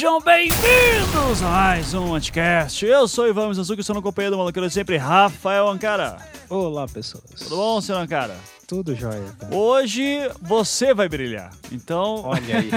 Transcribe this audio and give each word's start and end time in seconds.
Sejam 0.00 0.18
bem-vindos 0.18 1.42
a 1.42 1.50
mais 1.50 1.92
um 1.92 2.14
Anticast. 2.14 2.86
Eu 2.86 3.06
sou 3.06 3.28
Ivan 3.28 3.48
Mizuki, 3.48 3.82
estou 3.82 3.94
no 3.94 4.00
companhia 4.00 4.30
do 4.30 4.38
maluqueiro 4.38 4.66
de 4.66 4.72
sempre, 4.72 4.96
Rafael 4.96 5.68
Ancara. 5.68 6.16
Olá, 6.48 6.88
pessoas. 6.88 7.22
Tudo 7.36 7.56
bom, 7.56 7.82
senhor 7.82 7.98
Ancara? 7.98 8.34
Tudo 8.66 8.94
jóia. 8.94 9.22
Cara. 9.38 9.54
Hoje 9.54 10.16
você 10.40 10.94
vai 10.94 11.06
brilhar. 11.06 11.52
Então. 11.70 12.22
Olha 12.24 12.56
aí. 12.56 12.70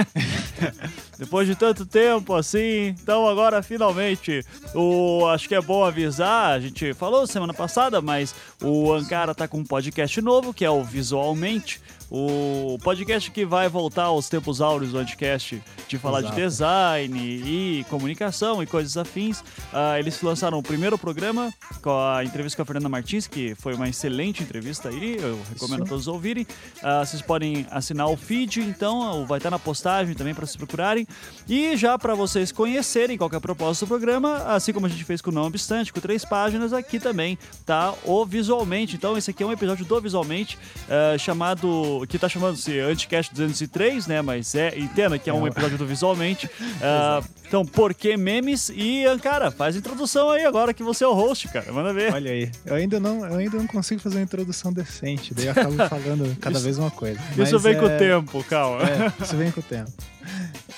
Depois 1.16 1.48
de 1.48 1.56
tanto 1.56 1.86
tempo 1.86 2.34
assim, 2.34 2.88
então 2.88 3.26
agora 3.26 3.62
finalmente, 3.62 4.44
o 4.74 5.26
acho 5.28 5.48
que 5.48 5.54
é 5.54 5.62
bom 5.62 5.82
avisar, 5.82 6.52
a 6.52 6.60
gente 6.60 6.92
falou 6.92 7.26
semana 7.26 7.54
passada, 7.54 8.02
mas 8.02 8.34
o 8.60 8.92
Ankara 8.92 9.34
tá 9.34 9.48
com 9.48 9.58
um 9.58 9.64
podcast 9.64 10.20
novo, 10.20 10.52
que 10.52 10.64
é 10.64 10.70
o 10.70 10.82
Visualmente, 10.82 11.80
o 12.10 12.78
podcast 12.82 13.30
que 13.30 13.44
vai 13.44 13.68
voltar 13.68 14.04
aos 14.04 14.28
tempos 14.28 14.60
áureos 14.60 14.92
do 14.92 14.98
podcast 14.98 15.62
de 15.88 15.98
falar 15.98 16.20
Exato. 16.20 16.34
de 16.34 16.42
design 16.42 17.18
e 17.20 17.86
comunicação 17.88 18.62
e 18.62 18.66
coisas 18.66 18.96
afins. 18.96 19.40
Uh, 19.40 19.98
eles 19.98 20.20
lançaram 20.22 20.58
o 20.58 20.62
primeiro 20.62 20.96
programa 20.98 21.52
com 21.82 21.98
a 21.98 22.24
entrevista 22.24 22.56
com 22.56 22.62
a 22.62 22.66
Fernanda 22.66 22.88
Martins, 22.88 23.26
que 23.26 23.54
foi 23.54 23.74
uma 23.74 23.88
excelente 23.88 24.42
entrevista 24.42 24.88
aí, 24.88 25.16
eu 25.16 25.40
recomendo 25.52 25.84
a 25.84 25.86
todos 25.86 26.06
ouvirem. 26.06 26.44
Uh, 26.78 27.04
vocês 27.04 27.22
podem 27.22 27.66
assinar 27.70 28.08
o 28.08 28.16
feed, 28.16 28.60
então, 28.60 29.26
vai 29.26 29.38
estar 29.38 29.50
na 29.50 29.58
postagem 29.58 30.14
também 30.14 30.34
para 30.34 30.46
se 30.46 30.56
procurarem. 30.56 31.06
E 31.48 31.76
já 31.76 31.98
para 31.98 32.14
vocês 32.14 32.52
conhecerem 32.52 33.16
qual 33.16 33.30
é 33.32 33.36
a 33.36 33.40
proposta 33.40 33.84
do 33.84 33.88
programa, 33.88 34.36
assim 34.46 34.72
como 34.72 34.86
a 34.86 34.88
gente 34.88 35.04
fez 35.04 35.20
com 35.20 35.30
o 35.30 35.34
Não 35.34 35.46
Obstante, 35.46 35.92
com 35.92 36.00
três 36.00 36.24
páginas, 36.24 36.72
aqui 36.72 36.98
também 36.98 37.38
tá 37.64 37.94
o 38.04 38.24
Visualmente. 38.24 38.96
Então, 38.96 39.16
esse 39.16 39.30
aqui 39.30 39.42
é 39.42 39.46
um 39.46 39.52
episódio 39.52 39.84
do 39.84 40.00
Visualmente, 40.00 40.58
uh, 40.88 41.18
chamado, 41.18 42.03
que 42.06 42.18
tá 42.18 42.28
chamando-se 42.28 42.78
Anticast 42.78 43.34
203, 43.34 44.06
né? 44.06 44.22
Mas 44.22 44.54
é, 44.54 44.78
entenda 44.78 45.18
que 45.18 45.28
é 45.28 45.32
um 45.32 45.46
episódio 45.46 45.78
do 45.78 45.86
Visualmente. 45.86 46.46
Uh, 46.46 47.24
então, 47.46 47.64
por 47.64 47.94
que 47.94 48.16
memes? 48.16 48.70
E, 48.70 49.04
cara, 49.22 49.50
faz 49.50 49.76
a 49.76 49.78
introdução 49.78 50.30
aí 50.30 50.44
agora 50.44 50.74
que 50.74 50.82
você 50.82 51.04
é 51.04 51.08
o 51.08 51.12
host, 51.12 51.48
cara. 51.48 51.72
Manda 51.72 51.92
ver. 51.92 52.12
Olha 52.12 52.30
aí. 52.30 52.50
Eu 52.64 52.74
ainda 52.74 53.00
não, 53.00 53.24
eu 53.26 53.36
ainda 53.36 53.56
não 53.58 53.66
consigo 53.66 54.00
fazer 54.00 54.16
uma 54.16 54.24
introdução 54.24 54.72
decente, 54.72 55.34
daí 55.34 55.46
eu 55.46 55.52
acabo 55.52 55.76
falando 55.88 56.36
cada 56.40 56.56
isso, 56.56 56.64
vez 56.64 56.78
uma 56.78 56.90
coisa. 56.90 57.20
Isso 57.36 57.58
vem 57.58 57.74
é... 57.74 57.78
com 57.78 57.86
o 57.86 57.98
tempo, 57.98 58.44
calma. 58.44 58.82
É, 58.82 59.22
isso 59.22 59.36
vem 59.36 59.50
com 59.50 59.60
o 59.60 59.62
tempo. 59.62 59.92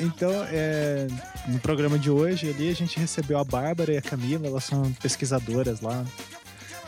Então, 0.00 0.30
é, 0.50 1.06
no 1.48 1.58
programa 1.58 1.98
de 1.98 2.10
hoje 2.10 2.50
ali, 2.50 2.68
a 2.68 2.74
gente 2.74 2.98
recebeu 2.98 3.38
a 3.38 3.44
Bárbara 3.44 3.92
e 3.92 3.96
a 3.96 4.02
Camila, 4.02 4.46
elas 4.46 4.64
são 4.64 4.92
pesquisadoras 5.00 5.80
lá 5.80 6.04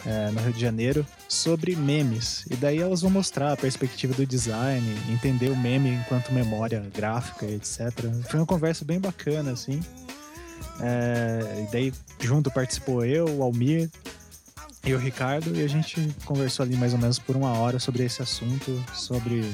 é, 0.07 0.31
no 0.31 0.41
Rio 0.41 0.53
de 0.53 0.61
Janeiro, 0.61 1.07
sobre 1.29 1.75
memes. 1.77 2.45
E 2.51 2.57
daí 2.57 2.79
elas 2.79 3.03
vão 3.03 3.11
mostrar 3.11 3.53
a 3.53 3.57
perspectiva 3.57 4.15
do 4.15 4.27
design, 4.27 4.87
entender 5.11 5.51
o 5.51 5.57
meme 5.57 5.91
enquanto 5.91 6.33
memória 6.33 6.85
gráfica, 6.95 7.47
etc. 7.47 7.93
Foi 8.29 8.41
uma 8.41 8.47
conversa 8.47 8.85
bem 8.85 8.99
bacana, 8.99 9.53
assim. 9.53 9.81
É, 10.81 11.65
e 11.67 11.73
daí, 11.73 11.93
junto 12.21 12.51
participou 12.51 13.05
eu, 13.05 13.29
o 13.29 13.43
Almir 13.43 13.91
e 14.85 14.95
o 14.95 14.99
Ricardo, 14.99 15.55
e 15.57 15.63
a 15.63 15.69
gente 15.69 16.15
conversou 16.25 16.65
ali 16.65 16.77
mais 16.77 16.93
ou 16.93 16.99
menos 16.99 17.19
por 17.19 17.37
uma 17.37 17.59
hora 17.59 17.79
sobre 17.79 18.05
esse 18.05 18.23
assunto, 18.23 18.83
sobre 18.95 19.45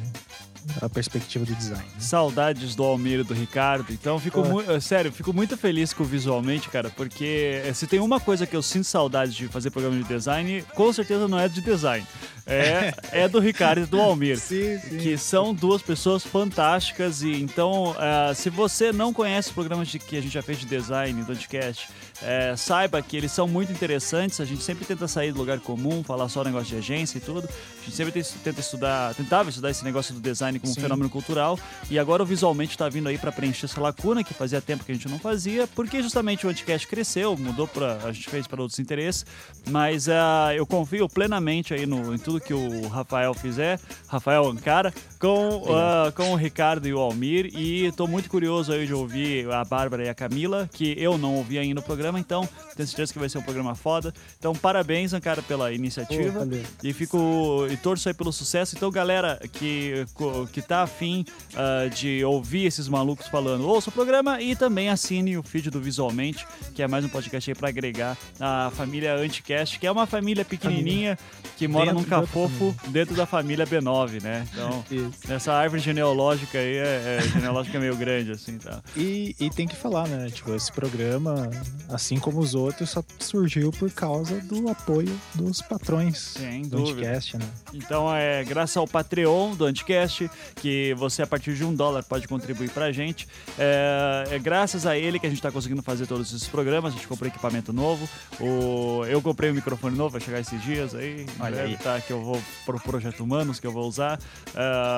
a 0.81 0.89
perspectiva 0.89 1.45
do 1.45 1.55
design. 1.55 1.83
Né? 1.83 2.01
Saudades 2.01 2.75
do 2.75 2.83
Almir 2.83 3.21
e 3.21 3.25
do 3.25 3.35
Ricardo. 3.35 3.93
Então, 3.93 4.19
fico 4.19 4.45
muito. 4.45 4.81
Sério, 4.81 5.13
fico 5.13 5.33
muito 5.33 5.57
feliz 5.57 5.93
com 5.93 6.05
visualmente, 6.05 6.69
cara, 6.69 6.91
porque 6.91 7.63
eh, 7.65 7.73
se 7.73 7.87
tem 7.87 8.01
uma 8.01 8.21
coisa 8.21 8.47
que 8.47 8.57
eu 8.57 8.63
sinto 8.63 8.85
saudade 8.85 9.33
de 9.33 9.49
fazer 9.49 9.71
programa 9.71 9.97
de 9.97 10.05
design, 10.05 10.63
com 10.75 10.93
certeza 10.93 11.29
não 11.29 11.39
é 11.39 11.49
de 11.49 11.61
design. 11.61 12.07
É, 12.47 12.93
é 13.25 13.29
do 13.29 13.41
Ricardo 13.41 13.83
e 13.83 13.87
do 13.87 14.01
Almir. 14.01 14.39
Sim, 14.39 14.79
sim. 14.79 14.99
Que 14.99 15.17
são 15.17 15.55
duas 15.55 15.83
pessoas 15.83 16.25
fantásticas. 16.25 17.23
E 17.23 17.41
então, 17.41 17.93
uh, 17.93 18.35
se 18.35 18.51
você 18.51 18.93
não 18.93 19.13
conhece 19.13 19.49
os 19.49 19.55
programas 19.55 19.89
de, 19.89 19.99
que 19.99 20.17
a 20.17 20.21
gente 20.21 20.33
já 20.33 20.43
fez 20.43 20.59
de 20.59 20.67
design 20.67 21.21
do 21.23 21.27
podcast, 21.27 21.89
é, 22.23 22.55
saiba 22.57 23.03
que 23.03 23.17
eles 23.17 23.33
são 23.33 23.49
muito 23.49 23.73
interessantes. 23.73 24.41
A 24.41 24.45
gente 24.45 24.63
sempre 24.63 24.85
tenta 24.85 25.09
sair 25.09 25.33
do 25.33 25.39
lugar 25.39 25.59
comum, 25.61 26.03
falar 26.03 26.29
só 26.29 26.45
negócio 26.45 26.69
de 26.69 26.77
agência 26.77 27.19
e 27.19 27.21
tudo. 27.21 27.49
A 27.49 27.85
gente 27.85 27.97
sempre 27.97 28.13
tenta 28.43 28.61
estudar, 28.61 29.15
tentava 29.15 29.49
estudar 29.49 29.71
esse 29.71 29.85
negócio 29.85 30.15
do 30.15 30.21
design 30.21 30.54
como 30.59 30.73
Sim. 30.73 30.81
fenômeno 30.81 31.09
cultural. 31.11 31.59
E 31.91 31.99
agora 31.99 32.23
o 32.23 32.27
visualmente 32.27 32.73
está 32.73 32.89
vindo 32.89 33.09
aí 33.09 33.19
para 33.19 33.33
preencher 33.33 33.67
essa 33.67 33.81
lacuna 33.81 34.23
que 34.25 34.35
fazia 34.35 34.61
tempo 34.61 34.85
que 34.85 34.93
a 34.93 34.95
gente 34.95 35.09
não 35.09 35.19
fazia, 35.19 35.67
porque 35.69 36.03
justamente 36.03 36.47
o 36.47 36.51
Anticast 36.51 36.87
cresceu, 36.87 37.37
mudou 37.37 37.67
para 37.67 37.99
a 38.05 38.13
gente 38.13 38.29
fez 38.29 38.47
para 38.47 38.61
outros 38.61 38.79
interesses. 38.79 39.25
Mas 39.71 40.07
uh, 40.07 40.53
eu 40.55 40.67
confio 40.67 41.09
plenamente 41.09 41.75
aí 41.75 41.87
no, 41.87 42.15
em 42.15 42.19
tudo 42.19 42.41
que 42.41 42.55
o 42.55 42.89
Rafael 42.89 43.35
fizer, 43.35 43.79
Rafael 44.09 44.47
Ancara, 44.47 44.93
com, 45.25 45.57
uh, 45.57 46.13
com 46.15 46.33
o 46.33 46.37
Ricardo 46.37 46.87
e 46.87 46.93
o 46.93 46.99
Almir. 46.99 47.51
E 47.55 47.87
estou 47.87 48.07
muito 48.07 48.29
curioso 48.29 48.73
aí 48.73 48.87
de 48.87 48.93
ouvir 48.93 49.51
a 49.51 49.65
Bárbara 49.65 50.05
e 50.05 50.09
a 50.11 50.15
Camila, 50.15 50.69
que 50.71 50.95
eu 50.99 51.17
não 51.17 51.37
ouvi 51.37 51.59
ainda 51.59 51.77
no 51.77 51.83
programa, 51.83 52.21
então 52.21 52.47
tenho 52.77 52.87
certeza 52.87 53.13
que 53.13 53.19
vai 53.19 53.29
ser 53.29 53.39
um 53.39 53.43
programa 53.43 53.75
foda. 53.75 54.13
Então, 54.39 54.55
parabéns, 54.55 55.15
Ancara, 55.15 55.41
pela 55.41 55.73
iniciativa. 55.73 56.47
Oh, 56.47 56.87
e 56.87 56.93
fico 56.93 57.67
e 57.71 57.77
torço 57.79 58.09
aí 58.09 58.15
pelo 58.15 58.33
sucesso. 58.33 58.77
Então, 58.77 58.91
galera 58.91 59.41
que, 59.51 60.05
que 60.53 60.61
tá 60.61 60.83
afim 60.83 61.25
uh, 61.55 61.89
de 61.89 62.23
ouvir 62.23 62.67
esses 62.67 62.87
malucos 62.87 63.27
falando, 63.27 63.67
ouça 63.67 63.89
o 63.89 63.93
programa 63.93 64.43
e 64.43 64.55
também 64.55 64.91
assine 64.91 65.39
o 65.39 65.43
feed 65.43 65.71
do 65.71 65.81
Visualmente, 65.81 66.47
que 66.75 66.83
é 66.83 66.87
mais 66.87 67.03
um 67.03 67.09
podcast 67.09 67.51
aí 67.51 67.55
para 67.55 67.71
agregar 67.71 68.17
a 68.39 68.71
família 68.77 69.17
Anticast, 69.17 69.79
que 69.79 69.87
é 69.87 69.91
uma 69.91 70.07
família 70.07 70.45
pequenininha 70.45 71.19
que 71.57 71.67
mora 71.67 71.87
dentro 71.87 72.01
num 72.01 72.05
cafofo 72.05 72.75
dentro 72.89 73.15
da 73.15 73.25
família 73.25 73.67
B9, 73.67 74.23
né? 74.23 74.47
Então, 74.53 74.85
Isso. 74.91 75.14
Essa 75.29 75.53
árvore 75.53 75.81
genealógica 75.81 76.59
aí 76.59 76.77
é, 76.77 77.19
é 77.19 77.29
genealógica 77.33 77.79
meio 77.79 77.97
grande, 77.97 78.33
assim, 78.33 78.59
tá? 78.59 78.83
E, 78.97 79.35
e 79.41 79.51
tem 79.51 79.67
que 79.67 79.77
falar, 79.77 80.07
né? 80.09 80.29
Tipo, 80.31 80.55
esse 80.55 80.71
programa, 80.71 81.51
assim 81.89 82.19
como 82.19 82.41
os 82.41 82.55
outros, 82.55 82.91
só 82.91 83.03
surgiu 83.19 83.71
por 83.71 83.91
causa 83.91 84.41
do 84.41 84.69
apoio 84.69 85.19
dos 85.35 85.63
patrões 85.63 86.19
Sem 86.19 86.63
do 86.63 86.77
dúvida. 86.79 87.09
Anticast, 87.09 87.37
né? 87.37 87.47
Então, 87.73 88.15
é 88.15 88.45
graças 88.45 88.77
ao 88.77 88.87
Patreon 88.87 89.55
do 89.55 89.65
Anticast, 89.65 90.31
que 90.57 90.95
você, 90.95 91.23
a 91.23 91.27
partir 91.27 91.55
de 91.55 91.65
um 91.65 91.75
dólar, 91.75 92.03
pode 92.05 92.29
contribuir 92.29 92.71
pra 92.71 92.93
gente. 92.93 93.27
É, 93.59 94.25
é 94.31 94.39
graças 94.39 94.87
a 94.87 94.97
ele 94.97 95.19
que 95.19 95.27
a 95.27 95.31
gente 95.31 95.43
tá 95.43 95.51
conseguindo 95.51 95.83
fazer 95.83 96.07
todos 96.07 96.33
esses 96.33 96.49
programas. 96.49 96.93
A 96.93 96.97
gente 96.97 97.07
comprou 97.07 97.29
equipamento 97.29 97.73
novo. 97.73 98.09
O, 98.41 99.05
eu 99.07 99.21
comprei 99.23 99.51
um 99.51 99.55
microfone 99.55 99.97
novo, 99.97 100.11
vai 100.11 100.21
chegar 100.21 100.41
esses 100.41 100.63
dias 100.63 100.95
aí. 100.95 101.27
Olha 101.41 101.63
aí. 101.63 101.77
Tá, 101.77 102.01
que 102.01 102.13
eu 102.13 102.23
vou 102.23 102.41
pro 102.65 102.81
Projeto 102.81 103.23
Humanos, 103.23 103.59
que 103.59 103.67
eu 103.67 103.73
vou 103.73 103.87
usar. 103.89 104.19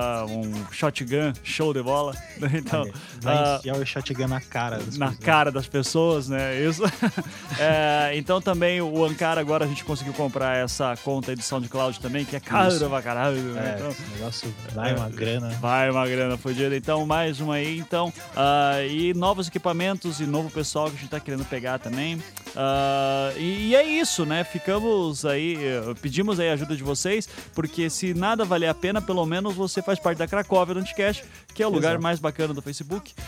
Uh, 0.06 0.30
um 0.30 0.72
shotgun 0.72 1.32
show 1.42 1.72
de 1.72 1.82
bola. 1.82 2.14
Então, 2.52 2.88
vai 3.20 3.36
uh, 3.36 3.56
enfiar 3.56 3.76
o 3.76 3.86
shotgun 3.86 4.28
na 4.28 4.40
cara 4.40 4.78
das 4.78 4.96
Na 4.96 5.06
pessoas. 5.06 5.24
cara 5.24 5.52
das 5.52 5.66
pessoas, 5.66 6.28
né? 6.28 6.60
Isso. 6.62 6.82
é, 7.58 8.12
então 8.14 8.40
também 8.40 8.80
o 8.80 9.04
Ankara 9.04 9.40
agora 9.40 9.64
a 9.64 9.68
gente 9.68 9.84
conseguiu 9.84 10.12
comprar 10.12 10.56
essa 10.56 10.96
conta 10.96 11.34
de 11.34 11.42
SoundCloud 11.42 12.00
também, 12.00 12.24
que 12.24 12.36
é 12.36 12.40
caro 12.40 12.88
pra 12.88 13.02
caralho. 13.02 13.36
Né? 13.36 13.72
É, 13.72 13.74
então, 13.76 13.88
esse 13.90 14.02
negócio 14.12 14.54
vai 14.74 14.94
uma 14.94 15.08
grana. 15.08 15.48
Vai 15.60 15.90
uma 15.90 16.06
grana 16.06 16.36
fodida. 16.36 16.76
Então, 16.76 17.04
mais 17.06 17.40
uma 17.40 17.54
aí. 17.54 17.78
Então, 17.78 18.08
uh, 18.08 18.86
e 18.88 19.14
novos 19.14 19.48
equipamentos 19.48 20.20
e 20.20 20.26
novo 20.26 20.50
pessoal 20.50 20.90
que 20.90 20.96
a 20.96 21.00
gente 21.00 21.10
tá 21.10 21.20
querendo 21.20 21.44
pegar 21.44 21.78
também. 21.78 22.22
Uh, 22.56 23.38
e, 23.38 23.68
e, 23.68 23.76
é 23.76 23.82
isso, 23.84 24.24
né? 24.24 24.42
Ficamos 24.42 25.26
aí, 25.26 25.56
eh, 25.62 25.94
pedimos 26.00 26.40
aí 26.40 26.48
a 26.48 26.54
ajuda 26.54 26.74
de 26.74 26.82
vocês, 26.82 27.28
porque 27.54 27.90
se 27.90 28.14
nada 28.14 28.46
valer 28.46 28.68
a 28.68 28.74
pena, 28.74 29.02
pelo 29.02 29.26
menos 29.26 29.54
você 29.54 29.82
faz 29.82 29.98
parte 29.98 30.16
da 30.16 30.26
Cracóvia 30.26 30.72
do 30.72 30.80
Anticast, 30.80 31.22
que 31.54 31.62
é 31.62 31.66
o 31.66 31.70
lugar 31.70 31.90
Exato. 31.90 32.02
mais 32.02 32.18
bacana 32.18 32.54
do 32.54 32.62
Facebook. 32.62 33.12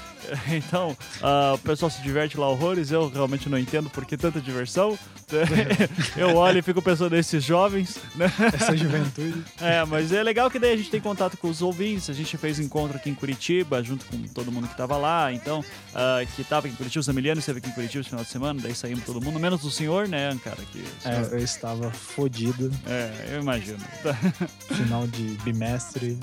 Então, 0.50 0.96
uh, 1.20 1.54
o 1.54 1.58
pessoal 1.58 1.90
se 1.90 2.02
diverte 2.02 2.38
lá 2.38 2.48
horrores, 2.48 2.90
eu 2.90 3.08
realmente 3.08 3.48
não 3.48 3.58
entendo 3.58 3.88
por 3.88 4.04
que 4.04 4.16
tanta 4.16 4.40
diversão. 4.40 4.98
eu 6.16 6.34
olho 6.36 6.58
e 6.58 6.62
fico 6.62 6.80
pensando 6.80 7.14
nesses 7.14 7.44
jovens, 7.44 7.98
né? 8.14 8.30
Essa 8.52 8.76
juventude. 8.76 9.44
É, 9.60 9.84
mas 9.84 10.12
é 10.12 10.22
legal 10.22 10.50
que 10.50 10.58
daí 10.58 10.72
a 10.72 10.76
gente 10.76 10.90
tem 10.90 11.00
contato 11.00 11.36
com 11.36 11.48
os 11.48 11.62
ouvintes, 11.62 12.10
a 12.10 12.12
gente 12.12 12.36
fez 12.36 12.58
encontro 12.58 12.96
aqui 12.96 13.10
em 13.10 13.14
Curitiba, 13.14 13.82
junto 13.82 14.04
com 14.06 14.22
todo 14.28 14.50
mundo 14.52 14.68
que 14.68 14.76
tava 14.76 14.96
lá, 14.96 15.32
então, 15.32 15.60
uh, 15.60 16.26
que 16.34 16.44
tava 16.44 16.66
aqui 16.66 16.74
em 16.74 16.76
Curitiba, 16.76 17.00
os 17.00 17.08
Emiliano 17.08 17.40
esteve 17.40 17.58
aqui 17.58 17.68
em 17.68 17.72
Curitiba 17.72 18.00
esse 18.00 18.10
final 18.10 18.24
de 18.24 18.30
semana, 18.30 18.60
daí 18.62 18.74
saímos 18.74 19.04
todo 19.04 19.20
mundo, 19.20 19.38
menos 19.38 19.64
o 19.64 19.70
senhor, 19.70 20.08
né, 20.08 20.36
cara? 20.42 20.58
Que, 20.72 20.84
É, 21.04 21.28
eu 21.32 21.38
estava 21.38 21.90
fodido. 21.90 22.70
é, 22.86 23.34
eu 23.34 23.40
imagino. 23.40 23.78
Final 24.68 25.06
de 25.08 25.22
bimestre. 25.42 26.18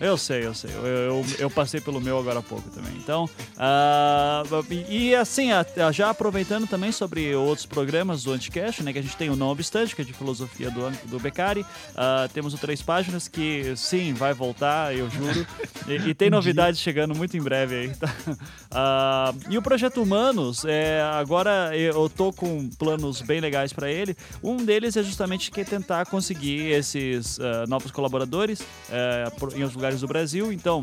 É, 0.00 0.08
eu 0.08 0.16
sei, 0.16 0.44
eu 0.46 0.54
sei. 0.54 0.70
Eu, 0.70 0.86
eu, 0.86 1.26
eu 1.38 1.50
passei 1.50 1.80
pelo 1.80 2.00
meu 2.00 2.18
agora 2.18 2.38
há 2.38 2.42
pouco 2.42 2.68
também. 2.70 2.92
Então, 2.96 3.28
ah, 3.56 4.42
e, 4.88 5.14
assim, 5.14 5.48
já 5.92 6.10
aproveitando 6.10 6.66
também 6.66 6.92
sobre 6.92 7.34
outros 7.34 7.66
programas 7.66 8.05
do 8.22 8.32
Anticast, 8.32 8.82
né? 8.82 8.92
Que 8.92 8.98
a 8.98 9.02
gente 9.02 9.16
tem 9.16 9.30
o 9.30 9.36
Não 9.36 9.48
Obstante, 9.48 9.94
que 9.94 10.02
é 10.02 10.04
de 10.04 10.12
filosofia 10.12 10.70
do, 10.70 10.90
do 11.08 11.18
Beccari. 11.18 11.64
Ah, 11.94 12.28
temos 12.32 12.54
o 12.54 12.58
Três 12.58 12.82
Páginas, 12.82 13.28
que 13.28 13.74
sim, 13.76 14.12
vai 14.14 14.32
voltar, 14.32 14.94
eu 14.94 15.08
juro. 15.10 15.46
E, 15.86 16.10
e 16.10 16.14
tem 16.14 16.28
novidades 16.30 16.80
chegando 16.80 17.14
muito 17.14 17.36
em 17.36 17.42
breve 17.42 17.74
aí, 17.74 17.88
tá? 17.94 18.12
Ah, 18.78 19.32
e 19.48 19.56
o 19.56 19.62
Projeto 19.62 20.02
Humanos, 20.02 20.64
é, 20.66 21.00
agora 21.00 21.74
eu 21.74 22.10
tô 22.10 22.30
com 22.30 22.68
planos 22.68 23.22
bem 23.22 23.40
legais 23.40 23.72
para 23.72 23.90
ele. 23.90 24.14
Um 24.42 24.56
deles 24.56 24.96
é 24.98 25.02
justamente 25.02 25.50
que 25.50 25.64
tentar 25.64 26.04
conseguir 26.06 26.72
esses 26.72 27.40
ah, 27.40 27.64
novos 27.66 27.90
colaboradores 27.90 28.60
eh, 28.90 29.24
em 29.54 29.62
outros 29.62 29.74
lugares 29.74 30.00
do 30.00 30.06
Brasil. 30.06 30.52
Então, 30.52 30.82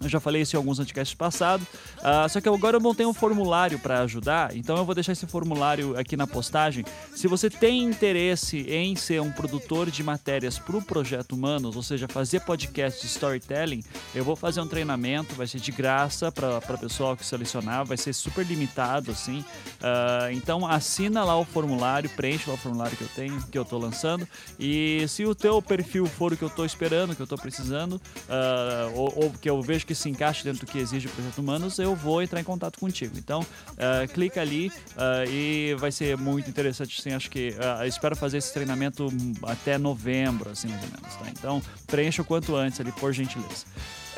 eu 0.00 0.08
já 0.08 0.20
falei 0.20 0.42
isso 0.42 0.54
em 0.54 0.58
alguns 0.58 0.78
anticasts 0.78 1.14
passados. 1.14 1.66
Ah, 2.02 2.28
só 2.28 2.40
que 2.40 2.48
agora 2.48 2.76
eu 2.76 2.80
montei 2.80 3.04
um 3.04 3.12
formulário 3.12 3.78
para 3.78 4.00
ajudar, 4.02 4.56
então 4.56 4.76
eu 4.76 4.84
vou 4.84 4.94
deixar 4.94 5.12
esse 5.12 5.26
formulário 5.26 5.98
aqui 5.98 6.16
na 6.16 6.26
postagem. 6.26 6.84
Se 7.14 7.26
você 7.26 7.50
tem 7.50 7.82
interesse 7.82 8.58
em 8.70 8.94
ser 8.94 9.20
um 9.20 9.32
produtor 9.32 9.90
de 9.90 10.02
matérias 10.02 10.58
para 10.58 10.76
o 10.76 10.82
Projeto 10.82 11.32
Humanos, 11.32 11.74
ou 11.74 11.82
seja, 11.82 12.06
fazer 12.06 12.40
podcast 12.40 13.00
de 13.00 13.06
storytelling, 13.08 13.82
eu 14.14 14.24
vou 14.24 14.36
fazer 14.36 14.60
um 14.60 14.68
treinamento, 14.68 15.34
vai 15.34 15.46
ser 15.46 15.58
de 15.58 15.72
graça 15.72 16.30
para 16.30 16.58
o 16.58 16.78
pessoal 16.78 17.16
que 17.16 17.26
selecionar, 17.26 17.84
vai 17.84 17.96
ser 17.96 18.12
super 18.12 18.46
limitado, 18.46 19.10
assim. 19.10 19.44
Ah, 19.82 20.28
então 20.32 20.66
assina 20.66 21.24
lá 21.24 21.36
o 21.36 21.44
formulário, 21.44 22.08
preenche 22.10 22.48
lá 22.48 22.54
o 22.54 22.58
formulário 22.58 22.96
que 22.96 23.02
eu 23.02 23.10
tenho, 23.16 23.42
que 23.50 23.58
eu 23.58 23.64
tô 23.64 23.78
lançando. 23.78 24.28
E 24.60 25.04
se 25.08 25.24
o 25.24 25.34
teu 25.34 25.60
perfil 25.60 26.06
for 26.06 26.32
o 26.32 26.36
que 26.36 26.44
eu 26.44 26.50
tô 26.50 26.64
esperando, 26.64 27.16
que 27.16 27.22
eu 27.22 27.26
tô 27.26 27.36
precisando, 27.36 28.00
ah, 28.28 28.90
ou, 28.94 29.24
ou 29.24 29.30
que 29.30 29.50
eu 29.50 29.60
vejo 29.60 29.87
que 29.88 29.94
se 29.94 30.10
encaixe 30.10 30.44
dentro 30.44 30.66
do 30.66 30.70
que 30.70 30.78
exige 30.78 31.06
o 31.06 31.10
Projeto 31.10 31.38
Humanos, 31.38 31.78
eu 31.78 31.96
vou 31.96 32.22
entrar 32.22 32.38
em 32.38 32.44
contato 32.44 32.78
contigo. 32.78 33.16
Então, 33.16 33.44
ah, 33.78 34.06
clica 34.06 34.42
ali 34.42 34.70
ah, 34.98 35.24
e 35.26 35.74
vai 35.78 35.90
ser 35.90 36.18
muito 36.18 36.50
interessante, 36.50 36.94
assim, 37.00 37.14
acho 37.14 37.30
que 37.30 37.56
ah, 37.58 37.86
espero 37.86 38.14
fazer 38.14 38.36
esse 38.36 38.52
treinamento 38.52 39.08
até 39.42 39.78
novembro, 39.78 40.50
assim, 40.50 40.68
mais 40.68 40.82
ou 40.82 40.90
menos, 40.90 41.16
tá? 41.16 41.26
Então, 41.30 41.62
preencha 41.86 42.20
o 42.20 42.24
quanto 42.24 42.54
antes 42.54 42.78
ali, 42.78 42.92
por 42.92 43.14
gentileza. 43.14 43.64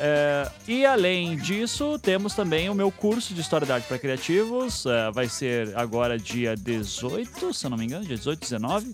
É, 0.03 0.49
e 0.67 0.83
além 0.83 1.37
disso, 1.37 1.99
temos 1.99 2.33
também 2.33 2.67
o 2.69 2.73
meu 2.73 2.91
curso 2.91 3.35
de 3.35 3.41
História 3.41 3.67
da 3.67 3.75
Arte 3.75 3.87
para 3.87 3.99
Criativos. 3.99 4.83
é, 4.87 5.11
vai 5.11 5.29
ser 5.29 5.77
agora 5.77 6.17
dia 6.17 6.55
18, 6.55 7.53
se 7.53 7.65
eu 7.65 7.69
não 7.69 7.77
me 7.77 7.85
engano, 7.85 8.03
dia 8.03 8.17
18, 8.17 8.41
19. 8.41 8.91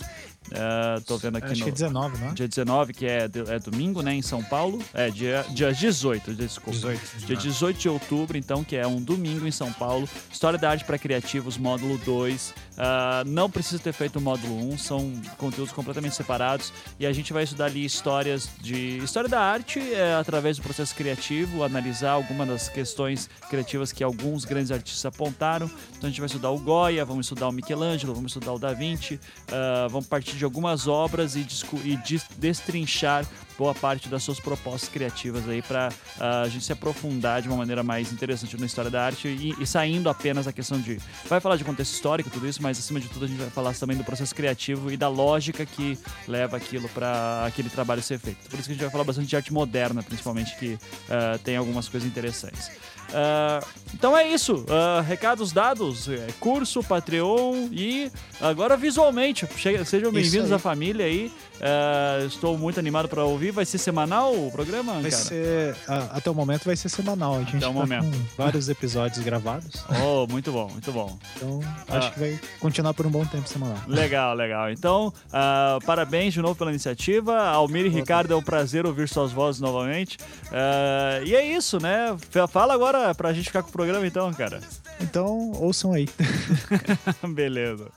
É, 0.52 1.00
tô 1.02 1.18
vendo 1.18 1.38
aqui 1.38 1.52
Acho 1.52 1.60
no. 1.60 1.64
que 1.66 1.70
é 1.70 1.74
19, 1.74 2.18
não 2.18 2.30
é? 2.30 2.34
Dia 2.34 2.48
19, 2.48 2.94
que 2.94 3.06
é, 3.06 3.26
é 3.26 3.60
domingo, 3.60 4.02
né, 4.02 4.14
em 4.14 4.22
São 4.22 4.44
Paulo. 4.44 4.80
É, 4.94 5.10
dia, 5.10 5.46
dia 5.50 5.74
18, 5.74 6.34
desculpa. 6.34 6.72
18. 6.72 7.26
Dia 7.26 7.36
18 7.36 7.78
de 7.78 7.90
outubro, 7.90 8.38
então, 8.38 8.64
que 8.64 8.76
é 8.76 8.88
um 8.88 9.02
domingo 9.02 9.48
em 9.48 9.52
São 9.52 9.72
Paulo. 9.74 10.08
História 10.32 10.58
da 10.58 10.70
Arte 10.70 10.86
para 10.86 10.98
Criativos, 10.98 11.58
módulo 11.58 11.98
2. 12.00 12.54
Ah, 12.78 13.24
não 13.26 13.50
precisa 13.50 13.82
ter 13.82 13.92
feito 13.92 14.20
o 14.20 14.22
módulo 14.22 14.56
1, 14.74 14.78
são 14.78 15.12
conteúdos 15.38 15.74
completamente 15.74 16.16
separados. 16.16 16.72
E 17.00 17.06
a 17.06 17.12
gente 17.12 17.34
vai 17.34 17.44
estudar 17.44 17.66
ali 17.66 17.84
histórias 17.84 18.50
de. 18.62 18.98
História 18.98 19.30
da 19.30 19.42
arte 19.42 19.80
é, 19.80 20.14
através 20.14 20.58
do 20.58 20.64
processo 20.64 20.96
criativo, 20.96 21.64
analisar 21.64 22.12
algumas 22.12 22.48
das 22.48 22.70
questões 22.70 23.30
criativas 23.50 23.92
que 23.92 24.04
alguns 24.04 24.46
grandes 24.46 24.72
artistas 24.72 25.06
apontaram. 25.06 25.70
Então 25.98 26.08
a 26.08 26.10
gente 26.10 26.20
vai 26.20 26.28
estudar 26.28 26.52
o 26.52 26.60
Goya, 26.60 27.04
vamos 27.04 27.26
estudar 27.26 27.50
o 27.50 27.52
Michelangelo, 27.52 28.14
vamos 28.14 28.32
estudar 28.32 28.54
o 28.54 28.60
Da 28.60 28.74
Vinci, 28.74 29.20
ah, 29.52 29.88
vamos 29.90 30.08
partir 30.08 30.37
de 30.38 30.45
algumas 30.45 30.88
obras 30.88 31.36
e, 31.36 31.45
e 31.84 31.98
des- 31.98 32.25
destrinchar 32.38 33.25
boa 33.57 33.74
parte 33.74 34.07
das 34.09 34.24
suas 34.24 34.39
propostas 34.39 34.89
criativas 34.89 35.48
aí 35.48 35.62
para 35.62 35.89
a 36.19 36.48
gente 36.48 36.63
se 36.63 36.71
aprofundar 36.71 37.42
de 37.42 37.48
uma 37.48 37.57
maneira 37.57 37.83
mais 37.83 38.12
interessante 38.12 38.57
na 38.59 38.65
história 38.65 38.92
da 38.92 39.04
arte 39.04 39.27
e, 39.27 39.56
e 39.59 39.65
saindo 39.65 40.09
apenas 40.09 40.45
da 40.45 40.54
questão 40.54 40.80
de 40.80 41.00
vai 41.25 41.39
falar 41.39 41.56
de 41.56 41.63
contexto 41.63 41.94
histórico 41.94 42.30
tudo 42.30 42.48
isso 42.48 42.62
mas 42.62 42.77
acima 42.77 43.00
de 43.00 43.07
tudo 43.07 43.25
a 43.25 43.27
gente 43.27 43.39
vai 43.39 43.50
falar 43.50 43.74
também 43.74 43.98
do 43.98 44.04
processo 44.04 44.33
criativo 44.33 44.92
e 44.92 44.98
da 44.98 45.07
lógica 45.07 45.65
que 45.65 45.98
leva 46.27 46.57
aquilo 46.57 46.88
para 46.89 47.45
aquele 47.45 47.69
trabalho 47.69 48.01
ser 48.01 48.19
feito. 48.19 48.50
Por 48.50 48.59
isso 48.59 48.63
que 48.63 48.71
a 48.71 48.74
gente 48.75 48.81
vai 48.83 48.92
falar 48.92 49.04
bastante 49.04 49.27
de 49.27 49.36
arte 49.36 49.54
moderna 49.54 50.03
principalmente 50.03 50.56
que 50.57 50.77
ah, 51.10 51.39
tem 51.44 51.56
algumas 51.56 51.88
coisas 51.88 52.07
interessantes. 52.07 52.71
Ah, 53.13 53.62
então 53.94 54.18
é 54.18 54.27
isso. 54.27 54.65
Ah, 54.69 55.01
recados 55.01 55.51
dados 55.51 56.10
é, 56.10 56.27
curso 56.39 56.83
Patreon 56.83 57.69
e 57.71 58.12
agora 58.42 58.75
visualmente. 58.75 59.48
Sejam 59.86 60.12
bem-vindos 60.12 60.51
à 60.51 60.60
família 60.60 61.06
aí. 61.06 61.31
Ah, 61.62 62.24
estou 62.25 62.57
muito 62.57 62.80
animado 62.80 63.07
para 63.07 63.24
ouvir 63.24 63.47
vai 63.52 63.66
ser 63.66 63.78
semanal 63.78 64.34
o 64.34 64.52
programa 64.52 64.94
Vai 65.02 65.12
cara 65.12 65.24
ser. 65.24 65.76
a- 65.88 66.18
até 66.18 66.30
o 66.30 66.36
momento 66.36 66.66
vai 66.66 66.76
ser 66.76 66.90
semanal. 66.90 67.36
A 67.36 67.40
gente 67.40 67.58
Até 67.58 67.68
o 67.68 67.74
tá 67.74 67.80
momento. 67.80 68.06
com 68.06 68.26
vários 68.44 68.70
episódios 68.70 69.24
gravados. 69.24 69.86
Oh, 70.04 70.28
muito 70.32 70.52
bom, 70.52 70.70
muito 70.70 70.92
bom. 70.92 71.18
Então 71.36 71.60
Ah. 71.88 71.98
acho 71.98 72.14
que 72.14 72.20
vai 72.20 72.40
continuar 72.60 72.94
por 72.94 73.06
um 73.06 73.10
bom 73.10 73.26
tempo 73.26 73.48
semanal. 73.48 73.78
Legal, 73.88 74.34
legal. 74.36 74.72
Então, 74.72 75.14
ah, 75.32 75.80
parabéns 75.86 76.34
de 76.34 76.42
novo 76.42 76.56
pela 76.56 76.70
iniciativa. 76.72 77.38
Almir 77.50 77.86
e 77.86 77.90
Ricardo, 77.90 78.34
é 78.34 78.36
um 78.38 78.42
prazer 78.44 78.86
ouvir 78.86 79.08
suas 79.10 79.32
vozes 79.32 79.62
novamente. 79.62 80.18
Ah, 80.52 81.20
e 81.26 81.36
é 81.36 81.46
isso, 81.46 81.80
né? 81.80 82.16
Fala 82.50 82.74
agora 82.74 83.14
pra 83.16 83.34
gente 83.34 83.46
ficar 83.46 83.62
com 83.64 83.70
o 83.70 83.72
programa, 83.72 84.06
então, 84.06 84.32
cara. 84.34 84.60
Então 85.00 85.52
ouçam 85.60 85.94
aí. 85.94 86.08
Beleza. 87.34 87.88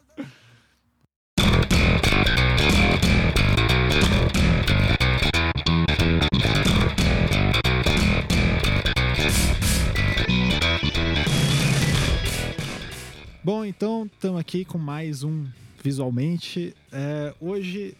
Bom, 13.42 13.64
então 13.64 14.04
estamos 14.12 14.38
aqui 14.40 14.64
com 14.64 14.78
mais 14.78 15.22
um 15.22 15.46
visualmente. 15.82 16.74
É, 16.92 17.34
hoje 17.40 17.94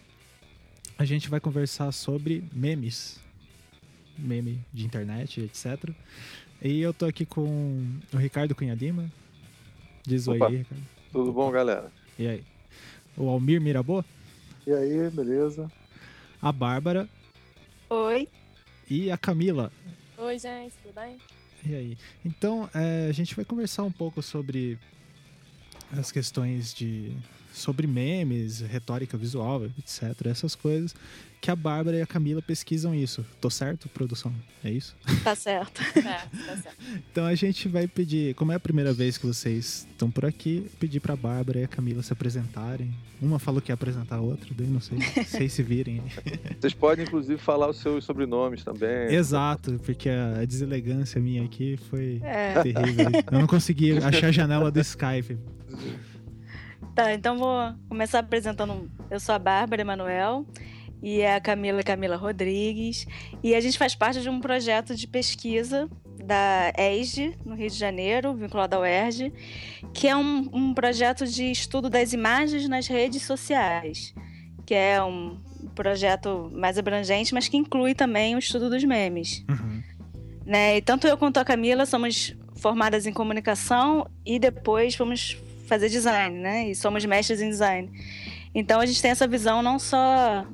a 0.97 1.05
gente 1.05 1.29
vai 1.29 1.39
conversar 1.39 1.91
sobre 1.91 2.43
memes, 2.53 3.19
meme 4.17 4.59
de 4.71 4.85
internet, 4.85 5.41
etc. 5.41 5.89
E 6.61 6.79
eu 6.79 6.93
tô 6.93 7.05
aqui 7.05 7.25
com 7.25 7.83
o 8.13 8.17
Ricardo 8.17 8.53
Cunha 8.53 8.75
Lima. 8.75 9.11
Diz 10.05 10.27
oi 10.27 10.37
Opa. 10.37 10.47
aí, 10.47 10.57
Ricardo. 10.57 10.83
Tudo 11.11 11.33
bom, 11.33 11.49
galera? 11.51 11.91
E 12.19 12.27
aí? 12.27 12.43
O 13.17 13.27
Almir 13.27 13.59
Mirabô, 13.59 14.03
E 14.65 14.71
aí, 14.71 15.09
beleza? 15.09 15.69
a 16.41 16.51
Bárbara 16.51 17.09
Oi. 17.89 18.27
e 18.89 19.11
a 19.11 19.17
Camila. 19.17 19.71
Oi, 20.17 20.39
gente, 20.39 20.73
tudo 20.81 20.93
bem? 20.95 21.17
E 21.65 21.75
aí? 21.75 21.97
Então, 22.23 22.69
é, 22.73 23.07
a 23.09 23.11
gente 23.11 23.35
vai 23.35 23.43
conversar 23.43 23.83
um 23.83 23.91
pouco 23.91 24.21
sobre 24.21 24.79
as 25.99 26.11
questões 26.11 26.73
de. 26.73 27.15
Sobre 27.51 27.85
memes, 27.87 28.61
retórica 28.61 29.17
visual, 29.17 29.65
etc. 29.77 30.27
Essas 30.27 30.55
coisas. 30.55 30.95
Que 31.39 31.49
a 31.49 31.55
Bárbara 31.55 31.97
e 31.97 32.01
a 32.03 32.05
Camila 32.05 32.39
pesquisam 32.39 32.93
isso. 32.93 33.25
Tô 33.41 33.49
certo, 33.49 33.89
produção? 33.89 34.31
É 34.63 34.69
isso? 34.69 34.95
Tá 35.23 35.35
certo. 35.35 35.81
É, 35.97 36.01
tá 36.03 36.57
certo. 36.61 36.77
Então 37.11 37.25
a 37.25 37.33
gente 37.33 37.67
vai 37.67 37.87
pedir, 37.87 38.35
como 38.35 38.51
é 38.51 38.55
a 38.55 38.59
primeira 38.59 38.93
vez 38.93 39.17
que 39.17 39.25
vocês 39.25 39.87
estão 39.89 40.11
por 40.11 40.23
aqui, 40.23 40.69
pedir 40.79 40.99
pra 40.99 41.15
Bárbara 41.15 41.59
e 41.59 41.63
a 41.63 41.67
Camila 41.67 42.03
se 42.03 42.13
apresentarem. 42.13 42.93
Uma 43.19 43.39
falou 43.39 43.59
que 43.59 43.71
ia 43.71 43.73
apresentar 43.73 44.17
a 44.17 44.21
outra, 44.21 44.49
daí 44.55 44.67
não 44.67 44.79
sei. 44.79 44.99
Vocês 45.25 45.51
se 45.53 45.61
virem. 45.63 46.01
Vocês 46.59 46.73
podem, 46.73 47.05
inclusive, 47.05 47.39
falar 47.39 47.69
os 47.69 47.77
seus 47.77 48.03
sobrenomes 48.05 48.63
também. 48.63 49.11
Exato, 49.13 49.79
porque 49.83 50.09
a 50.09 50.43
deselegância 50.45 51.19
minha 51.19 51.43
aqui 51.43 51.77
foi 51.89 52.19
É. 52.23 52.61
terrível. 52.61 53.09
Eu 53.31 53.39
não 53.39 53.47
consegui 53.47 53.97
achar 53.97 54.27
a 54.27 54.31
janela 54.31 54.71
do 54.71 54.79
Skype. 54.79 55.37
Tá, 56.95 57.13
então 57.13 57.37
vou 57.37 57.73
começar 57.87 58.19
apresentando. 58.19 58.91
Eu 59.09 59.19
sou 59.19 59.33
a 59.33 59.39
Bárbara 59.39 59.81
Emanuel 59.81 60.45
e 61.01 61.25
a 61.25 61.39
Camila 61.39 61.79
é 61.79 61.83
Camila 61.83 62.17
Rodrigues. 62.17 63.07
E 63.41 63.55
a 63.55 63.61
gente 63.61 63.77
faz 63.77 63.95
parte 63.95 64.21
de 64.21 64.29
um 64.29 64.39
projeto 64.39 64.93
de 64.95 65.07
pesquisa 65.07 65.89
da 66.23 66.71
ESD, 66.77 67.37
no 67.45 67.55
Rio 67.55 67.69
de 67.69 67.77
Janeiro, 67.77 68.35
vinculado 68.35 68.75
ao 68.75 68.81
UERJ, 68.83 69.33
que 69.93 70.07
é 70.07 70.15
um, 70.15 70.49
um 70.53 70.73
projeto 70.73 71.25
de 71.25 71.51
estudo 71.51 71.89
das 71.89 72.13
imagens 72.13 72.67
nas 72.67 72.87
redes 72.87 73.23
sociais, 73.23 74.13
que 74.65 74.73
é 74.73 75.01
um 75.01 75.39
projeto 75.73 76.51
mais 76.53 76.77
abrangente, 76.77 77.33
mas 77.33 77.47
que 77.47 77.57
inclui 77.57 77.95
também 77.95 78.35
o 78.35 78.39
estudo 78.39 78.69
dos 78.69 78.83
memes. 78.83 79.43
Uhum. 79.49 79.81
né? 80.45 80.77
E 80.77 80.81
tanto 80.81 81.07
eu 81.07 81.17
quanto 81.17 81.37
a 81.37 81.45
Camila 81.45 81.85
somos 81.85 82.35
formadas 82.57 83.07
em 83.07 83.13
comunicação 83.13 84.07
e 84.23 84.37
depois 84.37 84.93
fomos 84.93 85.37
fazer 85.71 85.87
design, 85.87 86.37
né? 86.37 86.69
E 86.69 86.75
somos 86.75 87.05
mestres 87.05 87.39
em 87.39 87.49
design. 87.49 87.89
Então 88.53 88.81
a 88.81 88.85
gente 88.85 89.01
tem 89.01 89.09
essa 89.09 89.25
visão 89.25 89.61
não 89.63 89.79
só 89.79 90.45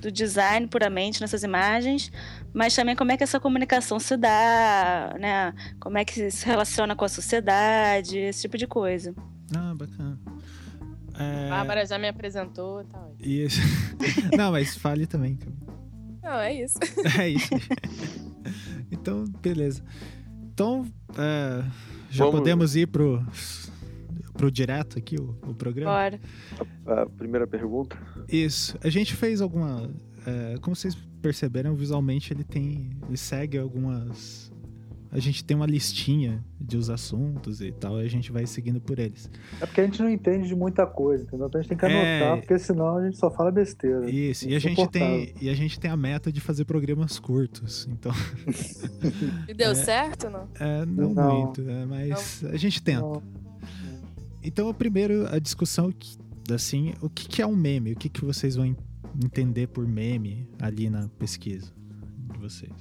do 0.00 0.12
design 0.12 0.68
puramente 0.68 1.20
nessas 1.20 1.42
imagens, 1.42 2.12
mas 2.54 2.72
também 2.76 2.94
como 2.94 3.10
é 3.10 3.16
que 3.16 3.24
essa 3.24 3.40
comunicação 3.40 3.98
se 3.98 4.16
dá, 4.16 5.16
né? 5.18 5.52
Como 5.80 5.98
é 5.98 6.04
que 6.04 6.30
se 6.30 6.46
relaciona 6.46 6.94
com 6.94 7.04
a 7.04 7.08
sociedade, 7.08 8.16
esse 8.16 8.42
tipo 8.42 8.56
de 8.56 8.68
coisa. 8.68 9.12
Ah, 9.52 9.74
bacana. 9.74 10.16
É... 11.18 11.48
Bárbara 11.50 11.84
já 11.84 11.98
me 11.98 12.06
apresentou, 12.06 12.84
tá 12.84 12.98
ótimo. 13.00 13.16
Isso. 13.18 13.60
Não, 14.38 14.52
mas 14.52 14.76
fale 14.76 15.04
também. 15.04 15.36
Não, 16.22 16.38
é 16.38 16.54
isso. 16.54 16.78
É 17.18 17.28
isso. 17.28 17.50
então, 18.92 19.24
beleza. 19.42 19.82
Então, 20.54 20.86
é, 21.18 21.64
já 22.08 22.24
Vamos- 22.24 22.38
podemos 22.40 22.76
ir 22.76 22.86
pro, 22.86 23.24
pro 24.40 24.50
direto 24.50 24.98
aqui, 24.98 25.16
o, 25.20 25.36
o 25.46 25.54
programa? 25.54 25.90
Bora. 25.92 27.02
A 27.02 27.06
primeira 27.06 27.46
pergunta. 27.46 27.96
Isso. 28.26 28.76
A 28.82 28.88
gente 28.88 29.14
fez 29.14 29.40
alguma. 29.42 29.90
é, 30.26 30.56
como 30.62 30.74
vocês 30.74 30.96
perceberam, 31.20 31.74
visualmente 31.74 32.32
ele 32.32 32.42
tem. 32.44 32.90
Ele 33.06 33.16
segue 33.18 33.58
algumas. 33.58 34.50
A 35.12 35.18
gente 35.18 35.44
tem 35.44 35.56
uma 35.56 35.66
listinha 35.66 36.42
de 36.60 36.76
os 36.76 36.88
assuntos 36.88 37.60
e 37.60 37.72
tal, 37.72 38.00
e 38.00 38.04
a 38.04 38.08
gente 38.08 38.30
vai 38.30 38.46
seguindo 38.46 38.80
por 38.80 38.96
eles. 39.00 39.28
É 39.60 39.66
porque 39.66 39.80
a 39.80 39.84
gente 39.84 40.00
não 40.00 40.08
entende 40.08 40.46
de 40.46 40.54
muita 40.54 40.86
coisa, 40.86 41.24
entendeu? 41.24 41.48
Então 41.48 41.58
a 41.58 41.62
gente 41.62 41.68
tem 41.68 41.76
que 41.78 41.84
É. 41.84 42.20
anotar, 42.22 42.38
porque 42.38 42.58
senão 42.60 42.96
a 42.96 43.04
gente 43.04 43.18
só 43.18 43.28
fala 43.28 43.50
besteira. 43.50 44.08
Isso, 44.08 44.48
e 44.48 44.54
a 44.54 44.58
gente 44.60 44.86
tem. 44.88 45.34
E 45.40 45.48
a 45.50 45.54
gente 45.54 45.80
tem 45.80 45.90
a 45.90 45.96
meta 45.96 46.30
de 46.32 46.40
fazer 46.40 46.64
programas 46.64 47.18
curtos. 47.18 47.88
Então, 47.90 48.12
E 49.48 49.52
deu 49.52 49.74
certo, 49.76 50.30
não? 50.30 50.48
é, 50.60 50.86
não, 50.86 51.12
Não. 51.12 51.40
muito, 51.44 51.60
é, 51.68 51.84
mas 51.86 52.44
a 52.44 52.56
gente 52.56 52.80
tenta. 52.80 53.00
Não, 53.00 53.22
Então, 54.42 54.72
primeiro, 54.72 55.26
a 55.32 55.38
discussão, 55.38 55.92
que- 55.92 56.16
assim, 56.52 56.94
o 57.00 57.08
que, 57.08 57.28
que 57.28 57.42
é 57.42 57.46
um 57.46 57.54
meme? 57.56 57.92
O 57.92 57.96
que, 57.96 58.08
que 58.08 58.24
vocês 58.24 58.56
vão 58.56 58.66
en- 58.66 58.76
entender 59.22 59.68
por 59.68 59.86
meme 59.86 60.48
ali 60.60 60.88
na 60.88 61.08
pesquisa 61.18 61.72
de 62.32 62.38
vocês? 62.38 62.72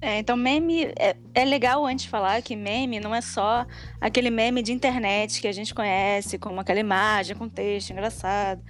É, 0.00 0.20
então, 0.20 0.36
meme. 0.36 0.84
É, 0.96 1.16
é 1.34 1.44
legal 1.44 1.84
antes 1.84 2.04
falar 2.04 2.40
que 2.40 2.54
meme 2.54 3.00
não 3.00 3.12
é 3.12 3.20
só 3.20 3.66
aquele 4.00 4.30
meme 4.30 4.62
de 4.62 4.72
internet 4.72 5.40
que 5.40 5.48
a 5.48 5.52
gente 5.52 5.74
conhece, 5.74 6.38
como 6.38 6.60
aquela 6.60 6.78
imagem 6.78 7.34
com 7.36 7.48
texto 7.48 7.90
engraçado. 7.90 8.62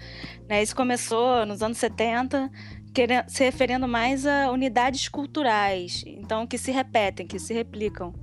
Né? 0.49 0.63
Isso 0.63 0.75
começou 0.75 1.45
nos 1.45 1.63
anos 1.63 1.77
70, 1.77 2.51
querendo, 2.95 3.29
se 3.29 3.45
referindo 3.45 3.87
mais 3.87 4.25
a 4.25 4.51
unidades 4.51 5.07
culturais, 5.11 6.03
então 6.07 6.47
que 6.47 6.57
se 6.57 6.73
repetem, 6.73 7.27
que 7.27 7.39
se 7.39 7.53
replicam. 7.53 8.15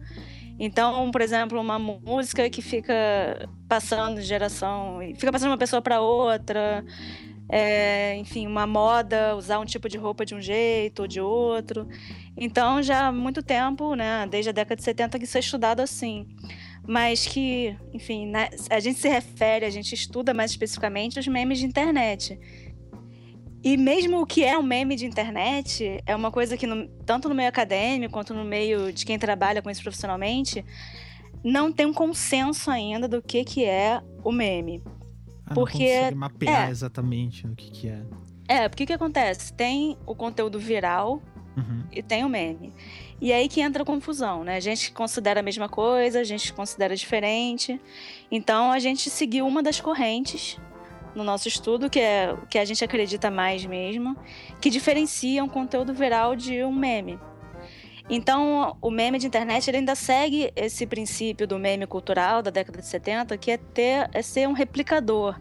Então, 0.59 1.11
por 1.11 1.21
exemplo, 1.21 1.59
uma 1.59 1.77
música 1.77 2.49
que 2.49 2.61
fica 2.61 2.93
passando 3.67 4.15
de 4.21 4.23
geração, 4.23 4.99
fica 5.15 5.31
passando 5.31 5.49
de 5.49 5.51
uma 5.53 5.57
pessoa 5.57 5.81
para 5.81 6.01
outra. 6.01 6.83
é, 7.49 8.15
enfim, 8.17 8.47
uma 8.47 8.65
moda, 8.65 9.35
usar 9.35 9.59
um 9.59 9.65
tipo 9.65 9.87
de 9.87 9.97
roupa 9.97 10.25
de 10.25 10.33
um 10.33 10.41
jeito 10.41 11.01
ou 11.01 11.07
de 11.07 11.21
outro. 11.21 11.87
Então, 12.35 12.81
já 12.81 13.07
há 13.07 13.11
muito 13.11 13.43
tempo, 13.43 13.95
né, 13.95 14.27
desde 14.29 14.49
a 14.49 14.53
década 14.53 14.75
de 14.77 14.83
70, 14.83 15.19
que 15.19 15.25
isso 15.25 15.37
é 15.37 15.39
estudado 15.41 15.81
assim. 15.81 16.27
Mas 16.87 17.25
que, 17.25 17.75
enfim, 17.93 18.27
né, 18.27 18.49
a 18.69 18.79
gente 18.79 18.99
se 18.99 19.09
refere, 19.09 19.65
a 19.65 19.69
gente 19.69 19.93
estuda 19.93 20.33
mais 20.33 20.51
especificamente 20.51 21.19
os 21.19 21.27
memes 21.27 21.59
de 21.59 21.65
internet. 21.65 22.39
E 23.65 23.75
mesmo 23.77 24.21
o 24.21 24.25
que 24.27 24.43
é 24.43 24.55
um 24.55 24.61
meme 24.61 24.95
de 24.95 25.07
internet 25.07 25.99
é 26.05 26.15
uma 26.15 26.31
coisa 26.31 26.55
que, 26.55 26.67
no- 26.67 26.87
tanto 27.03 27.27
no 27.27 27.33
meio 27.33 27.49
acadêmico 27.49 28.13
quanto 28.13 28.31
no 28.31 28.43
meio 28.45 28.93
de 28.93 29.03
quem 29.03 29.17
trabalha 29.17 29.59
com 29.59 29.71
isso 29.71 29.81
profissionalmente, 29.81 30.63
não 31.43 31.71
tem 31.71 31.87
um 31.87 31.93
consenso 31.93 32.69
ainda 32.69 33.07
do 33.07 33.23
que, 33.23 33.43
que 33.43 33.65
é 33.65 33.99
o 34.23 34.31
meme. 34.31 34.83
Ah, 35.47 35.55
Porque- 35.55 36.11
não 36.11 36.17
mapear 36.19 36.67
é. 36.67 36.71
exatamente 36.71 37.47
o 37.47 37.55
que, 37.55 37.71
que 37.71 37.87
é. 37.89 38.01
É, 38.47 38.69
porque 38.69 38.83
o 38.83 38.87
que 38.87 38.93
acontece? 38.93 39.51
Tem 39.51 39.97
o 40.05 40.13
conteúdo 40.13 40.59
viral, 40.59 41.19
Uhum. 41.57 41.83
e 41.91 42.03
tem 42.03 42.23
o 42.23 42.29
meme. 42.29 42.71
E 43.19 43.31
aí 43.33 43.47
que 43.47 43.61
entra 43.61 43.81
a 43.81 43.85
confusão, 43.85 44.43
né? 44.43 44.57
A 44.57 44.59
gente 44.59 44.91
considera 44.91 45.39
a 45.39 45.43
mesma 45.43 45.69
coisa, 45.69 46.19
a 46.19 46.23
gente 46.23 46.51
considera 46.53 46.95
diferente. 46.95 47.79
Então 48.29 48.71
a 48.71 48.77
gente 48.77 49.09
seguiu 49.09 49.47
uma 49.47 49.63
das 49.63 49.79
correntes 49.81 50.59
no 51.15 51.23
nosso 51.23 51.47
estudo, 51.47 51.89
que 51.89 51.99
é 51.99 52.33
o 52.33 52.45
que 52.45 52.57
a 52.59 52.65
gente 52.65 52.83
acredita 52.83 53.31
mais 53.31 53.65
mesmo, 53.65 54.15
que 54.59 54.69
diferencia 54.69 55.43
um 55.43 55.47
conteúdo 55.49 55.93
viral 55.93 56.35
de 56.35 56.63
um 56.63 56.73
meme. 56.73 57.17
Então, 58.09 58.77
o 58.81 58.91
meme 58.91 59.17
de 59.17 59.25
internet 59.25 59.67
ele 59.67 59.77
ainda 59.77 59.95
segue 59.95 60.51
esse 60.55 60.85
princípio 60.85 61.47
do 61.47 61.57
meme 61.57 61.87
cultural 61.87 62.41
da 62.43 62.51
década 62.51 62.79
de 62.79 62.85
70, 62.87 63.35
que 63.37 63.49
é 63.51 63.57
ter 63.57 64.09
é 64.13 64.21
ser 64.21 64.47
um 64.47 64.53
replicador. 64.53 65.39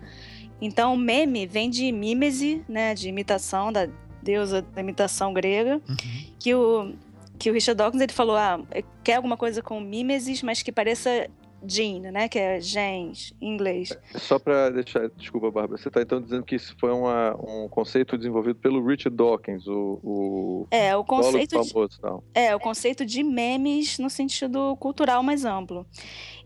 Então, 0.61 0.95
o 0.95 0.97
meme 0.97 1.47
vem 1.47 1.69
de 1.69 1.93
mímese, 1.93 2.65
né, 2.67 2.95
de 2.95 3.09
imitação 3.09 3.71
da 3.71 3.87
deusa 4.23 4.63
da 4.63 4.81
imitação 4.81 5.35
grega, 5.35 5.75
Uhum. 5.87 5.97
que 6.39 6.55
o 6.55 6.95
que 7.37 7.51
o 7.51 7.53
Richard 7.53 7.77
Dawkins 7.77 8.01
ele 8.01 8.13
falou, 8.13 8.37
ah, 8.37 8.61
quer 9.03 9.17
alguma 9.17 9.37
coisa 9.37 9.61
com 9.61 9.81
mimesis, 9.81 10.41
mas 10.41 10.63
que 10.63 10.71
pareça 10.71 11.29
gene, 11.67 12.11
né, 12.11 12.29
que 12.29 12.39
é 12.39 12.61
gens 12.61 13.35
em 13.41 13.55
inglês. 13.55 13.97
Só 14.17 14.39
para 14.39 14.71
deixar, 14.71 15.09
desculpa, 15.11 15.51
Bárbara, 15.51 15.79
você 15.79 15.89
está 15.89 16.03
então 16.03 16.21
dizendo 16.21 16.45
que 16.45 16.57
isso 16.57 16.75
foi 16.79 16.91
uma, 16.91 17.35
um 17.37 17.69
conceito 17.69 18.17
desenvolvido 18.17 18.57
pelo 18.57 18.85
Richard 18.85 19.17
Dawkins, 19.17 19.67
o, 19.67 20.01
o 20.03 20.67
É, 20.71 20.97
o 20.97 21.05
conceito 21.05 21.61
de, 21.61 21.73
famoso, 21.73 21.99
não. 22.03 22.23
É, 22.35 22.55
o 22.55 22.61
conceito 22.61 23.05
de 23.05 23.23
memes 23.23 23.99
no 23.99 24.11
sentido 24.11 24.77
cultural 24.77 25.23
mais 25.23 25.45
amplo. 25.45 25.87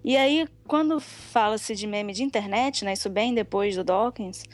E 0.05 0.17
aí, 0.17 0.47
quando 0.67 1.01
fala-se 1.01 1.75
de 1.75 1.87
meme 1.87 2.13
de 2.13 2.23
internet, 2.23 2.85
né, 2.85 2.93
isso 2.93 3.11
bem 3.11 3.35
depois 3.35 3.75
do 3.77 3.85
Dawkins, 3.85 4.45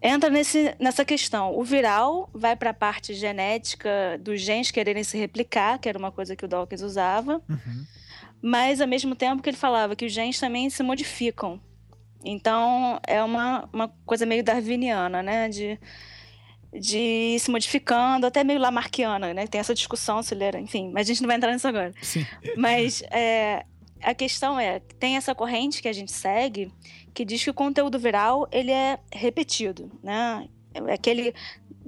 entra 0.00 0.28
nesse, 0.28 0.74
nessa 0.78 1.04
questão. 1.04 1.56
O 1.56 1.64
viral 1.64 2.28
vai 2.32 2.54
para 2.54 2.70
a 2.70 2.74
parte 2.74 3.14
genética 3.14 4.18
dos 4.20 4.40
genes 4.40 4.70
quererem 4.70 5.02
se 5.02 5.16
replicar, 5.16 5.78
que 5.78 5.88
era 5.88 5.98
uma 5.98 6.12
coisa 6.12 6.36
que 6.36 6.44
o 6.44 6.48
Dawkins 6.48 6.82
usava, 6.82 7.40
Uhum. 7.48 7.86
Mas 8.46 8.78
ao 8.82 8.86
mesmo 8.86 9.16
tempo 9.16 9.42
que 9.42 9.48
ele 9.48 9.56
falava 9.56 9.96
que 9.96 10.04
os 10.04 10.12
genes 10.12 10.38
também 10.38 10.68
se 10.68 10.82
modificam. 10.82 11.58
Então, 12.22 13.00
é 13.06 13.22
uma, 13.24 13.66
uma 13.72 13.88
coisa 14.04 14.26
meio 14.26 14.44
darwiniana, 14.44 15.22
né, 15.22 15.48
de 15.48 15.80
de 16.78 16.98
ir 16.98 17.38
se 17.38 17.52
modificando, 17.52 18.26
até 18.26 18.42
meio 18.42 18.58
lamarquiana, 18.58 19.32
né? 19.32 19.46
Tem 19.46 19.60
essa 19.60 19.72
discussão 19.72 20.20
se 20.24 20.34
ele 20.34 20.42
era, 20.42 20.58
enfim, 20.58 20.90
mas 20.92 21.06
a 21.06 21.12
gente 21.12 21.22
não 21.22 21.28
vai 21.28 21.36
entrar 21.36 21.52
nisso 21.52 21.68
agora. 21.68 21.92
Sim. 22.02 22.26
Mas 22.56 23.00
é, 23.12 23.64
a 24.02 24.12
questão 24.12 24.58
é, 24.58 24.80
tem 24.98 25.16
essa 25.16 25.36
corrente 25.36 25.80
que 25.80 25.86
a 25.86 25.92
gente 25.92 26.10
segue 26.10 26.72
que 27.14 27.24
diz 27.24 27.44
que 27.44 27.50
o 27.50 27.54
conteúdo 27.54 27.96
viral 27.96 28.48
ele 28.50 28.72
é 28.72 28.98
repetido, 29.12 29.88
né? 30.02 30.48
É 30.74 30.94
Aquele, 30.94 31.32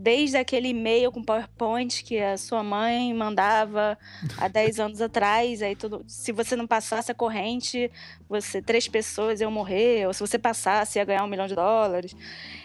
desde 0.06 0.36
aquele 0.36 0.68
e-mail 0.68 1.10
com 1.10 1.20
PowerPoint 1.20 2.04
que 2.04 2.16
a 2.20 2.38
sua 2.38 2.62
mãe 2.62 3.12
mandava 3.12 3.98
há 4.38 4.46
10 4.46 4.78
anos 4.78 5.00
atrás, 5.00 5.60
aí 5.60 5.75
tudo, 5.75 6.04
se 6.06 6.30
você 6.30 6.54
não 6.54 6.64
passasse 6.64 7.10
a 7.10 7.14
corrente, 7.14 7.90
você 8.28 8.62
três 8.62 8.86
pessoas 8.86 9.40
iam 9.40 9.50
morrer, 9.50 10.06
ou 10.06 10.14
se 10.14 10.20
você 10.20 10.38
passasse 10.38 11.00
ia 11.00 11.04
ganhar 11.04 11.25
um 11.25 11.26
milhão 11.26 11.48
de 11.48 11.56
dólares. 11.56 12.14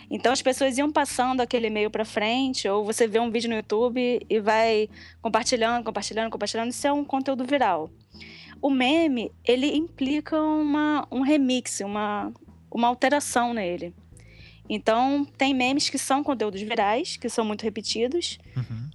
Então 0.07 0.31
as 0.31 0.39
pessoas 0.39 0.77
iam 0.77 0.91
passando 0.91 1.41
aquele 1.41 1.65
e-mail 1.65 1.89
para 1.89 2.05
frente, 2.05 2.69
ou 2.69 2.85
você 2.85 3.07
vê 3.07 3.19
um 3.19 3.31
vídeo 3.31 3.49
no 3.49 3.55
YouTube 3.55 4.23
e 4.29 4.39
vai 4.39 4.87
compartilhando, 5.19 5.83
compartilhando, 5.83 6.29
compartilhando, 6.29 6.69
isso 6.69 6.85
é 6.85 6.93
um 6.93 7.03
conteúdo 7.03 7.43
viral. 7.43 7.89
O 8.61 8.69
meme, 8.69 9.31
ele 9.43 9.75
implica 9.75 10.39
uma, 10.39 11.07
um 11.11 11.21
remix, 11.21 11.79
uma, 11.79 12.31
uma 12.69 12.87
alteração 12.87 13.51
nele. 13.51 13.95
Então, 14.73 15.25
tem 15.37 15.53
memes 15.53 15.89
que 15.89 15.97
são 15.97 16.23
conteúdos 16.23 16.61
virais, 16.61 17.17
que 17.17 17.27
são 17.27 17.43
muito 17.43 17.63
repetidos, 17.63 18.37
Uhum. 18.55 18.89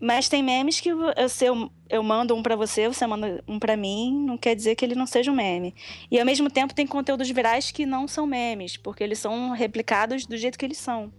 mas 0.00 0.26
tem 0.26 0.42
memes 0.42 0.80
que 0.80 0.88
eu, 0.88 0.98
se 1.28 1.44
eu, 1.44 1.70
eu 1.90 2.02
mando 2.02 2.34
um 2.34 2.42
pra 2.42 2.56
você, 2.56 2.88
você 2.88 3.06
manda 3.06 3.44
um 3.46 3.58
pra 3.58 3.76
mim, 3.76 4.24
não 4.26 4.38
quer 4.38 4.56
dizer 4.56 4.74
que 4.74 4.82
ele 4.84 4.94
não 4.94 5.06
seja 5.06 5.30
um 5.30 5.34
meme. 5.34 5.74
E 6.10 6.18
ao 6.18 6.24
mesmo 6.24 6.48
tempo 6.50 6.72
tem 6.74 6.86
conteúdos 6.86 7.28
virais 7.30 7.70
que 7.70 7.84
não 7.84 8.08
são 8.08 8.26
memes, 8.26 8.78
porque 8.78 9.04
eles 9.04 9.18
são 9.18 9.50
replicados 9.50 10.24
do 10.24 10.36
jeito 10.38 10.58
que 10.58 10.64
eles 10.64 10.78
são. 10.78 11.12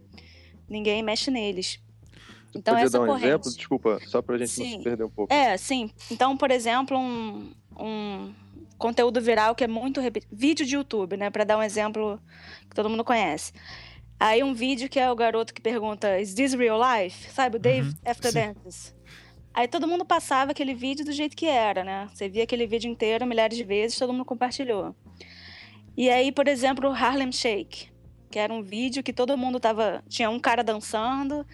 Ninguém 0.68 1.04
mexe 1.04 1.30
neles. 1.30 1.80
Então 2.56 2.74
Podia 2.74 2.86
essa 2.88 2.98
dar 2.98 3.04
um 3.04 3.08
corrente. 3.08 3.28
exemplo? 3.28 3.52
Desculpa, 3.56 4.00
só 4.08 4.22
para 4.24 4.36
a 4.36 4.38
gente 4.40 4.60
não 4.60 4.66
Sim. 4.66 4.78
se 4.78 4.84
perder 4.84 5.04
um 5.04 5.10
pouco. 5.10 5.32
É, 5.32 5.56
sim. 5.58 5.92
Então, 6.10 6.36
por 6.36 6.50
exemplo, 6.52 6.98
um, 6.98 7.52
um 7.80 8.34
conteúdo 8.78 9.22
viral 9.22 9.56
que 9.56 9.64
é 9.64 9.68
muito 9.68 10.02
repetido. 10.02 10.36
Vídeo 10.36 10.66
de 10.66 10.76
YouTube, 10.76 11.18
né? 11.18 11.30
Pra 11.30 11.44
dar 11.44 11.58
um 11.58 11.64
exemplo 11.64 12.20
que 12.70 12.76
todo 12.76 12.90
mundo 12.90 13.04
conhece. 13.04 13.54
Aí 14.20 14.44
um 14.44 14.54
vídeo 14.54 14.88
que 14.88 15.00
é 15.00 15.12
o 15.12 15.16
garoto 15.16 15.54
que 15.54 15.62
pergunta: 15.62 16.20
Is 16.20 16.34
this 16.34 16.54
real 16.54 16.80
life? 16.80 17.30
Sabe, 17.32 17.58
o 17.58 17.60
Dave 17.60 17.90
Uhum, 17.90 17.96
After 18.06 18.32
sim. 18.32 18.54
Dance. 18.54 18.94
Aí 19.54 19.68
todo 19.68 19.88
mundo 19.88 20.04
passava 20.04 20.52
aquele 20.52 20.74
vídeo 20.74 21.06
do 21.06 21.12
jeito 21.12 21.36
que 21.36 21.46
era, 21.46 21.84
né? 21.84 22.10
Você 22.14 22.28
via 22.28 22.44
aquele 22.44 22.66
vídeo 22.66 22.90
inteiro 22.90 23.26
milhares 23.26 23.56
de 23.56 23.64
vezes, 23.64 24.00
todo 24.00 24.12
mundo 24.12 24.26
compartilhou. 24.26 24.96
E 25.96 26.10
aí, 26.10 26.32
por 26.32 26.48
exemplo, 26.48 26.90
o 26.90 26.94
Harlem 26.94 27.32
Shake, 27.32 27.90
que 28.32 28.40
era 28.40 28.52
um 28.52 28.64
vídeo 28.64 29.04
que 29.04 29.14
todo 29.14 29.38
mundo 29.38 29.60
tava. 29.60 30.04
Tinha 30.10 30.30
um 30.30 30.40
cara 30.40 30.64
dançando, 30.64 31.46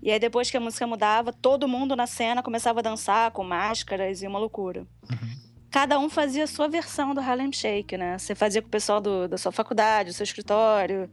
e 0.00 0.12
aí 0.12 0.20
depois 0.20 0.50
que 0.50 0.56
a 0.56 0.60
música 0.60 0.86
mudava, 0.86 1.32
todo 1.32 1.66
mundo 1.66 1.96
na 1.96 2.06
cena 2.06 2.42
começava 2.42 2.78
a 2.78 2.82
dançar 2.82 3.32
com 3.32 3.42
máscaras 3.42 4.22
e 4.22 4.26
uma 4.26 4.38
loucura. 4.38 4.86
Uhum. 5.10 5.47
Cada 5.70 5.98
um 5.98 6.08
fazia 6.08 6.44
a 6.44 6.46
sua 6.46 6.68
versão 6.68 7.14
do 7.14 7.20
Harlem 7.20 7.52
Shake, 7.52 7.96
né? 7.96 8.16
Você 8.18 8.34
fazia 8.34 8.62
com 8.62 8.68
o 8.68 8.70
pessoal 8.70 9.00
do, 9.00 9.28
da 9.28 9.36
sua 9.36 9.52
faculdade, 9.52 10.10
do 10.10 10.14
seu 10.14 10.24
escritório. 10.24 11.10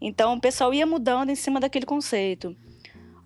Então 0.00 0.34
o 0.34 0.40
pessoal 0.40 0.72
ia 0.72 0.86
mudando 0.86 1.30
em 1.30 1.34
cima 1.34 1.60
daquele 1.60 1.86
conceito. 1.86 2.56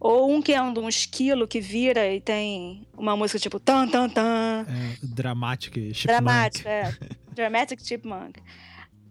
Ou 0.00 0.32
um 0.32 0.40
que 0.40 0.52
é 0.52 0.62
um, 0.62 0.72
um 0.78 0.88
esquilo 0.88 1.46
que 1.46 1.60
vira 1.60 2.12
e 2.12 2.20
tem 2.20 2.86
uma 2.96 3.16
música 3.16 3.38
tipo 3.38 3.58
tan 3.58 3.88
tan 3.88 4.08
tan. 4.08 4.66
É, 4.68 4.96
dramatic, 5.02 5.74
chipmunk. 5.74 6.06
Dramático, 6.06 6.68
é. 6.68 6.96
Dramatic 7.34 7.80
Chipmunk. 7.84 8.40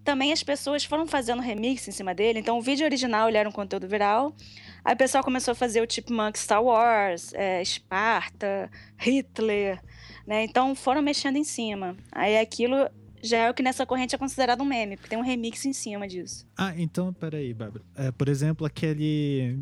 também 0.03 0.33
as 0.33 0.43
pessoas 0.43 0.83
foram 0.83 1.07
fazendo 1.07 1.41
remix 1.41 1.87
em 1.87 1.91
cima 1.91 2.13
dele. 2.13 2.39
Então, 2.39 2.57
o 2.57 2.61
vídeo 2.61 2.85
original 2.85 3.29
ele 3.29 3.37
era 3.37 3.47
um 3.47 3.51
conteúdo 3.53 3.87
viral. 3.87 4.35
Aí 4.83 4.93
o 4.93 4.97
pessoal 4.97 5.23
começou 5.23 5.53
a 5.53 5.55
fazer 5.55 5.81
o 5.81 5.89
Chipmunk 5.89 6.37
Star 6.37 6.63
Wars, 6.63 7.33
é, 7.33 7.61
Esparta, 7.61 8.69
Hitler, 8.97 9.81
né? 10.27 10.43
Então, 10.43 10.75
foram 10.75 11.01
mexendo 11.01 11.37
em 11.37 11.43
cima. 11.43 11.95
Aí 12.11 12.37
aquilo 12.37 12.75
já 13.23 13.37
é 13.39 13.49
o 13.49 13.53
que 13.53 13.63
nessa 13.63 13.85
corrente 13.85 14.13
é 14.13 14.17
considerado 14.17 14.61
um 14.61 14.65
meme, 14.65 14.95
porque 14.97 15.09
tem 15.09 15.17
um 15.17 15.23
remix 15.23 15.65
em 15.65 15.73
cima 15.73 16.07
disso. 16.07 16.45
Ah, 16.55 16.73
então, 16.77 17.11
peraí, 17.13 17.53
Bárbara. 17.53 17.83
É, 17.95 18.11
por 18.11 18.27
exemplo, 18.29 18.65
aquele 18.67 19.57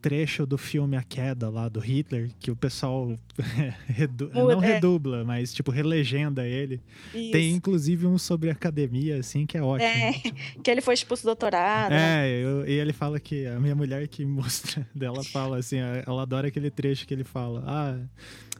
trecho 0.00 0.44
do 0.44 0.58
filme 0.58 0.96
A 0.98 1.02
Queda 1.02 1.48
lá 1.48 1.66
do 1.66 1.80
Hitler, 1.80 2.30
que 2.38 2.50
o 2.50 2.56
pessoal 2.56 3.18
redu- 3.86 4.30
não 4.34 4.62
é. 4.62 4.74
redubla, 4.74 5.24
mas 5.24 5.52
tipo 5.52 5.70
relegenda 5.70 6.46
ele. 6.46 6.80
Isso. 7.14 7.32
Tem 7.32 7.52
inclusive 7.52 8.06
um 8.06 8.18
sobre 8.18 8.50
academia, 8.50 9.18
assim, 9.18 9.46
que 9.46 9.56
é 9.56 9.62
ótimo. 9.62 9.88
É, 9.88 10.12
que 10.62 10.70
ele 10.70 10.82
foi 10.82 10.92
expulso 10.94 11.22
do 11.22 11.26
doutorado. 11.26 11.92
É, 11.92 12.28
eu- 12.42 12.66
e 12.68 12.72
ele 12.72 12.92
fala 12.92 13.18
que 13.18 13.46
a 13.46 13.58
minha 13.58 13.74
mulher 13.74 14.06
que 14.08 14.24
mostra 14.26 14.86
dela 14.94 15.24
fala 15.24 15.56
assim, 15.58 15.78
ela 15.78 16.20
adora 16.22 16.48
aquele 16.48 16.70
trecho 16.70 17.06
que 17.06 17.14
ele 17.14 17.24
fala: 17.24 17.62
Ah, 17.66 17.98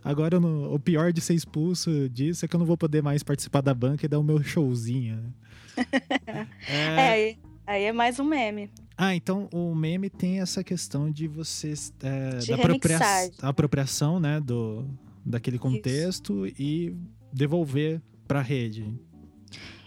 agora 0.05 0.39
não- 0.39 0.73
o 0.73 0.79
pior 0.79 1.13
de 1.13 1.21
ser 1.21 1.35
expulso 1.35 2.09
disso 2.09 2.45
é 2.45 2.49
que 2.49 2.55
eu 2.55 2.59
não 2.61 2.67
vou 2.67 2.77
poder 2.77 3.03
mais 3.03 3.23
participar 3.23 3.63
da 3.63 3.73
banca 3.75 4.05
e 4.05 4.09
dar 4.09 4.19
o 4.19 4.23
meu 4.23 4.43
showzinho. 4.43 5.35
É, 6.27 6.47
É, 6.69 6.99
aí, 7.11 7.39
aí 7.67 7.83
é 7.85 7.93
mais 7.93 8.21
um 8.21 8.25
meme. 8.25 8.71
Ah, 8.97 9.15
então 9.15 9.49
o 9.53 9.75
meme 9.75 10.09
tem 10.09 10.41
essa 10.41 10.63
questão 10.63 11.11
de 11.11 11.27
vocês 11.27 11.93
é, 12.03 12.37
De 12.39 12.49
da 12.49 12.55
apropria- 12.55 12.99
apropriação, 13.43 14.21
né, 14.21 14.39
do 14.41 14.85
daquele 15.27 15.59
contexto 15.59 16.47
e 16.47 16.95
devolver 17.33 18.01
para 18.29 18.41
rede. 18.43 18.95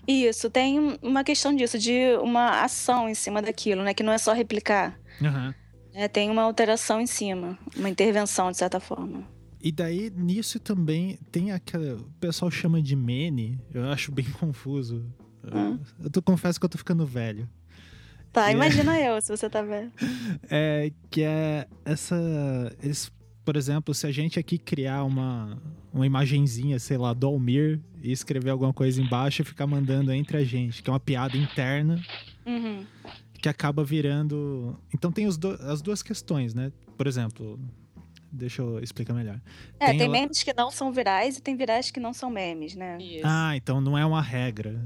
Isso, 0.07 0.49
tem 0.49 0.97
uma 1.01 1.23
questão 1.23 1.55
disso, 1.55 1.77
de 1.77 2.15
uma 2.21 2.63
ação 2.63 3.07
em 3.07 3.13
cima 3.13 3.41
daquilo, 3.41 3.83
né? 3.83 3.93
Que 3.93 4.03
não 4.03 4.11
é 4.13 4.17
só 4.17 4.33
replicar. 4.33 4.99
Aham. 5.21 5.53
né, 5.93 6.07
tem 6.07 6.29
uma 6.29 6.43
alteração 6.43 6.99
em 7.01 7.07
cima, 7.07 7.57
uma 7.75 7.89
intervenção, 7.89 8.51
de 8.51 8.57
certa 8.57 8.79
forma. 8.79 9.23
E 9.61 9.71
daí, 9.71 10.11
nisso 10.15 10.59
também 10.59 11.17
tem 11.31 11.51
aquela. 11.51 11.95
O 11.95 12.03
pessoal 12.19 12.49
chama 12.51 12.81
de 12.81 12.95
mene, 12.95 13.59
eu 13.73 13.85
acho 13.89 14.11
bem 14.11 14.25
confuso. 14.39 15.05
Hum. 15.43 15.79
Eu 16.03 16.09
tô, 16.09 16.21
confesso 16.21 16.59
que 16.59 16.65
eu 16.65 16.69
tô 16.69 16.77
ficando 16.77 17.05
velho. 17.05 17.49
Tá, 18.31 18.49
É. 18.49 18.53
imagina 18.53 18.99
eu, 18.99 19.19
se 19.21 19.29
você 19.35 19.49
tá 19.49 19.61
vendo. 19.61 19.91
É 20.49 20.91
que 21.09 21.21
é 21.23 21.67
essa. 21.85 22.15
Eles, 22.83 23.11
por 23.43 23.55
exemplo, 23.55 23.93
se 23.93 24.05
a 24.05 24.11
gente 24.11 24.37
aqui 24.37 24.57
criar 24.57 25.03
uma, 25.05 25.57
uma 25.93 26.05
imagenzinha, 26.05 26.77
sei 26.79 26.97
lá, 26.97 27.13
do 27.13 27.25
Almir 27.27 27.79
e 28.03 28.11
escrever 28.11 28.49
alguma 28.51 28.73
coisa 28.73 29.01
embaixo 29.01 29.41
e 29.41 29.45
ficar 29.45 29.65
mandando 29.65 30.11
entre 30.11 30.37
a 30.37 30.43
gente, 30.43 30.83
que 30.83 30.89
é 30.89 30.93
uma 30.93 30.99
piada 30.99 31.35
interna 31.37 31.99
Uhum. 32.45 32.85
que 33.41 33.47
acaba 33.49 33.83
virando. 33.83 34.77
Então 34.93 35.11
tem 35.11 35.27
do- 35.29 35.57
as 35.61 35.81
duas 35.81 36.03
questões, 36.03 36.53
né? 36.53 36.71
Por 36.97 37.07
exemplo, 37.07 37.57
deixa 38.31 38.61
eu 38.61 38.79
explicar 38.79 39.13
melhor. 39.13 39.39
É, 39.79 39.87
Tem 39.87 39.97
tem, 39.99 40.07
lá- 40.07 40.13
memes 40.13 40.43
que 40.43 40.53
não 40.53 40.69
são 40.71 40.91
virais 40.91 41.37
e 41.37 41.41
tem 41.41 41.55
virais 41.55 41.89
que 41.91 41.99
não 41.99 42.13
são 42.13 42.29
memes, 42.29 42.75
né? 42.75 42.97
Isso. 42.99 43.23
Ah, 43.25 43.55
então 43.55 43.79
não 43.81 43.97
é 43.97 44.05
uma 44.05 44.21
regra. 44.21 44.79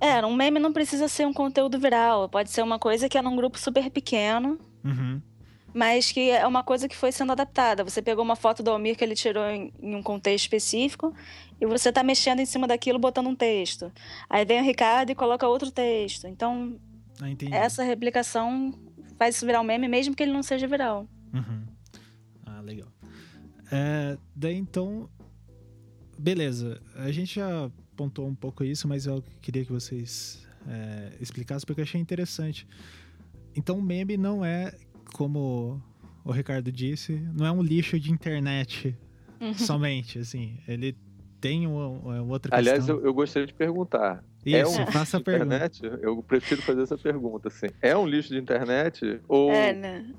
É, 0.00 0.24
um 0.24 0.34
meme 0.34 0.58
não 0.60 0.72
precisa 0.72 1.08
ser 1.08 1.26
um 1.26 1.32
conteúdo 1.32 1.78
viral, 1.78 2.28
pode 2.28 2.50
ser 2.50 2.62
uma 2.62 2.78
coisa 2.78 3.08
que 3.08 3.18
é 3.18 3.22
num 3.22 3.34
grupo 3.34 3.58
super 3.58 3.90
pequeno, 3.90 4.56
Uhum. 4.84 5.20
mas 5.74 6.12
que 6.12 6.30
é 6.30 6.46
uma 6.46 6.62
coisa 6.62 6.86
que 6.88 6.94
foi 6.96 7.10
sendo 7.10 7.32
adaptada. 7.32 7.82
Você 7.82 8.00
pegou 8.00 8.24
uma 8.24 8.36
foto 8.36 8.62
do 8.62 8.70
Almir 8.70 8.96
que 8.96 9.02
ele 9.04 9.14
tirou 9.16 9.44
em, 9.50 9.72
em 9.82 9.96
um 9.96 10.02
contexto 10.02 10.44
específico 10.44 11.12
e 11.60 11.66
você 11.66 11.90
tá 11.90 12.04
mexendo 12.04 12.38
em 12.40 12.46
cima 12.46 12.66
daquilo 12.68 12.98
botando 12.98 13.26
um 13.26 13.34
texto. 13.34 13.90
Aí 14.30 14.44
vem 14.44 14.60
o 14.60 14.64
Ricardo 14.64 15.10
e 15.10 15.14
coloca 15.16 15.48
outro 15.48 15.70
texto. 15.72 16.28
Então, 16.28 16.78
Ah, 17.20 17.26
essa 17.50 17.82
replicação 17.82 18.72
faz 19.18 19.34
isso 19.34 19.44
virar 19.44 19.60
um 19.60 19.64
meme 19.64 19.88
mesmo 19.88 20.14
que 20.14 20.22
ele 20.22 20.32
não 20.32 20.44
seja 20.44 20.68
viral. 20.68 21.08
Uhum. 21.34 21.64
Legal. 22.68 22.88
É, 23.72 24.16
daí 24.36 24.56
então. 24.56 25.08
Beleza. 26.18 26.80
A 26.96 27.10
gente 27.10 27.36
já 27.36 27.70
pontuou 27.96 28.28
um 28.28 28.34
pouco 28.34 28.62
isso, 28.64 28.86
mas 28.88 29.06
eu 29.06 29.22
queria 29.40 29.64
que 29.64 29.72
vocês 29.72 30.46
é, 30.66 31.12
explicassem 31.20 31.66
porque 31.66 31.80
eu 31.80 31.84
achei 31.84 32.00
interessante. 32.00 32.66
Então 33.56 33.78
o 33.78 33.82
meme 33.82 34.16
não 34.16 34.44
é, 34.44 34.72
como 35.14 35.82
o 36.24 36.30
Ricardo 36.32 36.70
disse, 36.70 37.12
não 37.34 37.46
é 37.46 37.50
um 37.52 37.62
lixo 37.62 37.98
de 37.98 38.10
internet 38.12 38.96
somente, 39.56 40.18
assim. 40.18 40.58
Ele 40.66 40.96
tem 41.40 41.66
uma, 41.66 41.86
uma 41.88 42.22
outra 42.32 42.56
Aliás, 42.56 42.78
questão. 42.80 42.96
eu, 42.98 43.06
eu 43.06 43.14
gostaria 43.14 43.46
de 43.46 43.54
perguntar. 43.54 44.24
Isso, 44.44 44.56
é 44.80 44.82
um 44.82 44.86
faça 44.92 45.16
a 45.16 45.20
de 45.20 45.24
pergunta. 45.24 45.54
internet? 45.56 45.82
Eu 46.02 46.22
prefiro 46.22 46.62
fazer 46.62 46.82
essa 46.82 46.96
pergunta, 46.98 47.48
assim. 47.48 47.66
É 47.80 47.96
um 47.96 48.06
lixo 48.06 48.30
de 48.30 48.38
internet? 48.38 49.20
Ou 49.28 49.50
É, 49.52 49.72
né? 49.72 50.12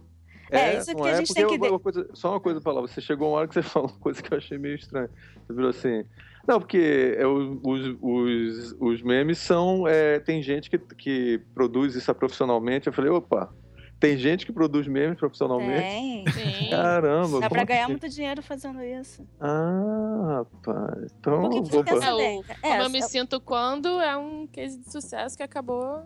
É, 0.52 0.78
isso 0.78 0.92
não 0.94 1.02
que 1.04 1.10
a 1.10 1.16
gente 1.16 1.28
Porque 1.28 1.46
tem 1.46 1.60
que 1.60 1.68
uma 1.70 1.80
coisa- 1.80 2.08
só 2.14 2.32
uma 2.32 2.40
coisa 2.40 2.60
pra 2.62 2.72
falar. 2.74 2.82
Você 2.88 3.00
chegou 3.02 3.30
uma 3.30 3.38
hora 3.38 3.48
que 3.48 3.54
você 3.54 3.62
falou 3.64 3.90
uma 3.90 4.00
coisa 4.00 4.22
que 4.22 4.34
eu 4.34 4.38
achei 4.38 4.58
meio 4.58 4.76
estranha. 4.76 5.10
Você 5.46 5.54
virou 5.54 5.70
assim... 5.70 6.04
Não, 6.48 6.60
porque 6.60 7.16
é, 7.18 7.28
os, 7.28 7.96
os, 8.02 8.76
os 8.80 9.02
memes 9.04 9.38
são... 9.38 9.88
é, 9.88 10.20
tem 10.20 10.42
gente 10.42 10.70
que, 10.70 10.80
que 10.80 11.40
produz 11.54 11.94
isso 11.96 12.14
profissionalmente. 12.16 12.88
Eu 12.88 12.94
falei, 12.94 13.12
opa, 13.12 13.54
tem 14.00 14.18
gente 14.18 14.46
que 14.48 14.52
produz 14.54 14.88
memes 14.88 15.20
profissionalmente? 15.20 15.82
Tem. 15.82 16.26
Sim. 16.32 16.70
Caramba, 16.72 17.42
Dá 17.42 17.50
pra 17.50 17.64
ganhar 17.66 17.84
assim? 17.84 17.92
muito 17.92 18.10
dinheiro 18.10 18.42
fazendo 18.42 18.82
isso. 18.82 19.28
Ah, 19.40 20.44
rapaz. 20.64 21.14
Então, 21.20 21.50
Porque 21.50 21.70
vou... 21.70 21.84
pensa 21.84 22.06
É, 22.08 22.14
o-. 22.14 22.44
Como 22.44 22.74
É, 22.74 22.86
eu 22.86 22.90
me 22.90 23.02
sinto 23.04 23.40
quando 23.42 24.00
é 24.02 24.18
um 24.18 24.48
case 24.48 24.80
de 24.80 24.92
sucesso 24.92 25.38
que 25.38 25.44
acabou 25.44 26.02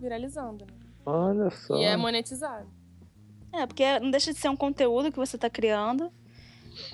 viralizando. 0.00 0.66
né? 0.66 0.72
Olha 1.06 1.48
só. 1.50 1.76
E 1.76 1.84
é 1.84 1.96
monetizado. 1.96 2.66
É, 3.52 3.66
porque 3.66 3.98
não 4.00 4.10
deixa 4.10 4.32
de 4.32 4.38
ser 4.38 4.48
um 4.48 4.56
conteúdo 4.56 5.10
que 5.10 5.16
você 5.18 5.36
está 5.36 5.48
criando, 5.48 6.12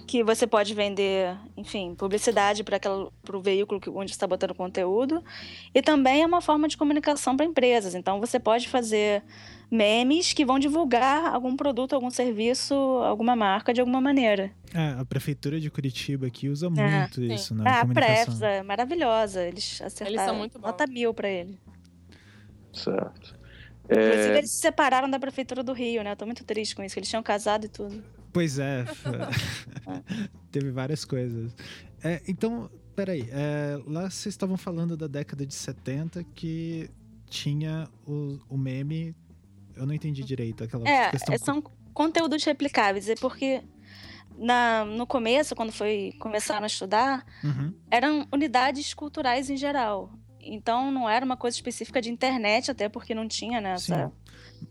que 0.07 0.23
você 0.23 0.47
pode 0.47 0.73
vender, 0.73 1.37
enfim, 1.57 1.95
publicidade 1.95 2.63
para 2.65 3.37
o 3.37 3.41
veículo 3.41 3.81
que, 3.81 3.91
onde 3.91 4.11
você 4.11 4.17
está 4.17 4.27
botando 4.27 4.55
conteúdo, 4.55 5.23
e 5.75 5.83
também 5.83 6.23
é 6.23 6.27
uma 6.27 6.41
forma 6.41 6.67
de 6.69 6.77
comunicação 6.77 7.37
para 7.37 7.45
empresas. 7.45 7.95
Então, 7.95 8.19
você 8.21 8.39
pode 8.41 8.69
fazer 8.69 9.23
memes 9.71 10.33
que 10.33 10.45
vão 10.45 10.59
divulgar 10.59 11.35
algum 11.35 11.57
produto, 11.57 11.95
algum 11.95 12.11
serviço, 12.11 12.75
alguma 12.75 13.35
marca 13.35 13.75
de 13.75 13.81
alguma 13.81 14.01
maneira. 14.01 14.53
É, 14.73 15.01
a 15.01 15.05
prefeitura 15.05 15.59
de 15.61 15.71
Curitiba 15.71 16.29
aqui 16.29 16.49
usa 16.49 16.67
É, 16.67 16.71
muito 16.71 17.15
sim. 17.17 17.35
isso 17.35 17.55
na 17.55 17.65
Ah, 17.69 17.79
a 17.79 17.81
comunicação. 17.83 18.25
Prevs 18.25 18.43
é 18.43 18.63
maravilhosa. 18.63 19.43
Eles 19.47 19.83
acertaram. 19.83 20.25
são 20.25 20.37
muito 20.37 20.59
bons. 20.59 20.67
Nota 20.69 20.87
mil 20.87 21.13
para 21.13 21.29
ele. 21.29 21.59
Certo. 22.73 23.35
Inclusive, 23.85 24.35
É, 24.35 24.39
eles 24.39 24.51
se 24.51 24.59
separaram 24.61 25.11
da 25.11 25.19
prefeitura 25.19 25.63
do 25.63 25.73
Rio, 25.73 26.03
né? 26.03 26.13
Eu 26.13 26.17
tô 26.17 26.25
muito 26.27 26.45
triste 26.45 26.75
com 26.75 26.83
isso, 26.83 26.95
que 26.95 27.01
eles 27.01 27.09
tinham 27.09 27.23
casado 27.23 27.67
e 27.67 27.69
tudo. 27.69 28.03
Pois 28.33 28.59
é. 28.59 28.85
Teve 30.51 30.71
várias 30.71 31.05
coisas. 31.05 31.55
É, 32.03 32.23
então, 32.27 32.71
peraí. 32.95 33.29
é, 33.31 33.79
lá 33.87 34.03
vocês 34.11 34.33
estavam 34.35 34.57
falando 34.57 34.97
da 34.97 35.07
década 35.07 35.47
de 35.47 35.55
70 35.55 36.25
que 36.35 36.89
tinha 37.29 37.89
o, 38.07 38.39
o 38.49 38.57
meme. 38.57 39.15
Eu 39.77 39.87
não 39.87 39.95
entendi 39.95 40.23
direito 40.23 40.63
aquela 40.65 40.89
É, 40.89 41.11
questão. 41.11 41.37
são 41.39 41.63
conteúdos 41.93 42.43
replicáveis. 42.45 43.09
É 43.09 43.15
porque 43.17 43.63
na, 44.37 44.85
no 44.85 45.07
começo, 45.07 45.55
quando 45.55 45.73
foi 45.73 46.13
começaram 46.19 46.65
a 46.65 46.67
estudar, 46.67 47.25
Uhum. 47.43 47.73
eram 47.91 48.27
unidades 48.33 48.95
culturais 48.95 49.51
em 49.51 49.57
geral. 49.57 50.13
Então 50.45 50.91
não 50.91 51.09
era 51.09 51.25
uma 51.25 51.37
coisa 51.37 51.57
específica 51.57 52.01
de 52.01 52.11
internet, 52.11 52.71
até 52.71 52.89
porque 52.89 53.15
não 53.15 53.27
tinha 53.29 53.61
né, 53.61 53.77
Sim. 53.79 53.93
essa. 53.95 54.13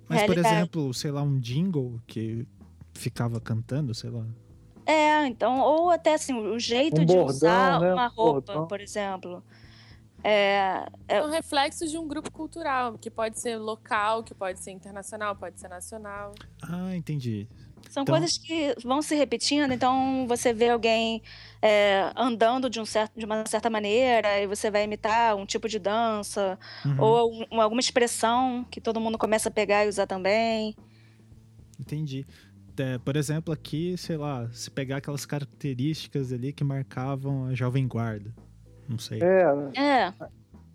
Mas, 0.08 0.22
por 0.22 0.30
realidade. 0.30 0.56
exemplo, 0.56 0.94
sei 0.94 1.12
lá, 1.12 1.22
um 1.22 1.40
jingle 1.40 2.02
que 2.08 2.48
ficava 2.94 3.40
cantando, 3.40 3.94
sei 3.94 4.10
lá. 4.10 4.26
É, 4.86 5.26
então, 5.28 5.60
ou 5.60 5.90
até 5.90 6.14
assim, 6.16 6.34
o 6.34 6.60
jeito 6.60 7.02
Um 7.02 7.06
de 7.06 7.14
bordão, 7.14 7.30
usar 7.30 7.80
né? 7.80 7.94
uma 7.94 8.08
Um 8.08 8.10
roupa, 8.10 8.54
bordão. 8.54 8.68
por 8.68 8.82
exemplo. 8.82 9.44
É, 10.24 10.86
é, 11.08 11.22
São 11.22 11.30
reflexos 11.30 11.92
de 11.92 11.98
um 11.98 12.08
grupo 12.08 12.32
cultural, 12.32 12.98
que 12.98 13.10
pode 13.10 13.40
ser 13.40 13.58
local, 13.58 14.24
que 14.24 14.34
pode 14.34 14.60
ser 14.60 14.72
internacional, 14.72 15.36
pode 15.36 15.60
ser 15.60 15.68
nacional. 15.68 16.34
Ah, 16.62 16.96
entendi. 16.96 17.48
São 17.94 18.02
Então- 18.02 18.16
coisas 18.18 18.40
que 18.40 18.74
vão 18.84 19.04
se 19.04 19.14
repetindo, 19.16 19.72
então 19.72 20.26
você 20.28 20.52
vê 20.52 20.70
alguém 20.70 21.22
é, 21.62 22.12
andando 22.16 22.68
de, 22.68 22.80
um 22.80 22.86
certo, 22.86 23.12
de 23.16 23.24
uma 23.24 23.46
certa 23.46 23.70
maneira 23.70 24.42
e 24.42 24.48
você 24.48 24.72
vai 24.72 24.84
imitar 24.84 25.36
um 25.36 25.46
tipo 25.46 25.70
de 25.70 25.78
dança 25.78 26.58
Uhum, 26.84 27.00
ou 27.00 27.46
um- 27.52 27.62
alguma 27.62 27.80
expressão 27.80 28.66
que 28.72 28.82
todo 28.82 29.00
mundo 29.00 29.16
começa 29.18 29.48
a 29.48 29.52
pegar 29.52 29.86
e 29.86 29.90
usar 29.90 30.08
também. 30.08 30.76
Entendi. 31.80 32.26
É, 32.78 32.98
por 32.98 33.16
exemplo, 33.16 33.54
aqui, 33.54 33.96
sei 33.96 34.18
lá, 34.18 34.50
se 34.52 34.72
pegar 34.72 34.98
aquelas 34.98 35.24
características 35.28 36.34
ali 36.34 36.52
que 36.52 36.64
marcavam 36.64 37.46
a 37.46 37.54
Jovem 37.54 37.88
Guarda. 37.88 38.34
Não 38.90 38.98
sei. 38.98 39.22
É, 39.22 39.80
É, 39.80 40.14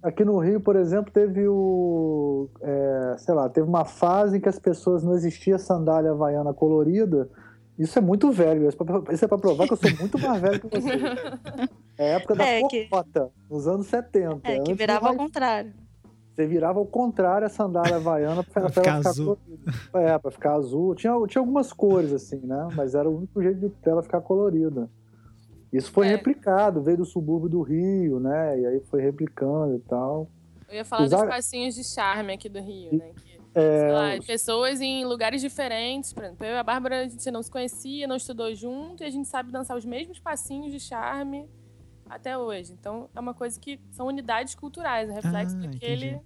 aqui 0.03 0.25
no 0.25 0.39
Rio, 0.39 0.61
por 0.61 0.77
exemplo, 0.77 1.13
teve 1.13 1.47
o. 1.49 2.49
é, 2.61 3.15
sei 3.19 3.35
lá, 3.35 3.49
teve 3.49 3.67
uma 3.69 3.85
fase 3.85 4.37
em 4.39 4.41
que 4.41 4.49
as 4.49 4.59
pessoas 4.59 5.03
não 5.05 5.15
existia 5.15 5.59
sandália 5.59 6.11
havaiana 6.13 6.53
colorida. 6.55 7.29
Isso 7.79 7.97
é 7.99 8.03
muito 8.03 8.33
velho. 8.33 8.69
Isso 8.69 8.77
é 8.83 8.85
pra- 8.85 9.15
Isso 9.15 9.25
é 9.25 9.29
provar 9.29 9.67
que 9.67 9.73
eu 9.73 9.77
sou 9.77 9.91
muito 10.01 10.19
mais 10.19 10.41
velho 10.41 10.61
que 10.61 10.69
você. 10.81 10.91
É 11.97 12.15
a 12.15 12.17
época 12.19 12.35
da 12.35 12.45
É, 12.45 12.63
que- 12.67 12.87
porrota, 12.89 13.31
nos 13.51 13.69
anos 13.69 13.87
70. 13.87 14.41
é 14.51 14.59
que 14.61 14.75
virava 14.75 15.07
ao 15.07 15.13
Wi- 15.13 15.19
contrário. 15.19 15.73
Você 16.35 16.47
virava 16.47 16.79
ao 16.79 16.87
contrário 16.87 17.47
a 17.47 17.51
sandália 17.51 17.97
havaiana 17.97 18.45
pra, 18.45 18.63
Pra 18.63 18.71
pra 18.71 18.71
ficar 18.71 18.91
ela 18.91 18.99
ficar 18.99 19.11
azul. 19.11 19.37
colorida. 19.37 19.73
É, 19.95 20.19
pra 20.19 20.31
ficar 20.31 20.55
azul. 20.55 20.95
Tinha, 20.95 21.13
tinha 21.27 21.41
algumas 21.43 21.73
cores, 21.73 22.13
assim, 22.13 22.39
né? 22.45 22.69
Mas 22.77 22.95
era 22.95 23.09
o 23.09 23.17
único 23.19 23.43
jeito 23.43 23.59
de 23.61 23.69
dela 23.85 24.03
ficar 24.03 24.21
colorida. 24.21 24.89
Isso 25.73 25.91
foi 25.93 26.07
É. 26.07 26.11
replicado, 26.11 26.83
veio 26.83 26.99
do 26.99 27.05
subúrbio 27.05 27.49
do 27.49 27.63
Rio, 27.63 28.19
né? 28.21 28.59
E 28.61 28.67
aí 28.67 28.81
foi 28.81 29.03
replicando 29.03 29.77
e 29.77 29.81
tal. 29.81 30.29
Eu 30.69 30.77
ia 30.77 30.85
falar 30.85 31.05
Usar- 31.05 31.19
dos 31.19 31.29
passinhos 31.29 31.75
de 31.75 31.85
charme 31.85 32.33
aqui 32.33 32.49
do 32.49 32.61
Rio, 32.61 32.93
né? 32.97 33.11
Que, 33.17 33.39
É, 33.55 33.81
sei 33.81 33.93
lá, 33.93 34.27
pessoas 34.27 34.81
em 34.81 35.05
lugares 35.05 35.41
diferentes. 35.41 36.13
Por 36.13 36.23
exemplo, 36.25 36.47
eu 36.47 36.55
e 36.55 36.59
a 36.59 36.63
Bárbara, 36.63 37.01
a 37.01 37.09
gente 37.09 37.31
não 37.31 37.43
se 37.43 37.51
conhecia, 37.51 38.07
não 38.07 38.17
estudou 38.17 38.55
junto, 38.55 39.03
e 39.03 39.07
a 39.07 39.11
gente 39.11 39.27
sabe 39.29 39.51
dançar 39.51 39.77
os 39.77 39.85
mesmos 39.85 40.19
passinhos 40.21 40.71
de 40.71 40.79
charme 40.79 41.49
até 42.09 42.37
hoje. 42.39 42.73
Então, 42.79 43.09
é 43.15 43.21
uma 43.21 43.35
coisa 43.35 43.59
que 43.59 43.81
são 43.91 44.07
unidades 44.07 44.55
culturais, 44.55 45.09
é 45.11 45.13
reflexo 45.15 45.57
Ah, 45.57 45.61
daquele, 45.67 46.07
entendi. 46.11 46.23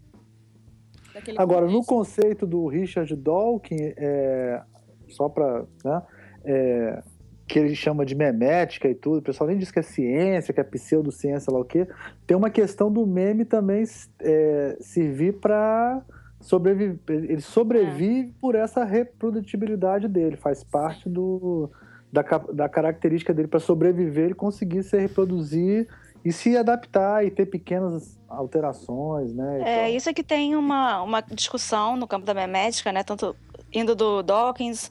daquele 1.14 1.38
Agora, 1.40 1.66
no 1.66 1.85
contexto. 1.85 1.88
conceito 1.88 2.46
do 2.46 2.66
Richard 2.66 3.14
Dawkins, 3.16 3.94
é, 3.96 4.62
só 5.09 5.28
para. 5.28 5.64
Né, 5.85 6.02
é, 6.44 7.02
que 7.46 7.59
ele 7.59 7.74
chama 7.74 8.05
de 8.05 8.14
memética 8.14 8.88
e 8.88 8.94
tudo, 8.94 9.18
o 9.18 9.22
pessoal 9.22 9.48
nem 9.48 9.59
diz 9.59 9.70
que 9.70 9.78
é 9.78 9.83
ciência, 9.83 10.55
que 10.55 10.61
é 10.61 10.64
pseudociência, 10.64 11.52
lá 11.52 11.61
o 11.61 11.64
quê. 11.64 11.87
Tem 12.26 12.37
uma 12.37 12.50
questão 12.50 12.90
do 12.90 13.07
meme 13.07 13.44
também 13.44 13.85
é, 14.20 14.76
servir 14.81 15.35
para 15.35 16.02
sobreviver. 16.40 16.98
Ele 17.09 17.40
sobrevive 17.40 18.35
por 18.40 18.55
essa 18.55 18.85
reprodutibilidade 18.85 20.09
dele, 20.09 20.37
faz 20.37 20.64
parte 20.64 21.09
do, 21.09 21.70
da, 22.12 22.22
da 22.52 22.68
característica 22.68 23.33
dele 23.33 23.48
para 23.48 23.61
sobreviver, 23.61 24.26
ele 24.26 24.35
conseguir 24.35 24.83
se 24.83 24.98
reproduzir 24.98 25.88
e 26.24 26.33
se 26.33 26.57
adaptar 26.57 27.24
e 27.24 27.31
ter 27.31 27.46
pequenas 27.46 28.18
alterações, 28.28 29.35
né? 29.35 29.61
É, 29.61 29.83
tal. 29.83 29.90
isso 29.90 30.09
é 30.09 30.12
que 30.12 30.22
tem 30.22 30.55
uma, 30.55 31.02
uma 31.02 31.20
discussão 31.20 31.96
no 31.96 32.07
campo 32.07 32.24
da 32.24 32.33
memética, 32.33 32.92
né? 32.92 33.02
Tanto 33.02 33.35
indo 33.72 33.94
do 33.94 34.22
Dawkins 34.22 34.90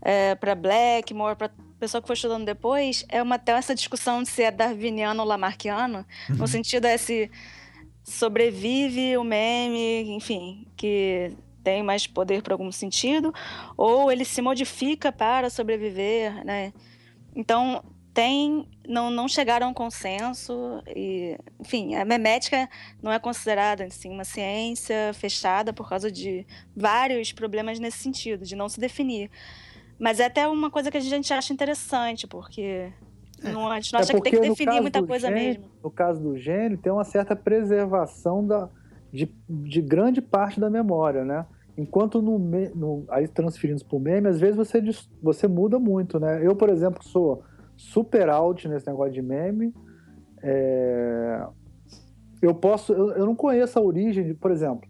é, 0.00 0.34
para 0.34 0.54
Blackmore, 0.54 1.36
para 1.36 1.50
pessoa 1.80 2.00
que 2.00 2.06
foi 2.06 2.14
estudando 2.14 2.44
depois, 2.44 3.04
é 3.08 3.22
uma 3.22 3.36
até 3.36 3.52
essa 3.52 3.74
discussão 3.74 4.22
de 4.22 4.28
se 4.28 4.42
é 4.42 4.50
darwiniano 4.50 5.22
ou 5.22 5.26
lamarckiano, 5.26 6.04
no 6.28 6.46
sentido 6.46 6.84
é 6.84 6.96
se 6.96 7.30
sobrevive 8.04 9.16
o 9.16 9.24
meme, 9.24 10.02
enfim, 10.14 10.66
que 10.76 11.32
tem 11.64 11.82
mais 11.82 12.06
poder 12.06 12.42
por 12.42 12.52
algum 12.52 12.70
sentido, 12.70 13.32
ou 13.76 14.12
ele 14.12 14.24
se 14.24 14.42
modifica 14.42 15.10
para 15.10 15.50
sobreviver, 15.50 16.44
né? 16.44 16.72
Então, 17.34 17.82
tem 18.12 18.68
não, 18.86 19.08
não 19.08 19.28
chegaram 19.28 19.68
a 19.68 19.70
um 19.70 19.74
consenso 19.74 20.82
e, 20.88 21.38
enfim, 21.60 21.94
a 21.94 22.04
memética 22.04 22.68
não 23.00 23.12
é 23.12 23.18
considerada 23.20 23.84
assim 23.84 24.10
uma 24.10 24.24
ciência 24.24 25.12
fechada 25.14 25.72
por 25.72 25.88
causa 25.88 26.10
de 26.10 26.44
vários 26.74 27.32
problemas 27.32 27.78
nesse 27.78 27.98
sentido, 27.98 28.44
de 28.44 28.56
não 28.56 28.68
se 28.68 28.80
definir. 28.80 29.30
Mas 30.00 30.18
é 30.18 30.24
até 30.26 30.48
uma 30.48 30.70
coisa 30.70 30.90
que 30.90 30.96
a 30.96 31.00
gente 31.00 31.32
acha 31.32 31.52
interessante, 31.52 32.26
porque 32.26 32.90
não, 33.42 33.68
a 33.70 33.78
gente 33.78 33.92
não 33.92 34.00
É 34.00 34.02
acha 34.02 34.14
que 34.14 34.22
tem 34.22 34.32
que 34.32 34.40
definir 34.40 34.80
muita 34.80 35.02
coisa 35.02 35.28
gene- 35.28 35.40
mesmo. 35.40 35.64
No 35.84 35.90
caso 35.90 36.20
do 36.22 36.38
gene, 36.38 36.76
tem 36.78 36.90
uma 36.90 37.04
certa 37.04 37.36
preservação 37.36 38.46
da, 38.46 38.68
de, 39.12 39.30
de 39.48 39.82
grande 39.82 40.22
parte 40.22 40.58
da 40.58 40.70
memória, 40.70 41.24
né? 41.24 41.44
Enquanto 41.76 42.20
no, 42.22 42.38
no 42.38 43.04
aí 43.10 43.28
transferindo 43.28 43.84
para 43.84 43.96
o 43.96 44.00
meme, 44.00 44.28
às 44.28 44.40
vezes 44.40 44.56
você, 44.56 44.82
você 45.22 45.46
muda 45.46 45.78
muito, 45.78 46.18
né? 46.18 46.44
Eu, 46.44 46.56
por 46.56 46.70
exemplo, 46.70 47.02
sou 47.04 47.42
super 47.76 48.28
out 48.28 48.66
nesse 48.68 48.86
negócio 48.86 49.12
de 49.12 49.22
meme. 49.22 49.72
é, 50.42 51.46
Eu 52.42 52.54
posso, 52.54 52.92
eu, 52.92 53.10
eu 53.12 53.26
não 53.26 53.34
conheço 53.36 53.78
a 53.78 53.82
origem, 53.82 54.34
por 54.34 54.50
exemplo, 54.50 54.88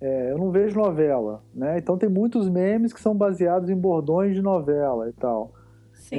é, 0.00 0.30
eu 0.32 0.38
não 0.38 0.50
vejo 0.50 0.78
novela, 0.78 1.42
né? 1.54 1.76
Então 1.78 1.98
tem 1.98 2.08
muitos 2.08 2.48
memes 2.48 2.92
que 2.92 3.00
são 3.00 3.14
baseados 3.16 3.68
em 3.68 3.76
bordões 3.76 4.34
de 4.34 4.40
novela 4.42 5.08
e 5.08 5.12
tal 5.12 5.52
Sim. 5.94 6.16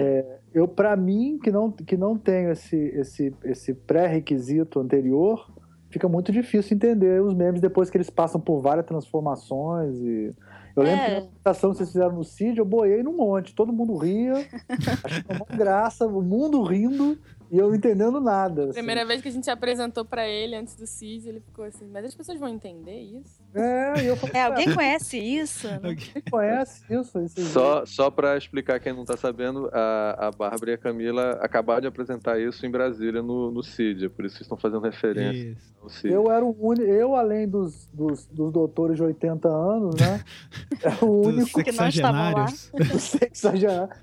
eu 0.54 0.68
para 0.68 0.96
mim 0.96 1.40
que 1.42 1.50
não 1.52 1.72
que 1.72 1.96
não 1.96 2.18
tenho 2.18 2.52
esse 2.52 2.76
esse 2.76 3.34
esse 3.46 3.74
pré-requisito 3.74 4.80
anterior 4.80 5.50
fica 5.90 6.08
muito 6.10 6.32
difícil 6.32 6.76
entender 6.76 7.22
os 7.24 7.34
memes 7.34 7.62
depois 7.62 7.90
que 7.90 7.98
eles 7.98 8.10
passam 8.10 8.40
por 8.42 8.62
várias 8.62 8.86
transformações 8.86 9.98
e 10.02 10.34
eu 10.76 10.84
lembro 10.84 11.00
É. 11.02 11.06
que 11.06 11.12
na 11.12 11.18
apresentação 11.20 11.72
que 11.72 11.78
vocês 11.78 11.92
fizeram 11.92 12.12
no 12.14 12.24
CID 12.24 12.60
eu 12.60 12.66
boiei 12.66 13.02
num 13.02 13.16
monte 13.16 13.56
todo 13.56 13.72
mundo 13.72 13.96
ria 13.96 14.34
achei 15.04 15.24
uma 15.30 15.58
graça 15.58 16.06
o 16.06 16.22
mundo 16.22 16.62
rindo 16.62 17.18
e 17.52 17.58
eu 17.58 17.70
não 17.70 17.76
entendendo 17.76 18.22
nada 18.22 18.66
assim. 18.66 18.74
Primeira 18.74 19.04
vez 19.06 19.22
que 19.24 19.28
a 19.28 19.32
gente 19.32 19.50
apresentou 19.50 20.06
pra 20.06 20.28
ele 20.28 20.56
antes 20.56 20.76
do 20.76 20.86
CID, 20.86 21.30
ele 21.30 21.40
ficou 21.40 21.66
assim, 21.66 21.88
mas 21.88 22.06
as 22.06 22.14
pessoas 22.14 22.38
vão 22.40 22.48
entender 22.48 23.00
isso? 23.00 23.39
É 23.56 24.10
eu 24.10 24.16
falei 24.16 24.36
É, 24.36 24.40
"Ué, 24.40 24.46
alguém 24.46 24.74
conhece 24.74 25.18
isso? 25.18 25.68
quem 26.14 26.22
conhece 26.30 26.84
isso 26.90 27.20
Só, 27.42 27.86
só 27.86 28.10
para 28.10 28.38
explicar 28.38 28.80
quem 28.80 28.94
não 28.94 29.06
tá 29.06 29.18
sabendo, 29.18 29.70
a, 29.74 30.28
a 30.28 30.32
Bárbara 30.32 30.72
e 30.72 30.74
a 30.74 30.78
Camila 30.78 31.32
acabaram 31.42 31.82
de 31.82 31.88
apresentar 31.88 32.40
isso 32.40 32.66
em 32.66 32.72
Brasília 32.72 33.22
no, 33.22 33.52
no 33.52 33.64
CID, 33.64 34.10
por 34.10 34.26
isso 34.26 34.36
vocês 34.36 34.46
estão 34.46 34.58
fazendo 34.58 34.82
referência. 34.82 35.56
Eu 36.04 36.30
era 36.30 36.44
o 36.44 36.56
único, 36.60 36.86
eu 36.86 37.16
além 37.16 37.48
dos, 37.48 37.88
dos, 37.94 38.26
dos 38.28 38.52
doutores 38.52 38.98
de 38.98 39.04
80 39.04 39.48
anos, 39.48 39.96
né? 39.96 40.24
Era 40.84 41.06
o 41.06 41.26
único 41.28 41.64
que 41.64 41.72
não 41.72 41.88
estavam 41.88 42.34
lá. 42.34 42.46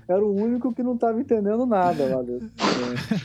era 0.07 0.23
o 0.23 0.35
único 0.35 0.73
que 0.73 0.83
não 0.83 0.93
estava 0.95 1.19
entendendo 1.19 1.65
nada 1.65 2.15
lá 2.15 2.21
dentro. 2.21 2.51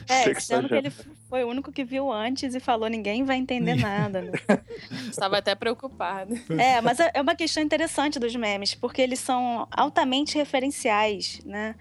É, 0.08 0.34
sendo 0.40 0.68
que 0.68 0.74
ele 0.74 0.90
foi 1.28 1.44
o 1.44 1.48
único 1.48 1.72
que 1.72 1.84
viu 1.84 2.10
antes 2.10 2.54
e 2.54 2.60
falou 2.60 2.88
ninguém 2.88 3.24
vai 3.24 3.36
entender 3.36 3.74
nada. 3.74 4.22
Né? 4.22 4.32
Estava 5.10 5.38
até 5.38 5.54
preocupado. 5.54 6.11
É, 6.58 6.80
mas 6.80 7.00
é 7.00 7.10
é 7.14 7.20
uma 7.20 7.34
questão 7.34 7.62
interessante 7.62 8.18
dos 8.18 8.34
memes, 8.36 8.74
porque 8.74 9.00
eles 9.02 9.18
são 9.18 9.66
altamente 9.70 10.36
referenciais, 10.36 11.40
né? 11.44 11.74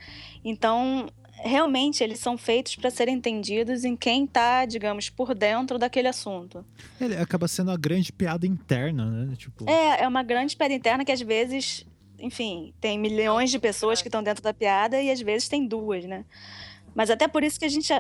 Então, 0.44 1.08
realmente, 1.44 2.04
eles 2.04 2.20
são 2.20 2.38
feitos 2.38 2.76
para 2.76 2.90
serem 2.90 3.16
entendidos 3.16 3.84
em 3.84 3.96
quem 3.96 4.26
está, 4.26 4.66
digamos, 4.66 5.10
por 5.10 5.34
dentro 5.34 5.78
daquele 5.78 6.08
assunto. 6.08 6.66
Ele 7.00 7.16
acaba 7.16 7.48
sendo 7.48 7.72
a 7.72 7.78
grande 7.78 8.12
piada 8.12 8.46
interna, 8.46 9.06
né? 9.06 9.36
Tipo, 9.36 9.70
É, 9.70 10.04
é 10.04 10.08
uma 10.08 10.24
grande 10.24 10.56
piada 10.56 10.74
interna 10.74 11.04
que 11.06 11.12
às 11.12 11.22
vezes, 11.22 11.86
enfim, 12.20 12.74
tem 12.80 12.98
milhões 13.00 13.50
de 13.50 13.60
pessoas 13.60 14.02
que 14.02 14.08
estão 14.08 14.22
dentro 14.24 14.44
da 14.44 14.54
piada 14.54 15.02
e 15.02 15.10
às 15.10 15.22
vezes 15.22 15.48
tem 15.48 15.66
duas, 15.66 16.06
né? 16.06 16.26
Mas 16.94 17.10
até 17.10 17.28
por 17.28 17.44
isso 17.44 17.60
que 17.60 17.66
a 17.66 17.70
gente. 17.70 17.92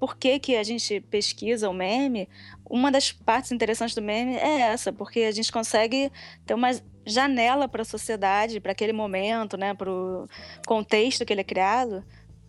Por 0.00 0.16
que, 0.16 0.38
que 0.40 0.56
a 0.56 0.62
gente 0.62 0.98
pesquisa 1.02 1.68
o 1.68 1.74
meme? 1.74 2.26
Uma 2.68 2.90
das 2.90 3.12
partes 3.12 3.52
interessantes 3.52 3.94
do 3.94 4.00
meme 4.00 4.34
é 4.34 4.60
essa, 4.60 4.90
porque 4.92 5.20
a 5.20 5.30
gente 5.30 5.52
consegue 5.52 6.10
ter 6.46 6.54
uma 6.54 6.70
janela 7.04 7.68
para 7.68 7.82
a 7.82 7.84
sociedade, 7.84 8.60
para 8.60 8.72
aquele 8.72 8.94
momento, 8.94 9.58
né, 9.58 9.74
para 9.74 9.90
o 9.90 10.26
contexto 10.66 11.24
que 11.26 11.32
ele 11.34 11.42
é 11.42 11.44
criado, 11.44 12.02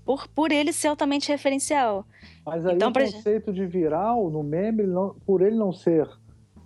por, 0.06 0.30
por 0.30 0.52
ele 0.52 0.72
ser 0.72 0.88
altamente 0.88 1.30
referencial. 1.30 2.06
Mas 2.46 2.66
aí 2.66 2.76
Então, 2.76 2.90
o 2.90 2.94
conceito 2.94 3.52
de 3.52 3.66
viral 3.66 4.30
no 4.30 4.44
meme, 4.44 4.84
não- 4.84 5.14
por 5.26 5.42
ele 5.42 5.56
não 5.58 5.74
ser 5.74 6.08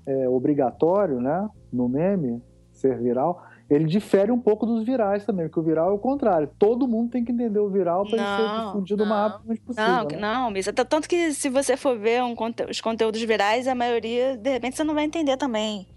é, 0.06 0.30
obrigatório, 0.30 1.20
né? 1.20 1.50
No 1.74 1.90
meme, 1.90 2.40
ser 2.72 2.96
viral, 3.00 3.44
ele 3.70 3.86
difere 3.86 4.32
um 4.32 4.40
pouco 4.40 4.66
dos 4.66 4.86
virais 4.86 5.26
também, 5.26 5.48
porque 5.48 5.60
o 5.60 5.64
viral 5.64 5.90
é 5.90 5.94
o 5.94 5.98
contrário. 5.98 6.50
Todo 6.60 6.88
mundo 6.88 7.10
tem 7.12 7.26
que 7.26 7.32
entender 7.32 7.58
o 7.60 7.70
viral 7.70 8.06
para 8.06 8.18
ele 8.18 8.26
ser 8.60 8.66
difundido 8.68 9.04
o 9.04 9.08
mais 9.08 9.60
possível. 9.60 9.88
Não, 9.88 10.04
né? 10.06 10.18
não, 10.18 10.52
Misa. 10.52 10.72
Tanto 10.72 11.10
que 11.10 11.34
se 11.34 11.50
você 11.50 11.76
for 11.76 11.98
ver 11.98 12.22
um 12.24 12.36
conte- 12.36 12.64
os 12.70 12.80
conteúdos 12.80 13.22
virais, 13.24 13.68
a 13.68 13.74
maioria, 13.74 14.38
de 14.38 14.50
repente, 14.52 14.76
você 14.76 14.84
não 14.84 14.94
vai 14.94 15.06
entender 15.06 15.36
também. 15.38 15.88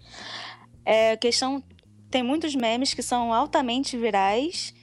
É 0.83 1.15
questão. 1.17 1.61
Tem 2.09 2.23
muitos 2.23 2.55
memes 2.55 2.95
que 2.95 3.03
são 3.03 3.31
altamente 3.31 3.95
virais, 3.95 4.73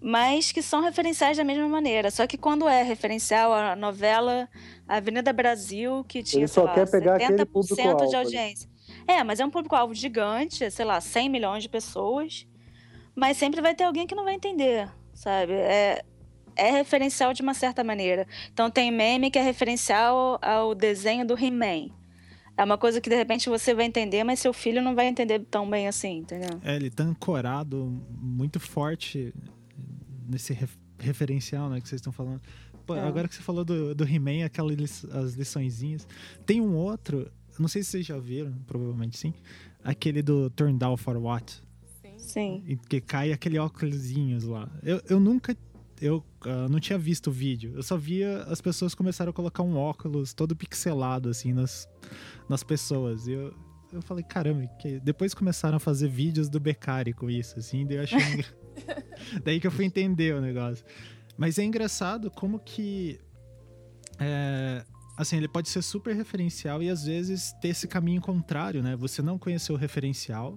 mas 0.00 0.52
que 0.52 0.60
são 0.60 0.82
referenciais 0.82 1.38
da 1.38 1.44
mesma 1.44 1.66
maneira. 1.66 2.10
Só 2.10 2.26
que 2.26 2.36
quando 2.36 2.68
é 2.68 2.82
referencial 2.82 3.54
a 3.54 3.74
novela 3.74 4.46
Avenida 4.86 5.32
Brasil, 5.32 6.04
que 6.06 6.22
tinha, 6.22 6.40
Ele 6.40 6.48
só 6.48 6.64
lá, 6.64 6.74
quer 6.74 6.90
pegar 6.90 7.14
aquele 7.16 7.38
70% 7.38 7.46
público-alvo 7.46 8.06
de 8.06 8.16
audiência. 8.16 8.68
É, 9.08 9.24
mas 9.24 9.40
é 9.40 9.44
um 9.46 9.50
público-alvo 9.50 9.94
gigante, 9.94 10.70
sei 10.70 10.84
lá, 10.84 11.00
100 11.00 11.28
milhões 11.30 11.62
de 11.62 11.68
pessoas, 11.68 12.46
mas 13.14 13.36
sempre 13.38 13.60
vai 13.62 13.74
ter 13.74 13.84
alguém 13.84 14.06
que 14.06 14.14
não 14.14 14.24
vai 14.24 14.34
entender, 14.34 14.88
sabe? 15.14 15.52
É, 15.54 16.04
é 16.54 16.70
referencial 16.70 17.32
de 17.32 17.40
uma 17.40 17.54
certa 17.54 17.82
maneira. 17.82 18.26
Então 18.52 18.70
tem 18.70 18.90
meme 18.92 19.30
que 19.30 19.38
é 19.38 19.42
referencial 19.42 20.38
ao 20.42 20.74
desenho 20.74 21.26
do 21.26 21.34
He-Man. 21.42 21.88
É 22.56 22.62
uma 22.64 22.76
coisa 22.76 23.00
que 23.00 23.08
de 23.08 23.16
repente 23.16 23.48
você 23.48 23.72
vai 23.72 23.86
entender, 23.86 24.24
mas 24.24 24.40
seu 24.40 24.52
filho 24.52 24.82
não 24.82 24.94
vai 24.94 25.06
entender 25.06 25.38
tão 25.50 25.68
bem 25.70 25.88
assim, 25.88 26.18
entendeu? 26.18 26.60
é, 26.62 26.74
ele 26.76 26.90
tá 26.90 27.04
ancorado 27.04 28.02
muito 28.20 28.58
forte 28.60 29.32
nesse 30.28 30.52
ref- 30.52 30.76
referencial, 30.98 31.70
né, 31.70 31.80
que 31.80 31.88
vocês 31.88 32.00
estão 32.00 32.12
falando. 32.12 32.42
Pô, 32.84 32.96
É. 32.96 33.00
agora 33.00 33.28
que 33.28 33.34
você 33.34 33.42
falou 33.42 33.64
do, 33.64 33.94
do 33.94 34.04
He-Man, 34.04 34.44
aquelas 34.44 34.76
lis- 34.76 35.04
as 35.06 35.34
liçõezinhas. 35.34 36.06
Tem 36.44 36.60
um 36.60 36.74
outro, 36.74 37.30
não 37.58 37.68
sei 37.68 37.82
se 37.82 37.90
vocês 37.90 38.06
já 38.06 38.18
viram, 38.18 38.52
provavelmente 38.66 39.18
sim, 39.18 39.34
aquele 39.82 40.22
do 40.22 40.50
Turn 40.50 40.78
Down 40.78 40.96
for 40.96 41.16
What. 41.16 41.62
Sim. 42.02 42.18
Sim. 42.18 42.64
E 42.66 42.76
que 42.76 43.00
cai 43.00 43.32
aquele 43.32 43.58
óculosinhos 43.58 44.44
lá. 44.44 44.70
Eu, 44.82 45.00
eu 45.08 45.20
nunca. 45.20 45.56
Eu 46.00 46.24
ah, 46.42 46.68
não 46.68 46.78
tinha 46.78 46.98
visto 46.98 47.28
o 47.28 47.32
vídeo. 47.32 47.72
Eu 47.74 47.82
só 47.82 47.96
via 47.96 48.44
as 48.44 48.60
pessoas 48.60 48.94
começaram 48.94 49.30
a 49.30 49.32
colocar 49.32 49.62
um 49.62 49.76
óculos 49.76 50.32
todo 50.32 50.54
pixelado, 50.54 51.28
assim, 51.28 51.52
nas, 51.52 51.88
nas 52.48 52.62
pessoas. 52.62 53.26
E 53.26 53.32
eu, 53.32 53.52
eu 53.92 54.00
falei, 54.02 54.22
caramba, 54.22 54.66
que... 54.78 55.00
depois 55.00 55.34
começaram 55.34 55.76
a 55.76 55.80
fazer 55.80 56.08
vídeos 56.08 56.48
do 56.48 56.60
Beccari 56.60 57.12
com 57.12 57.28
isso, 57.28 57.58
assim, 57.58 57.84
daí 57.84 57.96
eu 57.96 58.02
achei. 58.04 58.44
daí 59.44 59.60
que 59.60 59.66
eu 59.66 59.70
fui 59.70 59.84
entender 59.84 60.34
o 60.34 60.40
negócio. 60.40 60.84
Mas 61.36 61.58
é 61.58 61.64
engraçado 61.64 62.30
como 62.30 62.58
que. 62.58 63.20
é, 64.18 64.84
assim, 65.18 65.36
ele 65.36 65.48
pode 65.48 65.68
ser 65.68 65.82
super 65.82 66.14
referencial 66.14 66.80
e 66.80 66.88
às 66.88 67.04
vezes 67.04 67.52
ter 67.60 67.68
esse 67.68 67.88
caminho 67.88 68.22
contrário, 68.22 68.82
né? 68.82 68.94
Você 68.94 69.20
não 69.20 69.36
conheceu 69.36 69.74
o 69.74 69.78
referencial, 69.78 70.56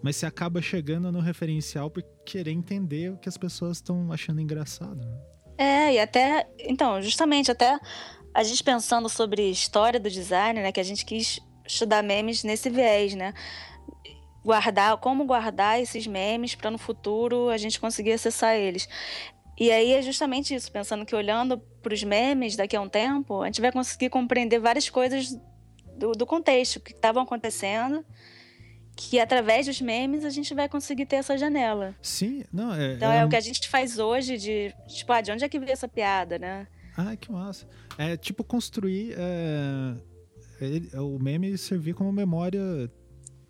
mas 0.00 0.14
você 0.14 0.24
acaba 0.24 0.62
chegando 0.62 1.10
no 1.10 1.20
referencial 1.20 1.90
por 1.90 2.04
querer 2.24 2.52
entender 2.52 3.10
o 3.10 3.18
que 3.18 3.28
as 3.28 3.36
pessoas 3.36 3.78
estão 3.78 4.12
achando 4.12 4.40
engraçado. 4.40 5.04
né? 5.04 5.18
É, 5.58 5.94
e 5.94 5.98
até. 5.98 6.48
Então, 6.60 7.02
justamente, 7.02 7.50
até 7.50 7.76
a 8.32 8.44
gente 8.44 8.62
pensando 8.62 9.08
sobre 9.08 9.50
história 9.50 9.98
do 9.98 10.08
design, 10.08 10.62
né? 10.62 10.70
Que 10.70 10.78
a 10.78 10.84
gente 10.84 11.04
quis 11.04 11.40
estudar 11.66 12.00
memes 12.04 12.44
nesse 12.44 12.70
viés, 12.70 13.16
né? 13.16 13.34
Guardar, 14.44 14.96
como 14.98 15.26
guardar 15.26 15.82
esses 15.82 16.06
memes 16.06 16.54
para 16.54 16.70
no 16.70 16.78
futuro 16.78 17.48
a 17.48 17.56
gente 17.56 17.80
conseguir 17.80 18.12
acessar 18.12 18.54
eles. 18.54 18.88
E 19.58 19.70
aí 19.72 19.92
é 19.92 20.02
justamente 20.02 20.54
isso, 20.54 20.70
pensando 20.70 21.04
que 21.04 21.14
olhando 21.16 21.58
para 21.82 21.92
os 21.92 22.02
memes 22.04 22.54
daqui 22.56 22.76
a 22.76 22.80
um 22.80 22.88
tempo, 22.88 23.42
a 23.42 23.46
gente 23.46 23.60
vai 23.60 23.72
conseguir 23.72 24.08
compreender 24.08 24.58
várias 24.60 24.88
coisas 24.88 25.36
do, 25.96 26.12
do 26.12 26.24
contexto 26.26 26.78
que 26.78 26.92
estavam 26.92 27.22
acontecendo, 27.22 28.04
que 28.96 29.18
através 29.18 29.66
dos 29.66 29.80
memes 29.80 30.24
a 30.24 30.30
gente 30.30 30.54
vai 30.54 30.68
conseguir 30.68 31.06
ter 31.06 31.16
essa 31.16 31.36
janela. 31.36 31.94
Sim, 32.00 32.44
não, 32.52 32.72
é. 32.74 32.94
Então 32.94 33.10
é, 33.10 33.24
o 33.24 33.28
que 33.28 33.36
a 33.36 33.40
gente 33.40 33.68
faz 33.68 33.98
hoje 33.98 34.36
de, 34.38 34.74
tipo, 34.86 35.12
ah, 35.12 35.20
de 35.20 35.32
onde 35.32 35.44
é 35.44 35.48
que 35.48 35.58
veio 35.58 35.72
essa 35.72 35.88
piada, 35.88 36.38
né? 36.38 36.66
Ah, 36.96 37.16
que 37.16 37.30
massa. 37.30 37.66
É 37.96 38.16
tipo 38.16 38.42
construir. 38.44 39.14
é, 39.16 39.94
ele- 40.60 40.90
o 40.96 41.18
meme 41.18 41.56
servir 41.58 41.94
como 41.94 42.12
memória. 42.12 42.90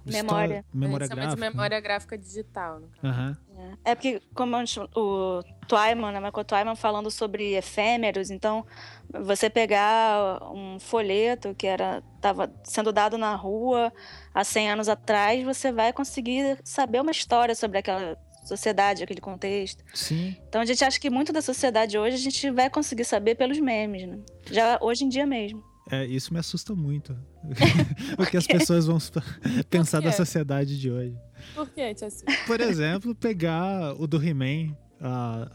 Memória. 0.04 0.64
Memória 0.72 1.04
a 1.04 1.06
gente 1.06 1.16
chama 1.16 1.22
gráfica. 1.22 1.34
de 1.36 1.40
né? 1.40 1.50
memória 1.50 1.80
gráfica 1.80 2.18
digital. 2.18 2.80
No 2.80 2.88
caso. 2.88 3.06
Aham. 3.06 3.38
É 3.84 3.94
porque, 3.94 4.20
como 4.34 4.56
o 4.96 5.42
Twyman, 5.66 6.12
né, 6.12 6.20
Michael 6.20 6.44
Twyman 6.44 6.76
falando 6.76 7.10
sobre 7.10 7.54
efêmeros, 7.54 8.30
então 8.30 8.66
você 9.10 9.48
pegar 9.48 10.42
um 10.52 10.78
folheto 10.78 11.54
que 11.54 11.66
era 11.66 12.02
estava 12.16 12.52
sendo 12.64 12.92
dado 12.92 13.16
na 13.16 13.34
rua 13.34 13.92
há 14.34 14.42
100 14.42 14.72
anos 14.72 14.88
atrás, 14.88 15.44
você 15.44 15.70
vai 15.70 15.92
conseguir 15.92 16.58
saber 16.64 17.00
uma 17.00 17.10
história 17.12 17.54
sobre 17.54 17.78
aquela 17.78 18.16
sociedade, 18.44 19.04
aquele 19.04 19.20
contexto. 19.20 19.84
Sim. 19.94 20.36
Então 20.48 20.60
a 20.60 20.64
gente 20.64 20.82
acha 20.84 20.98
que 20.98 21.10
muito 21.10 21.32
da 21.32 21.42
sociedade 21.42 21.98
hoje 21.98 22.16
a 22.16 22.20
gente 22.20 22.50
vai 22.50 22.70
conseguir 22.70 23.04
saber 23.04 23.34
pelos 23.34 23.58
memes, 23.60 24.06
né? 24.06 24.18
Já 24.50 24.78
hoje 24.80 25.04
em 25.04 25.08
dia 25.08 25.26
mesmo. 25.26 25.62
É, 25.90 26.04
isso 26.04 26.32
me 26.32 26.40
assusta 26.40 26.74
muito. 26.74 27.16
o 28.18 28.26
que 28.26 28.36
as 28.36 28.46
pessoas 28.46 28.86
vão 28.86 28.98
pensar 29.70 30.00
da 30.00 30.12
sociedade 30.12 30.78
de 30.78 30.90
hoje. 30.90 31.16
Por 31.54 31.68
que, 31.70 31.94
Tia? 31.94 32.08
Por 32.46 32.60
exemplo, 32.60 33.14
pegar 33.14 33.94
o 34.00 34.06
do 34.06 34.22
He-Man, 34.22 34.76
ah, 35.00 35.50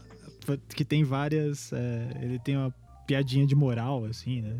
que 0.74 0.84
tem 0.84 1.04
várias. 1.04 1.72
é, 1.72 2.08
ele 2.22 2.38
tem 2.38 2.56
uma 2.56 2.74
piadinha 3.06 3.46
de 3.46 3.54
moral, 3.54 4.04
assim, 4.04 4.42
né? 4.42 4.56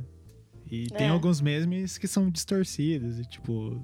E 0.70 0.86
tem 0.88 1.06
É. 1.06 1.10
alguns 1.10 1.40
memes 1.40 1.98
que 1.98 2.08
são 2.08 2.30
distorcidos, 2.30 3.18
e 3.18 3.24
tipo. 3.26 3.80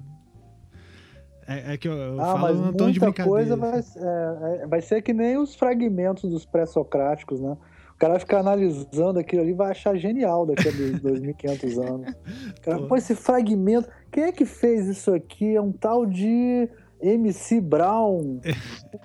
É, 1.47 1.73
é 1.73 1.77
que 1.77 1.87
eu, 1.87 1.93
eu 1.93 2.21
Ah, 2.21 2.33
falo 2.39 2.55
num 2.65 2.73
tom 2.73 2.89
de 2.91 2.99
muita 2.99 3.23
coisa 3.23 3.55
brincadeira. 3.57 3.85
vai, 3.95 4.59
é, 4.59 4.63
é, 4.63 4.67
vai 4.67 4.81
ser 4.81 5.01
que 5.01 5.13
nem 5.13 5.37
os 5.37 5.55
fragmentos 5.55 6.29
dos 6.29 6.45
pré-socráticos, 6.45 7.39
né? 7.41 7.57
O 7.93 7.97
cara 8.01 8.13
vai 8.13 8.19
ficar 8.19 8.39
analisando 8.39 9.19
aquilo 9.19 9.41
ali 9.43 9.51
e 9.51 9.55
vai 9.55 9.71
achar 9.71 9.95
genial 9.95 10.45
daqui 10.45 10.67
a 10.67 10.71
dois- 10.71 10.99
2.500 11.01 11.77
anos. 11.77 12.13
O 12.57 12.61
cara, 12.61 12.81
pô, 12.87 12.95
esse 12.95 13.13
fragmento. 13.15 13.87
Quem 14.11 14.23
é 14.23 14.31
que 14.31 14.45
fez 14.45 14.87
isso 14.87 15.13
aqui? 15.13 15.55
É 15.55 15.61
um 15.61 15.71
tal 15.71 16.05
de 16.05 16.67
MC 17.01 17.59
Brown. 17.61 18.39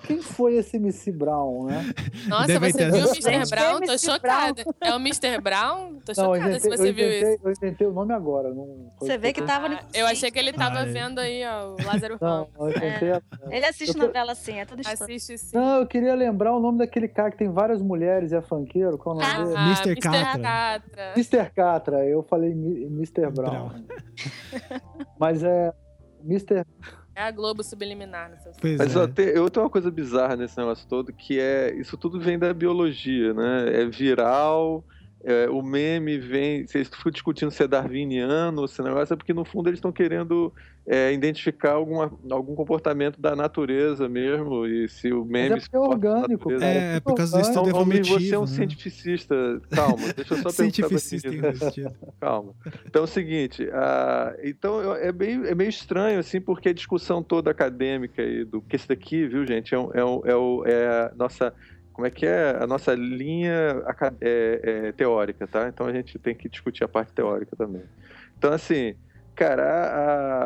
Quem 0.03 0.21
foi 0.21 0.55
esse 0.55 0.77
MC 0.77 1.11
Brown, 1.11 1.65
né? 1.65 1.85
Nossa, 2.27 2.47
Deve 2.47 2.71
você 2.71 2.77
ter 2.77 2.91
viu 2.91 3.05
o 3.05 3.09
Mr. 3.09 3.49
Brown? 3.49 3.79
Tô 3.81 3.97
chocada. 3.97 4.63
É 4.81 4.91
o 4.93 4.95
Mr. 4.97 5.41
Brown? 5.41 5.95
Tô 6.05 6.13
Não, 6.17 6.35
chocada 6.35 6.59
se 6.59 6.67
inventei, 6.67 6.77
você 6.77 6.89
eu, 6.89 6.93
viu 6.93 7.07
isso. 7.09 7.17
inventei, 7.25 7.39
eu 7.43 7.51
inventei 7.51 7.87
o 7.87 7.91
nome 7.93 8.13
agora. 8.13 8.53
Não 8.53 8.89
foi 8.97 9.07
Você 9.07 9.17
vê 9.17 9.33
que 9.33 9.41
tava 9.41 9.69
no 9.69 9.75
Ah, 9.75 9.83
eu 9.93 10.05
achei 10.07 10.29
que 10.31 10.37
ele 10.39 10.53
tava 10.53 10.79
Ah, 10.79 10.83
é. 10.83 10.85
vendo 10.85 11.19
aí, 11.19 11.43
ó, 11.45 11.73
o 11.73 11.85
Lázaro 11.85 12.17
Não, 12.21 12.47
inventei. 12.69 13.11
a- 13.11 13.21
Ele 13.49 13.65
assiste 13.65 13.97
Eu 13.97 14.05
novela 14.05 14.31
assim, 14.33 14.59
é 14.59 14.65
tudo. 14.65 14.81
Assiste 14.85 15.37
sim. 15.37 15.55
Não, 15.57 15.79
eu 15.79 15.87
queria 15.87 16.13
lembrar 16.15 16.55
o 16.55 16.59
nome 16.59 16.77
daquele 16.79 17.07
cara 17.07 17.31
que 17.31 17.37
tem 17.37 17.49
várias 17.51 17.81
mulheres 17.81 18.31
e 18.31 18.35
é 18.35 18.41
funkeiro. 18.41 18.97
Qual 18.97 19.19
é 19.19 19.23
o 19.23 19.27
nome 19.43 19.55
Ah, 19.57 19.63
dele? 19.63 19.69
Mr. 19.69 19.89
Mr. 19.91 20.01
Catra. 20.01 20.41
Catra. 20.41 21.13
Mr. 21.15 21.51
Catra, 21.55 22.05
eu 22.05 22.23
falei 22.23 22.51
Mr. 22.51 23.29
Brown. 23.31 23.71
Mas 25.19 25.43
é. 25.43 25.73
Mr. 26.23 26.65
É 27.17 27.23
a 27.23 27.31
Globo 27.31 27.63
subliminar 27.63 28.29
seu 28.37 28.51
Pois 28.61 28.77
Mas 28.77 28.95
é. 28.95 28.99
ó, 28.99 29.07
tem, 29.07 29.25
eu 29.25 29.49
tenho 29.49 29.63
uma 29.63 29.71
coisa 29.71 29.89
bizarra 29.89 30.35
nesse 30.35 30.55
negócio 30.55 30.87
todo, 30.87 31.11
que 31.11 31.39
é. 31.39 31.73
Isso 31.73 31.97
tudo 31.97 32.19
vem 32.19 32.37
da 32.37 32.53
biologia, 32.53 33.33
né? 33.33 33.81
É 33.81 33.85
viral. 33.87 34.83
É, 35.29 35.49
o 35.49 35.61
meme 35.61 36.17
vem. 36.17 36.65
Vocês 36.65 36.87
ficam 36.87 37.11
discutindo 37.11 37.51
se 37.51 37.61
é 37.63 37.67
darwiniano, 37.67 38.63
esse 38.65 38.81
negócio, 38.81 39.13
é 39.13 39.17
porque 39.17 39.33
no 39.33 39.43
fundo 39.43 39.67
eles 39.69 39.77
estão 39.79 39.91
querendo 39.91 40.53
é, 40.85 41.11
identificar 41.11 41.73
alguma, 41.73 42.09
algum 42.31 42.55
comportamento 42.55 43.19
da 43.19 43.35
natureza 43.35 44.07
mesmo. 44.07 44.65
E 44.65 44.87
se 44.87 45.11
o 45.11 45.25
Mas 45.25 45.29
meme. 45.29 45.45
é 45.45 45.49
porque 45.49 45.59
é 45.59 45.61
se 45.65 45.69
comporta 45.69 46.07
na 46.07 46.13
orgânico, 46.15 46.49
natureza. 46.49 46.65
cara. 46.65 46.79
É, 46.79 46.95
É 46.95 46.99
por 47.01 47.15
causa 47.15 47.31
do 47.31 47.37
orgânico. 47.39 47.67
estudo 47.67 47.97
Então, 47.97 48.17
você 48.17 48.35
é 48.35 48.37
um 48.37 48.41
né? 48.41 48.47
cientificista. 48.47 49.61
Calma, 49.69 50.13
deixa 50.15 50.33
eu 50.33 50.37
só 50.37 50.49
Cientificista 50.49 51.27
investido. 51.27 51.95
Calma. 52.21 52.53
Então 52.85 53.01
é 53.01 53.03
o 53.03 53.07
seguinte, 53.07 53.67
então 54.43 54.95
é 54.95 55.11
meio, 55.11 55.45
é 55.45 55.53
meio 55.55 55.69
estranho, 55.69 56.19
assim, 56.19 56.39
porque 56.39 56.69
a 56.69 56.73
discussão 56.73 57.21
toda 57.21 57.51
acadêmica 57.51 58.21
aí 58.21 58.45
do 58.45 58.61
que 58.61 58.75
esse 58.75 58.87
daqui, 58.87 59.27
viu, 59.27 59.45
gente, 59.45 59.73
é, 59.73 59.79
um- 59.79 59.91
é, 59.93 60.05
um- 60.05 60.21
é, 60.25 60.35
o- 60.35 60.63
é 60.65 60.87
a 60.87 61.11
nossa. 61.17 61.53
Como 61.97 62.05
é 62.05 62.11
que 62.11 62.27
é? 62.27 62.51
A 62.61 62.67
nossa 62.67 62.93
linha 62.93 63.83
é- 64.21 64.61
é 64.89 64.91
teórica, 64.91 65.47
tá? 65.47 65.67
Então 65.67 65.87
a 65.87 65.91
gente 65.91 66.19
tem 66.19 66.35
que 66.35 66.47
discutir 66.47 66.83
a 66.83 66.87
parte 66.87 67.11
teórica 67.11 67.55
também. 67.57 67.81
Então, 68.37 68.53
assim, 68.53 68.93
cara, 69.35 69.63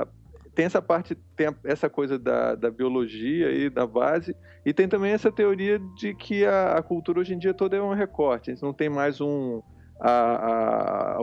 a- 0.01 0.07
tem 0.55 0.63
essa 0.63 0.81
parte, 0.81 1.13
tem 1.35 1.47
a- 1.47 1.55
essa 1.65 1.89
coisa 1.89 2.17
da, 2.17 2.55
da 2.55 2.71
biologia 2.71 3.49
aí, 3.49 3.69
da 3.69 3.85
base, 3.85 4.33
e 4.65 4.73
tem 4.73 4.87
também 4.87 5.11
essa 5.11 5.29
teoria 5.29 5.77
de 5.97 6.15
que 6.15 6.45
a, 6.45 6.77
a 6.77 6.81
cultura 6.81 7.19
hoje 7.19 7.33
em 7.33 7.37
dia 7.37 7.53
toda 7.53 7.75
é 7.75 7.81
um 7.81 7.93
recorte. 7.93 8.49
A 8.49 8.53
gente 8.53 8.63
não 8.63 8.73
tem 8.73 8.87
mais 8.89 9.19
um. 9.19 9.61
A- 9.99 11.17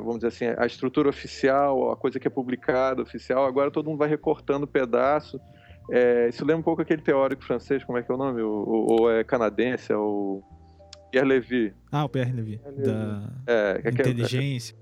vamos 0.00 0.16
dizer 0.16 0.28
assim, 0.28 0.44
a 0.58 0.66
estrutura 0.66 1.08
oficial, 1.08 1.90
a 1.90 1.96
coisa 1.96 2.20
que 2.20 2.28
é 2.28 2.30
publicada 2.30 3.00
oficial, 3.00 3.46
agora 3.46 3.70
todo 3.70 3.88
mundo 3.88 3.98
vai 3.98 4.08
recortando 4.10 4.66
pedaço. 4.66 5.40
É, 5.90 6.28
isso 6.28 6.44
lembra 6.44 6.60
um 6.60 6.62
pouco 6.62 6.82
aquele 6.82 7.02
teórico 7.02 7.44
francês, 7.44 7.82
como 7.84 7.98
é 7.98 8.02
que 8.02 8.10
é 8.10 8.14
o 8.14 8.18
nome? 8.18 8.40
Ou 8.42 9.10
é 9.10 9.24
canadense, 9.24 9.92
é 9.92 9.96
o 9.96 10.42
Pierre 11.10 11.26
Levy. 11.28 11.74
Ah, 11.90 12.04
o 12.04 12.08
PR 12.08 12.32
Levy. 12.34 12.60
Da 12.76 13.28
É, 13.46 13.80
que 13.82 13.88
é- 13.88 13.90
inteligência. 13.90 14.76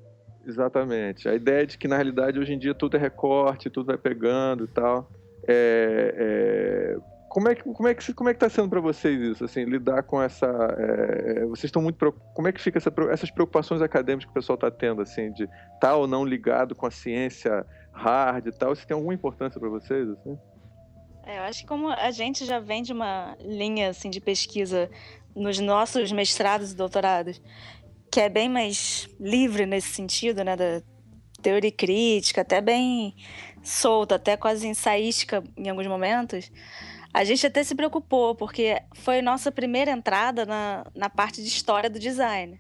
Exatamente. 0.46 1.28
A 1.28 1.34
ideia 1.34 1.66
de 1.66 1.76
que, 1.76 1.86
na 1.86 1.96
realidade, 1.96 2.38
hoje 2.38 2.52
em 2.54 2.58
dia 2.58 2.74
tudo 2.74 2.96
é 2.96 3.00
recorte, 3.00 3.68
tudo 3.68 3.86
vai 3.86 3.98
pegando 3.98 4.64
e 4.64 4.68
tal. 4.68 5.10
É, 5.46 6.14
é, 6.96 7.18
Como 7.28 7.48
é 7.48 7.54
que 7.54 7.62
como 7.62 7.86
é 7.88 7.94
que 7.94 8.14
como 8.14 8.30
é 8.30 8.32
que 8.32 8.36
está 8.42 8.48
sendo 8.48 8.70
para 8.70 8.80
vocês 8.80 9.20
isso, 9.20 9.44
assim, 9.44 9.64
lidar 9.64 10.02
com 10.02 10.20
essa? 10.22 10.46
é, 10.78 11.44
Vocês 11.46 11.64
estão 11.64 11.82
muito 11.82 12.12
como 12.34 12.48
é 12.48 12.52
que 12.52 12.60
fica 12.60 12.78
essa 12.78 12.90
essas 13.10 13.30
preocupações 13.30 13.82
acadêmicas 13.82 14.24
que 14.24 14.30
o 14.30 14.34
pessoal 14.34 14.54
está 14.54 14.70
tendo, 14.70 15.02
assim, 15.02 15.30
de 15.32 15.46
estar 15.74 15.94
ou 15.96 16.06
não 16.06 16.24
ligado 16.24 16.74
com 16.74 16.86
a 16.86 16.90
ciência 16.90 17.66
hard 17.92 18.46
e 18.46 18.52
tal? 18.52 18.72
Isso 18.72 18.86
tem 18.86 18.94
alguma 18.94 19.12
importância 19.12 19.60
para 19.60 19.68
vocês, 19.68 20.08
assim? 20.08 20.38
É, 21.28 21.36
eu 21.36 21.42
acho 21.42 21.60
que 21.60 21.66
como 21.66 21.90
a 21.90 22.10
gente 22.10 22.46
já 22.46 22.58
vem 22.58 22.82
de 22.82 22.90
uma 22.90 23.36
linha 23.38 23.90
assim 23.90 24.08
de 24.08 24.18
pesquisa 24.18 24.90
nos 25.36 25.58
nossos 25.58 26.10
mestrados 26.10 26.72
e 26.72 26.74
doutorados, 26.74 27.38
que 28.10 28.18
é 28.18 28.30
bem 28.30 28.48
mais 28.48 29.06
livre 29.20 29.66
nesse 29.66 29.88
sentido, 29.88 30.42
né, 30.42 30.56
da 30.56 30.80
teoria 31.42 31.70
crítica, 31.70 32.40
até 32.40 32.62
bem 32.62 33.14
solta, 33.62 34.14
até 34.14 34.38
quase 34.38 34.66
ensaística 34.66 35.44
em 35.54 35.68
alguns 35.68 35.86
momentos, 35.86 36.50
a 37.12 37.22
gente 37.24 37.46
até 37.46 37.62
se 37.62 37.74
preocupou, 37.74 38.34
porque 38.34 38.80
foi 38.94 39.20
nossa 39.20 39.52
primeira 39.52 39.90
entrada 39.90 40.46
na, 40.46 40.86
na 40.94 41.10
parte 41.10 41.42
de 41.42 41.48
história 41.48 41.90
do 41.90 41.98
design. 41.98 42.58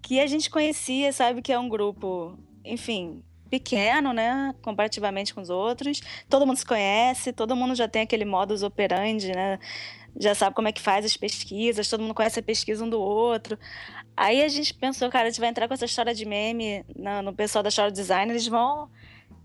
Que 0.00 0.18
a 0.18 0.26
gente 0.26 0.48
conhecia, 0.48 1.12
sabe, 1.12 1.42
que 1.42 1.52
é 1.52 1.58
um 1.58 1.68
grupo, 1.68 2.38
enfim, 2.64 3.22
pequeno, 3.56 4.12
né, 4.12 4.54
comparativamente 4.62 5.32
com 5.34 5.40
os 5.40 5.48
outros. 5.50 6.00
Todo 6.28 6.46
mundo 6.46 6.58
se 6.58 6.66
conhece, 6.66 7.32
todo 7.32 7.56
mundo 7.56 7.74
já 7.74 7.88
tem 7.88 8.02
aquele 8.02 8.24
modus 8.24 8.62
operandi, 8.62 9.32
né? 9.32 9.58
Já 10.18 10.34
sabe 10.34 10.54
como 10.54 10.68
é 10.68 10.72
que 10.72 10.80
faz 10.80 11.04
as 11.04 11.16
pesquisas, 11.16 11.88
todo 11.88 12.00
mundo 12.02 12.14
conhece 12.14 12.40
a 12.40 12.42
pesquisa 12.42 12.84
um 12.84 12.88
do 12.88 13.00
outro. 13.00 13.58
Aí 14.16 14.42
a 14.42 14.48
gente 14.48 14.72
pensou, 14.74 15.10
cara, 15.10 15.26
a 15.26 15.30
gente 15.30 15.40
vai 15.40 15.48
entrar 15.48 15.68
com 15.68 15.74
essa 15.74 15.84
história 15.84 16.14
de 16.14 16.24
meme 16.24 16.84
na- 16.94 17.22
no 17.22 17.34
pessoal 17.34 17.62
da 17.62 17.70
do 17.70 17.92
design, 17.92 18.30
eles 18.32 18.46
vão 18.46 18.90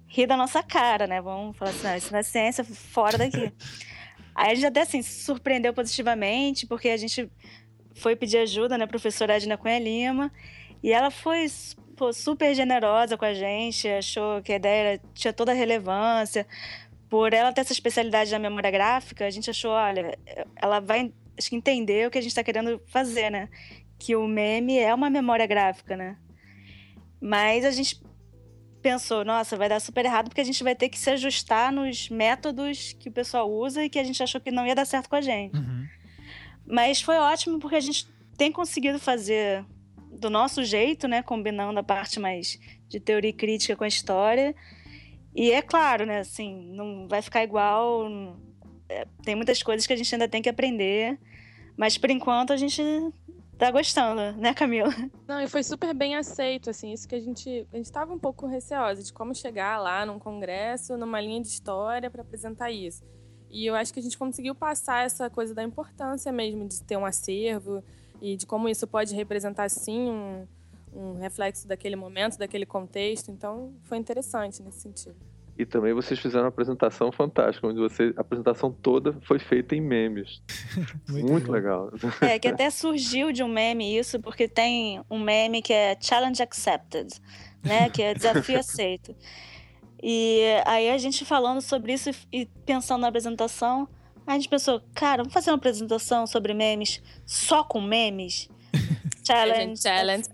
rir 0.08 0.28
da 0.28 0.36
nossa 0.38 0.62
cara, 0.62 1.08
né? 1.08 1.21
Vão 1.21 1.54
falar 1.54 1.71
assim, 1.71 1.88
não, 1.88 1.95
isso 1.95 2.12
não 2.12 2.19
é 2.19 2.24
ciência, 2.24 2.63
fora 2.63 3.17
daqui. 3.17 3.52
Aí 4.36 4.52
a 4.52 4.56
gente 4.56 4.65
até 4.65 4.82
assim, 4.82 5.02
se 5.02 5.24
surpreendeu 5.24 5.74
positivamente, 5.74 6.65
porque 6.67 6.89
a 6.89 6.97
gente 6.97 7.30
foi 7.95 8.15
pedir 8.15 8.38
ajuda, 8.38 8.78
né, 8.78 8.86
professora 8.86 9.36
Edna 9.36 9.58
Cunha 9.58 9.80
Lima, 9.80 10.32
e 10.82 10.91
ela 10.91 11.12
foi 11.12 11.45
pô, 12.02 12.12
super 12.12 12.56
generosa 12.56 13.16
com 13.16 13.26
a 13.26 13.32
gente, 13.36 13.88
achou 13.88 14.42
que 14.42 14.52
a 14.52 14.56
ideia 14.56 14.94
era- 14.94 15.02
tinha 15.14 15.32
toda 15.32 15.52
a 15.52 15.56
relevância. 15.56 16.48
Por 17.08 17.32
ela 17.32 17.54
ter 17.54 17.62
essa 17.62 17.74
especialidade 17.74 18.32
na 18.32 18.40
memória 18.40 18.72
gráfica, 18.72 19.24
a 19.24 19.30
gente 19.30 19.52
achou, 19.52 19.70
olha, 19.70 20.18
ela 20.56 20.80
vai 20.80 21.14
acho 21.38 21.50
que 21.52 21.56
entender 21.56 22.08
o 22.08 22.10
que 22.10 22.18
a 22.18 22.22
gente 22.22 22.32
está 22.32 22.44
querendo 22.44 22.82
fazer, 22.88 23.30
né? 23.30 23.50
Que 24.00 24.16
o 24.16 24.28
meme 24.28 24.80
é 24.80 24.92
uma 24.96 25.12
memória 25.12 25.46
gráfica, 25.46 25.96
né? 25.96 26.18
Mas 27.22 27.64
a 27.66 27.70
gente 27.70 28.02
pensou, 28.82 29.24
nossa, 29.24 29.56
vai 29.56 29.70
dar 29.70 29.80
super 29.80 30.04
errado 30.04 30.30
porque 30.30 30.42
a 30.42 30.44
gente 30.44 30.64
vai 30.64 30.74
ter 30.74 30.90
que 30.90 30.98
se 30.98 31.12
ajustar 31.12 31.72
nos 31.72 32.10
métodos 32.10 32.94
que 32.94 33.10
o 33.10 33.12
pessoal 33.12 33.48
usa 33.48 33.86
e 33.86 33.90
que 33.92 34.00
a 34.00 34.04
gente 34.04 34.24
achou 34.24 34.42
que 34.42 34.50
não 34.50 34.66
ia 34.66 34.74
dar 34.74 34.86
certo 34.86 35.08
com 35.08 35.18
a 35.18 35.22
gente. 35.22 35.56
Uhum. 35.56 35.86
Mas 36.66 37.00
foi 37.00 37.18
ótimo 37.18 37.60
porque 37.60 37.76
a 37.76 37.80
gente 37.80 38.08
tem 38.36 38.52
conseguido 38.52 38.98
fazer 38.98 39.64
do 40.22 40.30
nosso 40.30 40.64
jeito, 40.64 41.08
né? 41.08 41.22
Combinando 41.22 41.80
a 41.80 41.84
parte 41.84 42.20
mais 42.20 42.60
de 42.88 43.00
teoria 43.00 43.32
e 43.32 43.34
crítica 43.34 43.76
com 43.76 43.84
a 43.84 43.88
história. 43.88 44.56
E 45.36 45.52
é 45.52 45.62
claro, 45.62 46.06
né? 46.06 46.20
Assim, 46.20 46.72
não 46.74 47.08
vai 47.08 47.22
ficar 47.22 47.44
igual. 47.44 48.08
é, 48.88 49.06
tem 49.24 49.36
muitas 49.36 49.62
coisas 49.64 49.86
que 49.88 49.94
a 49.94 49.96
gente 49.96 50.14
ainda 50.14 50.28
tem 50.28 50.42
que 50.42 50.50
aprender. 50.50 51.20
Mas 51.76 51.98
por 51.98 52.10
enquanto 52.10 52.54
a 52.54 52.58
gente 52.58 52.82
tá 53.58 53.72
gostando, 53.72 54.38
né, 54.40 54.54
Camila? 54.54 54.94
Não, 55.28 55.42
e 55.42 55.48
foi 55.48 55.64
super 55.64 55.94
bem 55.94 56.16
aceito, 56.16 56.70
assim, 56.70 56.94
isso 56.94 57.08
que 57.08 57.16
a 57.16 57.20
gente. 57.20 57.68
A 57.74 57.78
gente 57.78 57.92
tava 57.92 58.14
um 58.14 58.20
pouco 58.20 58.46
receosa 58.46 59.04
de 59.04 59.12
como 59.12 59.34
chegar 59.34 59.80
lá 59.80 60.06
num 60.06 60.20
congresso, 60.20 60.98
numa 60.98 61.20
linha 61.20 61.42
de 61.42 61.48
história 61.48 62.10
para 62.10 62.22
apresentar 62.22 62.72
isso. 62.72 63.04
E 63.50 63.66
eu 63.66 63.76
acho 63.76 63.94
que 63.94 64.00
a 64.00 64.04
gente 64.04 64.18
conseguiu 64.18 64.54
passar 64.54 65.06
essa 65.06 65.30
coisa 65.30 65.54
da 65.54 65.64
importância 65.64 66.32
mesmo 66.32 66.68
de 66.68 66.82
ter 66.84 66.96
um 66.96 67.06
acervo 67.06 67.84
e 68.22 68.36
de 68.38 68.46
como 68.46 68.70
isso 68.70 68.86
pode 68.86 69.16
representar, 69.16 69.70
sim, 69.70 70.10
um, 70.10 70.48
um 70.94 71.20
reflexo 71.20 71.68
daquele 71.68 71.96
momento, 71.96 72.38
daquele 72.38 72.66
contexto. 72.66 73.32
Então, 73.32 73.74
foi 73.84 73.98
interessante 73.98 74.62
nesse 74.62 74.82
sentido. 74.82 75.16
E 75.58 75.66
também 75.66 75.94
vocês 75.94 76.20
fizeram 76.20 76.46
uma 76.46 76.50
apresentação 76.50 77.12
fantástica, 77.12 77.68
onde 77.68 77.80
você, 77.80 78.14
a 78.16 78.22
apresentação 78.22 78.72
toda 78.72 79.14
foi 79.22 79.38
feita 79.38 79.76
em 79.76 79.82
memes. 79.82 80.42
Muito, 81.10 81.48
bom. 81.48 81.52
legal. 81.52 81.92
É, 82.22 82.40
que 82.40 82.48
até 82.48 82.70
surgiu 82.70 83.32
de 83.32 83.44
um 83.44 83.48
meme 83.48 83.98
isso, 83.98 84.20
porque 84.20 84.48
tem 84.48 85.04
um 85.10 85.20
meme 85.20 85.62
que 85.62 85.74
é 85.74 85.98
Challenge 86.00 86.42
Accepted, 86.42 87.10
né? 87.64 87.90
Que 87.90 88.02
é 88.02 88.14
desafio 88.14 88.58
aceito. 88.60 89.16
E 90.02 90.42
aí 90.66 90.90
a 90.90 90.98
gente 90.98 91.24
falando 91.26 91.62
sobre 91.62 91.94
isso 91.94 92.10
e 92.32 92.48
pensando 92.66 93.02
na 93.02 93.10
apresentação, 93.10 93.88
a 94.26 94.34
gente 94.34 94.50
pensou, 94.50 94.82
cara, 94.94 95.24
vamos 95.24 95.34
fazer 95.34 95.50
uma 95.52 95.58
apresentação 95.58 96.26
sobre 96.28 96.54
memes 96.54 97.02
só 97.26 97.64
com 97.64 97.82
memes? 97.82 98.50
Challenge. 99.26 99.82
Challenge. 99.82 100.30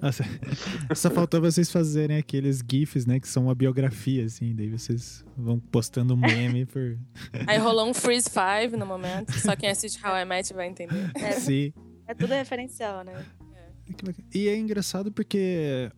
Nossa, 0.00 0.24
só 0.94 1.10
faltou 1.10 1.40
vocês 1.40 1.70
fazerem 1.70 2.16
aqueles 2.16 2.62
GIFs, 2.68 3.06
né? 3.06 3.18
Que 3.18 3.28
são 3.28 3.44
uma 3.44 3.54
biografia, 3.54 4.24
assim. 4.24 4.54
Daí 4.54 4.68
vocês 4.68 5.24
vão 5.36 5.58
postando 5.58 6.14
um 6.14 6.16
meme 6.16 6.66
por. 6.66 6.98
Aí 7.46 7.58
rolou 7.58 7.88
um 7.88 7.94
Freeze 7.94 8.28
Five 8.30 8.76
no 8.76 8.86
momento. 8.86 9.32
Só 9.32 9.56
quem 9.56 9.68
assiste 9.68 10.04
How 10.04 10.16
I 10.16 10.24
Met 10.24 10.52
vai 10.52 10.68
entender. 10.68 11.10
É, 11.14 11.32
Sim. 11.32 11.72
é 12.06 12.14
tudo 12.14 12.32
referencial, 12.32 13.04
né? 13.04 13.12
Bacana. 13.12 14.14
E 14.34 14.48
é 14.48 14.56
engraçado 14.56 15.10
porque 15.10 15.90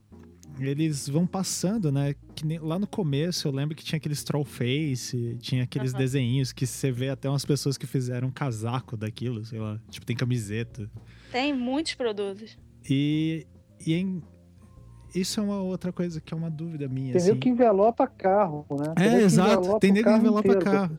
eles 0.69 1.09
vão 1.09 1.27
passando, 1.27 1.91
né? 1.93 2.15
Que 2.35 2.45
nem- 2.45 2.59
lá 2.59 2.79
no 2.79 2.87
começo 2.87 3.47
eu 3.49 3.53
lembro 3.53 3.75
que 3.75 3.85
tinha 3.85 3.97
aqueles 3.97 4.23
troll 4.25 4.45
face, 4.45 5.37
tinha 5.41 5.63
aqueles 5.65 5.93
Aham. 5.93 5.99
desenhinhos 6.03 6.53
que 6.53 6.67
você 6.67 6.91
vê 6.91 7.09
até 7.11 7.29
umas 7.29 7.45
pessoas 7.45 7.79
que 7.79 7.87
fizeram 7.87 8.29
um 8.29 8.31
casaco 8.33 8.97
daquilo, 8.97 9.45
sei 9.45 9.59
lá. 9.61 9.81
Tipo, 9.89 10.05
tem 10.05 10.17
camiseta. 10.17 10.91
Tem 11.31 11.55
muitos 11.55 11.95
produtos. 11.95 12.59
E, 12.89 13.47
e 13.87 13.95
em- 13.95 14.23
isso 15.15 15.41
é 15.41 15.43
uma 15.43 15.61
outra 15.63 15.93
coisa 15.93 16.21
que 16.21 16.35
é 16.35 16.37
uma 16.37 16.51
dúvida 16.51 16.89
minha. 16.89 17.13
Tem 17.13 17.21
assim. 17.21 17.29
nego 17.29 17.41
que 17.41 17.49
envelopa 17.49 18.07
carro, 18.07 18.67
né? 18.71 18.95
Tem 18.97 19.07
É, 19.07 19.23
exato. 19.23 19.51
envelopa 19.61 19.81
Tem 19.81 19.93
nego 19.93 20.09
que 20.11 20.17
envelopa 20.17 20.49
inteiro. 20.49 20.65
carro. 20.65 20.99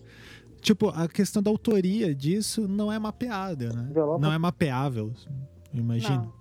Tipo, 0.62 0.90
a 0.90 1.08
questão 1.08 1.42
da 1.42 1.50
autoria 1.50 2.14
disso 2.14 2.68
não 2.68 2.92
é 2.92 3.00
mapeada, 3.00 3.74
né? 3.74 3.88
Envelopa- 3.90 4.20
Não 4.20 4.32
é 4.32 4.38
mapeável, 4.38 5.12
eu 5.74 5.80
imagino. 5.80 6.32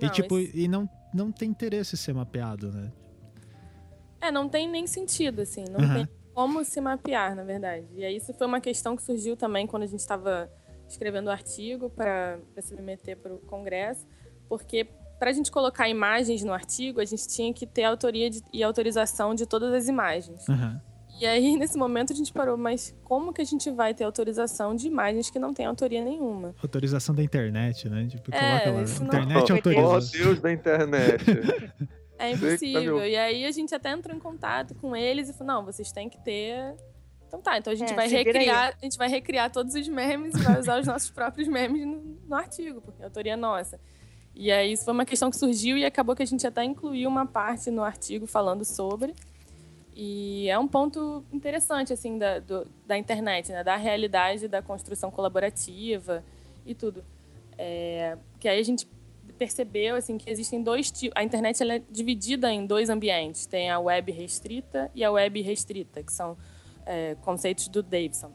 Não. 0.00 0.08
E 0.08 0.10
tipo, 0.10 0.38
esse- 0.38 0.58
e 0.60 0.68
não, 0.68 0.86
não 1.12 1.30
tem 1.32 1.48
interesse 1.50 1.94
em 1.94 1.98
ser 1.98 2.12
mapeado, 2.14 2.70
né? 2.72 2.90
É, 4.20 4.30
não 4.30 4.48
tem 4.48 4.68
nem 4.68 4.86
sentido, 4.86 5.40
assim. 5.42 5.64
Não 5.70 5.80
Aham. 5.80 5.94
tem 5.94 6.08
como 6.34 6.64
se 6.64 6.80
mapear, 6.80 7.34
na 7.34 7.42
verdade. 7.42 7.86
E 7.94 8.04
aí 8.04 8.16
isso 8.16 8.32
foi 8.34 8.46
uma 8.46 8.60
questão 8.60 8.96
que 8.96 9.02
surgiu 9.02 9.36
também 9.36 9.66
quando 9.66 9.82
a 9.82 9.86
gente 9.86 10.00
estava 10.00 10.50
escrevendo 10.88 11.28
o 11.28 11.30
artigo 11.30 11.88
para 11.90 12.38
submeter 12.62 13.16
para 13.16 13.32
o 13.34 13.38
Congresso, 13.38 14.06
porque 14.48 14.84
para 15.18 15.30
a 15.30 15.32
gente 15.32 15.50
colocar 15.50 15.88
imagens 15.88 16.42
no 16.42 16.52
artigo, 16.52 17.00
a 17.00 17.04
gente 17.04 17.28
tinha 17.28 17.52
que 17.52 17.66
ter 17.66 17.84
autoria 17.84 18.28
de- 18.30 18.42
e 18.52 18.62
autorização 18.62 19.34
de 19.34 19.46
todas 19.46 19.72
as 19.72 19.86
imagens. 19.88 20.44
E 21.20 21.26
aí, 21.26 21.54
nesse 21.58 21.76
momento, 21.76 22.12
a 22.12 22.16
gente 22.16 22.32
parou, 22.32 22.56
mas 22.56 22.94
como 23.04 23.32
que 23.32 23.40
a 23.42 23.44
gente 23.44 23.70
vai 23.70 23.92
ter 23.94 24.04
autorização 24.04 24.74
de 24.74 24.86
imagens 24.86 25.30
que 25.30 25.38
não 25.38 25.52
tem 25.52 25.66
autoria 25.66 26.02
nenhuma? 26.02 26.54
Autorização 26.62 27.14
da 27.14 27.22
internet, 27.22 27.88
né? 27.88 28.06
Tipo, 28.08 28.34
É, 28.34 28.38
coloca 28.60 28.70
lá. 28.70 28.82
isso 28.82 29.00
não- 29.00 29.08
Internet 29.08 29.52
Oh, 29.52 29.56
autoriza. 29.56 30.18
Deus 30.18 30.40
da 30.40 30.52
internet. 30.52 31.24
É 32.22 32.32
tá 32.32 32.36
impossível. 32.36 33.02
E 33.06 33.16
aí 33.16 33.46
a 33.46 33.50
gente 33.50 33.74
até 33.74 33.90
entrou 33.92 34.14
em 34.14 34.20
contato 34.20 34.74
com 34.74 34.94
eles 34.94 35.30
e 35.30 35.32
falou: 35.32 35.54
não, 35.54 35.64
vocês 35.64 35.90
têm 35.90 36.06
que 36.06 36.18
ter. 36.22 36.74
Então 37.26 37.40
tá, 37.40 37.56
então 37.56 37.72
a 37.72 37.76
gente 37.76 37.92
É, 37.92 37.96
vai 37.96 38.08
recriar, 38.08 38.76
a 38.78 38.84
gente 38.84 38.98
vai 38.98 39.08
recriar 39.08 39.50
todos 39.50 39.74
os 39.74 39.88
memes 39.88 40.34
e 40.34 40.38
vai 40.42 40.60
usar 40.60 40.80
os 40.80 40.86
nossos 40.86 41.08
próprios 41.12 41.48
memes 41.48 41.86
no, 41.86 42.18
no 42.28 42.34
artigo, 42.36 42.82
porque 42.82 43.02
a 43.02 43.06
autoria 43.06 43.32
é 43.32 43.36
nossa. 43.36 43.80
E 44.34 44.52
aí 44.52 44.70
isso 44.72 44.84
foi 44.84 44.92
uma 44.92 45.06
questão 45.06 45.30
que 45.30 45.36
surgiu 45.38 45.78
e 45.78 45.84
acabou 45.86 46.14
que 46.14 46.22
a 46.22 46.26
gente 46.26 46.46
até 46.46 46.62
incluiu 46.62 47.08
uma 47.08 47.24
parte 47.24 47.70
no 47.70 47.82
artigo 47.82 48.26
falando 48.26 48.66
sobre. 48.66 49.14
E 50.02 50.48
é 50.48 50.58
um 50.58 50.66
ponto 50.66 51.22
interessante, 51.30 51.92
assim, 51.92 52.16
da, 52.16 52.38
do- 52.38 52.66
da 52.86 52.96
internet, 52.96 53.52
né? 53.52 53.62
Da 53.62 53.76
realidade 53.76 54.48
da 54.48 54.62
construção 54.62 55.10
colaborativa 55.10 56.24
e 56.64 56.74
tudo. 56.74 57.04
É, 57.58 58.16
que 58.38 58.48
aí 58.48 58.58
a 58.58 58.62
gente 58.62 58.88
percebeu, 59.36 59.96
assim, 59.96 60.16
que 60.16 60.30
existem 60.30 60.62
dois 60.62 60.90
tipos... 60.90 61.12
A 61.14 61.22
internet, 61.22 61.62
ela 61.62 61.74
é 61.74 61.82
dividida 61.90 62.50
em 62.50 62.64
dois 62.64 62.88
ambientes. 62.88 63.44
Tem 63.44 63.68
a 63.68 63.78
web 63.78 64.10
restrita 64.10 64.90
e 64.94 65.04
a 65.04 65.12
web 65.12 65.42
restrita, 65.42 66.02
que 66.02 66.14
são 66.14 66.34
é, 66.86 67.14
conceitos 67.16 67.68
do 67.68 67.82
Davidson. 67.82 68.32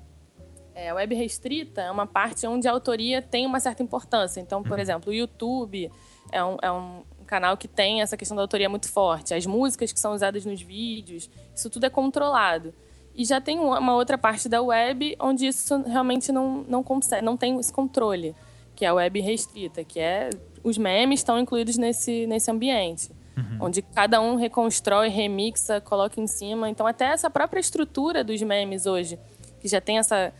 É, 0.75 0.89
a 0.89 0.93
web 0.93 1.15
restrita 1.15 1.81
é 1.81 1.89
uma 1.89 2.05
parte 2.05 2.45
onde 2.45 2.67
a 2.67 2.71
autoria 2.71 3.23
tem 3.23 3.43
uma 3.43 3.59
certa 3.59 3.81
importância. 3.81 4.39
Então, 4.39 4.61
por 4.61 4.77
exemplo, 4.77 5.09
o 5.09 5.15
YouTube 5.15 5.91
é 6.31 6.43
um, 6.43 6.57
é 6.61 6.71
um 6.71 7.03
canal 7.25 7.57
que 7.57 7.67
tem 7.67 8.01
essa 8.01 8.15
questão 8.15 8.35
da 8.35 8.43
autoria 8.43 8.69
muito 8.69 8.89
forte. 8.89 9.33
As 9.33 9.45
músicas 9.45 9.91
que 9.91 9.99
são 9.99 10.13
usadas 10.13 10.45
nos 10.45 10.61
vídeos, 10.61 11.29
isso 11.53 11.69
tudo 11.69 11.85
é 11.85 11.89
controlado. 11.89 12.73
E 13.15 13.23
já 13.23 13.39
tem 13.39 13.59
uma 13.59 13.95
outra 13.95 14.17
parte 14.17 14.49
da 14.49 14.61
web 14.61 15.15
onde 15.19 15.47
isso 15.47 15.81
realmente 15.83 16.31
não, 16.31 16.65
não 16.67 16.83
consegue, 16.83 17.23
não 17.23 17.37
tem 17.37 17.57
esse 17.59 17.71
controle, 17.71 18.35
que 18.75 18.83
é 18.83 18.89
a 18.89 18.93
web 18.93 19.19
restrita, 19.21 19.83
que 19.83 19.99
é 19.99 20.29
os 20.63 20.77
memes 20.77 21.21
estão 21.21 21.39
incluídos 21.39 21.77
nesse, 21.77 22.27
nesse 22.27 22.51
ambiente, 22.51 23.11
onde 23.59 23.81
cada 23.81 24.19
um 24.19 24.35
reconstrói, 24.35 25.09
remixa, 25.09 25.79
coloca 25.79 26.19
em 26.19 26.27
cima. 26.27 26.69
Então, 26.69 26.87
até 26.87 27.05
essa 27.05 27.29
própria 27.29 27.59
estrutura 27.59 28.23
dos 28.23 28.41
memes 28.41 28.85
hoje, 28.85 29.19
que 29.59 29.67
já 29.67 29.79
tem 29.79 29.97
essa 29.97 30.33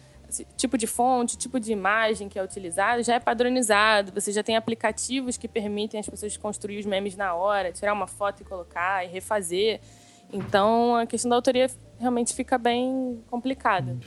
tipo 0.57 0.77
de 0.77 0.87
fonte, 0.87 1.37
tipo 1.37 1.59
de 1.59 1.71
imagem 1.71 2.27
que 2.27 2.37
é 2.37 2.43
utilizado, 2.43 3.03
já 3.03 3.15
é 3.15 3.19
padronizado. 3.19 4.11
Você 4.13 4.31
já 4.31 4.43
tem 4.43 4.55
aplicativos 4.55 5.37
que 5.37 5.47
permitem 5.47 5.99
as 5.99 6.07
pessoas 6.07 6.35
construir 6.37 6.79
os 6.79 6.85
memes 6.85 7.15
na 7.15 7.33
hora, 7.33 7.71
tirar 7.71 7.93
uma 7.93 8.07
foto 8.07 8.41
e 8.41 8.45
colocar 8.45 9.05
e 9.05 9.07
refazer. 9.07 9.79
Então, 10.33 10.95
a 10.95 11.05
questão 11.05 11.29
da 11.29 11.35
autoria 11.35 11.69
realmente 11.99 12.33
fica 12.33 12.57
bem 12.57 13.23
complicada. 13.29 13.97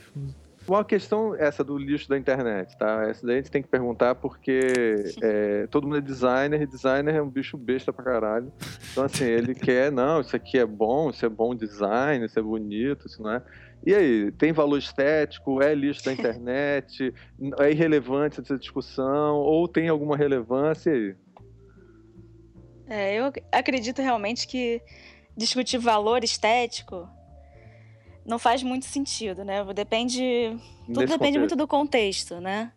Uma 0.68 0.84
questão 0.84 1.34
essa 1.34 1.64
do 1.64 1.78
lixo 1.78 2.08
da 2.08 2.18
internet, 2.18 2.76
tá? 2.76 3.06
Essa 3.08 3.26
daí 3.26 3.36
a 3.36 3.38
gente 3.40 3.50
tem 3.50 3.62
que 3.62 3.68
perguntar 3.68 4.14
porque 4.16 5.14
é, 5.22 5.66
todo 5.68 5.84
mundo 5.84 5.96
é 5.96 6.00
designer 6.00 6.60
e 6.60 6.66
designer 6.66 7.14
é 7.14 7.22
um 7.22 7.30
bicho 7.30 7.56
besta 7.56 7.90
pra 7.92 8.04
caralho. 8.04 8.52
Então, 8.92 9.04
assim, 9.04 9.24
ele 9.24 9.54
quer, 9.56 9.90
não, 9.90 10.20
isso 10.20 10.36
aqui 10.36 10.58
é 10.58 10.66
bom, 10.66 11.08
isso 11.08 11.24
é 11.24 11.28
bom 11.28 11.54
design, 11.54 12.26
isso 12.26 12.38
é 12.38 12.42
bonito, 12.42 13.06
isso 13.06 13.22
não 13.22 13.32
é. 13.32 13.42
E 13.86 13.94
aí, 13.94 14.30
tem 14.32 14.52
valor 14.52 14.76
estético? 14.76 15.62
É 15.62 15.74
lixo 15.74 16.04
da 16.04 16.12
internet? 16.14 17.14
É 17.60 17.70
irrelevante 17.70 18.40
essa 18.40 18.58
discussão? 18.58 19.36
Ou 19.36 19.66
tem 19.66 19.88
alguma 19.88 20.16
relevância? 20.16 20.92
Aí? 20.92 21.14
É, 22.88 23.18
eu 23.18 23.26
ac- 23.26 23.42
acredito 23.52 24.02
realmente 24.02 24.46
que 24.46 24.82
discutir 25.36 25.78
valor 25.78 26.24
estético 26.24 27.08
não 28.28 28.38
faz 28.38 28.62
muito 28.62 28.84
sentido, 28.84 29.42
né? 29.44 29.64
Depende. 29.74 30.56
Tudo 30.86 31.06
depende 31.06 31.38
muito 31.38 31.52
contexto. 31.52 31.56
do 31.56 31.66
contexto, 31.66 32.40
né? 32.40 32.70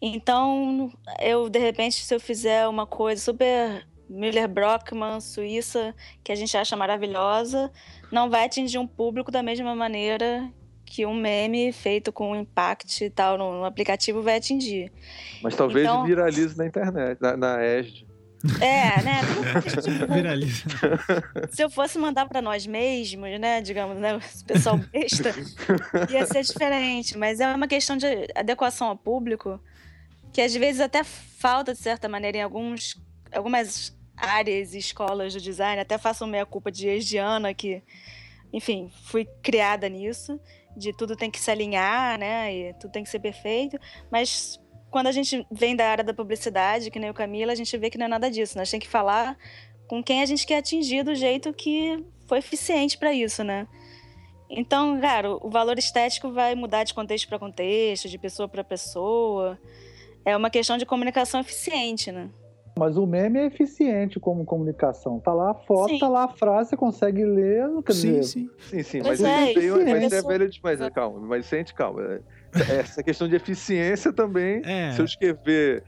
Então, 0.00 0.92
eu, 1.18 1.48
de 1.48 1.58
repente, 1.58 2.04
se 2.04 2.14
eu 2.14 2.20
fizer 2.20 2.68
uma 2.68 2.86
coisa 2.86 3.20
super 3.20 3.86
Miller 4.08 4.46
Brockman, 4.46 5.20
Suíça, 5.20 5.94
que 6.22 6.30
a 6.30 6.34
gente 6.34 6.54
acha 6.56 6.76
maravilhosa, 6.76 7.72
não 8.12 8.28
vai 8.28 8.44
atingir 8.44 8.78
um 8.78 8.86
público 8.86 9.32
da 9.32 9.42
mesma 9.42 9.74
maneira 9.74 10.48
que 10.84 11.04
um 11.04 11.14
meme 11.14 11.72
feito 11.72 12.12
com 12.12 12.36
impact 12.36 13.02
e 13.04 13.10
tal 13.10 13.36
no, 13.36 13.58
no 13.58 13.64
aplicativo 13.64 14.22
vai 14.22 14.36
atingir. 14.36 14.92
Mas 15.42 15.56
talvez 15.56 15.84
Então- 15.86 16.04
viralize 16.04 16.56
na 16.56 16.66
internet, 16.66 17.18
na, 17.20 17.36
na 17.36 17.64
ESD. 17.64 18.05
É, 18.60 19.02
né? 19.02 19.20
Tipo, 19.62 20.12
Viraliza. 20.12 20.64
se 21.50 21.62
eu 21.62 21.70
fosse 21.70 21.98
mandar 21.98 22.26
pra 22.26 22.42
nós 22.42 22.66
mesmos, 22.66 23.40
né, 23.40 23.60
digamos, 23.60 23.98
né, 23.98 24.16
o 24.16 24.44
pessoal 24.44 24.78
besta, 24.92 25.34
ia 26.10 26.26
ser 26.26 26.42
diferente, 26.42 27.16
mas 27.16 27.40
é 27.40 27.54
uma 27.54 27.66
questão 27.66 27.96
de 27.96 28.06
adequação 28.34 28.88
ao 28.88 28.96
público 28.96 29.60
que 30.32 30.40
às 30.40 30.54
vezes 30.54 30.80
até 30.80 31.02
falta 31.02 31.72
de 31.72 31.78
certa 31.80 32.08
maneira 32.08 32.38
em 32.38 32.42
alguns 32.42 33.00
algumas 33.32 33.96
áreas 34.16 34.74
e 34.74 34.78
escolas 34.78 35.34
do 35.34 35.40
design, 35.40 35.80
até 35.80 35.98
faço 35.98 36.26
meia 36.26 36.46
culpa 36.46 36.70
de 36.70 36.88
ex-Diana 36.88 37.52
que, 37.52 37.82
enfim, 38.52 38.90
fui 39.04 39.26
criada 39.42 39.88
nisso, 39.88 40.40
de 40.76 40.92
tudo 40.92 41.16
tem 41.16 41.30
que 41.30 41.40
se 41.40 41.50
alinhar, 41.50 42.18
né, 42.18 42.54
e 42.54 42.74
tudo 42.74 42.92
tem 42.92 43.02
que 43.02 43.10
ser 43.10 43.18
perfeito, 43.18 43.78
mas 44.10 44.60
quando 44.90 45.08
a 45.08 45.12
gente 45.12 45.46
vem 45.50 45.76
da 45.76 45.86
área 45.86 46.04
da 46.04 46.14
publicidade, 46.14 46.90
que 46.90 46.98
nem 46.98 47.10
o 47.10 47.14
Camila, 47.14 47.52
a 47.52 47.56
gente 47.56 47.76
vê 47.76 47.90
que 47.90 47.98
não 47.98 48.06
é 48.06 48.08
nada 48.08 48.30
disso. 48.30 48.56
Nós 48.56 48.70
tem 48.70 48.80
que 48.80 48.88
falar 48.88 49.36
com 49.86 50.02
quem 50.02 50.22
a 50.22 50.26
gente 50.26 50.46
quer 50.46 50.58
atingir 50.58 51.02
do 51.02 51.14
jeito 51.14 51.52
que 51.52 52.04
foi 52.26 52.38
eficiente 52.38 52.98
para 52.98 53.12
isso, 53.12 53.44
né? 53.44 53.66
Então, 54.48 55.00
cara, 55.00 55.30
o 55.30 55.50
valor 55.50 55.78
estético 55.78 56.30
vai 56.30 56.54
mudar 56.54 56.84
de 56.84 56.94
contexto 56.94 57.28
para 57.28 57.38
contexto, 57.38 58.08
de 58.08 58.18
pessoa 58.18 58.48
para 58.48 58.62
pessoa. 58.62 59.58
É 60.24 60.36
uma 60.36 60.50
questão 60.50 60.76
de 60.78 60.86
comunicação 60.86 61.40
eficiente, 61.40 62.12
né? 62.12 62.30
Mas 62.78 62.98
o 62.98 63.06
meme 63.06 63.38
é 63.38 63.46
eficiente 63.46 64.20
como 64.20 64.44
comunicação. 64.44 65.18
Tá 65.18 65.32
lá 65.32 65.52
a 65.52 65.54
foto, 65.54 65.90
Sim. 65.94 65.98
tá 65.98 66.08
lá 66.08 66.24
a 66.24 66.28
frase, 66.28 66.70
você 66.70 66.76
consegue 66.76 67.24
ler. 67.24 67.64
Quer 67.82 67.92
Sim, 67.92 68.20
dizer, 68.20 68.22
sim. 68.24 68.50
Sim, 68.58 68.82
sim, 68.82 69.02
Pois 69.02 69.20
mas, 69.20 69.30
é, 69.30 69.52
isso 69.52 69.78
mas 69.78 70.12
é 70.12 70.18
é 70.18 70.22
velho 70.22 70.50
demais, 70.50 70.80
né? 70.80 70.90
calma, 70.90 71.18
mas 71.20 71.46
sente 71.46 71.72
calma. 71.72 72.20
Essa 72.80 73.02
questão 73.02 73.28
de 73.28 73.36
eficiência 73.36 74.12
também, 74.12 74.62
É. 74.64 74.92
se 74.92 75.00
eu 75.00 75.04
escrever 75.04 75.82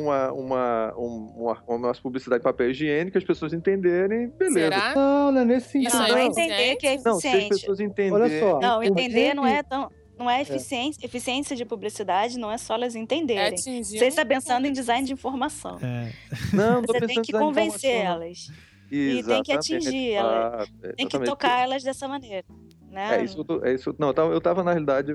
uma, 0.00 0.32
uma, 0.32 0.94
um- 0.98 1.32
uma, 1.36 1.62
uma 1.68 1.94
publicidade 1.94 2.40
de 2.40 2.44
papel 2.44 2.70
higiênico, 2.70 3.16
as 3.16 3.24
pessoas 3.24 3.52
entenderem, 3.52 4.28
beleza. 4.30 4.58
Será? 4.72 4.94
Não, 4.94 5.32
não 5.32 5.40
é 5.40 5.44
nesse 5.44 5.68
sentido. 5.70 5.88
Isso 5.88 5.98
Não, 5.98 6.16
é 6.16 6.20
é 6.22 6.24
entender 6.26 6.76
que 6.76 6.86
é 6.86 6.96
Não, 7.04 7.20
se 7.20 7.28
as 7.28 7.34
eficiente. 7.34 7.48
pessoas 7.60 7.80
entenderem. 7.80 8.12
Olha 8.12 8.40
só. 8.40 8.60
Não, 8.60 8.82
entender 8.82 9.34
não 9.34 9.46
é 9.46 9.62
tão. 9.62 9.90
Não 10.18 10.30
é 10.30 10.40
eficiência. 10.40 11.04
Eficiência 11.04 11.54
de 11.54 11.64
publicidade 11.66 12.38
não 12.38 12.50
é 12.50 12.56
só 12.56 12.74
elas 12.74 12.96
É 12.96 12.98
entenderem. 12.98 13.48
atingir 13.48 13.98
Você 13.98 14.06
está 14.06 14.24
pensando 14.24 14.66
em 14.66 14.72
design 14.72 15.06
de 15.06 15.12
informação. 15.12 15.78
É, 15.82 16.10
Não, 16.54 16.80
Você 16.82 17.00
tem 17.06 17.20
que 17.20 17.32
convencer 17.32 17.94
elas. 18.00 18.48
não. 18.48 18.56
E 18.98 19.22
tem 19.22 19.42
que 19.42 19.52
atingir 19.52 20.12
ela. 20.12 20.62
exato, 20.82 20.96
Tem 20.96 21.06
que 21.06 21.18
tocar 21.20 21.62
elas 21.62 21.82
dessa 21.82 22.08
maneira. 22.08 22.44
Né? 22.90 23.18
É 23.20 23.24
isso, 23.24 23.44
é 23.62 23.74
isso. 23.74 23.94
Não, 23.98 24.08
eu 24.08 24.14
tava, 24.14 24.32
eu 24.32 24.40
tava 24.40 24.64
na 24.64 24.70
realidade 24.72 25.14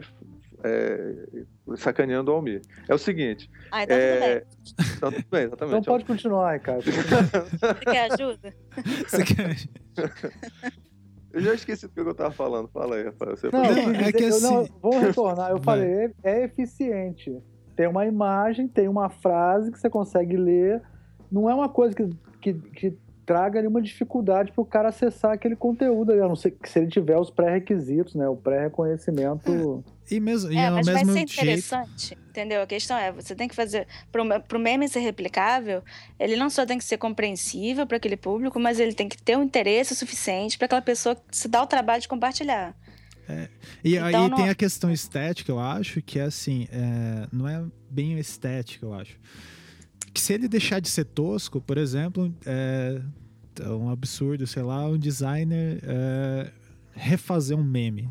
é, 0.64 1.16
sacaneando 1.78 2.32
o 2.32 2.36
Almir. 2.36 2.62
É 2.88 2.94
o 2.94 2.98
seguinte. 2.98 3.50
Ah, 3.72 3.84
então 3.84 3.98
tudo 3.98 4.20
bem. 4.20 4.30
é, 4.30 4.46
Não, 5.02 5.12
tudo 5.12 5.26
bem, 5.32 5.44
exatamente. 5.44 5.78
Então 5.80 5.94
pode 5.94 6.06
continuar, 6.06 6.54
Ricardo. 6.54 6.84
Você 6.84 7.86
quer 7.86 8.12
ajuda? 8.12 8.54
você 9.08 9.24
quer- 9.24 10.72
Eu 11.34 11.40
já 11.42 11.54
esqueci 11.54 11.88
do 11.88 11.94
que 11.94 12.00
eu 12.02 12.14
tava 12.14 12.32
falando. 12.32 12.68
Fala 12.68 12.98
aí, 12.98 13.04
Rafael. 13.06 13.38
Você 13.38 13.50
Não, 13.54 13.64
é 13.64 14.12
que 14.12 14.18
dizer- 14.18 14.46
eu 14.46 14.52
não, 14.52 14.60
assim- 14.62 14.74
vou 14.82 15.00
retornar. 15.00 15.50
Eu 15.52 15.58
Vai. 15.64 15.64
falei, 15.64 15.90
é, 15.92 16.12
é 16.24 16.44
eficiente. 16.44 17.42
Tem 17.76 17.88
uma 17.88 18.06
imagem, 18.06 18.68
tem 18.68 18.90
uma 18.90 19.10
frase 19.10 19.72
que 19.72 19.80
você 19.80 19.90
consegue 19.90 20.36
ler. 20.36 20.82
Não 21.32 21.50
é 21.50 21.56
uma 21.56 21.70
coisa 21.70 21.96
que, 21.96 22.10
que, 22.42 22.54
que 22.54 22.98
traga 23.26 23.62
nenhuma 23.62 23.82
dificuldade 23.82 24.52
para 24.52 24.62
o 24.62 24.66
cara 24.66 24.90
acessar 24.90 25.32
aquele 25.32 25.56
conteúdo 25.56 26.12
ali, 26.12 26.20
a 26.20 26.28
não 26.28 26.36
ser 26.36 26.52
que 26.52 26.70
se 26.70 26.80
ele 26.80 26.88
tiver 26.90 27.18
os 27.18 27.30
pré-requisitos, 27.30 28.14
né? 28.14 28.28
O 28.28 28.36
pré-reconhecimento. 28.36 29.82
E 30.12 30.20
mesmo, 30.20 30.52
e 30.52 30.58
É, 30.58 30.68
ao 30.68 30.76
mas 30.76 30.86
vai 30.88 31.06
ser 31.06 31.14
jeito. 31.14 31.32
interessante, 31.34 32.18
entendeu? 32.30 32.62
A 32.62 32.68
questão 32.68 32.98
é, 32.98 33.12
você 33.14 33.34
tem 33.34 33.48
que 33.48 33.56
fazer. 33.56 33.88
Para 34.12 34.22
o 34.58 34.60
meme 34.60 34.88
ser 34.90 35.00
replicável, 35.00 35.82
ele 36.20 36.36
não 36.36 36.50
só 36.50 36.66
tem 36.66 36.78
que 36.78 36.84
ser 36.84 36.98
compreensível 36.98 37.88
para 37.88 37.96
aquele 37.98 38.18
público, 38.18 38.60
mas 38.60 38.80
ele 38.80 38.94
tem 38.94 39.08
que 39.08 39.18
ter 39.22 39.38
um 39.38 39.44
interesse 39.44 39.96
suficiente 39.96 40.58
para 40.58 40.66
aquela 40.66 40.82
pessoa 40.82 41.16
se 41.32 41.48
dar 41.48 41.64
o 41.64 41.68
trabalho 41.68 42.02
de 42.02 42.08
compartilhar. 42.10 42.76
E 43.82 43.96
Então, 43.96 44.06
aí 44.06 44.14
não- 44.30 44.36
tem 44.36 44.50
a 44.50 44.56
questão 44.56 44.92
estética, 44.92 45.50
eu 45.52 45.60
acho, 45.60 46.02
que 46.02 46.20
é 46.20 46.24
assim, 46.24 46.68
é, 46.70 47.28
não 47.32 47.48
é 47.48 47.64
bem 47.90 48.20
estética, 48.20 48.86
eu 48.86 48.94
acho. 48.94 49.18
Que 50.14 50.20
se 50.20 50.34
ele 50.34 50.50
deixar 50.50 50.82
de 50.82 50.90
ser 50.90 51.06
tosco, 51.06 51.62
por 51.62 51.78
exemplo, 51.78 52.36
é, 52.46 53.02
é 53.62 53.70
um 53.70 53.90
absurdo, 53.90 54.46
sei 54.46 54.64
lá, 54.64 54.86
um 54.86 54.98
designer 54.98 55.80
é, 55.84 56.52
refazer 56.94 57.58
um 57.58 57.64
meme. 57.64 58.10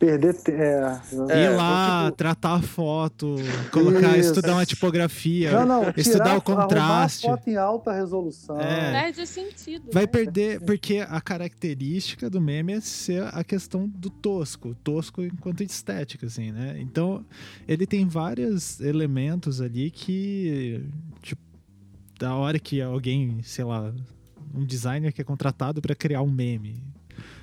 Perder. 0.00 0.34
É, 0.48 1.00
É, 1.28 1.44
Ir 1.44 1.56
lá, 1.56 2.06
tipo- 2.06 2.16
tratar 2.16 2.54
a 2.54 2.62
foto, 2.62 3.36
colocar, 3.70 4.16
Isso. 4.16 4.30
estudar 4.30 4.54
uma 4.54 4.64
tipografia, 4.64 5.52
não, 5.52 5.66
não, 5.66 5.92
estudar 5.94 6.24
tirar, 6.24 6.36
o 6.38 6.42
contraste. 6.42 7.26
a 7.26 7.30
foto 7.30 7.48
em 7.50 7.56
alta 7.56 7.92
resolução. 7.92 8.58
É. 8.58 8.92
Perde 8.92 9.20
o 9.20 9.26
sentido. 9.26 9.90
Vai 9.92 10.04
né? 10.04 10.06
perder, 10.06 10.60
porque 10.62 11.04
a 11.06 11.20
característica 11.20 12.30
do 12.30 12.40
meme 12.40 12.72
é 12.72 12.80
ser 12.80 13.24
a 13.30 13.44
questão 13.44 13.86
do 13.86 14.08
tosco, 14.08 14.74
tosco 14.76 15.22
enquanto 15.22 15.62
estética, 15.62 16.26
assim, 16.26 16.50
né? 16.50 16.78
Então, 16.80 17.22
ele 17.68 17.86
tem 17.86 18.08
vários 18.08 18.80
elementos 18.80 19.60
ali 19.60 19.90
que, 19.90 20.82
tipo, 21.20 21.42
da 22.18 22.34
hora 22.34 22.58
que 22.58 22.80
alguém, 22.80 23.42
sei 23.42 23.66
lá, 23.66 23.92
um 24.54 24.64
designer 24.64 25.12
que 25.12 25.20
é 25.20 25.24
contratado 25.24 25.82
para 25.82 25.94
criar 25.94 26.22
um 26.22 26.30
meme. 26.30 26.82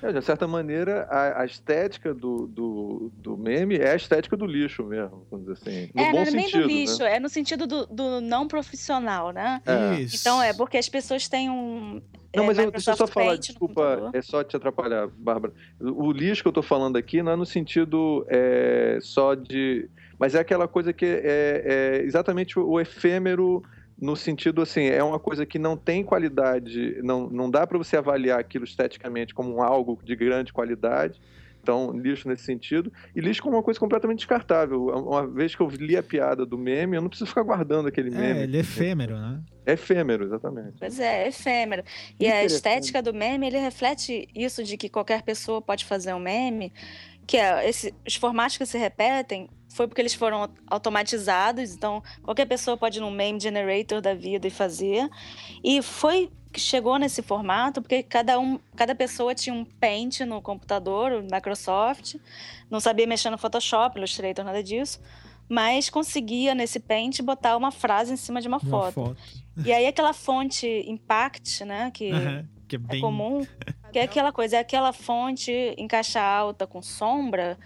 É, 0.02 0.12
de 0.12 0.22
certa 0.22 0.46
maneira, 0.46 1.06
a, 1.10 1.42
a 1.42 1.44
estética 1.44 2.14
do, 2.14 2.46
do, 2.46 3.10
do 3.16 3.36
meme 3.36 3.76
é 3.76 3.92
a 3.92 3.96
estética 3.96 4.36
do 4.36 4.46
lixo 4.46 4.84
mesmo, 4.84 5.26
vamos 5.30 5.46
dizer 5.46 5.58
assim. 5.60 5.90
No 5.94 6.02
é, 6.02 6.12
bom 6.12 6.12
não 6.12 6.22
é 6.22 6.30
nem 6.30 6.44
sentido, 6.44 6.62
do 6.62 6.68
lixo, 6.68 6.98
né? 7.02 7.16
é 7.16 7.20
no 7.20 7.28
sentido 7.28 7.66
do, 7.66 7.86
do 7.86 8.20
não 8.20 8.46
profissional, 8.46 9.32
né? 9.32 9.60
É. 9.66 10.00
Isso. 10.00 10.16
Então 10.16 10.42
é 10.42 10.52
porque 10.52 10.78
as 10.78 10.88
pessoas 10.88 11.28
têm 11.28 11.50
um. 11.50 12.00
Não, 12.34 12.44
é, 12.44 12.46
mas 12.46 12.58
eu, 12.58 12.70
deixa 12.70 12.92
eu 12.92 12.96
só 12.96 13.06
falar, 13.06 13.36
desculpa, 13.36 14.10
é 14.12 14.22
só 14.22 14.44
te 14.44 14.56
atrapalhar, 14.56 15.08
Bárbara. 15.08 15.52
O, 15.80 16.12
lixo 16.12 16.42
que 16.42 16.48
eu 16.48 16.52
tô 16.52 16.62
falando 16.62 16.96
aqui 16.96 17.22
não 17.22 17.32
é 17.32 17.36
no 17.36 17.46
sentido 17.46 18.24
é, 18.28 18.98
só 19.00 19.34
de. 19.34 19.88
Mas 20.18 20.34
é 20.34 20.40
aquela 20.40 20.68
coisa 20.68 20.92
que 20.92 21.06
é, 21.06 21.62
é 21.64 22.02
exatamente 22.04 22.58
o 22.58 22.78
efêmero 22.80 23.62
no 24.00 24.14
sentido 24.14 24.62
assim, 24.62 24.86
é 24.86 25.02
uma 25.02 25.18
coisa 25.18 25.44
que 25.44 25.58
não 25.58 25.76
tem 25.76 26.04
qualidade, 26.04 27.00
não, 27.02 27.28
não 27.28 27.50
dá 27.50 27.66
para 27.66 27.76
você 27.76 27.96
avaliar 27.96 28.38
aquilo 28.38 28.64
esteticamente 28.64 29.34
como 29.34 29.60
algo 29.60 29.98
de 30.04 30.14
grande 30.14 30.52
qualidade. 30.52 31.20
Então, 31.60 31.90
lixo 31.92 32.26
nesse 32.28 32.44
sentido. 32.44 32.90
E 33.14 33.20
lixo 33.20 33.42
como 33.42 33.56
uma 33.56 33.62
coisa 33.62 33.78
completamente 33.78 34.20
descartável. 34.20 34.86
Uma 34.86 35.26
vez 35.26 35.54
que 35.54 35.60
eu 35.60 35.68
li 35.68 35.96
a 35.98 36.02
piada 36.02 36.46
do 36.46 36.56
meme, 36.56 36.96
eu 36.96 37.02
não 37.02 37.10
preciso 37.10 37.28
ficar 37.28 37.42
guardando 37.42 37.88
aquele 37.88 38.10
meme. 38.10 38.40
É, 38.40 38.42
ele 38.44 38.56
é 38.56 38.60
efêmero, 38.60 39.18
né? 39.18 39.42
É 39.66 39.72
efêmero, 39.72 40.24
exatamente. 40.24 40.76
Pois 40.78 40.98
é, 40.98 41.24
é 41.24 41.28
efêmero. 41.28 41.82
E 42.18 42.26
a 42.26 42.42
estética 42.42 43.02
do 43.02 43.12
meme, 43.12 43.48
ele 43.48 43.58
reflete 43.58 44.28
isso 44.34 44.64
de 44.64 44.78
que 44.78 44.88
qualquer 44.88 45.20
pessoa 45.22 45.60
pode 45.60 45.84
fazer 45.84 46.14
um 46.14 46.20
meme, 46.20 46.72
que 47.26 47.36
é 47.36 47.68
esse, 47.68 47.94
os 48.06 48.14
formatos 48.14 48.56
que 48.56 48.64
se 48.64 48.78
repetem 48.78 49.50
foi 49.68 49.86
porque 49.86 50.00
eles 50.00 50.14
foram 50.14 50.48
automatizados, 50.66 51.74
então 51.74 52.02
qualquer 52.22 52.46
pessoa 52.46 52.76
pode 52.76 52.98
ir 52.98 53.00
num 53.00 53.10
meme 53.10 53.38
generator 53.40 54.00
da 54.00 54.14
vida 54.14 54.46
e 54.46 54.50
fazer. 54.50 55.08
E 55.62 55.82
foi 55.82 56.30
que 56.52 56.58
chegou 56.60 56.98
nesse 56.98 57.22
formato 57.22 57.82
porque 57.82 58.02
cada 58.02 58.38
um, 58.38 58.58
cada 58.74 58.94
pessoa 58.94 59.34
tinha 59.34 59.54
um 59.54 59.64
Paint 59.64 60.20
no 60.20 60.40
computador, 60.40 61.12
o 61.12 61.22
Microsoft, 61.22 62.16
não 62.70 62.80
sabia 62.80 63.06
mexer 63.06 63.30
no 63.30 63.36
Photoshop, 63.38 63.98
Illustrator, 63.98 64.44
nada 64.44 64.62
disso, 64.62 64.98
mas 65.48 65.90
conseguia 65.90 66.54
nesse 66.54 66.80
Paint 66.80 67.20
botar 67.20 67.56
uma 67.56 67.70
frase 67.70 68.12
em 68.12 68.16
cima 68.16 68.40
de 68.40 68.48
uma, 68.48 68.58
Uma 68.58 68.70
foto. 68.70 68.92
foto. 68.94 69.16
E 69.64 69.72
aí 69.72 69.86
aquela 69.86 70.12
fonte 70.12 70.66
Impact, 70.86 71.64
né, 71.64 71.90
que 71.92 72.10
que 72.68 72.76
é 72.76 72.78
é 72.78 72.78
bem. 72.78 73.00
comum, 73.00 73.46
que 73.92 73.98
é 73.98 74.02
aquela 74.02 74.30
coisa, 74.30 74.56
é 74.56 74.60
aquela 74.60 74.92
fonte 74.92 75.50
em 75.50 75.88
caixa 75.88 76.20
alta 76.20 76.66
com 76.66 76.82
sombra, 76.82 77.58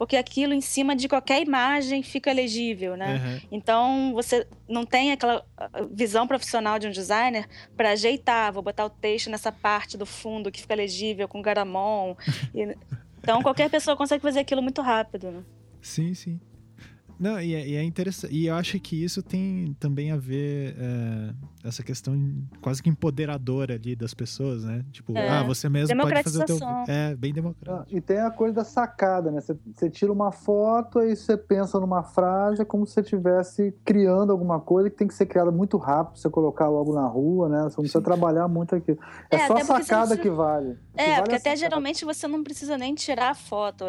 porque 0.00 0.16
aquilo 0.16 0.54
em 0.54 0.62
cima 0.62 0.96
de 0.96 1.06
qualquer 1.06 1.42
imagem 1.42 2.02
fica 2.02 2.32
legível, 2.32 2.96
né? 2.96 3.16
Aham. 3.16 3.40
Então 3.52 4.12
você 4.14 4.46
não 4.66 4.86
tem 4.86 5.12
aquela 5.12 5.44
ah, 5.58 5.68
visão 5.92 6.26
profissional 6.26 6.78
de 6.78 6.86
um 6.86 6.90
designer 6.90 7.46
para 7.76 7.90
ajeitar, 7.90 8.50
vou 8.50 8.62
botar 8.62 8.86
o 8.86 8.88
texto 8.88 9.28
nessa 9.28 9.52
parte 9.52 9.98
do 9.98 10.06
fundo 10.06 10.50
que 10.50 10.62
fica 10.62 10.74
legível 10.74 11.28
com 11.28 11.42
garamon. 11.42 12.14
E- 12.56 12.74
então 13.22 13.42
qualquer 13.42 13.68
pessoa 13.68 13.94
consegue 13.94 14.22
fazer 14.22 14.40
aquilo 14.40 14.62
muito 14.62 14.80
rápido, 14.80 15.30
né? 15.30 15.44
Sim, 15.82 16.14
sim. 16.14 16.40
Não, 17.20 17.38
e 17.38 17.54
é, 17.54 17.68
e 17.68 17.74
é 17.76 17.82
interessante. 17.84 18.34
E 18.34 18.46
eu 18.46 18.54
acho 18.54 18.80
que 18.80 19.04
isso 19.04 19.22
tem 19.22 19.76
também 19.78 20.10
a 20.10 20.16
ver 20.16 20.74
é, 20.78 21.34
essa 21.68 21.82
questão 21.82 22.18
quase 22.62 22.82
que 22.82 22.88
empoderadora 22.88 23.74
ali 23.74 23.94
das 23.94 24.14
pessoas, 24.14 24.64
né? 24.64 24.82
Tipo, 24.90 25.14
É. 25.14 25.28
ah, 25.28 25.42
você 25.42 25.68
mesmo 25.68 25.94
pode 26.00 26.22
fazer 26.22 26.42
o 26.42 26.46
teu. 26.46 26.58
É, 26.88 27.14
bem 27.14 27.30
Ah, 27.32 27.34
democrático. 27.34 27.94
E 27.94 28.00
tem 28.00 28.18
a 28.20 28.30
coisa 28.30 28.54
da 28.54 28.64
sacada, 28.64 29.30
né? 29.30 29.42
Você, 29.42 29.90
tira 29.90 30.10
uma 30.10 30.32
foto, 30.32 30.98
aí 30.98 31.14
você 31.14 31.36
pensa 31.36 31.78
numa 31.78 32.02
frase, 32.02 32.62
é 32.62 32.64
como 32.64 32.86
se 32.86 32.94
você 32.94 33.00
estivesse 33.02 33.74
criando 33.84 34.32
alguma 34.32 34.58
coisa 34.58 34.88
que 34.88 34.96
tem 34.96 35.06
que 35.06 35.14
ser 35.14 35.26
criada 35.26 35.50
muito 35.50 35.76
rápido, 35.76 36.12
pra 36.14 36.20
você 36.22 36.30
colocar 36.30 36.70
logo 36.70 36.94
na 36.94 37.06
rua, 37.06 37.50
né? 37.50 37.58
Você 37.64 37.76
não 37.76 37.82
precisa 37.82 37.98
Sim. 37.98 38.04
trabalhar 38.04 38.48
muito 38.48 38.74
aqui. 38.74 38.96
É, 39.30 39.36
É, 39.36 39.46
só 39.46 39.56
a 39.58 39.64
sacada 39.64 40.14
não 40.16 40.22
que 40.22 40.30
vale. 40.30 40.70
O 40.70 40.74
que 40.96 41.00
É, 41.02 41.06
vale 41.10 41.20
porque 41.22 41.34
até 41.36 41.54
geralmente 41.54 42.02
você 42.02 42.26
não 42.26 42.42
precisa 42.42 42.78
nem 42.78 42.94
tirar 42.94 43.30
a 43.32 43.34
foto. 43.34 43.84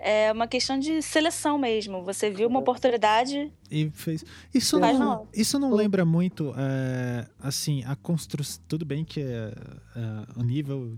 É 0.00 0.32
uma 0.32 0.48
questão 0.48 0.76
de 0.80 1.00
seleção 1.00 1.56
mesmo. 1.58 2.02
Você 2.02 2.28
viu 2.28 2.48
uma 2.48 2.62
oportunidade. 2.72 3.52
E 3.70 3.90
fez. 3.90 4.24
Isso 4.52 4.78
não, 4.78 4.98
não. 4.98 5.28
isso 5.32 5.58
não 5.58 5.72
lembra 5.72 6.04
muito, 6.04 6.52
é, 6.56 7.26
assim, 7.40 7.84
a 7.84 7.96
construção. 7.96 8.62
Tudo 8.68 8.84
bem 8.84 9.04
que 9.04 9.20
é, 9.20 9.54
é, 9.96 10.40
o 10.40 10.42
nível 10.42 10.96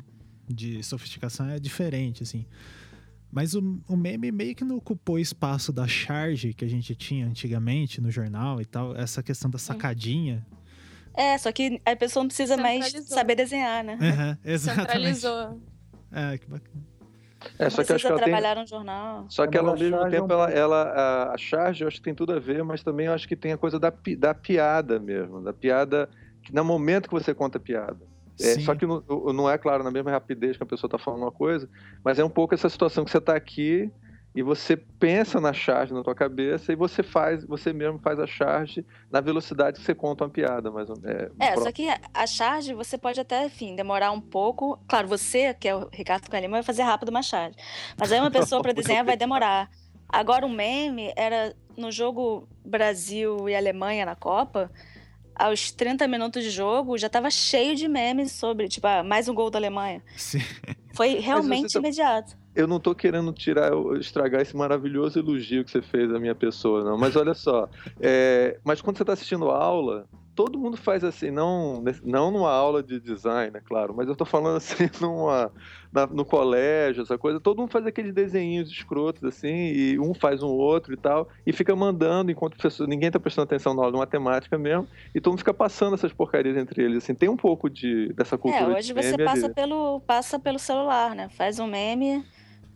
de 0.48 0.82
sofisticação 0.82 1.48
é 1.48 1.58
diferente, 1.58 2.22
assim. 2.22 2.46
Mas 3.30 3.54
o, 3.54 3.80
o 3.88 3.96
meme 3.96 4.30
meio 4.30 4.54
que 4.54 4.64
não 4.64 4.76
ocupou 4.76 5.16
o 5.16 5.18
espaço 5.18 5.72
da 5.72 5.88
charge 5.88 6.54
que 6.54 6.64
a 6.64 6.68
gente 6.68 6.94
tinha 6.94 7.26
antigamente 7.26 8.00
no 8.00 8.10
jornal 8.10 8.60
e 8.60 8.64
tal. 8.64 8.96
Essa 8.96 9.22
questão 9.22 9.50
da 9.50 9.58
sacadinha. 9.58 10.46
É, 11.12 11.36
só 11.38 11.50
que 11.50 11.80
a 11.84 11.96
pessoa 11.96 12.22
não 12.22 12.28
precisa 12.28 12.56
mais 12.56 12.92
saber 13.06 13.34
desenhar, 13.34 13.84
né? 13.84 13.98
Aham, 14.00 14.38
exatamente. 14.44 14.92
Centralizou. 14.92 15.60
É, 16.12 16.38
que 16.38 16.46
bacana. 16.46 16.93
É, 17.58 17.70
só 17.70 17.82
que 17.84 17.92
acho 17.92 17.92
precisa 17.92 17.98
que 17.98 18.06
ela 18.06 18.20
tem, 18.22 18.32
trabalhar 18.32 18.56
no 18.60 18.66
jornal. 18.66 19.26
Só 19.28 19.46
que 19.46 19.56
ela, 19.56 19.70
ao 19.70 19.78
mesmo 19.78 20.10
tempo, 20.10 20.32
ela, 20.32 20.50
ela- 20.50 20.82
a, 20.82 21.34
a 21.34 21.38
charge 21.38 21.82
eu 21.84 21.88
acho 21.88 21.98
que 21.98 22.02
tem 22.02 22.14
tudo 22.14 22.32
a 22.32 22.38
ver, 22.38 22.62
mas 22.64 22.82
também 22.82 23.06
eu 23.06 23.12
acho 23.12 23.26
que 23.28 23.36
tem 23.36 23.52
a 23.52 23.58
coisa 23.58 23.78
da, 23.78 23.92
da 24.18 24.34
piada 24.34 24.98
mesmo. 24.98 25.42
Da 25.42 25.52
piada, 25.52 26.08
que 26.42 26.54
no 26.54 26.64
momento 26.64 27.08
que 27.08 27.14
você 27.14 27.34
conta 27.34 27.58
a 27.58 27.60
piada. 27.60 28.00
É, 28.40 28.54
Sim. 28.54 28.60
só 28.62 28.74
que 28.74 28.84
não, 28.84 29.02
não 29.32 29.48
é, 29.48 29.56
claro, 29.56 29.84
na 29.84 29.90
mesma 29.92 30.10
rapidez 30.10 30.56
que 30.56 30.62
a 30.62 30.66
pessoa 30.66 30.88
está 30.88 30.98
falando 30.98 31.22
uma 31.22 31.30
coisa, 31.30 31.68
mas 32.04 32.18
é 32.18 32.24
um 32.24 32.30
pouco 32.30 32.52
essa 32.52 32.68
situação 32.68 33.04
que 33.04 33.10
você 33.10 33.18
está 33.18 33.36
aqui 33.36 33.90
e 34.34 34.42
você 34.42 34.76
pensa 34.76 35.40
na 35.40 35.52
charge 35.52 35.94
na 35.94 36.02
tua 36.02 36.14
cabeça 36.14 36.72
e 36.72 36.76
você 36.76 37.02
faz, 37.02 37.44
você 37.44 37.72
mesmo 37.72 37.98
faz 38.00 38.18
a 38.18 38.26
charge 38.26 38.84
na 39.10 39.20
velocidade 39.20 39.78
que 39.78 39.84
você 39.86 39.94
conta 39.94 40.24
uma 40.24 40.30
piada. 40.30 40.70
Mas, 40.70 40.88
é, 41.04 41.30
É, 41.38 41.52
pro- 41.52 41.62
só 41.62 41.70
que 41.72 41.88
a- 42.12 42.26
charge 42.26 42.74
você 42.74 42.98
pode 42.98 43.20
até, 43.20 43.46
enfim, 43.46 43.76
demorar 43.76 44.10
um 44.10 44.20
pouco. 44.20 44.78
Claro, 44.88 45.06
você, 45.06 45.54
que 45.54 45.68
é 45.68 45.76
o 45.76 45.88
Ricardo 45.92 46.28
Calima, 46.28 46.52
vai 46.56 46.62
fazer 46.64 46.82
rápido 46.82 47.10
uma 47.10 47.22
charge. 47.22 47.56
Mas 47.96 48.10
aí 48.10 48.18
uma 48.18 48.30
pessoa 48.30 48.60
para 48.60 48.72
desenhar 48.72 49.04
vai 49.04 49.16
demorar. 49.16 49.70
Agora, 50.08 50.44
o 50.44 50.50
meme 50.50 51.12
era 51.16 51.54
no 51.76 51.90
jogo 51.92 52.48
Brasil 52.64 53.48
e 53.48 53.54
Alemanha 53.54 54.04
na 54.04 54.14
Copa. 54.16 54.70
Aos 55.36 55.72
30 55.72 56.06
minutos 56.06 56.44
de 56.44 56.50
jogo, 56.50 56.96
já 56.96 57.08
tava 57.08 57.28
cheio 57.30 57.74
de 57.74 57.88
memes 57.88 58.30
sobre, 58.32 58.68
tipo, 58.68 58.86
ah, 58.86 59.02
mais 59.02 59.28
um 59.28 59.34
gol 59.34 59.50
da 59.50 59.58
Alemanha. 59.58 60.00
Sim. 60.16 60.38
Foi 60.94 61.14
realmente 61.18 61.72
tá- 61.72 61.78
imediato. 61.80 62.36
Eu 62.54 62.66
não 62.66 62.78
tô 62.80 62.94
querendo 62.94 63.32
tirar, 63.32 63.70
estragar 63.98 64.40
esse 64.42 64.56
maravilhoso 64.56 65.18
elogio 65.18 65.64
que 65.64 65.70
você 65.70 65.82
fez 65.82 66.12
à 66.14 66.18
minha 66.18 66.34
pessoa, 66.34 66.84
não. 66.84 66.96
Mas 66.98 67.16
olha 67.16 67.34
só, 67.34 67.68
é, 68.00 68.58
mas 68.64 68.80
quando 68.80 68.96
você 68.98 69.04
tá 69.04 69.12
assistindo 69.12 69.50
aula, 69.50 70.06
todo 70.34 70.58
mundo 70.58 70.76
faz 70.76 71.04
assim, 71.04 71.30
não, 71.30 71.82
não 72.02 72.30
numa 72.30 72.50
aula 72.50 72.82
de 72.82 72.98
design, 73.00 73.56
é 73.56 73.60
claro, 73.60 73.94
mas 73.96 74.08
eu 74.08 74.16
tô 74.16 74.24
falando 74.24 74.56
assim 74.56 74.90
numa, 75.00 75.50
na- 75.92 76.08
no 76.08 76.24
colégio, 76.24 77.02
essa 77.02 77.16
coisa, 77.16 77.38
todo 77.38 77.58
mundo 77.58 77.70
faz 77.70 77.86
aqueles 77.86 78.12
desenhinhos 78.12 78.68
escrotos 78.68 79.22
assim, 79.22 79.52
e 79.72 79.98
um 79.98 80.12
faz 80.12 80.42
um 80.42 80.48
outro 80.48 80.92
e 80.92 80.96
tal, 80.96 81.28
e 81.46 81.52
fica 81.52 81.74
mandando 81.76 82.32
enquanto 82.32 82.56
pessoa, 82.58 82.88
ninguém 82.88 83.12
tá 83.12 83.20
prestando 83.20 83.44
atenção 83.44 83.74
na 83.74 83.82
aula 83.82 83.92
de 83.92 83.98
matemática 83.98 84.58
mesmo, 84.58 84.88
e 85.14 85.20
todo 85.20 85.32
mundo 85.34 85.38
fica 85.38 85.54
passando 85.54 85.94
essas 85.94 86.12
porcarias 86.12 86.56
entre 86.56 86.82
eles, 86.82 86.98
assim, 87.04 87.14
tem 87.14 87.28
um 87.28 87.36
pouco 87.36 87.70
de, 87.70 88.12
dessa 88.14 88.36
cultura 88.36 88.72
É, 88.72 88.76
hoje 88.76 88.92
você 88.92 89.16
passa 89.16 89.46
ali. 89.46 89.54
pelo, 89.54 90.00
passa 90.00 90.38
pelo 90.38 90.58
celular, 90.58 91.14
né? 91.14 91.28
Faz 91.28 91.60
um 91.60 91.66
meme 91.68 92.24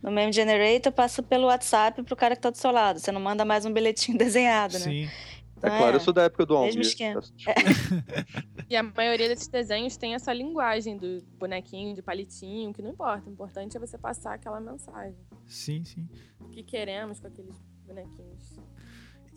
no 0.01 0.11
Meme 0.11 0.31
Generator, 0.31 0.91
passa 0.91 1.21
pelo 1.21 1.47
WhatsApp 1.47 2.01
pro 2.03 2.15
cara 2.15 2.35
que 2.35 2.41
tá 2.41 2.49
do 2.49 2.57
seu 2.57 2.71
lado. 2.71 2.99
Você 2.99 3.11
não 3.11 3.21
manda 3.21 3.43
mais 3.45 3.65
um 3.65 3.73
bilhetinho 3.73 4.17
desenhado, 4.19 4.73
né? 4.73 4.79
Sim. 4.79 5.03
É 5.05 5.09
Então, 5.57 5.77
claro, 5.77 5.95
eu 5.97 5.99
sou 5.99 6.13
da 6.13 6.23
época 6.23 6.45
do 6.45 6.53
mesmo 6.61 6.69
Almir. 6.69 6.87
esquema. 6.87 7.21
E 8.69 8.75
a 8.75 8.83
maioria 8.83 9.27
desses 9.27 9.47
desenhos 9.47 9.97
tem 9.97 10.13
essa 10.13 10.31
linguagem 10.31 10.95
do 10.95 11.23
bonequinho, 11.39 11.95
de 11.95 12.03
palitinho, 12.03 12.71
que 12.71 12.83
não 12.83 12.91
importa. 12.91 13.27
O 13.27 13.33
importante 13.33 13.75
é 13.75 13.79
você 13.79 13.97
passar 13.97 14.35
aquela 14.35 14.59
mensagem. 14.61 15.17
Sim, 15.47 15.83
sim. 15.83 16.07
O 16.39 16.49
que 16.49 16.61
queremos 16.61 17.19
com 17.19 17.25
aqueles 17.25 17.55
bonequinhos. 17.87 18.59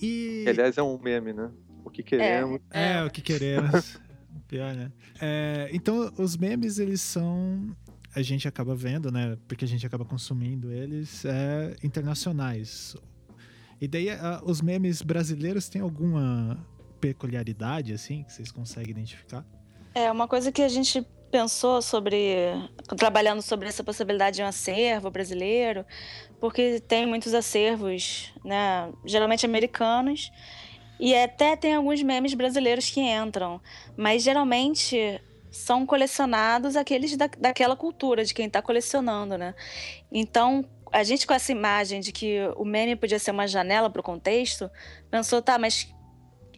E. 0.01 0.43
Que, 0.45 0.51
aliás, 0.51 0.77
é 0.77 0.83
um 0.83 0.99
meme, 0.99 1.33
né? 1.33 1.51
O 1.83 1.89
que 1.91 2.03
queremos. 2.03 2.61
É, 2.71 3.03
o 3.03 3.11
que 3.11 3.23
queremos. 3.23 3.99
Pior, 4.49 4.75
né? 4.75 4.93
É, 5.19 5.71
então, 5.73 6.13
os 6.19 6.37
memes, 6.37 6.79
eles 6.79 7.01
são. 7.01 7.75
A 8.15 8.23
gente 8.23 8.47
acaba 8.47 8.75
vendo, 8.75 9.11
né? 9.11 9.37
Porque 9.49 9.65
a 9.65 9.69
gente 9.69 9.87
acaba 9.87 10.05
consumindo 10.05 10.71
eles 10.71 11.25
é, 11.25 11.75
internacionais. 11.83 12.95
E 13.81 13.89
daí, 13.89 14.09
os 14.45 14.61
memes 14.61 15.03
brasileiros 15.03 15.69
têm 15.69 15.83
alguma 15.83 16.65
peculiaridade, 17.01 17.93
assim, 17.93 18.23
que 18.23 18.33
vocês 18.33 18.53
conseguem 18.53 18.93
identificar? 18.93 19.45
É, 19.95 20.11
uma 20.11 20.29
coisa 20.29 20.53
que 20.53 20.63
a 20.63 20.69
gente 20.69 21.05
pensou 21.33 21.83
sobre. 21.83 22.47
trabalhando 22.97 23.43
sobre 23.43 23.67
essa 23.67 23.83
possibilidade 23.83 24.37
de 24.37 24.43
um 24.43 24.47
acervo 24.47 25.11
brasileiro, 25.11 25.85
porque 26.39 26.79
tem 26.81 27.07
muitos 27.07 27.35
acervos, 27.35 28.33
né? 28.45 28.93
Geralmente 29.05 29.45
americanos. 29.45 30.31
E 31.01 31.17
até 31.17 31.57
tem 31.57 31.75
alguns 31.75 32.01
memes 32.03 32.35
brasileiros 32.35 32.89
que 32.89 33.01
entram. 33.01 33.61
Mas 33.97 34.23
geralmente 34.23 35.21
são 35.53 35.87
colecionados 35.87 36.75
aqueles 36.75 37.17
da, 37.17 37.29
daquela 37.39 37.77
cultura, 37.77 38.25
de 38.25 38.35
quem 38.35 38.47
está 38.47 38.61
colecionando, 38.61 39.37
né? 39.37 39.55
Então, 40.11 40.65
a 40.91 41.05
gente 41.05 41.27
com 41.27 41.35
essa 41.35 41.53
imagem 41.53 42.01
de 42.01 42.11
que 42.11 42.39
o 42.57 42.65
meme 42.65 42.97
podia 42.97 43.19
ser 43.19 43.31
uma 43.31 43.47
janela 43.47 43.89
para 43.89 44.01
o 44.01 44.03
contexto, 44.03 44.71
pensou, 45.11 45.41
tá, 45.41 45.59
mas 45.59 45.93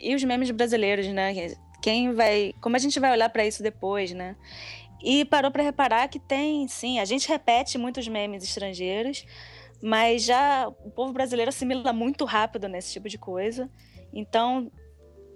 e 0.00 0.14
os 0.14 0.22
memes 0.22 0.50
brasileiros, 0.50 1.06
né? 1.08 1.32
Quem 1.82 2.12
vai. 2.12 2.52
Como 2.60 2.76
a 2.76 2.78
gente 2.78 2.98
vai 3.00 3.10
olhar 3.10 3.28
para 3.28 3.46
isso 3.46 3.62
depois, 3.62 4.12
né? 4.12 4.36
E 5.02 5.24
parou 5.24 5.50
para 5.50 5.62
reparar 5.62 6.08
que 6.08 6.18
tem, 6.18 6.66
sim, 6.68 6.98
a 6.98 7.04
gente 7.04 7.28
repete 7.28 7.76
muitos 7.76 8.08
memes 8.08 8.42
estrangeiros, 8.42 9.26
mas 9.82 10.22
já 10.22 10.66
o 10.68 10.90
povo 10.90 11.12
brasileiro 11.12 11.50
assimila 11.50 11.92
muito 11.92 12.24
rápido 12.24 12.68
nesse 12.68 12.92
tipo 12.92 13.08
de 13.08 13.18
coisa. 13.18 13.68
Então, 14.12 14.70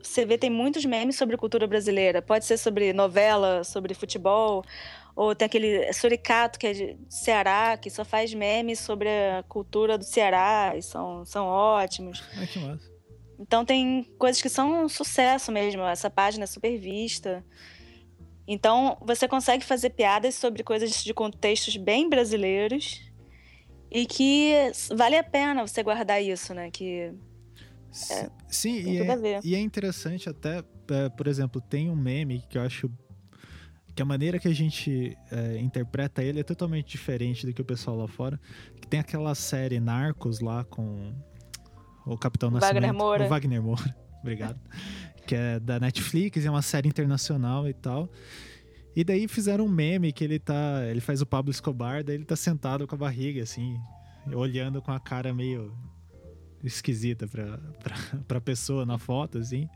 você 0.03 0.25
vê, 0.25 0.39
tem 0.39 0.51
muitos 0.51 0.85
memes 0.85 1.17
sobre 1.17 1.37
cultura 1.37 1.67
brasileira. 1.67 2.23
Pode 2.23 2.45
ser 2.45 2.57
sobre 2.57 2.93
novela, 2.93 3.65
sobre 3.65 3.95
futebol, 3.95 4.65
ou 5.15 5.35
tem 5.35 5.47
aquele 5.47 5.93
Suricato, 5.93 6.59
que 6.59 6.67
é 6.67 6.73
de 6.73 6.97
Ceará, 7.09 7.77
que 7.77 7.91
só 7.91 8.05
faz 8.05 8.33
memes 8.33 8.79
sobre 8.79 9.09
a 9.09 9.43
cultura 9.49 9.99
do 9.99 10.05
Ceará, 10.05 10.75
e 10.77 10.83
são, 10.83 11.25
são 11.25 11.47
ótimos. 11.47 12.23
Ai, 12.37 12.47
que 12.47 12.59
massa. 12.59 12.99
Então 13.39 13.65
tem 13.65 14.05
coisas 14.19 14.43
que 14.43 14.49
são 14.49 14.85
um 14.85 14.89
sucesso 14.89 15.53
mesmo. 15.53 15.83
Essa 15.83 16.11
página 16.11 16.45
é 16.45 16.47
super 16.47 16.77
vista. 16.77 17.45
Então 18.47 18.97
você 19.01 19.29
consegue 19.29 19.65
fazer 19.65 19.91
piadas 19.91 20.35
sobre 20.35 20.65
coisas 20.65 21.05
de 21.05 21.15
contextos 21.15 21.77
bem 21.77 22.09
brasileiros 22.09 23.01
e 23.91 24.07
que 24.07 24.53
vale 24.95 25.17
a 25.17 25.23
pena 25.23 25.67
você 25.67 25.83
guardar 25.83 26.23
isso, 26.23 26.53
né? 26.53 26.71
Que 26.71 27.13
S- 27.91 28.31
Sim, 28.49 28.77
e 28.81 28.99
é, 28.99 29.41
e 29.45 29.55
é 29.55 29.61
interessante 29.61 30.29
até, 30.29 30.63
é, 30.91 31.09
por 31.09 31.27
exemplo, 31.27 31.61
tem 31.61 31.91
um 31.91 31.97
meme 31.97 32.43
que 32.49 32.59
eu 32.59 32.63
acho 32.63 32.91
que 33.95 34.03
a 34.03 34.05
maneira 34.05 34.39
que 34.39 34.47
a 34.47 34.55
gente 34.55 35.17
é, 35.31 35.59
interpreta 35.59 36.23
ele 36.23 36.39
é 36.41 36.45
totalmente 36.45 36.87
diferente 36.89 37.45
do 37.47 37.53
que 37.53 37.61
o 37.61 37.65
pessoal 37.65 37.97
lá 37.97 38.07
fora. 38.07 38.39
Que 38.81 38.87
tem 38.87 39.01
aquela 39.01 39.35
série 39.35 39.81
Narcos 39.81 40.41
lá 40.41 40.63
com 40.65 41.13
o 42.07 42.17
Capitão 42.17 42.51
Wagner 42.51 42.75
Nascimento. 42.75 42.97
Moura. 42.97 43.25
O 43.25 43.29
Wagner 43.29 43.63
Moura, 43.63 43.97
obrigado. 44.23 44.61
que 45.27 45.35
é 45.35 45.59
da 45.59 45.81
Netflix, 45.81 46.45
é 46.45 46.51
uma 46.51 46.63
série 46.63 46.89
internacional 46.89 47.69
e 47.69 47.75
tal. 47.75 48.09
E 48.95 49.03
daí 49.05 49.27
fizeram 49.29 49.65
um 49.65 49.69
meme 49.69 50.13
que 50.13 50.23
ele 50.25 50.39
tá. 50.39 50.83
Ele 50.89 51.01
faz 51.01 51.21
o 51.21 51.27
Pablo 51.27 51.51
Escobar, 51.51 52.03
daí 52.05 52.15
ele 52.17 52.25
tá 52.25 52.35
sentado 52.37 52.87
com 52.87 52.95
a 52.95 52.99
barriga, 52.99 53.43
assim, 53.43 53.79
olhando 54.33 54.81
com 54.81 54.91
a 54.93 54.99
cara 55.01 55.33
meio 55.35 55.73
esquisita 56.65 57.27
pra, 57.27 57.59
pra, 57.83 57.97
pra 58.27 58.41
pessoa 58.41 58.85
na 58.87 58.99
foto, 58.99 59.39
assim. 59.39 59.69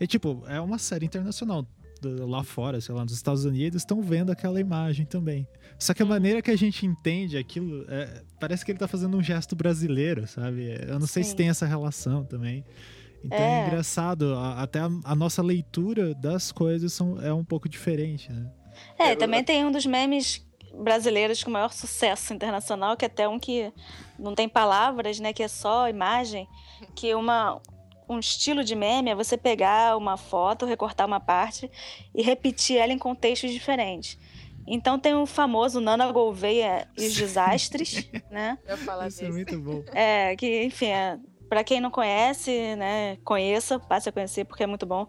E, 0.00 0.06
tipo, 0.06 0.42
é 0.46 0.60
uma 0.60 0.78
série 0.78 1.06
internacional. 1.06 1.62
do- 2.02 2.26
Lá 2.26 2.44
fora, 2.44 2.78
sei 2.80 2.94
lá, 2.94 3.02
nos 3.02 3.14
Estados 3.14 3.44
Unidos, 3.46 3.80
estão 3.82 4.02
vendo 4.02 4.30
aquela 4.30 4.60
imagem 4.60 5.06
também. 5.06 5.46
Só 5.78 5.94
que 5.94 6.02
a 6.02 6.06
maneira 6.06 6.42
que 6.42 6.50
a 6.50 6.56
gente 6.56 6.84
entende 6.86 7.36
aquilo, 7.38 7.84
é, 7.88 8.22
parece 8.38 8.64
que 8.64 8.70
ele 8.70 8.78
tá 8.78 8.86
fazendo 8.86 9.16
um 9.16 9.22
gesto 9.22 9.56
brasileiro, 9.56 10.26
sabe? 10.26 10.76
Eu 10.86 10.98
não 10.98 11.06
sei 11.06 11.22
se 11.24 11.30
Sim. 11.30 11.36
tem 11.36 11.48
essa 11.48 11.64
relação 11.66 12.22
também. 12.24 12.64
Então 13.24 13.38
é, 13.38 13.62
É. 13.62 13.66
engraçado, 13.66 14.34
a- 14.34 14.62
até 14.62 14.78
a, 14.80 14.90
a 15.04 15.14
nossa 15.14 15.42
leitura 15.42 16.14
das 16.14 16.52
coisas 16.52 16.92
são, 16.92 17.20
é 17.20 17.32
um 17.32 17.42
pouco 17.44 17.66
diferente, 17.68 18.30
né? 18.30 18.46
É, 18.98 19.12
e 19.12 19.16
também 19.16 19.42
tem 19.42 19.64
um 19.64 19.72
dos 19.72 19.86
memes 19.86 20.45
brasileiros 20.78 21.42
com 21.42 21.50
maior 21.50 21.72
sucesso 21.72 22.32
internacional, 22.34 22.96
que 22.96 23.04
é 23.04 23.08
até 23.08 23.28
um 23.28 23.38
que 23.38 23.72
não 24.18 24.34
tem 24.34 24.48
palavras, 24.48 25.18
né? 25.18 25.32
Que 25.32 25.42
é 25.42 25.48
só 25.48 25.88
imagem. 25.88 26.48
Que 26.94 27.14
uma, 27.14 27.60
um 28.08 28.18
estilo 28.18 28.62
de 28.62 28.74
meme 28.74 29.10
é 29.10 29.14
você 29.14 29.36
pegar 29.36 29.96
uma 29.96 30.16
foto, 30.16 30.66
recortar 30.66 31.06
uma 31.06 31.20
parte 31.20 31.70
e 32.14 32.22
repetir 32.22 32.76
ela 32.76 32.92
em 32.92 32.98
contextos 32.98 33.50
diferentes. 33.50 34.18
Então 34.66 34.98
tem 34.98 35.14
o 35.14 35.26
famoso 35.26 35.80
Nana 35.80 36.10
Gouveia 36.10 36.88
e 36.98 37.06
os 37.06 37.14
desastres, 37.14 38.10
né? 38.30 38.58
Eu 38.66 38.76
falar 38.78 39.06
Isso 39.08 39.20
é 39.20 39.26
desse. 39.26 39.32
muito 39.32 39.60
bom. 39.60 39.84
É, 39.92 40.34
que, 40.34 40.64
enfim, 40.64 40.86
é, 40.86 41.18
para 41.48 41.62
quem 41.62 41.80
não 41.80 41.90
conhece, 41.90 42.74
né, 42.74 43.16
conheça, 43.24 43.78
passe 43.78 44.08
a 44.08 44.12
conhecer 44.12 44.44
porque 44.44 44.64
é 44.64 44.66
muito 44.66 44.84
bom. 44.84 45.06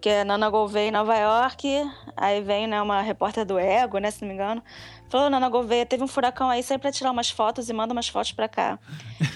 que 0.00 0.08
é 0.08 0.24
Nana 0.24 0.48
Gouveia 0.48 0.88
em 0.88 0.92
Nova 0.92 1.16
York. 1.16 1.68
Aí 2.16 2.40
vem 2.40 2.66
né, 2.66 2.80
uma 2.80 3.02
repórter 3.02 3.44
do 3.44 3.58
Ego, 3.58 3.98
né, 3.98 4.10
se 4.10 4.22
não 4.22 4.28
me 4.28 4.34
engano. 4.34 4.62
Falou, 5.12 5.28
Nana 5.28 5.50
Gouveia, 5.50 5.84
teve 5.84 6.02
um 6.02 6.06
furacão 6.06 6.48
aí, 6.48 6.62
sai 6.62 6.78
pra 6.78 6.90
tirar 6.90 7.10
umas 7.10 7.28
fotos 7.28 7.68
e 7.68 7.72
manda 7.74 7.92
umas 7.92 8.08
fotos 8.08 8.32
pra 8.32 8.48
cá. 8.48 8.78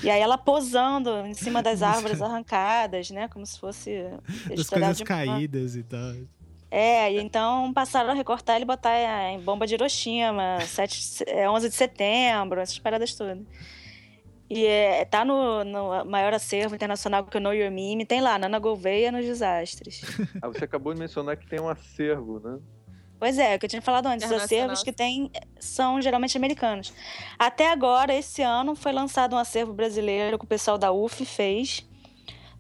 E 0.03 0.09
aí 0.09 0.19
ela 0.19 0.39
posando 0.39 1.11
em 1.27 1.35
cima 1.35 1.63
das 1.63 1.83
árvores 1.85 2.23
arrancadas, 2.23 3.11
né? 3.11 3.29
Como 3.29 3.45
se 3.45 3.61
fosse... 3.61 4.05
Das 4.49 4.71
coisas 4.71 5.03
caídas 5.03 5.77
e 5.77 5.83
tal. 5.83 6.15
É, 6.71 7.13
e 7.13 7.21
então 7.21 7.75
passaram 7.75 8.09
a 8.09 8.15
recortar 8.15 8.57
ele 8.57 8.65
e 8.65 8.67
botar 8.67 8.91
em 9.31 9.39
bomba 9.39 9.67
de 9.67 9.75
Hiroshima, 9.75 10.61
7, 10.63 11.27
11 11.47 11.69
de 11.69 11.75
setembro, 11.75 12.59
essas 12.59 12.79
paradas 12.79 13.15
todas. 13.15 13.45
E 14.49 14.65
é, 14.65 15.05
tá 15.05 15.27
no, 15.27 15.63
no 15.63 16.07
maior 16.07 16.33
acervo 16.33 16.75
internacional 16.75 17.23
que 17.23 17.37
é 17.37 17.39
o 17.39 17.43
Know 17.43 17.53
Your 17.53 17.71
Meme, 17.71 18.07
tem 18.07 18.23
lá, 18.23 18.39
Nana 18.39 18.59
Gouveia 18.59 19.13
nos 19.13 19.27
desastres. 19.27 20.01
Ah, 20.41 20.49
você 20.49 20.65
acabou 20.65 20.95
de 20.95 21.01
mencionar 21.01 21.37
que 21.37 21.47
tem 21.47 21.61
um 21.61 21.69
acervo, 21.69 22.41
né? 22.41 22.59
Pois 23.19 23.39
é, 23.39 23.59
que 23.59 23.65
eu 23.65 23.69
tinha 23.69 23.81
falado 23.81 24.07
antes, 24.07 24.27
os 24.27 24.33
acervos 24.33 24.83
que 24.83 24.93
tem 24.93 25.31
são 25.59 26.01
geralmente 26.03 26.37
americanos. 26.37 26.93
Até 27.39 27.71
agora, 27.71 28.15
esse 28.15 28.43
ano, 28.43 28.75
foi 28.75 28.93
lançado 28.93 29.35
um 29.35 29.39
acervo 29.39 29.73
brasileiro 29.73 30.39
que 30.39 30.45
o 30.45 30.49
pessoal 30.49 30.77
da 30.77 30.93
UF 30.93 31.25
fez. 31.25 31.87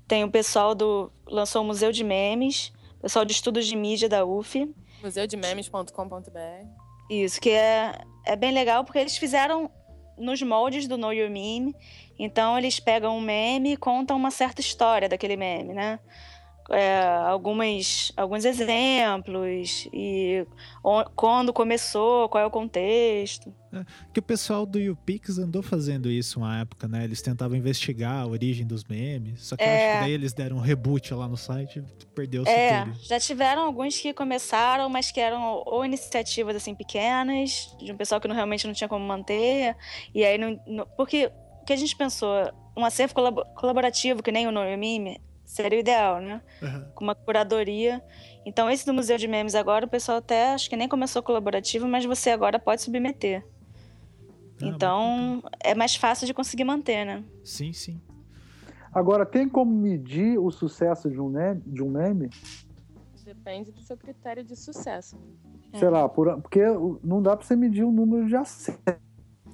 Tem 0.08 0.24
o 0.24 0.30
pessoal 0.30 0.74
do. 0.74 1.12
lançou 1.26 1.62
o 1.62 1.64
Museu 1.64 1.92
de 1.92 2.02
Memes, 2.02 2.72
o 2.98 3.02
pessoal 3.02 3.24
de 3.24 3.32
estudos 3.32 3.66
de 3.66 3.76
mídia 3.76 4.08
da 4.08 4.24
UF. 4.24 4.74
Museudememes.com.br. 5.02 6.66
Isso, 7.10 7.40
que 7.40 7.50
é, 7.50 7.98
é 8.24 8.34
bem 8.34 8.52
legal 8.52 8.84
porque 8.84 8.98
eles 8.98 9.16
fizeram 9.16 9.70
nos 10.16 10.42
moldes 10.42 10.88
do 10.88 10.96
Know 10.96 11.12
Your 11.12 11.30
Meme. 11.30 11.74
Então 12.18 12.56
eles 12.56 12.80
pegam 12.80 13.16
um 13.16 13.20
meme 13.20 13.74
e 13.74 13.76
contam 13.76 14.16
uma 14.16 14.30
certa 14.30 14.60
história 14.60 15.08
daquele 15.08 15.36
meme, 15.36 15.74
né? 15.74 16.00
É, 16.68 17.00
algumas, 17.28 18.12
alguns 18.16 18.44
exemplos 18.44 19.88
e 19.92 20.44
quando 21.14 21.52
começou, 21.52 22.28
qual 22.28 22.42
é 22.42 22.46
o 22.46 22.50
contexto. 22.50 23.54
É, 23.72 23.84
que 24.12 24.18
o 24.18 24.22
pessoal 24.22 24.66
do 24.66 24.78
YouPix 24.78 25.38
andou 25.38 25.62
fazendo 25.62 26.10
isso 26.10 26.40
uma 26.40 26.60
época, 26.60 26.88
né? 26.88 27.04
Eles 27.04 27.22
tentavam 27.22 27.56
investigar 27.56 28.22
a 28.22 28.26
origem 28.26 28.66
dos 28.66 28.82
memes, 28.84 29.44
só 29.44 29.56
que 29.56 29.62
é... 29.62 29.90
acho 29.90 29.98
que 29.98 30.04
daí 30.04 30.12
eles 30.12 30.32
deram 30.32 30.56
um 30.56 30.60
reboot 30.60 31.14
lá 31.14 31.28
no 31.28 31.36
site 31.36 31.78
e 31.78 32.06
perdeu-se 32.14 32.50
é, 32.50 32.84
tudo. 32.84 32.98
Já 33.00 33.20
tiveram 33.20 33.62
alguns 33.62 33.98
que 33.98 34.12
começaram, 34.12 34.88
mas 34.88 35.12
que 35.12 35.20
eram 35.20 35.62
ou 35.66 35.84
iniciativas 35.84 36.56
assim 36.56 36.74
pequenas, 36.74 37.76
de 37.78 37.92
um 37.92 37.96
pessoal 37.96 38.20
que 38.20 38.26
não, 38.26 38.34
realmente 38.34 38.66
não 38.66 38.74
tinha 38.74 38.88
como 38.88 39.04
manter, 39.04 39.76
e 40.12 40.24
aí 40.24 40.36
não, 40.36 40.60
não 40.66 40.86
porque 40.96 41.30
o 41.62 41.64
que 41.64 41.72
a 41.72 41.76
gente 41.76 41.94
pensou, 41.96 42.52
um 42.76 42.84
acervo 42.84 43.14
colaborativo 43.54 44.22
que 44.22 44.32
nem 44.32 44.46
o 44.46 44.52
No 44.52 44.62
Meme 44.62 45.20
seria 45.46 45.78
o 45.78 45.80
ideal, 45.80 46.20
né? 46.20 46.42
Uhum. 46.60 46.84
Com 46.94 47.04
uma 47.04 47.14
curadoria. 47.14 48.02
Então, 48.44 48.68
esse 48.68 48.84
do 48.84 48.92
Museu 48.92 49.16
de 49.16 49.28
Memes 49.28 49.54
agora, 49.54 49.86
o 49.86 49.88
pessoal 49.88 50.18
até 50.18 50.52
acho 50.52 50.68
que 50.68 50.76
nem 50.76 50.88
começou 50.88 51.22
colaborativo, 51.22 51.86
mas 51.86 52.04
você 52.04 52.30
agora 52.30 52.58
pode 52.58 52.82
submeter. 52.82 53.46
Ah, 54.60 54.66
então, 54.66 55.42
é 55.60 55.74
mais 55.74 55.96
fácil 55.96 56.26
de 56.26 56.34
conseguir 56.34 56.64
manter, 56.64 57.04
né? 57.04 57.24
Sim, 57.44 57.72
sim. 57.72 58.00
Agora, 58.92 59.24
tem 59.24 59.48
como 59.48 59.72
medir 59.72 60.38
o 60.38 60.50
sucesso 60.50 61.10
de 61.10 61.20
um 61.20 61.28
meme? 61.28 61.62
De 61.66 61.82
um 61.82 61.90
meme? 61.90 62.30
Depende 63.24 63.70
do 63.70 63.82
seu 63.82 63.96
critério 63.96 64.44
de 64.44 64.56
sucesso. 64.56 65.18
Sei 65.74 65.88
é. 65.88 65.90
lá, 65.90 66.08
por, 66.08 66.40
porque 66.40 66.62
não 67.02 67.20
dá 67.20 67.36
para 67.36 67.46
você 67.46 67.54
medir 67.54 67.84
o 67.84 67.92
número 67.92 68.26
de 68.26 68.36
acessos 68.36 69.05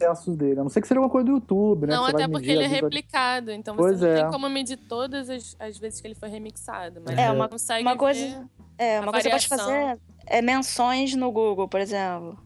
acessos 0.04 0.36
dele. 0.36 0.60
A 0.60 0.62
não 0.62 0.70
ser 0.70 0.80
que 0.80 0.88
seja 0.88 1.00
uma 1.00 1.08
coisa 1.08 1.26
do 1.26 1.32
YouTube, 1.32 1.86
né? 1.86 1.94
Não, 1.94 2.04
até 2.04 2.28
porque 2.28 2.50
ele 2.50 2.64
é 2.64 2.66
replicado. 2.66 3.50
Então 3.50 3.76
pois 3.76 3.98
você 3.98 4.06
não 4.06 4.12
é. 4.12 4.22
tem 4.22 4.30
como 4.30 4.48
medir 4.48 4.76
todas 4.76 5.28
as, 5.28 5.56
as, 5.58 5.78
vezes 5.78 6.00
que 6.00 6.06
ele 6.06 6.14
foi 6.14 6.28
remixado. 6.28 7.00
Mas 7.04 7.18
é, 7.18 7.30
uma, 7.30 7.48
uma 7.80 7.96
coisa. 7.96 8.48
É, 8.78 9.00
uma 9.00 9.12
coisa 9.12 9.30
que 9.30 9.40
você 9.40 9.48
pode 9.48 9.62
fazer 9.62 9.98
é 10.26 10.42
menções 10.42 11.14
no 11.14 11.30
Google, 11.30 11.68
por 11.68 11.80
exemplo. 11.80 12.38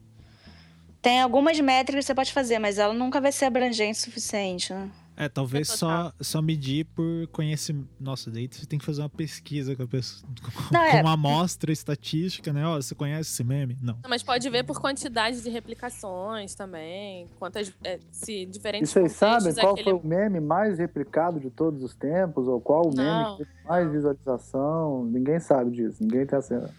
Tem 1.01 1.21
algumas 1.21 1.59
métricas 1.61 2.05
que 2.05 2.07
você 2.09 2.15
pode 2.15 2.33
fazer, 2.33 2.59
mas 2.59 2.79
ela 2.79 2.93
nunca 2.93 3.21
vai 3.21 3.31
ser 3.31 3.45
abrangente 3.45 3.99
o 3.99 4.03
suficiente, 4.03 4.73
né? 4.73 4.91
É, 5.17 5.31
talvez 5.31 5.69
só, 5.69 6.13
só 6.21 6.43
medir 6.43 6.85
por 6.95 7.27
conhecimento. 7.29 7.89
Nossa, 7.99 8.31
daí 8.31 8.49
você 8.51 8.67
tem 8.67 8.79
que 8.79 8.85
fazer 8.85 9.01
uma 9.01 9.09
pesquisa 9.09 9.75
com, 9.75 9.83
a 9.83 9.87
pessoa, 9.87 10.31
com, 10.43 10.63
Não, 10.75 10.83
é... 10.83 11.01
uma 11.01 11.13
amostra 11.13 11.73
estatística, 11.73 12.53
né? 12.53 12.67
Ó, 12.67 12.77
você 12.77 12.95
conhece 12.95 13.31
esse 13.31 13.43
meme? 13.43 13.79
Não. 13.81 13.95
Não 14.03 14.11
mas 14.11 14.23
pode 14.23 14.49
ver 14.51 14.65
por 14.65 14.79
quantidade 14.79 15.43
de 15.43 15.49
replicações 15.49 16.55
também. 16.55 17.27
Quantas. 17.39 17.73
É, 17.83 17.99
se 18.11 18.45
diferentes. 18.45 18.91
E 18.91 18.93
vocês 18.93 19.13
sabem 19.13 19.55
qual 19.55 19.73
aquele... 19.73 19.91
foi 19.91 19.99
o 19.99 20.07
meme 20.07 20.39
mais 20.39 20.79
replicado 20.79 21.41
de 21.41 21.49
todos 21.49 21.83
os 21.83 21.95
tempos? 21.95 22.47
Ou 22.47 22.61
qual 22.61 22.83
o 22.87 22.95
meme 22.95 23.37
que 23.37 23.45
teve 23.45 23.51
mais 23.67 23.91
visualização? 23.91 25.05
Ninguém 25.07 25.41
sabe 25.41 25.71
disso, 25.71 25.97
ninguém 26.03 26.27
tem 26.27 26.39
acesso. 26.39 26.75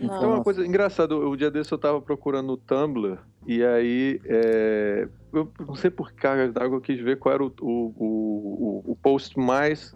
Não. 0.00 0.22
É 0.22 0.26
uma 0.26 0.42
coisa 0.42 0.66
engraçada, 0.66 1.14
o 1.14 1.36
dia 1.36 1.50
desse 1.50 1.72
eu 1.72 1.78
tava 1.78 2.00
procurando 2.00 2.46
no 2.46 2.56
Tumblr 2.56 3.18
e 3.46 3.62
aí 3.62 4.20
é, 4.24 5.08
eu 5.36 5.52
não 5.66 5.74
sei 5.74 5.90
por 5.90 6.12
cargas 6.12 6.52
d'água 6.52 6.76
eu 6.76 6.80
quis 6.80 7.00
ver 7.00 7.18
qual 7.18 7.34
era 7.34 7.44
o, 7.44 7.52
o, 7.60 7.94
o, 7.96 8.92
o, 8.92 8.96
post 8.96 9.38
mais 9.38 9.94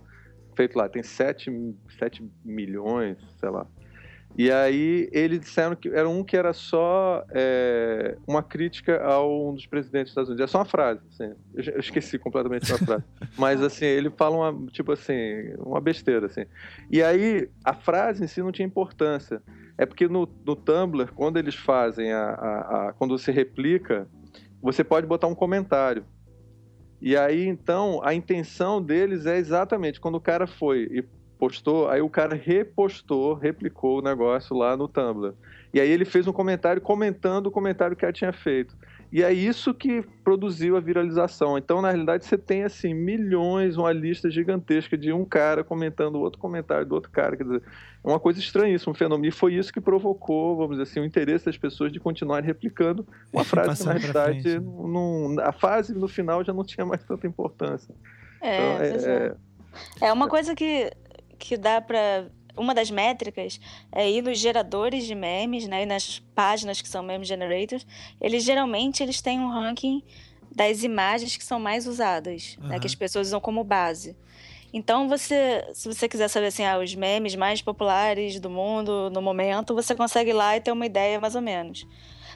feito 0.54 0.76
lá. 0.76 0.88
Tem 0.88 1.02
7, 1.02 1.50
7 1.98 2.28
milhões, 2.44 3.18
sei 3.38 3.50
lá. 3.50 3.66
E 4.38 4.50
aí 4.50 5.08
eles 5.12 5.40
disseram 5.40 5.74
que 5.74 5.88
era 5.88 6.08
um 6.08 6.22
que 6.22 6.36
era 6.36 6.52
só 6.52 7.24
é, 7.30 8.16
uma 8.26 8.42
crítica 8.42 9.02
a 9.02 9.26
um 9.26 9.54
dos 9.54 9.66
presidentes 9.66 10.04
dos 10.04 10.10
Estados 10.12 10.28
Unidos. 10.30 10.44
É 10.44 10.46
só 10.46 10.58
uma 10.58 10.64
frase, 10.64 11.00
assim. 11.10 11.34
Eu, 11.54 11.74
eu 11.74 11.80
esqueci 11.80 12.18
completamente 12.18 12.72
a 12.72 12.78
frase. 12.78 13.04
Mas 13.36 13.60
assim, 13.60 13.86
ele 13.86 14.08
fala 14.10 14.36
uma, 14.36 14.70
tipo 14.70 14.92
assim, 14.92 15.52
uma 15.58 15.80
besteira, 15.80 16.26
assim. 16.26 16.44
E 16.90 17.02
aí 17.02 17.48
a 17.64 17.74
frase 17.74 18.22
em 18.22 18.28
si 18.28 18.40
não 18.40 18.52
tinha 18.52 18.66
importância. 18.66 19.42
É 19.76 19.84
porque 19.84 20.06
no, 20.06 20.28
no 20.44 20.54
Tumblr, 20.54 21.12
quando 21.14 21.38
eles 21.38 21.54
fazem 21.54 22.12
a, 22.12 22.30
a, 22.30 22.88
a, 22.88 22.92
Quando 22.92 23.18
você 23.18 23.32
replica, 23.32 24.06
você 24.62 24.84
pode 24.84 25.06
botar 25.06 25.26
um 25.26 25.34
comentário. 25.34 26.04
E 27.00 27.16
aí, 27.16 27.46
então, 27.46 28.00
a 28.04 28.12
intenção 28.12 28.82
deles 28.82 29.24
é 29.24 29.38
exatamente 29.38 30.00
quando 30.00 30.16
o 30.16 30.20
cara 30.20 30.46
foi 30.46 30.82
e 30.90 31.04
postou, 31.38 31.88
aí 31.88 32.02
o 32.02 32.10
cara 32.10 32.36
repostou, 32.36 33.32
replicou 33.32 33.98
o 33.98 34.02
negócio 34.02 34.54
lá 34.54 34.76
no 34.76 34.86
Tumblr. 34.86 35.34
E 35.72 35.80
aí 35.80 35.88
ele 35.88 36.04
fez 36.04 36.26
um 36.26 36.32
comentário 36.32 36.82
comentando 36.82 37.46
o 37.46 37.50
comentário 37.50 37.96
que 37.96 38.04
ela 38.04 38.12
tinha 38.12 38.32
feito. 38.32 38.76
E 39.12 39.24
é 39.24 39.32
isso 39.32 39.74
que 39.74 40.02
produziu 40.22 40.76
a 40.76 40.80
viralização. 40.80 41.58
Então, 41.58 41.82
na 41.82 41.88
realidade, 41.88 42.24
você 42.24 42.38
tem 42.38 42.62
assim 42.62 42.94
milhões, 42.94 43.76
uma 43.76 43.92
lista 43.92 44.30
gigantesca 44.30 44.96
de 44.96 45.12
um 45.12 45.24
cara 45.24 45.64
comentando 45.64 46.14
o 46.14 46.20
outro 46.20 46.38
comentário 46.38 46.86
do 46.86 46.94
outro 46.94 47.10
cara. 47.10 47.36
Quer 47.36 47.42
dizer, 47.42 47.62
é 48.04 48.08
uma 48.08 48.20
coisa 48.20 48.38
estranhíssima, 48.38 48.92
um 48.92 48.94
fenômeno. 48.94 49.26
E 49.26 49.32
foi 49.32 49.54
isso 49.54 49.72
que 49.72 49.80
provocou, 49.80 50.56
vamos 50.56 50.78
dizer 50.78 50.84
assim, 50.84 51.00
o 51.00 51.04
interesse 51.04 51.46
das 51.46 51.58
pessoas 51.58 51.90
de 51.92 51.98
continuarem 51.98 52.46
replicando 52.46 53.04
uma 53.32 53.42
frase 53.42 53.82
que, 53.82 53.88
na 53.88 53.94
realidade, 53.94 54.42
frente, 54.42 54.60
né? 54.60 55.42
a 55.42 55.52
fase 55.52 55.92
no 55.92 56.06
final 56.06 56.44
já 56.44 56.52
não 56.52 56.62
tinha 56.62 56.86
mais 56.86 57.02
tanta 57.02 57.26
importância. 57.26 57.92
É, 58.40 58.56
então, 58.56 59.10
é, 59.10 59.34
é, 60.02 60.06
é 60.06 60.12
uma 60.12 60.28
coisa 60.28 60.54
que, 60.54 60.88
que 61.36 61.56
dá 61.56 61.80
para 61.80 62.26
uma 62.56 62.74
das 62.74 62.90
métricas 62.90 63.60
é 63.92 64.10
ir 64.10 64.22
nos 64.22 64.38
geradores 64.38 65.04
de 65.04 65.14
memes, 65.14 65.66
né, 65.66 65.82
e 65.82 65.86
nas 65.86 66.20
páginas 66.34 66.80
que 66.80 66.88
são 66.88 67.02
meme 67.02 67.24
generators, 67.24 67.86
eles 68.20 68.44
geralmente 68.44 69.02
eles 69.02 69.20
têm 69.20 69.40
um 69.40 69.48
ranking 69.48 70.02
das 70.54 70.82
imagens 70.82 71.36
que 71.36 71.44
são 71.44 71.60
mais 71.60 71.86
usadas, 71.86 72.56
uhum. 72.60 72.68
né, 72.68 72.80
que 72.80 72.86
as 72.86 72.94
pessoas 72.94 73.28
usam 73.28 73.40
como 73.40 73.62
base. 73.62 74.16
Então, 74.72 75.08
você, 75.08 75.68
se 75.74 75.88
você 75.88 76.08
quiser 76.08 76.28
saber 76.28 76.46
assim, 76.46 76.64
ah, 76.64 76.78
os 76.78 76.94
memes 76.94 77.34
mais 77.34 77.60
populares 77.60 78.38
do 78.38 78.48
mundo 78.48 79.10
no 79.10 79.20
momento, 79.20 79.74
você 79.74 79.94
consegue 79.94 80.30
ir 80.30 80.34
lá 80.34 80.56
e 80.56 80.60
ter 80.60 80.70
uma 80.70 80.86
ideia 80.86 81.20
mais 81.20 81.34
ou 81.34 81.42
menos. 81.42 81.86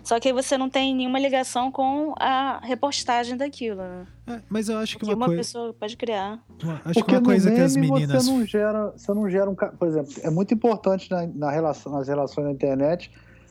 Só 0.05 0.21
que 0.21 0.29
aí 0.29 0.35
você 0.35 0.59
não 0.59 0.69
tem 0.69 0.95
nenhuma 0.95 1.19
ligação 1.19 1.73
com 1.73 2.15
a 2.19 2.61
repostagem 2.63 3.37
daquilo, 3.37 3.83
né? 3.83 4.07
É, 4.27 4.41
mas 4.49 4.69
eu 4.69 4.77
acho 4.77 4.99
que, 4.99 5.05
que 5.05 5.11
uma, 5.11 5.17
uma 5.17 5.27
coisa... 5.27 5.41
pessoa 5.41 5.75
pode 5.75 5.97
criar. 5.97 6.39
Acho 6.85 7.01
Porque 7.01 7.03
que 7.03 7.13
uma 7.13 7.23
coisa 7.23 7.51
que 7.51 7.61
as 7.61 7.75
meninas... 7.75 8.25
Você 8.25 8.31
não 8.31 8.47
gera, 8.47 8.91
você 8.91 9.15
não 9.15 9.31
gera 9.31 9.51
um... 9.51 9.55
Por 9.55 9.89
exemplo, 9.89 10.13
é 10.23 10.31
muito 10.31 10.53
importante 10.53 11.11
na, 11.11 11.27
na 11.27 11.51
relação, 11.51 11.93
nas 11.93 12.07
relações 12.07 12.45
na 12.45 12.53
internet 12.53 13.11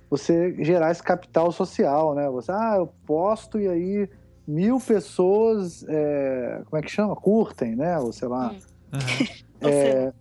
você 0.10 0.56
gerar 0.64 0.91
esse 0.91 1.01
capital 1.01 1.51
social, 1.51 2.14
né? 2.14 2.30
Você, 2.30 2.51
ah, 2.51 2.76
eu 2.78 2.93
posto 3.04 3.60
e 3.60 3.68
aí 3.68 4.08
mil 4.47 4.80
pessoas, 4.80 5.84
é, 5.88 6.62
como 6.70 6.80
é 6.80 6.86
que 6.86 6.91
chama? 6.91 7.16
Curtem, 7.16 7.76
né? 7.76 7.97
Ou 7.97 8.14
sei 8.14 8.28
lá. 8.28 8.51
Hum. 8.51 8.58
Uhum. 8.93 9.70
É, 9.70 10.14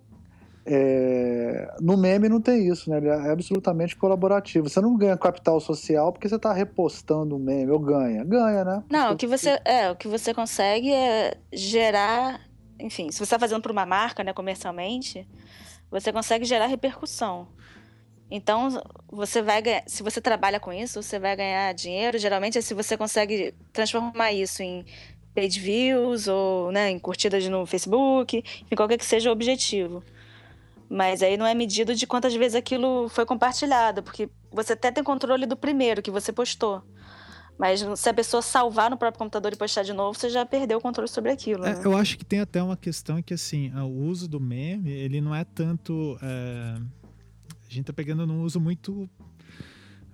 é, 0.64 1.74
no 1.80 1.96
meme 1.96 2.28
não 2.28 2.40
tem 2.40 2.68
isso, 2.68 2.88
né? 2.88 2.98
Ele 2.98 3.08
é 3.08 3.30
absolutamente 3.30 3.96
colaborativo. 3.96 4.68
Você 4.68 4.80
não 4.80 4.96
ganha 4.96 5.16
capital 5.16 5.60
social 5.60 6.12
porque 6.12 6.28
você 6.28 6.36
está 6.36 6.52
repostando 6.52 7.36
um 7.36 7.38
meme, 7.38 7.70
ou 7.72 7.78
ganha. 7.78 8.24
Ganha, 8.24 8.64
né? 8.64 8.84
Não, 8.88 9.12
o 9.12 9.16
que 9.16 9.26
você, 9.26 9.60
é, 9.64 9.90
o 9.90 9.96
que 9.96 10.06
você 10.06 10.32
consegue 10.32 10.92
é 10.92 11.36
gerar. 11.52 12.40
Enfim, 12.78 13.10
se 13.10 13.18
você 13.18 13.24
está 13.24 13.38
fazendo 13.38 13.60
para 13.60 13.72
uma 13.72 13.86
marca, 13.86 14.22
né, 14.22 14.32
comercialmente, 14.32 15.28
você 15.90 16.12
consegue 16.12 16.44
gerar 16.44 16.66
repercussão. 16.66 17.48
Então, 18.30 18.82
você 19.10 19.42
vai 19.42 19.60
ganhar, 19.60 19.82
se 19.86 20.02
você 20.02 20.20
trabalha 20.20 20.58
com 20.58 20.72
isso, 20.72 21.02
você 21.02 21.18
vai 21.18 21.36
ganhar 21.36 21.72
dinheiro. 21.74 22.18
Geralmente 22.18 22.56
é 22.56 22.60
se 22.60 22.72
você 22.72 22.96
consegue 22.96 23.52
transformar 23.72 24.32
isso 24.32 24.62
em 24.62 24.86
paid 25.34 25.60
views 25.60 26.28
ou 26.28 26.72
né, 26.72 26.90
em 26.90 26.98
curtidas 26.98 27.46
no 27.48 27.66
Facebook, 27.66 28.42
em 28.70 28.76
qualquer 28.76 28.96
que 28.96 29.04
seja 29.04 29.28
o 29.28 29.32
objetivo. 29.32 30.02
Mas 30.92 31.22
aí 31.22 31.38
não 31.38 31.46
é 31.46 31.54
medido 31.54 31.94
de 31.94 32.06
quantas 32.06 32.34
vezes 32.34 32.54
aquilo 32.54 33.08
foi 33.08 33.24
compartilhado, 33.24 34.02
porque 34.02 34.28
você 34.50 34.74
até 34.74 34.92
tem 34.92 35.02
controle 35.02 35.46
do 35.46 35.56
primeiro 35.56 36.02
que 36.02 36.10
você 36.10 36.30
postou. 36.34 36.82
Mas 37.58 37.82
se 37.96 38.10
a 38.10 38.12
pessoa 38.12 38.42
salvar 38.42 38.90
no 38.90 38.98
próprio 38.98 39.18
computador 39.18 39.54
e 39.54 39.56
postar 39.56 39.84
de 39.84 39.94
novo, 39.94 40.18
você 40.18 40.28
já 40.28 40.44
perdeu 40.44 40.76
o 40.76 40.82
controle 40.82 41.08
sobre 41.08 41.30
aquilo. 41.30 41.64
É, 41.64 41.76
né? 41.76 41.80
eu 41.82 41.96
acho 41.96 42.18
que 42.18 42.26
tem 42.26 42.40
até 42.40 42.62
uma 42.62 42.76
questão 42.76 43.22
que, 43.22 43.32
assim, 43.32 43.72
o 43.74 44.04
uso 44.04 44.28
do 44.28 44.38
meme, 44.38 44.90
ele 44.90 45.22
não 45.22 45.34
é 45.34 45.44
tanto. 45.44 46.18
é, 46.20 46.74
a 47.66 47.72
gente 47.72 47.86
tá 47.86 47.92
pegando 47.94 48.26
num 48.26 48.42
uso 48.42 48.60
muito 48.60 49.08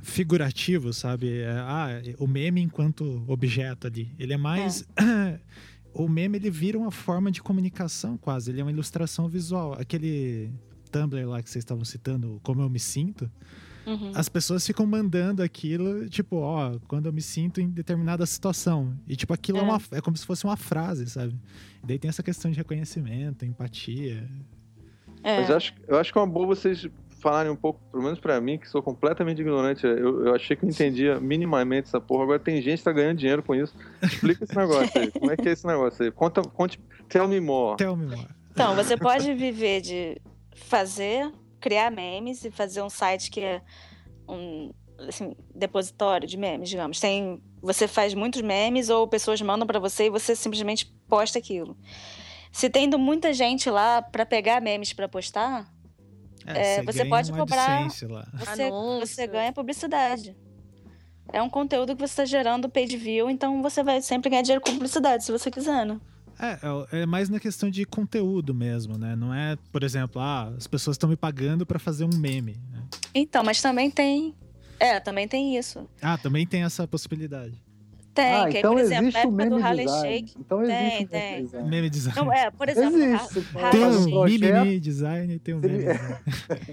figurativo, 0.00 0.92
sabe? 0.92 1.40
É, 1.40 1.50
ah, 1.58 1.88
o 2.20 2.28
meme 2.28 2.60
enquanto 2.60 3.24
objeto 3.26 3.88
ali. 3.88 4.14
Ele 4.16 4.32
é 4.32 4.38
mais. 4.38 4.86
o 5.92 6.08
meme, 6.08 6.38
ele 6.38 6.50
vira 6.50 6.78
uma 6.78 6.92
forma 6.92 7.32
de 7.32 7.42
comunicação 7.42 8.16
quase. 8.16 8.52
Ele 8.52 8.60
é 8.60 8.64
uma 8.64 8.70
ilustração 8.70 9.28
visual. 9.28 9.72
Aquele 9.72 10.52
Tumblr 10.88 11.28
lá 11.28 11.42
que 11.42 11.50
vocês 11.50 11.62
estavam 11.62 11.84
citando, 11.84 12.40
Como 12.42 12.62
Eu 12.62 12.68
Me 12.70 12.78
Sinto. 12.80 13.30
Uhum. 13.86 14.12
As 14.14 14.28
pessoas 14.28 14.66
ficam 14.66 14.84
mandando 14.86 15.42
aquilo, 15.42 16.08
tipo, 16.10 16.36
ó, 16.36 16.78
quando 16.86 17.06
eu 17.06 17.12
me 17.12 17.22
sinto 17.22 17.58
em 17.60 17.68
determinada 17.70 18.26
situação. 18.26 18.94
E, 19.06 19.16
tipo, 19.16 19.32
aquilo 19.32 19.58
é, 19.58 19.60
É. 19.62 19.64
uma, 19.64 19.80
é 19.92 20.00
como 20.02 20.14
se 20.16 20.26
fosse 20.26 20.44
uma 20.44 20.56
frase, 20.58 21.08
sabe? 21.08 21.34
E 21.82 21.86
daí 21.86 21.98
tem 21.98 22.08
essa 22.10 22.22
questão 22.22 22.50
de 22.50 22.56
reconhecimento, 22.58 23.46
empatia. 23.46 24.28
É. 25.22 25.40
Mas 25.40 25.48
eu 25.48 25.56
acho, 25.56 25.74
eu 25.86 25.98
acho 25.98 26.12
que 26.12 26.18
é 26.18 26.20
uma 26.20 26.26
boa 26.26 26.46
vocês 26.48 26.86
falarem 27.20 27.50
um 27.50 27.56
pouco, 27.56 27.80
pelo 27.90 28.02
menos 28.02 28.20
pra 28.20 28.38
mim, 28.42 28.58
que 28.58 28.68
sou 28.68 28.82
completamente 28.82 29.40
ignorante. 29.40 29.86
Eu, 29.86 30.26
eu 30.26 30.34
achei 30.34 30.54
que 30.54 30.64
eu 30.66 30.68
entendia 30.68 31.18
minimamente 31.18 31.88
essa 31.88 32.00
porra. 32.00 32.24
Agora 32.24 32.38
tem 32.38 32.60
gente 32.60 32.78
que 32.78 32.84
tá 32.84 32.92
ganhando 32.92 33.16
dinheiro 33.16 33.42
com 33.42 33.54
isso. 33.54 33.74
Explica 34.02 34.44
esse 34.44 34.54
negócio 34.56 35.00
aí. 35.00 35.10
Como 35.10 35.30
é 35.30 35.36
que 35.36 35.48
é 35.48 35.52
esse 35.52 35.66
negócio 35.66 36.04
aí? 36.04 36.10
Conta, 36.12 36.42
conte, 36.42 36.78
tell 37.08 37.26
me 37.26 37.40
more. 37.40 37.76
Tell 37.78 37.96
me 37.96 38.06
more. 38.06 38.28
Então, 38.52 38.74
você 38.74 38.96
pode 38.96 39.32
viver 39.34 39.80
de 39.80 40.20
fazer, 40.58 41.32
criar 41.60 41.90
memes 41.90 42.44
e 42.44 42.50
fazer 42.50 42.82
um 42.82 42.90
site 42.90 43.30
que 43.30 43.40
é 43.40 43.62
um 44.28 44.70
assim, 45.08 45.34
depositório 45.54 46.26
de 46.26 46.36
memes, 46.36 46.68
digamos. 46.68 46.98
Tem, 47.00 47.40
você 47.62 47.86
faz 47.86 48.14
muitos 48.14 48.42
memes 48.42 48.90
ou 48.90 49.06
pessoas 49.06 49.40
mandam 49.40 49.66
para 49.66 49.78
você 49.78 50.06
e 50.06 50.10
você 50.10 50.34
simplesmente 50.34 50.86
posta 51.08 51.38
aquilo. 51.38 51.76
Se 52.50 52.68
tendo 52.68 52.98
muita 52.98 53.32
gente 53.32 53.70
lá 53.70 54.02
para 54.02 54.26
pegar 54.26 54.60
memes 54.60 54.92
para 54.92 55.08
postar, 55.08 55.66
É, 56.46 56.82
você 56.82 56.98
ganha 57.00 57.10
pode 57.10 57.32
cobrar- 57.32 57.78
você, 58.32 58.70
você 59.00 59.26
ganha 59.26 59.52
publicidade. 59.52 60.36
É 61.30 61.42
um 61.42 61.50
conteúdo 61.50 61.94
que 61.94 62.00
você 62.00 62.12
está 62.12 62.24
gerando 62.24 62.70
paid 62.70 62.96
view, 62.96 63.28
então 63.28 63.60
você 63.62 63.82
vai 63.82 64.00
sempre 64.00 64.30
ganhar 64.30 64.42
dinheiro 64.42 64.62
com 64.64 64.72
publicidade, 64.72 65.24
se 65.24 65.30
você 65.30 65.50
quiser, 65.50 65.84
né? 65.84 66.00
É, 66.40 67.02
é 67.02 67.06
mais 67.06 67.28
na 67.28 67.40
questão 67.40 67.68
de 67.68 67.84
conteúdo 67.84 68.54
mesmo, 68.54 68.96
né? 68.96 69.16
Não 69.16 69.34
é, 69.34 69.56
por 69.72 69.82
exemplo, 69.82 70.20
ah, 70.20 70.52
as 70.56 70.66
pessoas 70.66 70.94
estão 70.94 71.08
me 71.08 71.16
pagando 71.16 71.66
pra 71.66 71.78
fazer 71.78 72.04
um 72.04 72.16
meme. 72.16 72.56
né? 72.70 72.82
Então, 73.14 73.42
mas 73.42 73.60
também 73.60 73.90
tem. 73.90 74.34
É, 74.78 75.00
também 75.00 75.26
tem 75.26 75.56
isso. 75.58 75.88
Ah, 76.00 76.16
também 76.16 76.46
tem 76.46 76.62
essa 76.62 76.86
possibilidade. 76.86 77.54
Tem, 78.14 78.34
ah, 78.34 78.48
que, 78.48 78.58
então 78.58 78.72
por 78.74 78.80
exemplo, 78.80 79.04
existe 79.06 79.26
na 79.26 79.28
o 79.28 79.40
época 79.40 79.70
meme 79.70 79.84
do. 79.84 80.00
Shake. 80.00 80.34
Então 80.38 80.62
existe 80.62 80.78
Tem, 80.78 80.88
meme 80.90 81.06
tem. 81.08 81.44
design. 81.44 81.68
Meme 81.70 81.90
design. 81.90 82.20
Não, 82.20 82.32
é, 82.32 82.50
por 82.50 82.68
exemplo, 82.68 82.96
Existe. 82.98 83.46
Tem 83.70 83.84
um 83.84 84.24
mimimi 84.24 84.80
design 84.80 85.34
e 85.34 85.38
tem 85.38 85.54
um 85.54 85.60
meme 85.60 85.78
design. 85.78 86.18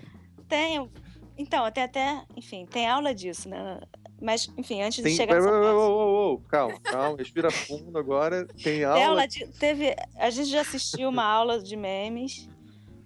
Tem. 0.48 0.90
Então, 1.38 1.70
tem 1.72 1.84
até. 1.84 2.24
Enfim, 2.38 2.66
tem 2.66 2.88
aula 2.88 3.14
disso, 3.14 3.50
né? 3.50 3.80
Mas, 4.22 4.50
enfim, 4.58 4.82
antes 4.82 5.04
de 5.04 5.10
chegar 5.12 5.36
nessa 5.36 5.50
parte. 5.50 5.66
ô, 5.68 5.80
ô, 5.80 6.34
ô, 6.34 6.40
calma, 6.40 6.80
calma, 6.80 7.18
respira 7.18 7.52
fundo 7.52 7.98
agora. 7.98 8.46
Tem 8.46 8.64
Tem 8.64 8.84
aula. 8.86 9.28
de, 9.28 9.46
teve, 9.60 9.96
a 10.16 10.30
gente 10.30 10.50
já 10.50 10.62
assistiu 10.62 11.10
uma 11.10 11.24
aula 11.24 11.62
de 11.62 11.76
memes 11.76 12.50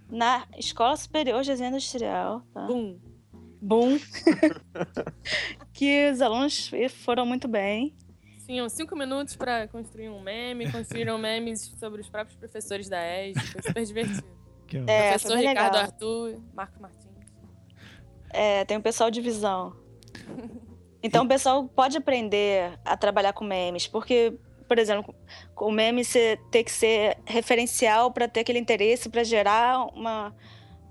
na 0.10 0.46
Escola 0.58 0.96
Superior 0.96 1.42
de 1.42 1.50
Desenho 1.50 1.70
Industrial. 1.70 2.42
Tá? 2.54 2.66
Bum. 2.68 3.00
Boom. 3.62 4.00
que 5.74 6.12
os 6.12 6.22
alunos 6.22 6.72
foram 7.04 7.26
muito 7.26 7.48
bem. 7.48 7.96
Tinham 8.46 8.70
cinco 8.70 8.96
minutos 8.96 9.36
pra 9.36 9.68
construir 9.68 10.10
um 10.10 10.22
meme, 10.22 10.72
construíram 10.72 11.18
memes 11.18 11.74
sobre 11.80 12.02
os 12.02 12.10
próprios 12.10 12.38
professores 12.38 12.88
da 12.88 13.00
ES. 13.00 13.36
Foi 13.52 13.62
super 13.62 13.86
divertido. 13.86 14.40
É 14.88 15.10
Professor 15.10 15.38
Ricardo 15.38 15.74
legal. 15.74 15.76
Arthur, 15.76 16.42
Marco 16.54 16.82
Martins. 16.82 17.10
É, 18.30 18.64
tem 18.66 18.78
o 18.78 18.82
pessoal 18.82 19.10
de 19.10 19.22
visão. 19.22 19.76
Então 21.02 21.24
o 21.24 21.28
pessoal 21.28 21.66
pode 21.68 21.98
aprender 21.98 22.78
a 22.84 22.98
trabalhar 22.98 23.34
com 23.34 23.46
memes, 23.46 23.88
porque, 23.88 24.34
por 24.68 24.78
exemplo, 24.78 25.16
o 25.56 25.72
meme 25.72 26.04
ter 26.52 26.64
que 26.64 26.72
ser 26.72 27.18
referencial 27.26 28.12
para 28.12 28.28
ter 28.28 28.42
aquele 28.42 28.60
interesse, 28.60 29.10
para 29.10 29.24
gerar 29.24 29.86
uma, 29.96 30.36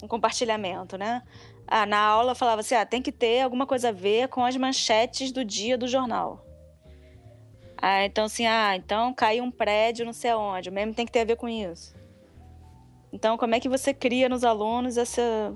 um 0.02 0.08
compartilhamento, 0.08 0.96
né? 0.96 1.22
Ah, 1.66 1.84
na 1.84 1.98
aula 1.98 2.34
falava 2.34 2.62
assim, 2.62 2.74
ah, 2.74 2.86
tem 2.86 3.02
que 3.02 3.12
ter 3.12 3.42
alguma 3.42 3.66
coisa 3.66 3.90
a 3.90 3.92
ver 3.92 4.28
com 4.28 4.42
as 4.44 4.56
manchetes 4.56 5.30
do 5.30 5.44
dia 5.44 5.76
do 5.76 5.86
jornal. 5.86 6.44
Ah, 7.76 8.04
então 8.04 8.24
assim, 8.24 8.46
ah, 8.46 8.74
então 8.74 9.12
caiu 9.12 9.44
um 9.44 9.50
prédio 9.50 10.06
não 10.06 10.12
sei 10.14 10.30
aonde, 10.30 10.70
o 10.70 10.72
meme 10.72 10.94
tem 10.94 11.04
que 11.04 11.12
ter 11.12 11.20
a 11.20 11.24
ver 11.24 11.36
com 11.36 11.48
isso. 11.48 11.94
Então, 13.12 13.38
como 13.38 13.54
é 13.54 13.60
que 13.60 13.68
você 13.68 13.94
cria 13.94 14.28
nos 14.28 14.44
alunos 14.44 14.96
essa, 14.96 15.54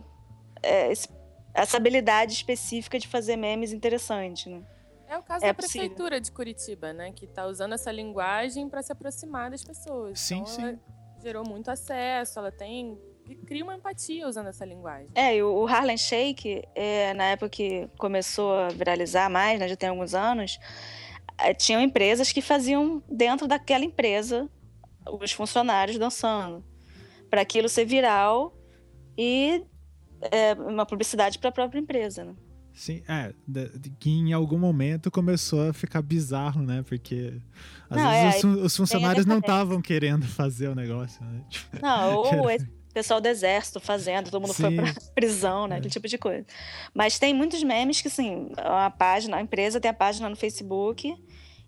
é, 0.62 0.90
esse 0.90 1.09
essa 1.55 1.76
habilidade 1.76 2.32
específica 2.32 2.98
de 2.98 3.07
fazer 3.09 3.36
memes 3.36 3.72
interessantes, 3.72 4.46
né? 4.46 4.62
É 5.09 5.18
o 5.18 5.22
caso 5.22 5.44
É 5.44 5.48
da 5.48 5.55
possível. 5.55 5.80
prefeitura 5.82 6.20
de 6.20 6.32
Curitiba, 6.32 6.92
né? 6.92 7.12
Que 7.12 7.26
tá 7.26 7.46
usando 7.46 7.74
essa 7.74 7.92
linguagem 7.92 8.68
para 8.68 8.82
se 8.82 8.90
aproximar 8.92 9.50
das 9.50 9.62
pessoas. 9.62 10.18
Sim, 10.18 10.36
então, 10.36 10.46
sim. 10.46 10.62
Ela 10.62 10.78
gerou 11.22 11.44
muito 11.46 11.70
acesso, 11.70 12.38
ela 12.38 12.50
tem. 12.50 12.98
cria 13.46 13.62
uma 13.62 13.74
empatia 13.74 14.26
usando 14.26 14.46
essa 14.48 14.64
linguagem. 14.64 15.09
É, 15.14 15.36
e 15.36 15.42
o 15.42 15.66
Harlem 15.66 15.98
Shake, 15.98 16.62
é, 16.74 17.12
na 17.14 17.24
época 17.24 17.50
que 17.50 17.88
começou 17.98 18.55
a 18.55 18.68
viralizar 18.68 19.28
mais, 19.30 19.61
né, 19.61 19.68
já 19.68 19.76
tem 19.76 19.90
alguns 19.90 20.14
anos, 20.14 20.59
eh, 21.38 21.55
tinham 21.55 21.80
empresas 21.80 22.32
que 22.32 22.40
faziam 22.42 23.03
dentro 23.09 23.46
daquela 23.46 23.84
empresa 23.84 24.48
os 25.20 25.30
funcionários 25.32 25.98
dançando. 25.98 26.64
Para 27.28 27.42
aquilo 27.42 27.68
ser 27.68 27.84
viral 27.84 28.55
e 29.16 29.64
é, 30.30 30.54
uma 30.54 30.86
publicidade 30.86 31.38
para 31.38 31.48
a 31.48 31.52
própria 31.52 31.78
empresa. 31.80 32.24
Né? 32.24 32.34
Sim, 32.74 33.02
é, 33.08 33.32
que 33.98 34.10
em 34.10 34.32
algum 34.32 34.58
momento 34.58 35.10
começou 35.10 35.68
a 35.68 35.72
ficar 35.72 36.00
bizarro, 36.00 36.62
né? 36.62 36.82
Porque 36.88 37.34
às 37.90 37.96
Não, 37.96 38.10
vezes 38.10 38.44
é, 38.44 38.46
os, 38.46 38.62
os 38.64 38.76
funcionários 38.76 39.26
não 39.26 39.38
estavam 39.38 39.82
querendo 39.82 40.26
fazer 40.26 40.68
o 40.68 40.74
negócio, 40.74 41.22
né? 41.24 41.42
Tipo, 41.50 41.76
Não, 41.82 42.16
ou 42.16 42.50
esse 42.50 42.66
pessoal 42.94 43.20
do 43.20 43.26
exército 43.28 43.78
fazendo, 43.80 44.30
todo 44.30 44.40
mundo 44.40 44.54
foi 44.54 44.70
Sim. 44.70 44.76
pra 44.76 44.92
prisão, 45.14 45.66
né? 45.66 45.76
Aquele 45.76 45.92
tipo 45.92 46.08
de 46.08 46.16
coisa. 46.16 46.46
Mas 46.94 47.18
tem 47.18 47.34
muitos 47.34 47.62
memes 47.62 48.00
que, 48.00 48.08
assim, 48.08 48.50
a 48.56 48.90
página, 48.90 49.36
a 49.36 49.42
empresa 49.42 49.80
tem 49.80 49.90
a 49.90 49.94
página 49.94 50.28
no 50.28 50.36
Facebook 50.36 51.14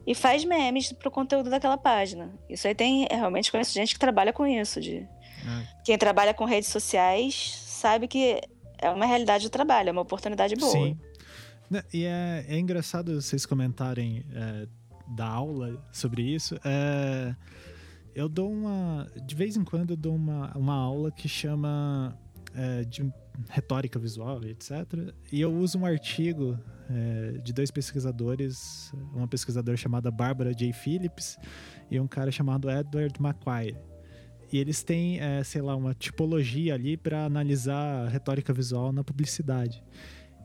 e 0.07 0.15
faz 0.15 0.45
memes 0.45 0.93
pro 0.93 1.11
conteúdo 1.11 1.51
daquela 1.51 1.77
página. 1.77 2.35
Isso 2.49 2.67
aí 2.67 2.75
tem, 2.75 3.07
eu 3.11 3.17
realmente 3.17 3.51
conheço 3.51 3.73
gente 3.75 3.93
que 3.95 4.01
trabalha 4.01 4.33
com 4.33 4.47
isso. 4.47 4.81
De, 4.81 5.07
Ah. 5.47 5.63
Quem 5.85 5.99
trabalha 5.99 6.33
com 6.33 6.45
redes 6.47 6.71
sociais 6.71 7.64
sabe 7.85 8.09
que 8.09 8.41
é 8.79 8.89
uma 8.89 9.05
realidade 9.05 9.45
do 9.45 9.51
trabalho, 9.51 9.91
é 9.91 9.93
uma 9.93 10.01
oportunidade 10.01 10.57
boa. 10.57 10.73
Sim. 10.73 10.99
Né, 11.71 11.83
E 11.93 12.05
é, 12.05 12.47
é 12.49 12.59
engraçado 12.59 13.21
vocês 13.21 13.45
comentarem 13.45 14.25
é, 14.33 14.67
da 15.15 15.27
aula 15.27 15.79
sobre 15.93 16.23
isso. 16.23 16.59
É, 16.65 17.35
eu 18.15 18.27
dou 18.27 18.51
uma. 18.51 19.07
De 19.27 19.35
vez 19.35 19.55
em 19.57 19.65
quando 19.65 19.91
eu 19.91 19.97
dou 19.97 20.15
uma, 20.15 20.51
uma 20.57 20.75
aula 20.75 21.11
que 21.11 21.29
chama 21.29 22.19
é, 22.55 22.85
de 22.85 23.13
retórica 23.51 23.99
visual, 23.99 24.43
etc. 24.45 24.71
E 25.31 25.43
eu 25.43 25.53
uso 25.53 25.79
um 25.79 25.85
artigo 25.85 26.59
é, 26.89 27.39
de 27.43 27.53
dois 27.53 27.71
pesquisadores, 27.71 28.91
uma 29.13 29.29
pesquisadora 29.29 29.77
chamada 29.77 30.11
Barbara 30.11 30.55
J. 30.55 30.73
Phillips 30.73 31.37
e 31.91 32.01
um 32.01 32.07
cara 32.07 32.31
chamado 32.31 32.71
Edward 32.71 33.15
McQuire. 33.21 33.77
E 34.53 34.59
eles 34.59 34.83
têm, 34.83 35.21
é, 35.21 35.43
sei 35.43 35.61
lá, 35.63 35.75
uma 35.75 35.95
tipologia 35.95 36.75
ali 36.75 36.97
para 36.97 37.25
analisar 37.25 38.07
a 38.07 38.09
retórica 38.09 38.53
visual 38.53 38.93
na 38.93 39.03
publicidade. 39.03 39.83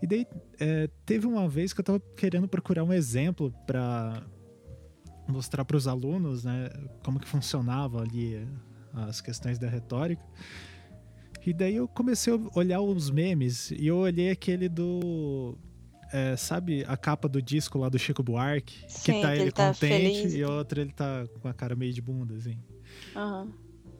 E 0.01 0.07
daí, 0.07 0.25
é, 0.59 0.89
teve 1.05 1.27
uma 1.27 1.47
vez 1.47 1.73
que 1.73 1.81
eu 1.81 1.83
tava 1.83 1.99
querendo 2.15 2.47
procurar 2.47 2.83
um 2.83 2.93
exemplo 2.93 3.53
para 3.67 4.23
mostrar 5.27 5.63
para 5.63 5.77
os 5.77 5.87
alunos, 5.87 6.43
né, 6.43 6.69
como 7.03 7.19
que 7.19 7.27
funcionava 7.27 8.01
ali 8.01 8.47
as 8.93 9.21
questões 9.21 9.59
da 9.59 9.67
retórica. 9.69 10.23
E 11.45 11.53
daí 11.53 11.75
eu 11.75 11.87
comecei 11.87 12.33
a 12.33 12.39
olhar 12.57 12.81
os 12.81 13.09
memes 13.09 13.71
e 13.71 13.87
eu 13.87 13.97
olhei 13.97 14.29
aquele 14.29 14.67
do 14.67 15.57
é, 16.11 16.35
sabe 16.35 16.83
a 16.87 16.97
capa 16.97 17.29
do 17.29 17.41
disco 17.41 17.77
lá 17.77 17.87
do 17.87 17.97
Chico 17.97 18.21
Buarque, 18.23 18.83
Sim, 18.87 19.03
que 19.03 19.21
tá 19.21 19.27
que 19.27 19.33
ele 19.33 19.41
ele 19.43 19.51
tá 19.51 19.67
contente 19.67 20.17
feliz. 20.21 20.33
e 20.33 20.43
outro 20.43 20.81
ele 20.81 20.91
tá 20.91 21.25
com 21.39 21.47
a 21.47 21.53
cara 21.53 21.75
meio 21.75 21.93
de 21.93 22.01
bunda 22.01 22.35
assim. 22.35 22.57
Aham. 23.15 23.51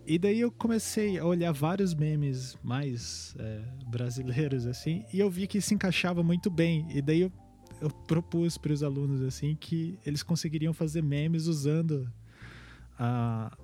E 0.09 0.17
daí 0.17 0.39
eu 0.39 0.51
comecei 0.51 1.19
a 1.19 1.23
olhar 1.23 1.51
vários 1.51 1.93
memes 1.93 2.57
mais 2.63 3.35
é, 3.37 3.61
brasileiros, 3.85 4.65
assim, 4.65 5.05
e 5.13 5.19
eu 5.19 5.29
vi 5.29 5.45
que 5.45 5.61
se 5.61 5.75
encaixava 5.75 6.23
muito 6.23 6.49
bem. 6.49 6.87
E 6.89 6.99
daí 6.99 7.21
eu, 7.21 7.31
eu 7.79 7.91
propus 7.91 8.57
para 8.57 8.73
os 8.73 8.81
alunos, 8.81 9.21
assim, 9.21 9.55
que 9.55 9.99
eles 10.03 10.23
conseguiriam 10.23 10.73
fazer 10.73 11.03
memes 11.03 11.45
usando 11.45 12.11
a, 12.97 13.55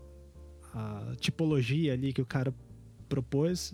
a 0.72 1.14
tipologia 1.20 1.94
ali 1.94 2.14
que 2.14 2.22
o 2.22 2.26
cara 2.28 2.54
propôs. 3.10 3.74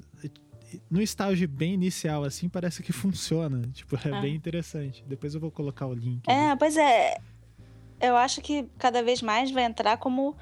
No 0.89 1.01
estágio 1.01 1.49
bem 1.49 1.74
inicial, 1.74 2.24
assim, 2.24 2.47
parece 2.47 2.82
que 2.82 2.93
funciona. 2.93 3.63
Tipo, 3.74 3.97
é 3.97 4.13
Ah. 4.13 4.22
bem 4.22 4.34
interessante. 4.34 5.03
Depois 5.05 5.34
eu 5.34 5.41
vou 5.41 5.51
colocar 5.51 5.88
o 5.88 5.93
link. 5.93 6.24
É, 6.30 6.55
pois 6.55 6.78
é. 6.78 7.17
Eu 7.99 8.15
acho 8.15 8.39
que 8.41 8.65
cada 8.80 9.03
vez 9.03 9.22
mais 9.22 9.51
vai 9.51 9.65
entrar 9.65 9.97
como 9.97 10.36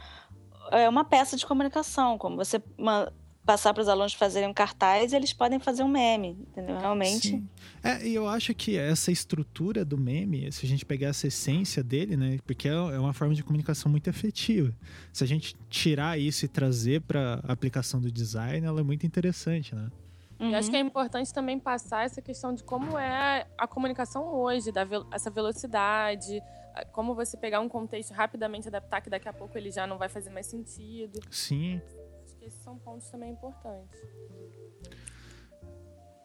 é, 0.71 0.87
uma 0.89 1.03
peça 1.03 1.35
de 1.37 1.45
comunicação, 1.45 2.17
como 2.17 2.35
você 2.35 2.61
ma- 2.77 3.11
passar 3.45 3.73
para 3.73 3.81
os 3.81 3.87
alunos 3.87 4.13
fazerem 4.13 4.47
um 4.47 4.53
cartaz 4.53 5.11
e 5.11 5.15
eles 5.15 5.33
podem 5.33 5.57
fazer 5.59 5.81
um 5.81 5.87
meme, 5.87 6.37
entendeu? 6.51 6.77
Realmente. 6.77 7.29
Sim. 7.29 7.49
É, 7.83 8.05
e 8.07 8.13
eu 8.13 8.27
acho 8.27 8.53
que 8.53 8.77
essa 8.77 9.11
estrutura 9.11 9.83
do 9.83 9.97
meme, 9.97 10.51
se 10.51 10.65
a 10.65 10.69
gente 10.69 10.85
pegar 10.85 11.07
essa 11.07 11.25
essência 11.27 11.83
dele, 11.83 12.15
né? 12.15 12.37
Porque 12.45 12.67
é 12.67 12.71
é 12.73 12.99
uma 12.99 13.13
forma 13.13 13.33
de 13.33 13.41
comunicação 13.43 13.89
muito 13.91 14.07
efetiva. 14.09 14.71
Se 15.11 15.23
a 15.23 15.27
gente 15.27 15.55
tirar 15.69 16.19
isso 16.19 16.45
e 16.45 16.47
trazer 16.47 17.01
para 17.01 17.39
aplicação 17.47 17.99
do 17.99 18.11
design, 18.11 18.65
ela 18.67 18.81
é 18.81 18.83
muito 18.83 19.05
interessante, 19.07 19.73
né? 19.73 19.89
E 20.39 20.53
acho 20.55 20.67
Uhum. 20.67 20.71
que 20.71 20.77
é 20.77 20.79
importante 20.81 21.33
também 21.33 21.57
passar 21.59 22.05
essa 22.05 22.21
questão 22.21 22.53
de 22.53 22.63
como 22.63 22.97
é 22.97 23.45
a 23.57 23.67
comunicação 23.67 24.25
hoje, 24.27 24.71
da 24.71 24.85
vel- 24.85 25.05
essa 25.11 25.29
velocidade, 25.29 26.41
a- 26.41 26.43
como 26.85 27.15
você 27.15 27.37
pegar 27.37 27.59
um 27.59 27.69
contexto 27.69 28.11
rapidamente 28.13 28.67
adaptar, 28.67 29.01
que 29.01 29.09
daqui 29.09 29.27
a 29.27 29.33
pouco 29.33 29.57
ele 29.57 29.71
já 29.71 29.85
não 29.87 29.97
vai 29.97 30.09
fazer 30.09 30.29
mais 30.29 30.45
sentido. 30.45 31.19
Sim. 31.29 31.81
Acho 32.23 32.35
que 32.37 32.45
esses 32.45 32.61
são 32.61 32.77
pontos 32.77 33.09
também 33.09 33.31
importantes. 33.31 33.99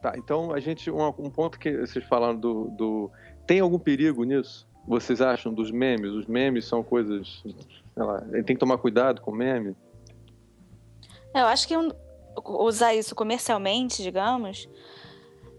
Tá, 0.01 0.13
então 0.17 0.53
a 0.53 0.61
gente. 0.61 0.91
Um, 0.91 1.07
um 1.19 1.31
ponto 1.31 1.59
que 1.59 1.79
vocês 1.79 2.05
falaram 2.05 2.37
do, 2.39 2.69
do. 2.71 3.11
Tem 3.47 3.61
algum 3.61 3.79
perigo 3.79 4.23
nisso? 4.25 4.69
Vocês 4.87 5.23
acham 5.23 5.53
dos 5.53 5.71
memes? 5.71 6.11
Os 6.11 6.27
memes 6.27 6.67
são 6.67 6.83
coisas. 6.83 7.43
Sei 7.43 8.03
lá, 8.03 8.21
tem 8.21 8.45
que 8.45 8.59
tomar 8.59 8.77
cuidado 8.77 9.23
com 9.23 9.33
meme? 9.33 9.75
Eu 11.35 11.47
acho 11.47 11.67
que 11.67 11.77
um- 11.77 11.91
usar 12.67 12.95
isso 12.95 13.15
comercialmente, 13.15 14.03
digamos, 14.03 14.69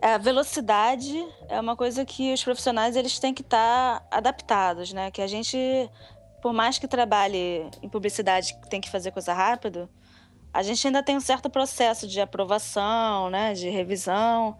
a 0.01 0.17
velocidade 0.17 1.25
é 1.47 1.59
uma 1.59 1.75
coisa 1.75 2.05
que 2.05 2.33
os 2.33 2.43
profissionais 2.43 2.95
eles 2.95 3.17
têm 3.19 3.33
que 3.33 3.41
estar 3.41 4.05
adaptados, 4.11 4.93
né? 4.93 5.11
Que 5.11 5.21
a 5.21 5.27
gente, 5.27 5.57
por 6.41 6.53
mais 6.53 6.77
que 6.77 6.87
trabalhe 6.87 7.69
em 7.81 7.89
publicidade 7.89 8.53
que 8.53 8.69
tem 8.69 8.81
que 8.81 8.89
fazer 8.89 9.11
coisa 9.11 9.33
rápido, 9.33 9.89
a 10.53 10.61
gente 10.63 10.85
ainda 10.87 11.03
tem 11.03 11.17
um 11.17 11.21
certo 11.21 11.49
processo 11.49 12.07
de 12.07 12.21
aprovação, 12.21 13.29
né? 13.29 13.53
De 13.53 13.69
revisão. 13.69 14.57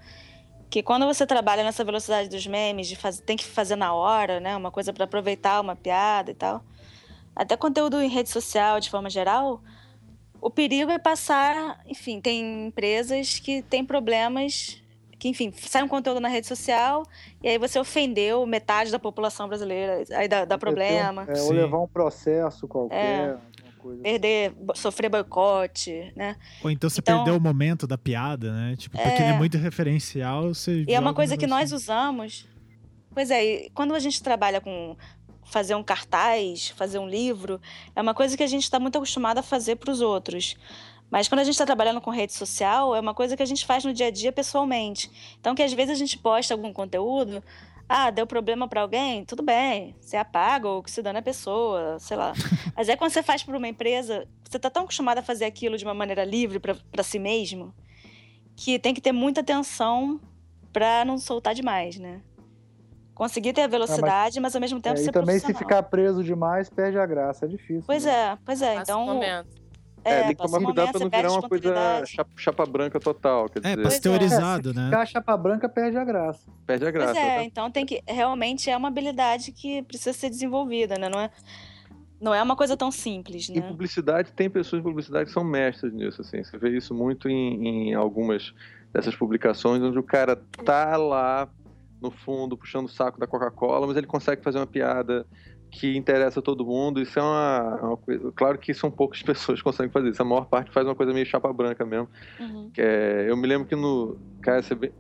Que 0.70 0.82
quando 0.82 1.06
você 1.06 1.26
trabalha 1.26 1.64
nessa 1.64 1.84
velocidade 1.84 2.28
dos 2.28 2.46
memes, 2.48 2.88
de 2.88 2.98
tem 3.22 3.38
que 3.38 3.46
fazer 3.46 3.76
na 3.76 3.94
hora, 3.94 4.40
né? 4.40 4.56
Uma 4.56 4.72
coisa 4.72 4.92
para 4.92 5.06
aproveitar 5.06 5.62
uma 5.62 5.76
piada 5.76 6.32
e 6.32 6.36
tal. 6.36 6.64
Até 7.36 7.56
conteúdo 7.58 8.02
em 8.02 8.10
rede 8.10 8.30
social, 8.30 8.80
de 8.80 8.90
forma 8.90 9.10
geral, 9.10 9.62
o 10.42 10.50
perigo 10.50 10.92
é 10.92 11.00
passar, 11.00 11.82
enfim, 11.86 12.22
tem 12.22 12.68
empresas 12.68 13.40
que 13.40 13.62
têm 13.62 13.86
problemas, 13.86 14.82
que, 15.18 15.30
enfim, 15.30 15.52
sai 15.56 15.82
um 15.84 15.88
conteúdo 15.88 16.20
na 16.20 16.28
rede 16.28 16.46
social 16.48 17.04
e 17.42 17.48
aí 17.48 17.58
você 17.58 17.80
ofendeu 17.80 18.46
metade 18.46 18.92
da 18.92 19.00
população 19.00 19.48
brasileira, 19.48 20.04
aí 20.12 20.28
dá, 20.28 20.46
dá 20.46 20.58
problema, 20.58 21.26
É, 21.28 21.42
ou 21.42 21.52
levar 21.52 21.80
um 21.82 21.88
processo 21.88 22.68
qualquer, 22.68 22.96
É. 22.98 23.22
alguma 23.30 23.76
coisa. 23.80 24.02
perder, 24.04 24.54
sofrer 24.76 25.10
boicote, 25.10 26.12
né? 26.16 26.36
Ou 26.64 26.70
então 26.72 26.90
você 26.90 27.00
Então- 27.02 27.18
perdeu 27.24 27.38
o 27.38 27.42
momento 27.42 27.86
da 27.88 27.98
piada, 27.98 28.52
né? 28.52 28.76
Tipo, 28.78 28.98
porque 28.98 29.22
ele 29.22 29.32
é 29.32 29.38
muito 29.38 29.58
referencial, 29.58 30.54
você 30.54 30.84
E 30.88 30.94
é 30.94 31.00
uma 31.00 31.12
um 31.12 31.14
coisa 31.14 31.38
que 31.38 31.48
nós 31.48 31.72
usamos. 31.72 32.48
Pois 33.14 33.32
é, 33.32 33.46
e 33.46 33.70
quando 33.70 33.94
a 33.96 34.00
gente 34.00 34.22
trabalha 34.22 34.60
com 34.60 34.98
fazer 35.46 35.76
um 35.76 35.84
cartaz, 35.84 36.70
fazer 36.70 36.98
um 37.00 37.08
livro, 37.08 37.62
é 37.96 38.02
uma 38.02 38.14
coisa 38.16 38.36
que 38.36 38.42
a 38.44 38.48
gente 38.48 38.64
está 38.64 38.80
muito 38.80 38.98
acostumado 38.98 39.38
a 39.38 39.44
fazer 39.44 39.76
para 39.78 39.92
os 39.92 40.02
outros. 40.02 40.58
Mas 41.10 41.28
quando 41.28 41.40
a 41.40 41.44
gente 41.44 41.54
está 41.54 41.66
trabalhando 41.66 42.02
com 42.02 42.10
rede 42.10 42.34
social, 42.34 42.96
é 42.96 43.00
uma 43.00 43.14
coisa 43.14 43.38
que 43.38 43.44
a 43.44 43.46
gente 43.46 43.66
faz 43.66 43.84
no 43.86 43.94
dia 43.94 44.08
a 44.08 44.12
dia 44.12 44.32
pessoalmente. 44.32 45.10
Então, 45.40 45.56
que 45.56 45.64
às 45.64 45.72
vezes 45.72 45.92
a 45.92 45.98
gente 45.98 46.18
posta 46.18 46.54
algum 46.54 46.74
conteúdo, 46.74 47.44
ah, 47.88 48.10
deu 48.10 48.26
problema 48.26 48.68
para 48.68 48.82
alguém, 48.82 49.24
tudo 49.24 49.44
bem, 49.44 49.96
você 50.00 50.18
apaga 50.18 50.68
ou 50.68 50.82
que 50.82 50.90
se 50.90 51.02
dane 51.02 51.20
a 51.20 51.22
pessoa, 51.22 51.98
sei 52.00 52.18
lá. 52.18 52.34
Mas 52.76 52.90
é 52.90 52.96
quando 52.96 53.12
você 53.12 53.22
faz 53.22 53.44
para 53.44 53.58
uma 53.58 53.68
empresa, 53.68 54.28
você 54.44 54.58
está 54.58 54.70
tão 54.70 54.84
acostumado 54.84 55.20
a 55.20 55.22
fazer 55.22 55.46
aquilo 55.46 55.78
de 55.78 55.86
uma 55.86 55.94
maneira 55.94 56.24
livre 56.24 56.60
para 56.60 57.04
si 57.04 57.20
mesmo, 57.20 57.74
que 58.56 58.80
tem 58.80 58.94
que 58.94 59.02
ter 59.02 59.12
muita 59.12 59.42
atenção 59.42 60.20
para 60.74 61.06
não 61.06 61.18
soltar 61.18 61.54
demais, 61.54 61.98
né? 61.98 62.22
Conseguir 63.14 63.54
ter 63.54 63.62
a 63.62 63.68
velocidade, 63.68 64.42
mas, 64.42 64.54
ao 64.56 64.60
mesmo 64.60 64.82
tempo 64.82 65.00
É, 65.00 65.04
ser 65.04 65.10
e 65.10 65.14
também 65.14 65.40
se 65.40 65.54
ficar 65.54 65.84
preso 65.84 66.22
demais, 66.22 66.70
perde 66.70 66.98
a 66.98 67.06
graça. 67.06 67.46
É 67.46 67.48
difícil. 67.48 67.84
Pois 67.86 68.04
né? 68.04 68.12
é, 68.12 68.38
pois 68.44 68.62
é. 68.62 68.76
Passa 68.76 68.92
Então. 68.92 69.06
É, 70.06 70.22
tem 70.22 70.30
que 70.30 70.36
passa 70.36 70.54
tomar 70.54 70.66
cuidado 70.66 70.92
pra 70.92 71.00
não 71.00 71.10
virar 71.10 71.32
uma 71.32 71.50
coisa 71.50 72.06
chapa, 72.06 72.32
chapa 72.38 72.66
branca 72.66 73.00
total. 73.00 73.50
Quer 73.50 73.60
É, 73.66 73.70
dizer, 73.72 73.84
pasteurizado, 73.84 74.74
né? 74.74 74.86
Ficar 74.86 75.02
a 75.02 75.06
chapa 75.06 75.36
branca, 75.38 75.68
perde 75.68 75.98
a 75.98 76.04
graça. 76.06 76.50
perde 76.66 76.86
a 76.86 76.92
graça. 76.92 77.14
Pois 77.14 77.26
é, 77.26 77.38
né? 77.38 77.44
então 77.44 77.72
tem 77.72 77.86
que. 77.86 78.02
Realmente 78.08 78.70
é 78.70 78.78
uma 78.78 78.88
habilidade 78.88 79.52
que 79.52 79.82
precisa 79.84 80.14
ser 80.14 80.30
desenvolvida, 80.30 80.98
né? 81.00 81.10
Não 81.10 81.20
é, 81.20 81.30
não 82.22 82.34
é 82.34 82.42
uma 82.42 82.56
coisa 82.56 82.78
tão 82.78 82.92
simples, 82.92 83.50
Em 83.50 83.56
né? 83.60 83.68
publicidade, 83.68 84.32
tem 84.32 84.50
pessoas 84.50 84.80
em 84.80 84.84
publicidade 84.84 85.26
que 85.26 85.32
são 85.32 85.44
mestres 85.44 85.92
nisso, 85.94 86.22
assim. 86.22 86.44
Você 86.44 86.58
vê 86.58 86.70
isso 86.78 86.94
muito 86.94 87.28
em, 87.28 87.90
em 87.90 87.94
algumas 87.96 88.54
dessas 88.94 89.16
publicações, 89.16 89.82
onde 89.82 89.98
o 90.00 90.04
cara 90.04 90.36
tá 90.64 90.96
lá 90.98 91.50
no 92.02 92.12
fundo, 92.12 92.56
puxando 92.56 92.86
o 92.86 92.90
saco 92.90 93.20
da 93.20 93.26
Coca-Cola, 93.26 93.88
mas 93.88 93.98
ele 93.98 94.06
consegue 94.08 94.44
fazer 94.44 94.60
uma 94.60 94.68
piada 94.68 95.26
que 95.76 95.96
interessa 95.98 96.42
todo 96.42 96.66
mundo. 96.66 97.02
Isso 97.02 97.20
é 97.20 97.22
uma, 97.22 97.80
uma 97.82 97.98
coisa... 97.98 98.32
Claro 98.34 98.58
que 98.58 98.74
são 98.74 98.90
poucas 98.90 99.22
pessoas 99.24 99.60
que 99.60 99.64
conseguem 99.64 99.92
fazer 99.92 100.10
isso. 100.10 100.22
A 100.22 100.26
maior 100.26 100.46
parte 100.46 100.72
faz 100.72 100.86
uma 100.88 100.96
coisa 100.96 101.14
meio 101.14 101.26
chapa 101.26 101.52
branca 101.52 101.86
mesmo. 101.86 102.10
Uhum. 102.40 102.70
Que 102.74 102.82
é- 102.82 103.26
eu 103.30 103.36
me 103.36 103.46
lembro 103.48 103.68
que 103.68 103.76
no. 103.76 104.18
Cara, 104.42 104.60
essa 104.60 104.74
é, 104.74 104.78
bem, 104.78 104.92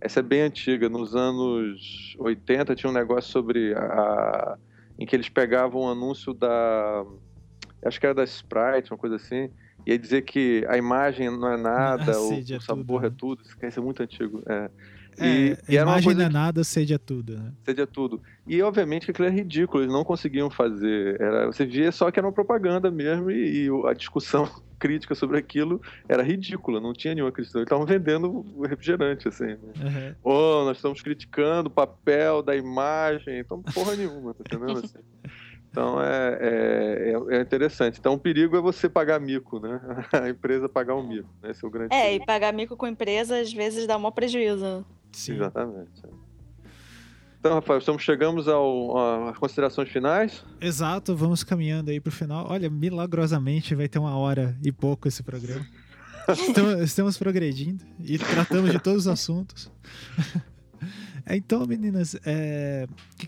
essa 0.00 0.20
é 0.20 0.22
bem 0.22 0.42
antiga. 0.42 0.88
Nos 0.88 1.16
anos 1.16 2.14
80 2.18 2.74
tinha 2.74 2.90
um 2.90 2.94
negócio 2.94 3.30
sobre. 3.32 3.74
A, 3.74 4.58
em 4.98 5.06
que 5.06 5.16
eles 5.16 5.28
pegavam 5.28 5.82
um 5.82 5.88
anúncio 5.88 6.34
da. 6.34 7.04
Acho 7.84 7.98
que 7.98 8.06
era 8.06 8.14
da 8.14 8.24
Sprite, 8.24 8.92
uma 8.92 8.98
coisa 8.98 9.16
assim. 9.16 9.50
E 9.86 9.90
ia 9.90 9.98
dizer 9.98 10.22
que 10.22 10.64
a 10.68 10.76
imagem 10.76 11.30
não 11.30 11.52
é 11.52 11.56
nada, 11.56 12.12
A 12.12 12.20
o, 12.22 12.32
é 12.32 12.56
o 12.56 12.60
sabor 12.60 13.00
tudo, 13.02 13.06
é 13.06 13.10
né? 13.10 13.16
tudo. 13.18 13.42
Isso 13.42 13.56
isso 13.66 13.80
é 13.80 13.82
muito 13.82 14.02
antigo. 14.02 14.42
É. 14.48 14.70
É, 15.18 15.26
E, 15.26 15.56
e 15.68 15.76
era 15.76 15.86
uma 15.86 15.92
imagem 16.00 16.12
é 16.12 16.26
que 16.26 16.32
nada, 16.32 16.64
sede 16.64 16.94
é 16.94 16.98
tudo, 16.98 17.36
né? 17.38 17.52
seja 17.64 17.86
tudo. 17.86 18.20
E 18.46 18.60
obviamente 18.62 19.04
que 19.06 19.10
aquilo 19.12 19.28
é 19.28 19.30
ridículo, 19.30 19.82
eles 19.84 19.92
não 19.92 20.04
conseguiam 20.04 20.50
fazer. 20.50 21.20
Era, 21.20 21.46
você 21.46 21.64
via 21.64 21.90
só 21.92 22.10
que 22.10 22.18
era 22.18 22.26
uma 22.26 22.32
propaganda 22.32 22.90
mesmo, 22.90 23.30
e, 23.30 23.66
e 23.66 23.68
a 23.88 23.92
discussão 23.92 24.48
crítica 24.78 25.14
sobre 25.14 25.38
aquilo 25.38 25.80
era 26.08 26.22
ridícula, 26.22 26.80
não 26.80 26.92
tinha 26.92 27.14
nenhuma 27.14 27.32
questão. 27.32 27.60
Eles 27.60 27.66
estavam 27.66 27.86
vendendo 27.86 28.44
refrigerante, 28.68 29.28
assim. 29.28 29.46
né? 29.46 29.58
Uhum. 30.22 30.32
Ô, 30.32 30.64
nós 30.64 30.76
estamos 30.78 31.00
criticando 31.00 31.68
o 31.68 31.72
papel 31.72 32.42
da 32.42 32.54
imagem, 32.54 33.38
então 33.38 33.62
porra 33.62 33.94
nenhuma, 33.96 34.34
tá 34.34 34.40
entendendo? 34.46 34.78
Assim. 34.84 34.98
Então 35.70 36.00
é, 36.00 36.38
é, 36.40 37.12
é- 37.32 37.36
é 37.38 37.40
interessante. 37.40 37.98
Então 37.98 38.14
o 38.14 38.18
perigo 38.18 38.56
é 38.56 38.60
você 38.60 38.88
pagar 38.88 39.18
mico, 39.20 39.58
né? 39.58 39.80
A 40.12 40.28
empresa 40.28 40.68
pagar 40.68 40.94
um 40.94 41.06
mico. 41.06 41.28
né? 41.42 41.50
Esse 41.50 41.64
é 41.64 41.68
o 41.68 41.70
grande 41.70 41.92
É, 41.94 42.02
perigo. 42.04 42.22
e 42.22 42.26
pagar 42.26 42.52
mico 42.52 42.76
com 42.76 42.86
empresa 42.86 43.40
às 43.40 43.52
vezes 43.52 43.84
dá 43.86 43.96
um 43.96 44.00
maior 44.00 44.12
prejuízo. 44.12 44.84
Sim. 45.14 45.34
Exatamente. 45.34 46.02
Então, 47.44 47.56
Rafael, 47.56 47.78
estamos 47.78 48.02
chegamos 48.02 48.48
ao, 48.48 49.28
às 49.28 49.36
considerações 49.36 49.90
finais. 49.90 50.42
Exato, 50.58 51.14
vamos 51.14 51.44
caminhando 51.44 51.90
aí 51.90 52.00
pro 52.00 52.10
final. 52.10 52.46
Olha, 52.48 52.70
milagrosamente 52.70 53.74
vai 53.74 53.86
ter 53.86 53.98
uma 53.98 54.16
hora 54.16 54.56
e 54.62 54.72
pouco 54.72 55.08
esse 55.08 55.22
programa. 55.22 55.62
Estamos, 56.26 56.80
estamos 56.80 57.18
progredindo 57.18 57.84
e 58.00 58.16
tratamos 58.16 58.72
de 58.72 58.78
todos 58.78 59.00
os 59.00 59.08
assuntos. 59.08 59.70
então, 61.28 61.66
meninas, 61.66 62.16
é, 62.24 62.86
o 62.88 63.16
que, 63.18 63.26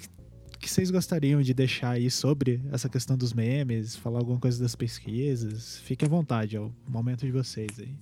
que 0.59 0.71
vocês 0.71 0.91
gostariam 0.91 1.43
de 1.43 1.53
deixar 1.53 1.91
aí 1.91 2.11
sobre 2.11 2.63
essa 2.73 2.89
questão 2.89 3.19
dos 3.19 3.35
memes? 3.35 3.97
Falar 3.97 4.21
alguma 4.21 4.41
coisa 4.41 4.63
das 4.63 4.75
pesquisas? 4.75 5.77
Fiquem 5.81 6.07
à 6.07 6.11
vontade, 6.11 6.57
é 6.57 6.61
o 6.61 6.73
momento 6.89 7.27
de 7.27 7.33
vocês 7.33 7.79
aí. 7.79 7.95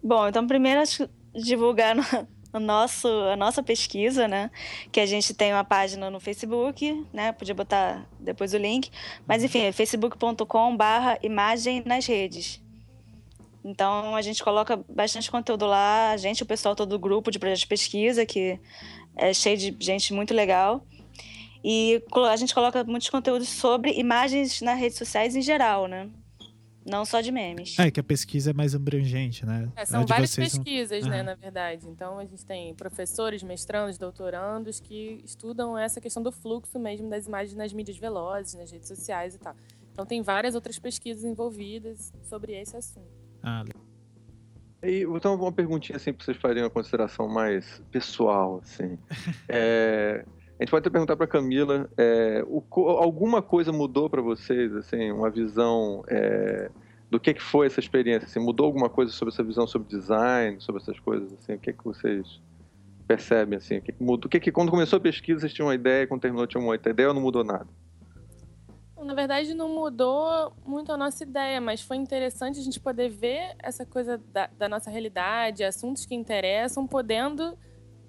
Bom, 0.00 0.28
então 0.28 0.46
primeiro 0.46 0.80
acho 0.80 1.04
que 1.04 1.21
divulgar 1.34 1.96
nosso, 2.60 3.08
a 3.08 3.36
nossa 3.36 3.62
pesquisa, 3.62 4.28
né? 4.28 4.50
Que 4.90 5.00
a 5.00 5.06
gente 5.06 5.32
tem 5.34 5.52
uma 5.52 5.64
página 5.64 6.10
no 6.10 6.20
Facebook, 6.20 7.06
né? 7.12 7.32
Podia 7.32 7.54
botar 7.54 8.06
depois 8.20 8.52
o 8.54 8.58
link. 8.58 8.90
Mas 9.26 9.42
enfim, 9.42 9.60
é 9.60 9.72
facebook.com 9.72 10.76
barra 10.76 11.18
imagem 11.22 11.82
nas 11.86 12.06
redes. 12.06 12.60
Então 13.64 14.14
a 14.16 14.22
gente 14.22 14.42
coloca 14.42 14.84
bastante 14.88 15.30
conteúdo 15.30 15.66
lá, 15.66 16.10
a 16.10 16.16
gente, 16.16 16.42
o 16.42 16.46
pessoal 16.46 16.74
todo 16.74 16.90
do 16.90 16.98
grupo 16.98 17.30
de 17.30 17.38
projetos 17.38 17.60
de 17.60 17.66
pesquisa, 17.68 18.26
que 18.26 18.58
é 19.16 19.32
cheio 19.32 19.56
de 19.56 19.76
gente 19.78 20.12
muito 20.12 20.34
legal. 20.34 20.84
E 21.64 22.02
a 22.28 22.36
gente 22.36 22.52
coloca 22.52 22.82
muitos 22.82 23.08
conteúdos 23.08 23.48
sobre 23.48 23.92
imagens 23.92 24.60
nas 24.60 24.78
redes 24.78 24.98
sociais 24.98 25.36
em 25.36 25.42
geral, 25.42 25.86
né? 25.86 26.10
Não 26.84 27.04
só 27.04 27.20
de 27.20 27.30
memes. 27.30 27.78
É 27.78 27.90
que 27.90 28.00
a 28.00 28.02
pesquisa 28.02 28.50
é 28.50 28.52
mais 28.52 28.74
abrangente, 28.74 29.46
né? 29.46 29.70
É, 29.76 29.84
são 29.84 30.04
várias 30.04 30.30
vocês 30.30 30.54
não- 30.54 30.64
pesquisas, 30.64 31.06
né, 31.06 31.22
na 31.22 31.34
verdade. 31.34 31.88
Então, 31.88 32.18
a 32.18 32.24
gente 32.24 32.44
tem 32.44 32.74
professores, 32.74 33.42
mestrandos, 33.42 33.96
doutorandos 33.98 34.80
que 34.80 35.20
estudam 35.24 35.78
essa 35.78 36.00
questão 36.00 36.22
do 36.22 36.32
fluxo 36.32 36.78
mesmo 36.78 37.08
das 37.08 37.26
imagens 37.26 37.54
nas 37.54 37.72
mídias 37.72 37.96
velozes, 37.98 38.54
nas 38.54 38.70
redes 38.70 38.88
sociais 38.88 39.34
e 39.34 39.38
tal. 39.38 39.54
Então, 39.92 40.04
tem 40.04 40.22
várias 40.22 40.54
outras 40.54 40.78
pesquisas 40.78 41.22
envolvidas 41.24 42.12
sobre 42.22 42.52
esse 42.60 42.76
assunto. 42.76 43.06
Ah, 43.42 43.62
legal. 43.66 43.82
E, 44.82 45.02
então, 45.16 45.36
uma 45.36 45.52
perguntinha 45.52 45.96
assim 45.96 46.12
para 46.12 46.24
vocês 46.24 46.36
fazerem 46.38 46.64
uma 46.64 46.70
consideração 46.70 47.28
mais 47.28 47.80
pessoal, 47.92 48.60
assim. 48.62 48.98
É, 49.48 50.24
a 50.62 50.64
gente 50.64 50.70
pode 50.70 50.82
até 50.82 50.90
perguntar 50.90 51.16
para 51.16 51.26
Camila, 51.26 51.90
é, 51.96 52.44
o, 52.46 52.62
alguma 52.88 53.42
coisa 53.42 53.72
mudou 53.72 54.08
para 54.08 54.22
vocês, 54.22 54.72
assim, 54.76 55.10
uma 55.10 55.28
visão 55.28 56.04
é, 56.06 56.70
do 57.10 57.18
que, 57.18 57.34
que 57.34 57.42
foi 57.42 57.66
essa 57.66 57.80
experiência? 57.80 58.26
Assim, 58.26 58.38
mudou 58.38 58.66
alguma 58.66 58.88
coisa 58.88 59.10
sobre 59.10 59.34
essa 59.34 59.42
visão 59.42 59.66
sobre 59.66 59.88
design, 59.88 60.60
sobre 60.60 60.80
essas 60.80 61.00
coisas? 61.00 61.32
Assim, 61.32 61.54
o 61.54 61.58
que, 61.58 61.72
que 61.72 61.84
vocês 61.84 62.40
percebem 63.08 63.56
assim? 63.56 63.78
O 63.78 63.82
que, 63.82 63.90
que 63.90 64.04
mudou? 64.04 64.26
O 64.26 64.28
que, 64.28 64.38
que 64.38 64.52
quando 64.52 64.70
começou 64.70 64.98
a 64.98 65.00
pesquisa 65.00 65.40
vocês 65.40 65.52
tinham 65.52 65.66
uma 65.66 65.74
ideia, 65.74 66.06
quando 66.06 66.20
terminou 66.20 66.46
tinham 66.46 66.64
outra 66.64 66.92
ideia 66.92 67.08
ou 67.08 67.14
não 67.14 67.22
mudou 67.22 67.42
nada? 67.42 67.66
Na 69.02 69.14
verdade, 69.14 69.52
não 69.54 69.68
mudou 69.68 70.52
muito 70.64 70.92
a 70.92 70.96
nossa 70.96 71.24
ideia, 71.24 71.60
mas 71.60 71.82
foi 71.82 71.96
interessante 71.96 72.60
a 72.60 72.62
gente 72.62 72.78
poder 72.78 73.08
ver 73.08 73.56
essa 73.58 73.84
coisa 73.84 74.16
da, 74.32 74.46
da 74.56 74.68
nossa 74.68 74.88
realidade, 74.92 75.64
assuntos 75.64 76.06
que 76.06 76.14
interessam, 76.14 76.86
podendo 76.86 77.58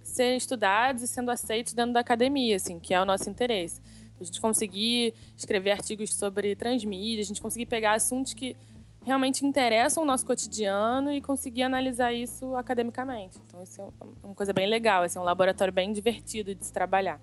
ser 0.04 0.36
estudados 0.36 1.01
e 1.04 1.08
sendo 1.08 1.32
aceitos 1.32 1.74
dentro 1.74 1.93
da 1.93 1.99
academia, 1.99 2.56
assim, 2.56 2.80
que 2.80 2.93
é 2.93 3.01
o 3.01 3.06
nosso 3.06 3.30
interesse. 3.30 3.82
A 4.20 4.24
gente 4.24 4.39
conseguir 4.39 5.14
escrever 5.36 5.72
artigos 5.72 6.14
sobre 6.14 6.56
transmídia, 6.56 7.22
a 7.22 7.26
gente 7.26 7.41
conseguir 7.41 7.66
pegar 7.66 7.93
assuntos 7.93 8.34
que 8.34 8.56
realmente 9.04 9.45
interessam 9.45 10.04
o 10.04 10.06
nosso 10.06 10.26
cotidiano 10.26 11.12
e 11.12 11.22
conseguir 11.22 11.64
analisar 11.64 12.14
isso 12.14 12.56
academicamente. 12.56 13.38
Então, 13.47 13.62
isso 13.62 13.82
é 13.82 13.86
uma 14.24 14.36
coisa 14.36 14.54
bem 14.54 14.68
legal, 14.68 15.04
assim, 15.04 15.18
é 15.18 15.22
um 15.22 15.26
laboratório 15.26 15.74
bem 15.74 15.91
divertido 15.91 16.56
de 16.56 16.66
se 16.66 16.72
trabalhar. 16.72 17.20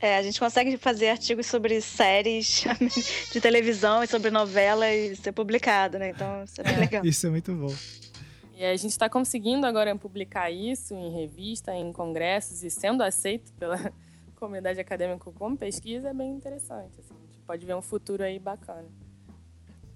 É, 0.00 0.16
a 0.16 0.22
gente 0.22 0.40
consegue 0.40 0.78
fazer 0.78 1.10
artigos 1.10 1.46
sobre 1.46 1.78
séries 1.80 2.64
de 3.30 3.40
televisão 3.40 4.02
e 4.02 4.06
sobre 4.06 4.30
novela 4.30 4.90
e 4.90 5.14
ser 5.14 5.32
publicado, 5.32 5.98
né? 5.98 6.10
Então, 6.10 6.42
isso 6.44 6.60
é 6.60 6.64
bem 6.64 6.78
legal. 6.78 7.04
Isso 7.04 7.26
é 7.26 7.30
muito 7.30 7.52
bom. 7.52 7.74
E 8.60 8.64
a 8.66 8.76
gente 8.76 8.90
está 8.90 9.08
conseguindo 9.08 9.66
agora 9.66 9.96
publicar 9.96 10.50
isso 10.50 10.92
em 10.92 11.10
revista, 11.10 11.72
em 11.72 11.90
congressos 11.94 12.62
e 12.62 12.68
sendo 12.68 13.02
aceito 13.02 13.54
pela 13.54 13.90
comunidade 14.36 14.78
acadêmica 14.78 15.32
como 15.32 15.56
pesquisa 15.56 16.10
é 16.10 16.12
bem 16.12 16.32
interessante. 16.32 17.00
Assim. 17.00 17.14
A 17.14 17.26
gente 17.32 17.38
pode 17.46 17.64
ver 17.64 17.74
um 17.74 17.80
futuro 17.80 18.22
aí 18.22 18.38
bacana. 18.38 18.84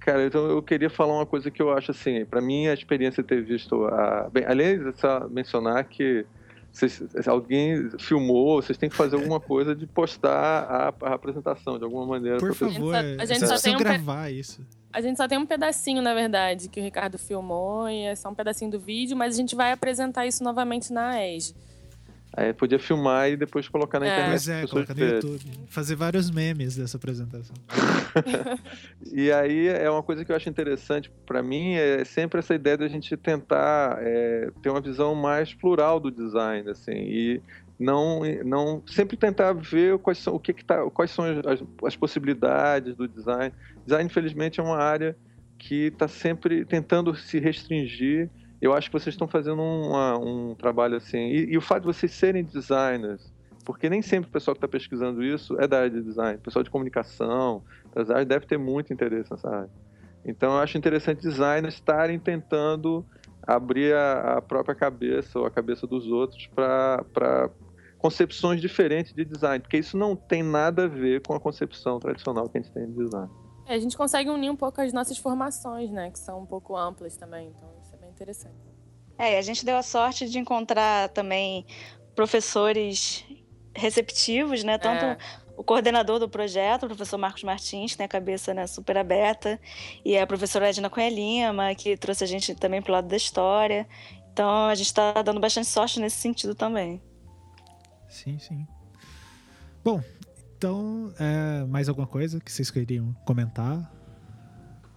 Cara, 0.00 0.24
então 0.24 0.48
eu 0.48 0.62
queria 0.62 0.88
falar 0.88 1.12
uma 1.12 1.26
coisa 1.26 1.50
que 1.50 1.60
eu 1.60 1.76
acho 1.76 1.90
assim, 1.90 2.24
para 2.24 2.40
mim 2.40 2.66
a 2.66 2.72
experiência 2.72 3.22
de 3.22 3.28
ter 3.28 3.42
visto 3.42 3.84
a, 3.84 4.30
bem, 4.30 4.46
além 4.46 4.82
de 4.82 4.98
só 4.98 5.28
mencionar 5.28 5.84
que 5.84 6.24
vocês, 6.74 7.28
alguém 7.28 7.88
filmou, 8.00 8.60
vocês 8.60 8.76
têm 8.76 8.90
que 8.90 8.96
fazer 8.96 9.14
alguma 9.14 9.38
coisa 9.38 9.76
de 9.76 9.86
postar 9.86 10.64
a, 10.64 10.94
a 11.06 11.14
apresentação 11.14 11.78
de 11.78 11.84
alguma 11.84 12.04
maneira. 12.04 12.38
Por 12.38 12.52
favor, 12.52 12.94
a 12.96 13.24
gente 13.24 13.46
só, 13.46 13.56
tem 13.58 13.76
um 13.76 13.78
gravar 13.78 14.28
isso. 14.28 14.60
A 14.92 15.00
gente 15.00 15.16
só 15.16 15.28
tem 15.28 15.38
um 15.38 15.46
pedacinho, 15.46 16.02
na 16.02 16.12
verdade, 16.12 16.68
que 16.68 16.80
o 16.80 16.82
Ricardo 16.82 17.16
filmou 17.16 17.88
e 17.88 18.02
é 18.02 18.16
só 18.16 18.28
um 18.28 18.34
pedacinho 18.34 18.72
do 18.72 18.80
vídeo, 18.80 19.16
mas 19.16 19.34
a 19.34 19.36
gente 19.36 19.54
vai 19.54 19.70
apresentar 19.70 20.26
isso 20.26 20.42
novamente 20.42 20.92
na 20.92 21.24
ESG. 21.24 21.54
Aí 22.36 22.52
podia 22.52 22.80
filmar 22.80 23.30
e 23.30 23.36
depois 23.36 23.68
colocar 23.68 24.00
na 24.00 24.06
é. 24.06 24.08
internet. 24.10 24.30
Pois 24.30 24.48
é, 24.48 24.66
colocar 24.66 24.94
no 24.94 25.04
YouTube. 25.04 25.40
Fazer 25.68 25.94
vários 25.94 26.30
memes 26.30 26.76
dessa 26.76 26.96
apresentação. 26.96 27.54
e 29.12 29.30
aí 29.30 29.68
é 29.68 29.88
uma 29.88 30.02
coisa 30.02 30.24
que 30.24 30.32
eu 30.32 30.36
acho 30.36 30.48
interessante 30.48 31.12
para 31.24 31.42
mim 31.42 31.74
é 31.74 32.04
sempre 32.04 32.40
essa 32.40 32.54
ideia 32.54 32.76
de 32.76 32.84
a 32.84 32.88
gente 32.88 33.16
tentar 33.16 33.98
é, 34.00 34.50
ter 34.60 34.70
uma 34.70 34.80
visão 34.80 35.14
mais 35.14 35.54
plural 35.54 36.00
do 36.00 36.10
design, 36.10 36.68
assim, 36.68 36.92
e 36.92 37.42
não, 37.78 38.22
não 38.44 38.82
sempre 38.86 39.16
tentar 39.16 39.52
ver 39.52 39.98
quais 39.98 40.18
são 40.18 40.34
o 40.34 40.40
que, 40.40 40.52
que 40.52 40.64
tá, 40.64 40.90
quais 40.90 41.12
são 41.12 41.24
as, 41.24 41.62
as 41.84 41.96
possibilidades 41.96 42.96
do 42.96 43.06
design. 43.06 43.52
Design, 43.86 44.06
infelizmente, 44.06 44.58
é 44.58 44.62
uma 44.62 44.78
área 44.78 45.16
que 45.56 45.86
está 45.86 46.08
sempre 46.08 46.64
tentando 46.64 47.14
se 47.14 47.38
restringir 47.38 48.28
eu 48.64 48.72
acho 48.72 48.88
que 48.88 48.92
vocês 48.92 49.14
estão 49.14 49.28
fazendo 49.28 49.60
um, 49.60 50.54
trabalho 50.54 50.96
assim. 50.96 51.18
E, 51.18 51.52
e, 51.52 51.58
o 51.58 51.60
fato 51.60 51.80
de 51.82 51.86
vocês 51.86 52.12
serem 52.12 52.42
designers, 52.42 53.32
porque 53.64 53.90
nem 53.90 54.00
sempre 54.00 54.28
o 54.28 54.32
pessoal 54.32 54.54
que 54.54 54.58
está 54.58 54.68
pesquisando 54.68 55.22
isso 55.22 55.58
é 55.60 55.68
da 55.68 55.78
área 55.78 55.90
de 55.90 56.02
design. 56.02 56.36
O 56.36 56.40
pessoal 56.40 56.62
de 56.62 56.70
comunicação, 56.70 57.62
das 57.94 58.10
áreas, 58.10 58.26
deve 58.26 58.46
ter 58.46 58.58
muito 58.58 58.92
interesse 58.92 59.30
nessa 59.30 59.48
área. 59.48 59.70
Então, 60.24 60.52
eu 60.52 60.58
acho 60.58 60.78
interessante 60.78 61.20
designers 61.20 61.74
estarem 61.74 62.18
tentando 62.18 63.04
abrir 63.46 63.94
a, 63.94 64.38
a 64.38 64.42
própria 64.42 64.74
cabeça 64.74 65.38
ou 65.38 65.44
a 65.44 65.50
cabeça 65.50 65.86
dos 65.86 66.06
outros 66.06 66.46
para 66.46 67.50
concepções 67.98 68.60
diferentes 68.60 69.12
de 69.12 69.24
design, 69.24 69.60
porque 69.60 69.78
isso 69.78 69.96
não 69.96 70.16
tem 70.16 70.42
nada 70.42 70.84
a 70.84 70.88
ver 70.88 71.22
com 71.26 71.34
a 71.34 71.40
concepção 71.40 71.98
tradicional 71.98 72.48
que 72.48 72.58
a 72.58 72.60
gente 72.62 72.72
tem 72.72 72.86
de 72.86 72.96
design. 72.96 73.30
É, 73.66 73.74
a 73.74 73.78
gente 73.78 73.96
consegue 73.96 74.28
unir 74.28 74.50
um 74.50 74.56
pouco 74.56 74.80
as 74.80 74.92
nossas 74.92 75.16
formações, 75.16 75.90
né, 75.90 76.10
que 76.10 76.18
são 76.18 76.40
um 76.40 76.46
pouco 76.46 76.76
amplas 76.76 77.16
também. 77.16 77.48
Então, 77.48 77.83
interessante. 78.14 78.54
É, 79.18 79.38
a 79.38 79.42
gente 79.42 79.64
deu 79.64 79.76
a 79.76 79.82
sorte 79.82 80.28
de 80.28 80.38
encontrar 80.38 81.08
também 81.10 81.66
professores 82.14 83.24
receptivos, 83.74 84.64
né? 84.64 84.78
Tanto 84.78 85.04
é. 85.04 85.18
o 85.56 85.62
coordenador 85.62 86.18
do 86.18 86.28
projeto, 86.28 86.84
o 86.84 86.86
professor 86.86 87.18
Marcos 87.18 87.42
Martins, 87.42 87.92
que 87.92 87.98
tem 87.98 88.06
a 88.06 88.08
cabeça 88.08 88.52
né, 88.54 88.66
super 88.66 88.96
aberta, 88.96 89.60
e 90.04 90.16
a 90.16 90.26
professora 90.26 90.68
Edna 90.68 90.90
Cunha 90.90 91.08
Lima, 91.08 91.74
que 91.74 91.96
trouxe 91.96 92.24
a 92.24 92.26
gente 92.26 92.54
também 92.54 92.82
para 92.82 92.90
o 92.90 92.94
lado 92.94 93.08
da 93.08 93.16
história. 93.16 93.86
Então, 94.32 94.66
a 94.66 94.74
gente 94.74 94.86
está 94.86 95.22
dando 95.22 95.40
bastante 95.40 95.68
sorte 95.68 96.00
nesse 96.00 96.16
sentido 96.16 96.54
também. 96.54 97.00
Sim, 98.08 98.38
sim. 98.38 98.66
Bom, 99.84 100.02
então, 100.56 101.12
é, 101.18 101.64
mais 101.66 101.88
alguma 101.88 102.06
coisa 102.06 102.40
que 102.40 102.50
vocês 102.50 102.70
queriam 102.70 103.12
comentar? 103.24 103.92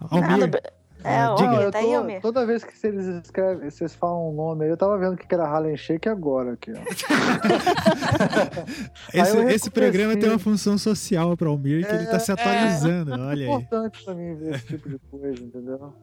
Almir, 0.00 0.38
Nada, 0.38 0.72
é, 1.04 1.28
ó, 1.28 1.34
Diga. 1.34 1.70
Tá 1.70 1.78
aí, 1.78 2.20
Toda 2.20 2.44
vez 2.44 2.64
que 2.64 2.76
vocês 2.76 3.06
escrevem, 3.06 3.70
vocês 3.70 3.94
falam 3.94 4.30
um 4.30 4.34
nome 4.34 4.64
aí, 4.64 4.70
eu 4.70 4.76
tava 4.76 4.98
vendo 4.98 5.16
que 5.16 5.32
era 5.32 5.44
Harlem 5.44 5.76
Shake 5.76 6.08
agora 6.08 6.54
aqui, 6.54 6.72
ó. 6.72 6.74
esse, 9.14 9.38
esse 9.54 9.70
programa 9.70 10.16
tem 10.16 10.28
uma 10.28 10.38
função 10.38 10.76
social 10.76 11.36
para 11.36 11.48
o 11.48 11.52
Almir 11.52 11.86
que 11.86 11.92
é, 11.92 11.96
ele 11.96 12.06
tá 12.06 12.18
se 12.18 12.32
atualizando, 12.32 13.14
é, 13.14 13.18
olha 13.18 13.44
é 13.44 13.46
importante 13.46 14.04
pra 14.04 14.14
mim 14.14 14.34
ver 14.34 14.56
esse 14.56 14.66
tipo 14.66 14.88
de 14.88 14.98
coisa, 15.10 15.42
entendeu? 15.42 15.94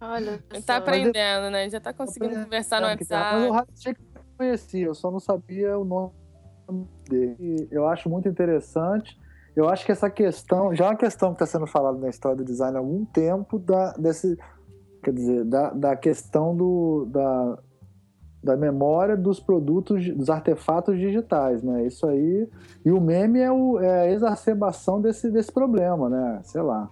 Olha, 0.00 0.42
tá 0.64 0.76
aprendendo, 0.76 1.50
né? 1.50 1.68
Já 1.68 1.80
tá 1.80 1.92
conseguindo 1.92 2.44
conversar 2.44 2.80
no 2.80 2.86
WhatsApp. 2.86 3.36
Mas 3.36 3.50
o 3.50 3.52
Harlem 3.52 3.76
Shake 3.76 4.00
eu 4.14 4.22
conhecia, 4.36 4.86
eu 4.86 4.94
só 4.94 5.10
não 5.10 5.20
sabia 5.20 5.78
o 5.78 5.84
nome 5.84 6.12
dele. 7.08 7.68
Eu 7.70 7.86
acho 7.86 8.08
muito 8.08 8.28
interessante 8.28 9.18
eu 9.56 9.70
acho 9.70 9.86
que 9.86 9.90
essa 9.90 10.10
questão, 10.10 10.74
já 10.74 10.84
é 10.84 10.88
uma 10.90 10.96
questão 10.96 11.30
que 11.30 11.42
está 11.42 11.46
sendo 11.46 11.66
falada 11.66 11.98
na 11.98 12.10
história 12.10 12.36
do 12.36 12.44
design 12.44 12.76
há 12.76 12.78
algum 12.78 13.06
tempo, 13.06 13.58
da, 13.58 13.92
desse, 13.94 14.36
quer 15.02 15.14
dizer, 15.14 15.44
da, 15.46 15.70
da 15.70 15.96
questão 15.96 16.54
do, 16.54 17.06
da, 17.06 17.58
da 18.44 18.54
memória 18.54 19.16
dos 19.16 19.40
produtos, 19.40 20.06
dos 20.14 20.28
artefatos 20.28 20.98
digitais, 20.98 21.62
né? 21.62 21.86
Isso 21.86 22.06
aí. 22.06 22.46
E 22.84 22.92
o 22.92 23.00
meme 23.00 23.40
é, 23.40 23.50
o, 23.50 23.80
é 23.80 24.02
a 24.02 24.12
exacerbação 24.12 25.00
desse, 25.00 25.30
desse 25.30 25.50
problema, 25.50 26.10
né? 26.10 26.40
Sei 26.44 26.60
lá. 26.60 26.90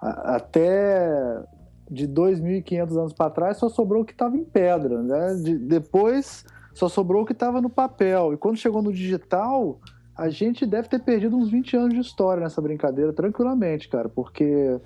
A, 0.00 0.36
até 0.36 1.42
de 1.90 2.06
2.500 2.06 2.96
anos 2.96 3.12
para 3.12 3.30
trás 3.30 3.56
só 3.56 3.68
sobrou 3.68 4.02
o 4.02 4.04
que 4.04 4.12
estava 4.12 4.36
em 4.36 4.44
pedra, 4.44 5.02
né? 5.02 5.34
De, 5.34 5.58
depois 5.58 6.44
só 6.74 6.88
sobrou 6.88 7.22
o 7.22 7.26
que 7.26 7.32
estava 7.32 7.60
no 7.60 7.68
papel. 7.68 8.32
E 8.32 8.36
quando 8.36 8.56
chegou 8.56 8.80
no 8.80 8.92
digital 8.92 9.80
a 10.18 10.28
gente 10.28 10.66
deve 10.66 10.88
ter 10.88 10.98
perdido 10.98 11.36
uns 11.36 11.48
20 11.48 11.76
anos 11.76 11.94
de 11.94 12.00
história 12.00 12.42
nessa 12.42 12.60
brincadeira, 12.60 13.12
tranquilamente, 13.12 13.88
cara, 13.88 14.08
porque 14.08 14.80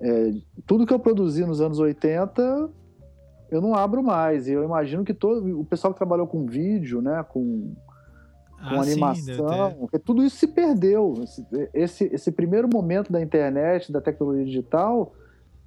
é, 0.00 0.30
tudo 0.64 0.86
que 0.86 0.94
eu 0.94 1.00
produzi 1.00 1.44
nos 1.44 1.60
anos 1.60 1.80
80 1.80 2.70
eu 3.50 3.60
não 3.60 3.74
abro 3.74 4.00
mais. 4.00 4.46
E 4.46 4.52
eu 4.52 4.62
imagino 4.62 5.04
que 5.04 5.12
todo 5.12 5.58
o 5.58 5.64
pessoal 5.64 5.92
que 5.92 5.98
trabalhou 5.98 6.24
com 6.24 6.46
vídeo, 6.46 7.02
né, 7.02 7.24
com, 7.28 7.74
com 8.60 8.76
ah, 8.76 8.80
animação, 8.80 9.88
sim, 9.92 9.98
tudo 10.04 10.22
isso 10.22 10.36
se 10.36 10.46
perdeu. 10.46 11.14
Esse, 11.24 11.44
esse, 11.74 12.04
esse, 12.04 12.30
primeiro 12.30 12.68
momento 12.72 13.10
da 13.10 13.20
internet, 13.20 13.90
da 13.90 14.00
tecnologia 14.00 14.44
digital, 14.44 15.12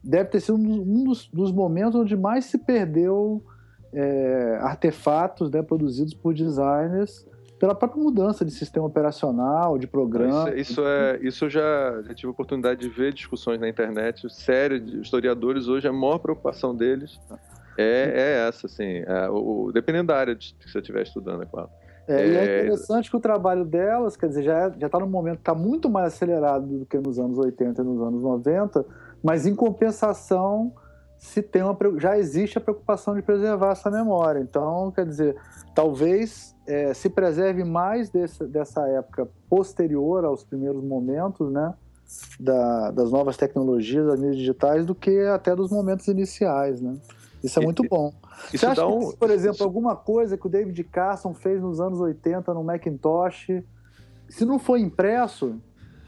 deve 0.01 0.29
ter 0.29 0.39
sido 0.39 0.55
um 0.55 1.03
dos, 1.03 1.27
dos 1.27 1.51
momentos 1.51 1.99
onde 1.99 2.15
mais 2.15 2.45
se 2.45 2.57
perdeu 2.57 3.43
é, 3.91 4.59
artefatos 4.61 5.51
né, 5.51 5.61
produzidos 5.61 6.13
por 6.13 6.33
designers 6.33 7.27
pela 7.63 7.73
própria 7.73 8.03
mudança 8.03 8.43
de 8.43 8.51
sistema 8.51 8.85
operacional, 8.87 9.77
de 9.77 9.87
programa. 9.87 10.49
Isso, 10.49 10.73
isso 10.73 10.81
é, 10.85 11.19
isso 11.21 11.45
eu 11.45 11.49
já, 11.49 12.01
já 12.01 12.13
tive 12.13 12.27
a 12.27 12.31
oportunidade 12.31 12.81
de 12.81 12.89
ver 12.89 13.13
discussões 13.13 13.57
na 13.57 13.69
internet, 13.69 14.29
sério, 14.29 14.81
de 14.81 14.99
historiadores 14.99 15.69
hoje, 15.69 15.87
a 15.87 15.93
maior 15.93 16.17
preocupação 16.17 16.75
deles 16.75 17.17
é, 17.77 18.11
é 18.13 18.47
essa, 18.49 18.67
assim, 18.67 18.97
é, 19.07 19.29
o, 19.29 19.71
dependendo 19.73 20.07
da 20.07 20.17
área 20.17 20.35
que 20.35 20.69
você 20.69 20.79
estiver 20.79 21.03
estudando, 21.03 21.43
é 21.43 21.45
claro. 21.45 21.69
É, 22.05 22.15
é... 22.15 22.27
E 22.27 22.35
é 22.35 22.61
interessante 22.63 23.09
que 23.09 23.15
o 23.15 23.21
trabalho 23.21 23.63
delas, 23.63 24.17
quer 24.17 24.27
dizer, 24.27 24.43
já 24.43 24.67
está 24.67 24.99
num 24.99 25.07
momento 25.07 25.35
que 25.35 25.43
está 25.43 25.55
muito 25.55 25.89
mais 25.89 26.07
acelerado 26.07 26.79
do 26.79 26.85
que 26.85 26.97
nos 26.97 27.17
anos 27.17 27.37
80 27.37 27.81
e 27.81 27.85
nos 27.85 28.01
anos 28.01 28.23
90, 28.23 28.85
mas 29.23 29.45
em 29.45 29.55
compensação 29.55 30.73
se 31.17 31.41
tem 31.41 31.63
uma, 31.63 31.77
já 31.97 32.17
existe 32.17 32.57
a 32.57 32.61
preocupação 32.61 33.15
de 33.15 33.21
preservar 33.21 33.71
essa 33.71 33.89
memória. 33.89 34.41
Então, 34.41 34.91
quer 34.91 35.05
dizer, 35.05 35.37
talvez 35.73 36.52
é, 36.65 36.93
se 36.93 37.09
preserve 37.09 37.63
mais 37.63 38.09
desse, 38.09 38.45
dessa 38.45 38.87
época 38.87 39.27
posterior 39.49 40.23
aos 40.25 40.43
primeiros 40.43 40.83
momentos, 40.83 41.51
né, 41.51 41.73
da, 42.39 42.91
das 42.91 43.11
novas 43.11 43.35
tecnologias, 43.37 44.05
das 44.05 44.19
mídias 44.19 44.37
digitais, 44.37 44.85
do 44.85 44.93
que 44.93 45.19
até 45.21 45.55
dos 45.55 45.71
momentos 45.71 46.07
iniciais, 46.07 46.81
né? 46.81 46.95
Isso 47.43 47.59
é 47.59 47.63
muito 47.63 47.83
bom. 47.83 48.13
Você 48.49 48.55
Isso 48.55 48.67
acha 48.67 48.81
dá 48.81 48.87
que, 48.87 48.93
um. 48.93 49.11
por 49.11 49.29
exemplo, 49.29 49.63
alguma 49.63 49.95
coisa 49.95 50.37
que 50.37 50.47
o 50.47 50.49
David 50.49 50.81
Carson 50.85 51.33
fez 51.33 51.61
nos 51.61 51.81
anos 51.81 51.99
80 51.99 52.53
no 52.53 52.63
Macintosh, 52.63 53.47
se 54.29 54.45
não 54.45 54.57
for 54.57 54.77
impresso, 54.77 55.59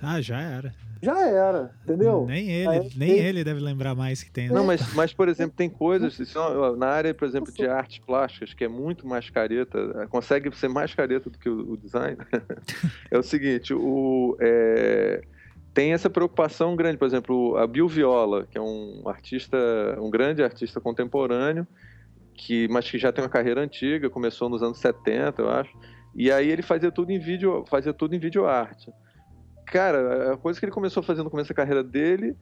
Ah, 0.02 0.22
já 0.22 0.40
era. 0.40 0.74
Já 1.02 1.28
era, 1.28 1.76
entendeu? 1.84 2.26
Nem 2.26 2.50
ele, 2.52 2.70
Aí, 2.70 2.90
nem 2.96 3.12
ele- 3.12 3.28
ele 3.28 3.44
deve 3.44 3.60
lembrar 3.60 3.96
mais 3.96 4.24
que 4.24 4.32
tem. 4.32 4.48
né? 4.48 4.54
Não, 4.56 4.64
mas, 4.66 4.94
mas, 4.94 5.14
por 5.14 5.28
exemplo, 5.30 5.54
tem 5.56 5.70
coisas, 5.70 6.18
na 6.78 6.88
área, 6.88 7.14
por 7.14 7.28
exemplo, 7.28 7.52
de 7.54 7.68
artes 7.68 8.00
plásticas, 8.00 8.54
que 8.54 8.64
é 8.64 8.68
muito 8.68 9.08
mais 9.08 9.30
careta, 9.30 10.08
consegue 10.10 10.56
ser 10.56 10.68
mais 10.68 10.94
careta 10.94 11.30
do 11.30 11.38
que 11.38 11.50
o, 11.50 11.74
o 11.74 11.78
design, 11.78 12.18
é 13.12 13.18
o 13.18 13.24
seguinte, 13.24 13.74
o, 13.74 14.38
é, 14.40 15.22
tem 15.74 15.94
essa 15.94 16.10
preocupação 16.10 16.76
grande, 16.76 16.98
por 16.98 17.06
exemplo, 17.08 17.58
a 17.58 17.68
Bill 17.68 17.88
Viola, 17.88 18.48
que 18.50 18.58
é 18.58 18.62
um 18.62 19.04
artista, 19.08 19.58
um 20.00 20.10
grande 20.10 20.42
artista 20.44 20.80
contemporâneo, 20.80 21.68
que, 22.34 22.68
mas 22.70 22.90
que 22.90 22.98
já 22.98 23.12
tem 23.12 23.24
uma 23.24 23.30
carreira 23.30 23.62
antiga, 23.62 24.10
começou 24.10 24.50
nos 24.50 24.62
anos 24.62 24.78
70, 24.80 25.42
eu 25.42 25.50
acho, 25.50 25.72
e 26.14 26.32
aí 26.32 26.50
ele 26.50 26.62
fazia 26.62 26.92
tudo 26.92 27.12
em 27.12 27.20
vídeo, 27.20 27.66
fazia 27.70 27.94
tudo 27.94 28.16
em 28.16 28.20
videoarte. 28.20 28.92
Cara, 29.66 30.34
a 30.34 30.38
coisa 30.38 30.60
que 30.60 30.66
ele 30.66 30.72
começou 30.72 31.02
a 31.02 31.04
fazer 31.04 31.24
no 31.24 31.30
começo 31.30 31.50
da 31.50 31.56
carreira 31.56 31.84
dele 31.84 32.36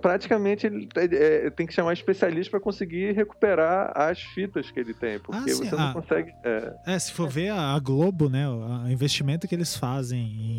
praticamente 0.00 0.66
ele 0.66 0.88
é, 0.96 1.50
tem 1.50 1.66
que 1.66 1.72
chamar 1.72 1.92
especialista 1.92 2.50
para 2.50 2.58
conseguir 2.58 3.12
recuperar 3.12 3.92
as 3.94 4.20
fitas 4.20 4.68
que 4.68 4.80
ele 4.80 4.92
tem, 4.92 5.20
porque 5.20 5.36
Ah, 5.50 5.54
sim, 5.54 5.64
você 5.66 5.76
não 5.76 5.84
ah. 5.90 5.92
consegue. 5.92 6.32
é, 6.42 6.74
É, 6.84 6.98
se 6.98 7.12
for 7.12 7.28
ver 7.28 7.50
a 7.50 7.78
Globo, 7.78 8.28
né? 8.28 8.48
O 8.48 8.88
investimento 8.88 9.46
que 9.46 9.54
eles 9.54 9.76
fazem 9.76 10.58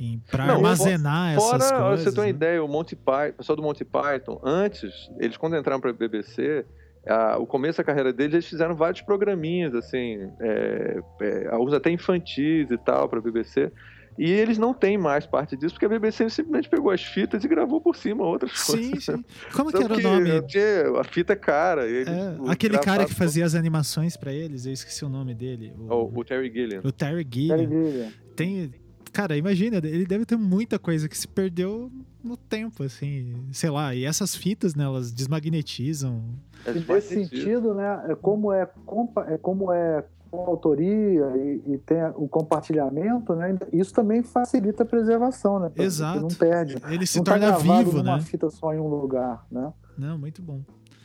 em, 0.00 0.20
Não, 0.36 0.54
armazenar 0.56 1.36
Fora, 1.36 1.56
essas 1.58 1.70
ó, 1.72 1.88
coisas. 1.88 2.04
você 2.06 2.10
tem 2.10 2.18
uma 2.20 2.24
né? 2.24 2.30
ideia, 2.30 2.64
o 2.64 2.66
Monty 2.66 2.96
Python, 2.96 3.28
o 3.28 3.32
pessoal 3.34 3.56
do 3.56 3.62
Monty 3.62 3.84
Python, 3.84 4.40
antes, 4.42 4.90
eles 5.20 5.36
quando 5.36 5.56
entraram 5.56 5.80
para 5.80 5.90
a 5.90 5.94
BBC, 5.94 6.64
a- 7.06 7.36
o 7.38 7.46
começo 7.46 7.78
da 7.78 7.84
carreira 7.84 8.12
deles, 8.12 8.32
eles 8.34 8.46
fizeram 8.48 8.74
vários 8.74 9.00
programinhas, 9.02 9.74
assim, 9.76 10.28
é, 10.40 10.98
é, 11.20 11.48
alguns 11.52 11.72
até 11.72 11.90
infantis 11.90 12.68
e 12.68 12.78
tal, 12.78 13.08
para 13.08 13.20
a 13.20 13.22
BBC. 13.22 13.70
E 14.18 14.30
eles 14.30 14.56
não 14.58 14.72
têm 14.72 14.96
mais 14.96 15.26
parte 15.26 15.56
disso, 15.56 15.74
porque 15.74 15.86
a 15.86 15.88
BBC 15.88 16.30
simplesmente 16.30 16.68
pegou 16.70 16.90
as 16.90 17.02
fitas 17.02 17.44
e 17.44 17.48
gravou 17.48 17.80
por 17.80 17.94
cima 17.96 18.24
outras 18.24 18.58
Sim, 18.58 18.90
coisas. 18.92 19.04
sim. 19.04 19.24
Como 19.54 19.70
que 19.70 19.76
Só 19.78 19.84
era 19.84 19.92
o 19.94 19.96
que 19.96 20.02
nome? 20.02 20.42
tinha- 20.46 21.00
a 21.00 21.04
fita 21.04 21.32
é 21.34 21.36
cara. 21.36 21.86
e 21.88 21.92
eles, 21.96 22.08
É, 22.08 22.36
aquele 22.48 22.78
cara 22.78 23.04
que 23.04 23.14
fazia 23.14 23.44
as 23.44 23.54
animações 23.54 24.16
pra 24.16 24.32
eles, 24.32 24.64
eu 24.66 24.72
esqueci 24.72 25.04
o 25.04 25.08
nome 25.08 25.34
dele. 25.34 25.72
O, 25.78 25.94
O, 25.94 26.18
o 26.20 26.24
Terry 26.24 26.50
Gilliam. 26.52 26.80
o 26.84 26.90
Terry 26.92 27.24
Terry 27.24 27.28
Gilliam. 27.30 27.68
Gilliam. 27.90 28.08
Tem. 28.34 28.72
Cara, 29.12 29.34
imagina, 29.36 29.78
ele 29.78 30.04
deve 30.04 30.26
ter 30.26 30.36
muita 30.36 30.78
coisa 30.78 31.08
que 31.08 31.16
se 31.16 31.26
perdeu 31.26 31.90
no 32.22 32.36
tempo, 32.36 32.82
assim. 32.82 33.34
Sei 33.50 33.70
lá, 33.70 33.94
e 33.94 34.04
essas 34.04 34.34
fitas, 34.34 34.74
né, 34.74 34.84
elas 34.84 35.10
desmagnetizam. 35.10 36.22
É 36.66 36.70
E 36.70 36.80
de 36.80 36.92
nesse 36.92 37.14
sentido. 37.14 37.74
né, 37.74 38.04
é 38.10 38.14
como 38.14 38.52
é, 38.52 38.66
compa- 38.84 39.26
é 39.30 39.38
como 39.38 39.72
é 39.72 40.02
com 40.02 40.15
autoria 40.32 41.32
e, 41.36 41.62
e 41.74 41.78
tem 41.78 42.02
o 42.16 42.28
compartilhamento, 42.28 43.34
né, 43.34 43.56
isso 43.72 43.92
também 43.92 44.22
facilita 44.22 44.82
a 44.82 44.86
preservação, 44.86 45.58
né? 45.58 45.70
Exato. 45.76 46.20
Não 46.20 46.28
perde. 46.28 46.76
Ele 46.88 47.06
se 47.06 47.18
não 47.18 47.24
tá 47.24 47.32
torna 47.32 47.46
gravado 47.46 47.90
vivo, 47.90 48.02
né? 48.02 48.20
fita 48.20 48.50
só 48.50 48.72
em 48.74 48.78
um 48.78 48.88
lugar, 48.88 49.44
né? 49.50 49.72
Não, 49.96 50.18
muito 50.18 50.42
bom. 50.42 50.60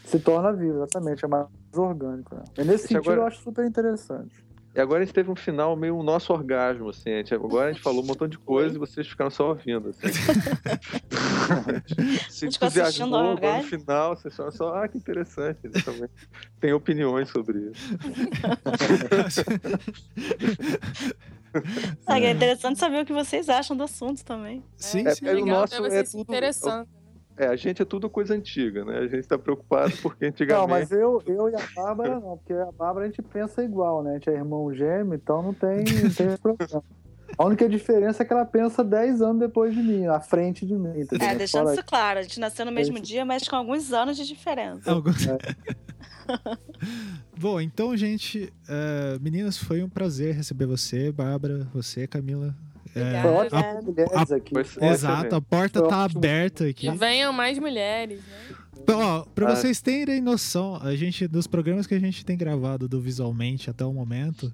Se 0.05 0.19
torna 0.19 0.51
vivo, 0.51 0.77
exatamente, 0.77 1.23
é 1.23 1.27
mais 1.27 1.47
orgânico. 1.75 2.35
Né? 2.35 2.43
E 2.57 2.61
nesse 2.61 2.71
Esse 2.75 2.87
sentido 2.89 3.01
agora- 3.11 3.21
eu 3.21 3.27
acho 3.27 3.41
super 3.41 3.65
interessante. 3.65 4.43
E 4.73 4.79
agora 4.79 5.01
a 5.01 5.05
gente 5.05 5.13
teve 5.13 5.29
um 5.29 5.35
final 5.35 5.75
meio 5.75 5.97
um 5.97 6.03
nosso 6.03 6.31
orgasmo, 6.31 6.89
assim. 6.89 7.11
a 7.11 7.17
gente- 7.17 7.33
agora 7.33 7.69
a 7.69 7.73
gente 7.73 7.81
falou 7.83 8.01
um 8.01 8.05
montão 8.05 8.25
de 8.27 8.37
coisa 8.37 8.73
e 8.75 8.79
vocês 8.79 9.05
ficaram 9.05 9.29
só 9.29 9.49
ouvindo, 9.49 9.89
assim. 9.89 10.07
Se 12.31 12.45
entusiasmou, 12.45 13.07
agora 13.09 13.23
no 13.23 13.29
orgasmo. 13.31 13.63
final, 13.69 14.15
vocês 14.15 14.33
falaram 14.33 14.55
só, 14.55 14.73
ah, 14.75 14.87
que 14.87 14.97
interessante. 14.97 15.59
Eles 15.65 15.83
também 15.83 16.07
têm 16.61 16.71
opiniões 16.71 17.29
sobre 17.29 17.69
isso. 17.71 17.97
Ah, 22.07 22.17
é 22.17 22.31
interessante 22.31 22.79
saber 22.79 23.03
o 23.03 23.05
que 23.05 23.11
vocês 23.11 23.49
acham 23.49 23.75
do 23.75 23.83
assunto 23.83 24.23
também. 24.23 24.63
sim, 24.77 25.05
É, 25.05 25.13
sim. 25.13 25.27
é 25.27 25.33
o 25.33 25.35
Legal 25.35 25.59
nosso 25.61 25.85
é 25.85 26.03
tudo- 26.03 26.21
interessando. 26.21 26.87
É, 27.37 27.47
a 27.47 27.55
gente 27.55 27.81
é 27.81 27.85
tudo 27.85 28.09
coisa 28.09 28.33
antiga, 28.35 28.83
né? 28.85 28.99
A 28.99 29.07
gente 29.07 29.27
tá 29.27 29.37
preocupado 29.37 29.93
porque 30.01 30.25
Não, 30.25 30.29
antigamente... 30.29 30.69
mas 30.69 30.91
eu, 30.91 31.21
eu 31.25 31.49
e 31.49 31.55
a 31.55 31.61
Bárbara 31.75 32.19
não, 32.19 32.37
porque 32.37 32.53
a 32.53 32.71
Bárbara 32.71 33.05
a 33.05 33.09
gente 33.09 33.21
pensa 33.21 33.63
igual, 33.63 34.03
né? 34.03 34.11
A 34.11 34.13
gente 34.15 34.29
é 34.29 34.33
irmão 34.33 34.71
gêmeo, 34.73 35.15
então 35.15 35.41
não 35.41 35.53
tem, 35.53 35.77
não 35.77 36.09
tem 36.11 36.37
problema. 36.41 36.83
A 37.37 37.45
única 37.45 37.67
diferença 37.69 38.21
é 38.21 38.25
que 38.25 38.33
ela 38.33 38.45
pensa 38.45 38.83
10 38.83 39.21
anos 39.21 39.39
depois 39.39 39.73
de 39.73 39.81
mim, 39.81 40.05
à 40.05 40.19
frente 40.19 40.65
de 40.65 40.75
mim. 40.75 40.99
Entendeu? 40.99 41.27
É, 41.27 41.33
deixando 41.33 41.63
fora 41.63 41.73
isso 41.75 41.85
claro, 41.85 42.19
a 42.19 42.21
gente 42.21 42.39
nasceu 42.41 42.65
no 42.65 42.71
mesmo 42.73 42.97
Gente. 42.97 43.07
dia, 43.07 43.23
mas 43.25 43.47
com 43.47 43.55
alguns 43.55 43.93
anos 43.93 44.17
de 44.17 44.27
diferença. 44.27 44.91
Algo- 44.91 45.09
É. 46.29 46.57
Bom, 47.37 47.59
então, 47.59 47.95
gente, 47.97 48.53
eh, 48.69 49.17
meninas, 49.19 49.57
foi 49.57 49.83
um 49.83 49.89
prazer 49.89 50.35
receber 50.35 50.65
você, 50.65 51.11
Bárbara, 51.11 51.67
você, 51.73 52.05
Camila. 52.07 52.55
Eh, 52.95 53.21
Foi 53.21 53.31
ótimo 53.31 53.61
ter 53.61 54.05
mulheres 54.05 54.31
aqui. 54.31 54.53
Exato, 54.81 55.35
a 55.35 55.41
porta 55.41 55.81
tá 55.87 56.03
aberta 56.03 56.65
aqui. 56.65 56.87
E 56.87 56.91
venham 56.91 57.31
mais 57.31 57.57
mulheres, 57.57 58.19
né? 58.19 58.55
Ó, 58.89 59.23
pra 59.35 59.51
Ah. 59.51 59.55
vocês 59.55 59.79
terem 59.81 60.19
noção, 60.21 60.75
a 60.81 60.95
gente, 60.95 61.27
dos 61.27 61.47
programas 61.47 61.85
que 61.87 61.93
a 61.93 61.99
gente 61.99 62.25
tem 62.25 62.37
gravado 62.37 62.87
do 62.89 62.99
Visualmente 62.99 63.69
até 63.69 63.85
o 63.85 63.93
momento, 63.93 64.51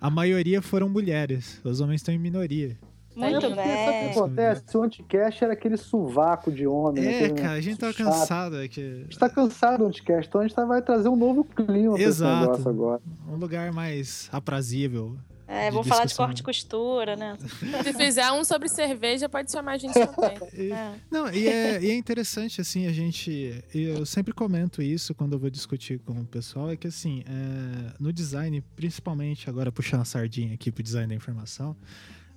a 0.00 0.10
maioria 0.10 0.60
foram 0.60 0.88
mulheres. 0.88 1.60
Os 1.64 1.80
homens 1.80 2.00
estão 2.00 2.14
em 2.14 2.18
minoria. 2.18 2.76
Muito 3.16 3.40
Sabe 3.40 3.46
o 3.46 3.56
que 3.56 3.62
bem. 3.62 4.10
acontece? 4.10 4.76
O 4.76 4.82
anticast 4.82 5.44
era 5.44 5.52
aquele 5.52 5.76
sovaco 5.76 6.50
de 6.50 6.66
homem. 6.66 7.04
É, 7.04 7.28
cara, 7.30 7.52
a 7.52 7.60
gente 7.60 7.76
tá 7.78 7.92
chato. 7.92 8.06
cansado. 8.06 8.60
É 8.62 8.68
que... 8.68 8.80
A 8.80 9.02
gente 9.04 9.18
tá 9.18 9.28
cansado 9.28 9.78
do 9.78 9.86
anticast, 9.86 10.28
então 10.28 10.40
a 10.40 10.44
gente 10.46 10.54
tá- 10.56 10.64
vai 10.64 10.80
trazer 10.80 11.08
um 11.08 11.16
novo 11.16 11.44
clima 11.44 11.92
pra 11.94 12.00
esse 12.00 12.08
Exato. 12.08 12.40
negócio 12.42 12.68
agora. 12.68 13.00
Um 13.28 13.36
lugar 13.36 13.72
mais 13.72 14.28
aprazível. 14.32 15.16
É, 15.52 15.68
de 15.68 15.74
vou 15.74 15.82
falar 15.82 16.04
de 16.04 16.14
corte 16.14 16.40
e 16.40 16.42
costura, 16.44 17.16
né? 17.16 17.36
Se 17.82 17.92
fizer 17.94 18.30
um 18.30 18.44
sobre 18.44 18.68
cerveja, 18.68 19.28
pode 19.28 19.50
chamar 19.50 19.72
a 19.72 19.78
gente 19.78 19.94
também. 19.98 20.38
E- 20.54 20.70
É. 20.72 20.94
Não, 21.10 21.28
e 21.32 21.48
é, 21.48 21.82
e 21.82 21.90
é 21.90 21.94
interessante, 21.96 22.60
assim, 22.60 22.86
a 22.86 22.92
gente. 22.92 23.52
Eu 23.74 24.06
sempre 24.06 24.32
comento 24.32 24.80
isso 24.80 25.12
quando 25.14 25.32
eu 25.32 25.38
vou 25.40 25.50
discutir 25.50 25.98
com 25.98 26.12
o 26.20 26.24
pessoal, 26.24 26.70
é 26.70 26.76
que 26.76 26.86
assim, 26.86 27.24
é, 27.26 27.92
no 27.98 28.12
design, 28.12 28.60
principalmente 28.76 29.50
agora 29.50 29.72
puxando 29.72 30.02
a 30.02 30.04
sardinha 30.04 30.54
aqui 30.54 30.70
pro 30.70 30.82
design 30.82 31.08
da 31.08 31.14
informação, 31.16 31.76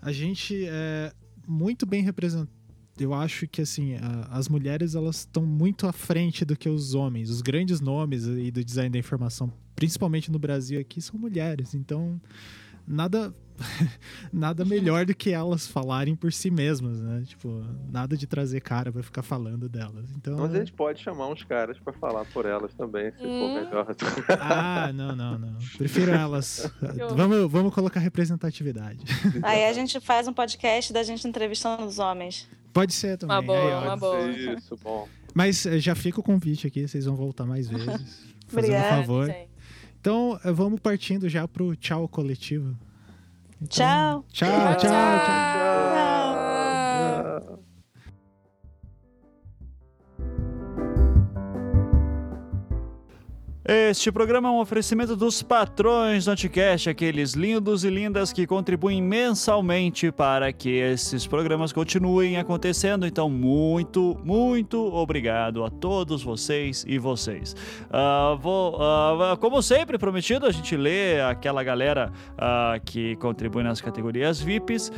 a 0.01 0.11
gente 0.11 0.65
é 0.65 1.11
muito 1.47 1.85
bem 1.85 2.01
representado. 2.01 2.49
Eu 2.99 3.13
acho 3.13 3.47
que 3.47 3.61
assim, 3.61 3.95
a- 3.95 4.27
as 4.31 4.47
mulheres 4.49 4.95
elas 4.95 5.17
estão 5.17 5.45
muito 5.45 5.85
à 5.87 5.91
frente 5.93 6.43
do 6.45 6.55
que 6.55 6.67
os 6.69 6.93
homens. 6.95 7.29
Os 7.29 7.41
grandes 7.41 7.79
nomes 7.79 8.27
aí 8.27 8.49
do 8.51 8.63
design 8.63 8.89
da 8.89 8.97
informação, 8.99 9.51
principalmente 9.75 10.31
no 10.31 10.39
Brasil 10.39 10.79
aqui, 10.79 11.01
são 11.01 11.19
mulheres. 11.19 11.73
Então, 11.73 12.19
nada 12.87 13.33
nada 14.31 14.65
melhor 14.65 15.05
do 15.05 15.13
que 15.15 15.31
elas 15.31 15.67
falarem 15.67 16.15
por 16.15 16.33
si 16.33 16.49
mesmas, 16.49 16.99
né? 16.99 17.23
Tipo, 17.25 17.63
nada 17.91 18.17
de 18.17 18.25
trazer 18.25 18.61
cara 18.61 18.91
pra 18.91 19.03
ficar 19.03 19.21
falando 19.21 19.69
delas. 19.69 20.09
Então, 20.15 20.37
Mas 20.37 20.55
a 20.55 20.59
gente 20.59 20.73
pode 20.73 21.01
chamar 21.01 21.27
uns 21.27 21.43
caras 21.43 21.77
pra 21.79 21.93
falar 21.93 22.25
por 22.25 22.45
elas 22.45 22.73
também, 22.73 23.11
se 23.11 23.17
for 23.19 23.27
Hum. 23.27 23.53
melhor. 23.55 23.85
ah, 24.39 24.91
não, 24.93 25.15
não, 25.15 25.37
não. 25.37 25.57
Prefiro 25.77 26.11
elas. 26.11 26.69
vamos, 27.15 27.51
vamos 27.51 27.73
colocar 27.73 27.99
representatividade. 27.99 28.99
Aí 29.43 29.65
a 29.65 29.73
gente 29.73 29.99
faz 29.99 30.27
um 30.27 30.33
podcast 30.33 30.91
da 30.91 31.03
gente 31.03 31.27
entrevistando 31.27 31.85
os 31.85 31.99
homens. 31.99 32.47
Pode 32.73 32.93
ser 32.93 33.17
também. 33.17 33.37
Uma 33.37 33.41
boa, 33.43 33.79
aí, 33.81 33.87
uma 33.87 33.97
boa. 33.97 34.31
Isso, 34.31 34.75
bom. 34.83 35.07
Mas 35.33 35.65
eh, 35.65 35.79
já 35.79 35.93
fica 35.95 36.19
o 36.19 36.23
convite 36.23 36.65
aqui, 36.67 36.87
vocês 36.87 37.05
vão 37.05 37.15
voltar 37.15 37.45
mais 37.45 37.67
vezes. 37.67 37.87
Fazendo 38.47 38.73
um 38.73 38.75
Obrigada. 38.77 38.95
favor. 38.97 39.25
Gente. 39.27 39.52
Então, 40.03 40.37
eh, 40.43 40.51
vamos 40.51 40.81
partindo 40.81 41.29
já 41.29 41.47
pro 41.47 41.77
tchau 41.77 42.09
coletivo. 42.09 42.75
Então, 43.61 43.69
Tchau. 43.69 44.25
Tchau, 44.33 44.49
tchau, 44.49 44.77
tchau. 44.79 44.91
Ah. 44.91 46.02
Este 53.65 54.11
programa 54.11 54.49
é 54.49 54.51
um 54.51 54.59
oferecimento 54.59 55.15
dos 55.15 55.41
patrões 55.41 56.25
do 56.25 56.31
Anticast, 56.31 56.89
aqueles 56.89 57.31
lindos 57.31 57.85
e 57.85 57.89
lindas 57.89 58.33
que 58.33 58.45
contribuem 58.45 59.01
mensalmente 59.01 60.11
para 60.11 60.51
que 60.51 60.69
esses 60.69 61.25
programas 61.25 61.71
continuem 61.71 62.35
acontecendo. 62.35 63.07
Então, 63.07 63.29
muito, 63.29 64.19
muito 64.21 64.93
obrigado 64.93 65.63
a 65.63 65.69
todos 65.69 66.21
vocês 66.21 66.83
e 66.85 66.97
vocês. 66.97 67.55
Ah, 67.89 68.37
vou, 68.37 68.75
ah, 68.81 69.37
como 69.39 69.61
sempre, 69.61 69.97
prometido, 69.97 70.45
a 70.45 70.51
gente 70.51 70.75
lê 70.75 71.21
aquela 71.21 71.63
galera 71.63 72.11
ah, 72.37 72.77
que 72.83 73.15
contribui 73.15 73.63
nas 73.63 73.79
categorias 73.79 74.41
VIPs, 74.41 74.91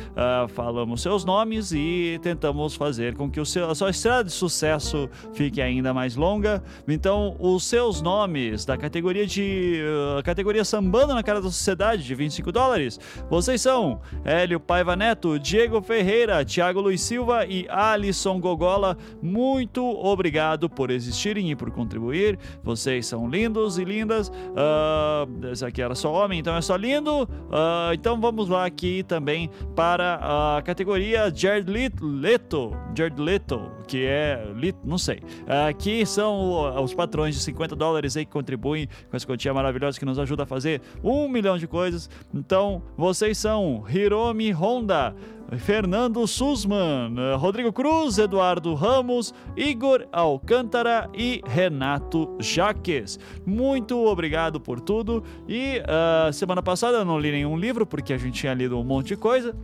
falamos 0.48 1.02
seus 1.02 1.24
nomes 1.24 1.70
e 1.70 2.18
tentamos 2.20 2.74
fazer 2.74 3.14
com 3.14 3.30
que 3.30 3.38
o 3.38 3.46
seu, 3.46 3.70
a 3.70 3.76
sua 3.76 3.90
estrada 3.90 4.24
de 4.24 4.32
sucesso 4.32 5.08
fique 5.34 5.62
ainda 5.62 5.94
mais 5.94 6.16
longa. 6.16 6.60
Então, 6.88 7.36
os 7.38 7.62
seus 7.62 8.02
nomes 8.02 8.55
dólares. 8.56 8.64
Da 8.64 8.76
categoria 8.76 9.26
de. 9.26 9.80
Uh, 10.18 10.22
categoria 10.22 10.64
Sambando 10.64 11.14
na 11.14 11.22
Cara 11.22 11.40
da 11.40 11.48
Sociedade, 11.48 12.02
de 12.02 12.14
25 12.14 12.50
dólares. 12.50 12.98
Vocês 13.28 13.60
são 13.60 14.00
Hélio 14.24 14.58
Paiva 14.58 14.96
Neto, 14.96 15.38
Diego 15.38 15.82
Ferreira, 15.82 16.44
Thiago 16.44 16.80
Luiz 16.80 17.00
Silva 17.02 17.44
e 17.46 17.66
Alisson 17.68 18.40
Gogola. 18.40 18.96
Muito 19.20 19.84
obrigado 19.84 20.68
por 20.70 20.90
existirem 20.90 21.50
e 21.50 21.56
por 21.56 21.70
contribuir. 21.70 22.38
Vocês 22.62 23.06
são 23.06 23.28
lindos 23.28 23.78
e 23.78 23.84
lindas. 23.84 24.28
Uh, 24.28 25.46
esse 25.52 25.64
aqui 25.64 25.82
era 25.82 25.94
só 25.94 26.12
homem, 26.12 26.38
então 26.38 26.56
é 26.56 26.62
só 26.62 26.76
lindo. 26.76 27.24
Uh, 27.24 27.92
então 27.92 28.20
vamos 28.20 28.48
lá 28.48 28.64
aqui 28.64 29.02
também 29.02 29.50
para 29.74 30.56
a 30.56 30.62
categoria 30.62 31.32
Jared 31.34 31.70
Leto. 32.00 32.72
Jared 32.96 33.20
Leto, 33.20 33.70
que 33.86 34.04
é. 34.06 34.46
Não 34.84 34.98
sei. 34.98 35.20
Aqui 35.68 36.06
são 36.06 36.82
os 36.82 36.94
patrões 36.94 37.34
de 37.34 37.40
50 37.40 37.76
dólares 37.76 38.16
aí 38.16 38.24
que 38.24 38.30
contribuem 38.46 38.88
com 39.10 39.16
essa 39.16 39.26
quantia 39.26 39.52
maravilhosa 39.52 39.98
que 39.98 40.04
nos 40.04 40.18
ajuda 40.18 40.44
a 40.44 40.46
fazer 40.46 40.80
um 41.02 41.28
milhão 41.28 41.58
de 41.58 41.66
coisas. 41.66 42.08
Então, 42.32 42.80
vocês 42.96 43.36
são 43.36 43.84
Hiromi 43.92 44.52
Honda. 44.52 45.14
Fernando 45.58 46.26
Sussman, 46.26 47.14
Rodrigo 47.36 47.72
Cruz, 47.72 48.18
Eduardo 48.18 48.74
Ramos, 48.74 49.32
Igor 49.56 50.04
Alcântara 50.10 51.08
e 51.14 51.40
Renato 51.46 52.36
Jaques. 52.40 53.16
Muito 53.46 53.96
obrigado 54.06 54.58
por 54.58 54.80
tudo. 54.80 55.22
E 55.46 55.80
uh, 55.82 56.32
semana 56.32 56.60
passada 56.64 56.98
eu 56.98 57.04
não 57.04 57.16
li 57.16 57.30
nenhum 57.30 57.56
livro 57.56 57.86
porque 57.86 58.12
a 58.12 58.18
gente 58.18 58.40
tinha 58.40 58.52
lido 58.54 58.76
um 58.76 58.82
monte 58.82 59.06
de 59.06 59.16
coisa. 59.16 59.54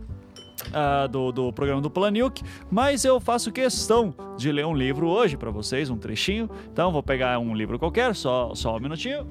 Uh, 0.69 1.07
do, 1.07 1.31
do 1.31 1.53
programa 1.53 1.81
do 1.81 1.89
Planilk, 1.89 2.41
mas 2.71 3.03
eu 3.03 3.19
faço 3.19 3.51
questão 3.51 4.13
de 4.37 4.51
ler 4.51 4.65
um 4.65 4.73
livro 4.73 5.07
hoje 5.07 5.35
para 5.35 5.51
vocês, 5.51 5.89
um 5.89 5.97
trechinho. 5.97 6.49
Então 6.71 6.91
vou 6.91 7.03
pegar 7.03 7.37
um 7.39 7.53
livro 7.53 7.77
qualquer, 7.77 8.15
só, 8.15 8.55
só 8.55 8.75
um 8.77 8.79
minutinho. 8.79 9.27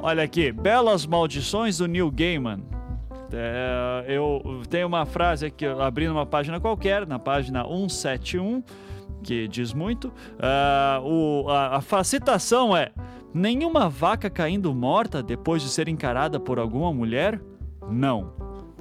Olha 0.00 0.22
aqui, 0.22 0.52
Belas 0.52 1.04
Maldições 1.04 1.78
do 1.78 1.88
Neil 1.88 2.10
Gaiman. 2.10 2.62
É, 3.32 4.04
eu 4.08 4.62
tenho 4.70 4.86
uma 4.86 5.04
frase 5.04 5.46
aqui, 5.46 5.66
abrindo 5.66 6.12
uma 6.12 6.24
página 6.24 6.60
qualquer, 6.60 7.06
na 7.06 7.18
página 7.18 7.64
171, 7.64 8.62
que 9.22 9.48
diz 9.48 9.74
muito. 9.74 10.08
Uh, 10.08 11.02
o, 11.44 11.50
a, 11.50 11.76
a 11.76 12.04
citação 12.04 12.76
é: 12.76 12.90
Nenhuma 13.32 13.88
vaca 13.88 14.30
caindo 14.30 14.74
morta 14.74 15.22
depois 15.22 15.62
de 15.62 15.68
ser 15.68 15.88
encarada 15.88 16.40
por 16.40 16.58
alguma 16.58 16.92
mulher? 16.92 17.40
Não. 17.90 18.32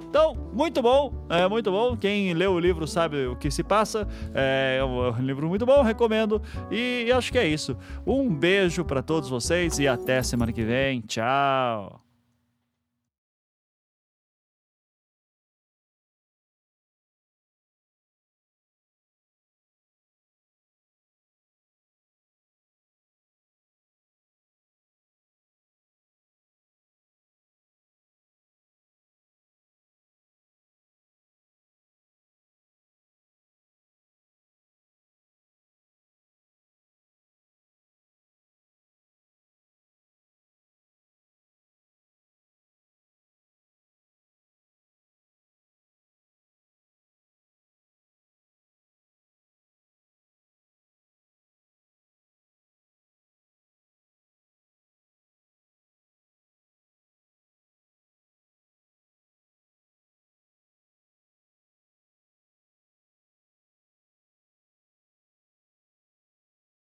Então, 0.09 0.35
muito 0.53 0.81
bom, 0.81 1.13
é 1.29 1.47
muito 1.47 1.69
bom. 1.69 1.95
Quem 1.97 2.33
leu 2.33 2.53
o 2.53 2.59
livro 2.59 2.87
sabe 2.87 3.27
o 3.27 3.35
que 3.35 3.51
se 3.51 3.61
passa. 3.61 4.07
É, 4.33 4.77
é 4.79 4.83
um 4.83 5.21
livro 5.21 5.47
muito 5.47 5.65
bom, 5.65 5.81
recomendo. 5.81 6.41
E 6.71 7.11
acho 7.11 7.31
que 7.31 7.37
é 7.37 7.47
isso. 7.47 7.77
Um 8.05 8.33
beijo 8.33 8.85
para 8.85 9.03
todos 9.03 9.29
vocês 9.29 9.77
e 9.79 9.87
até 9.87 10.23
semana 10.23 10.53
que 10.53 10.63
vem. 10.63 11.01
Tchau. 11.01 12.06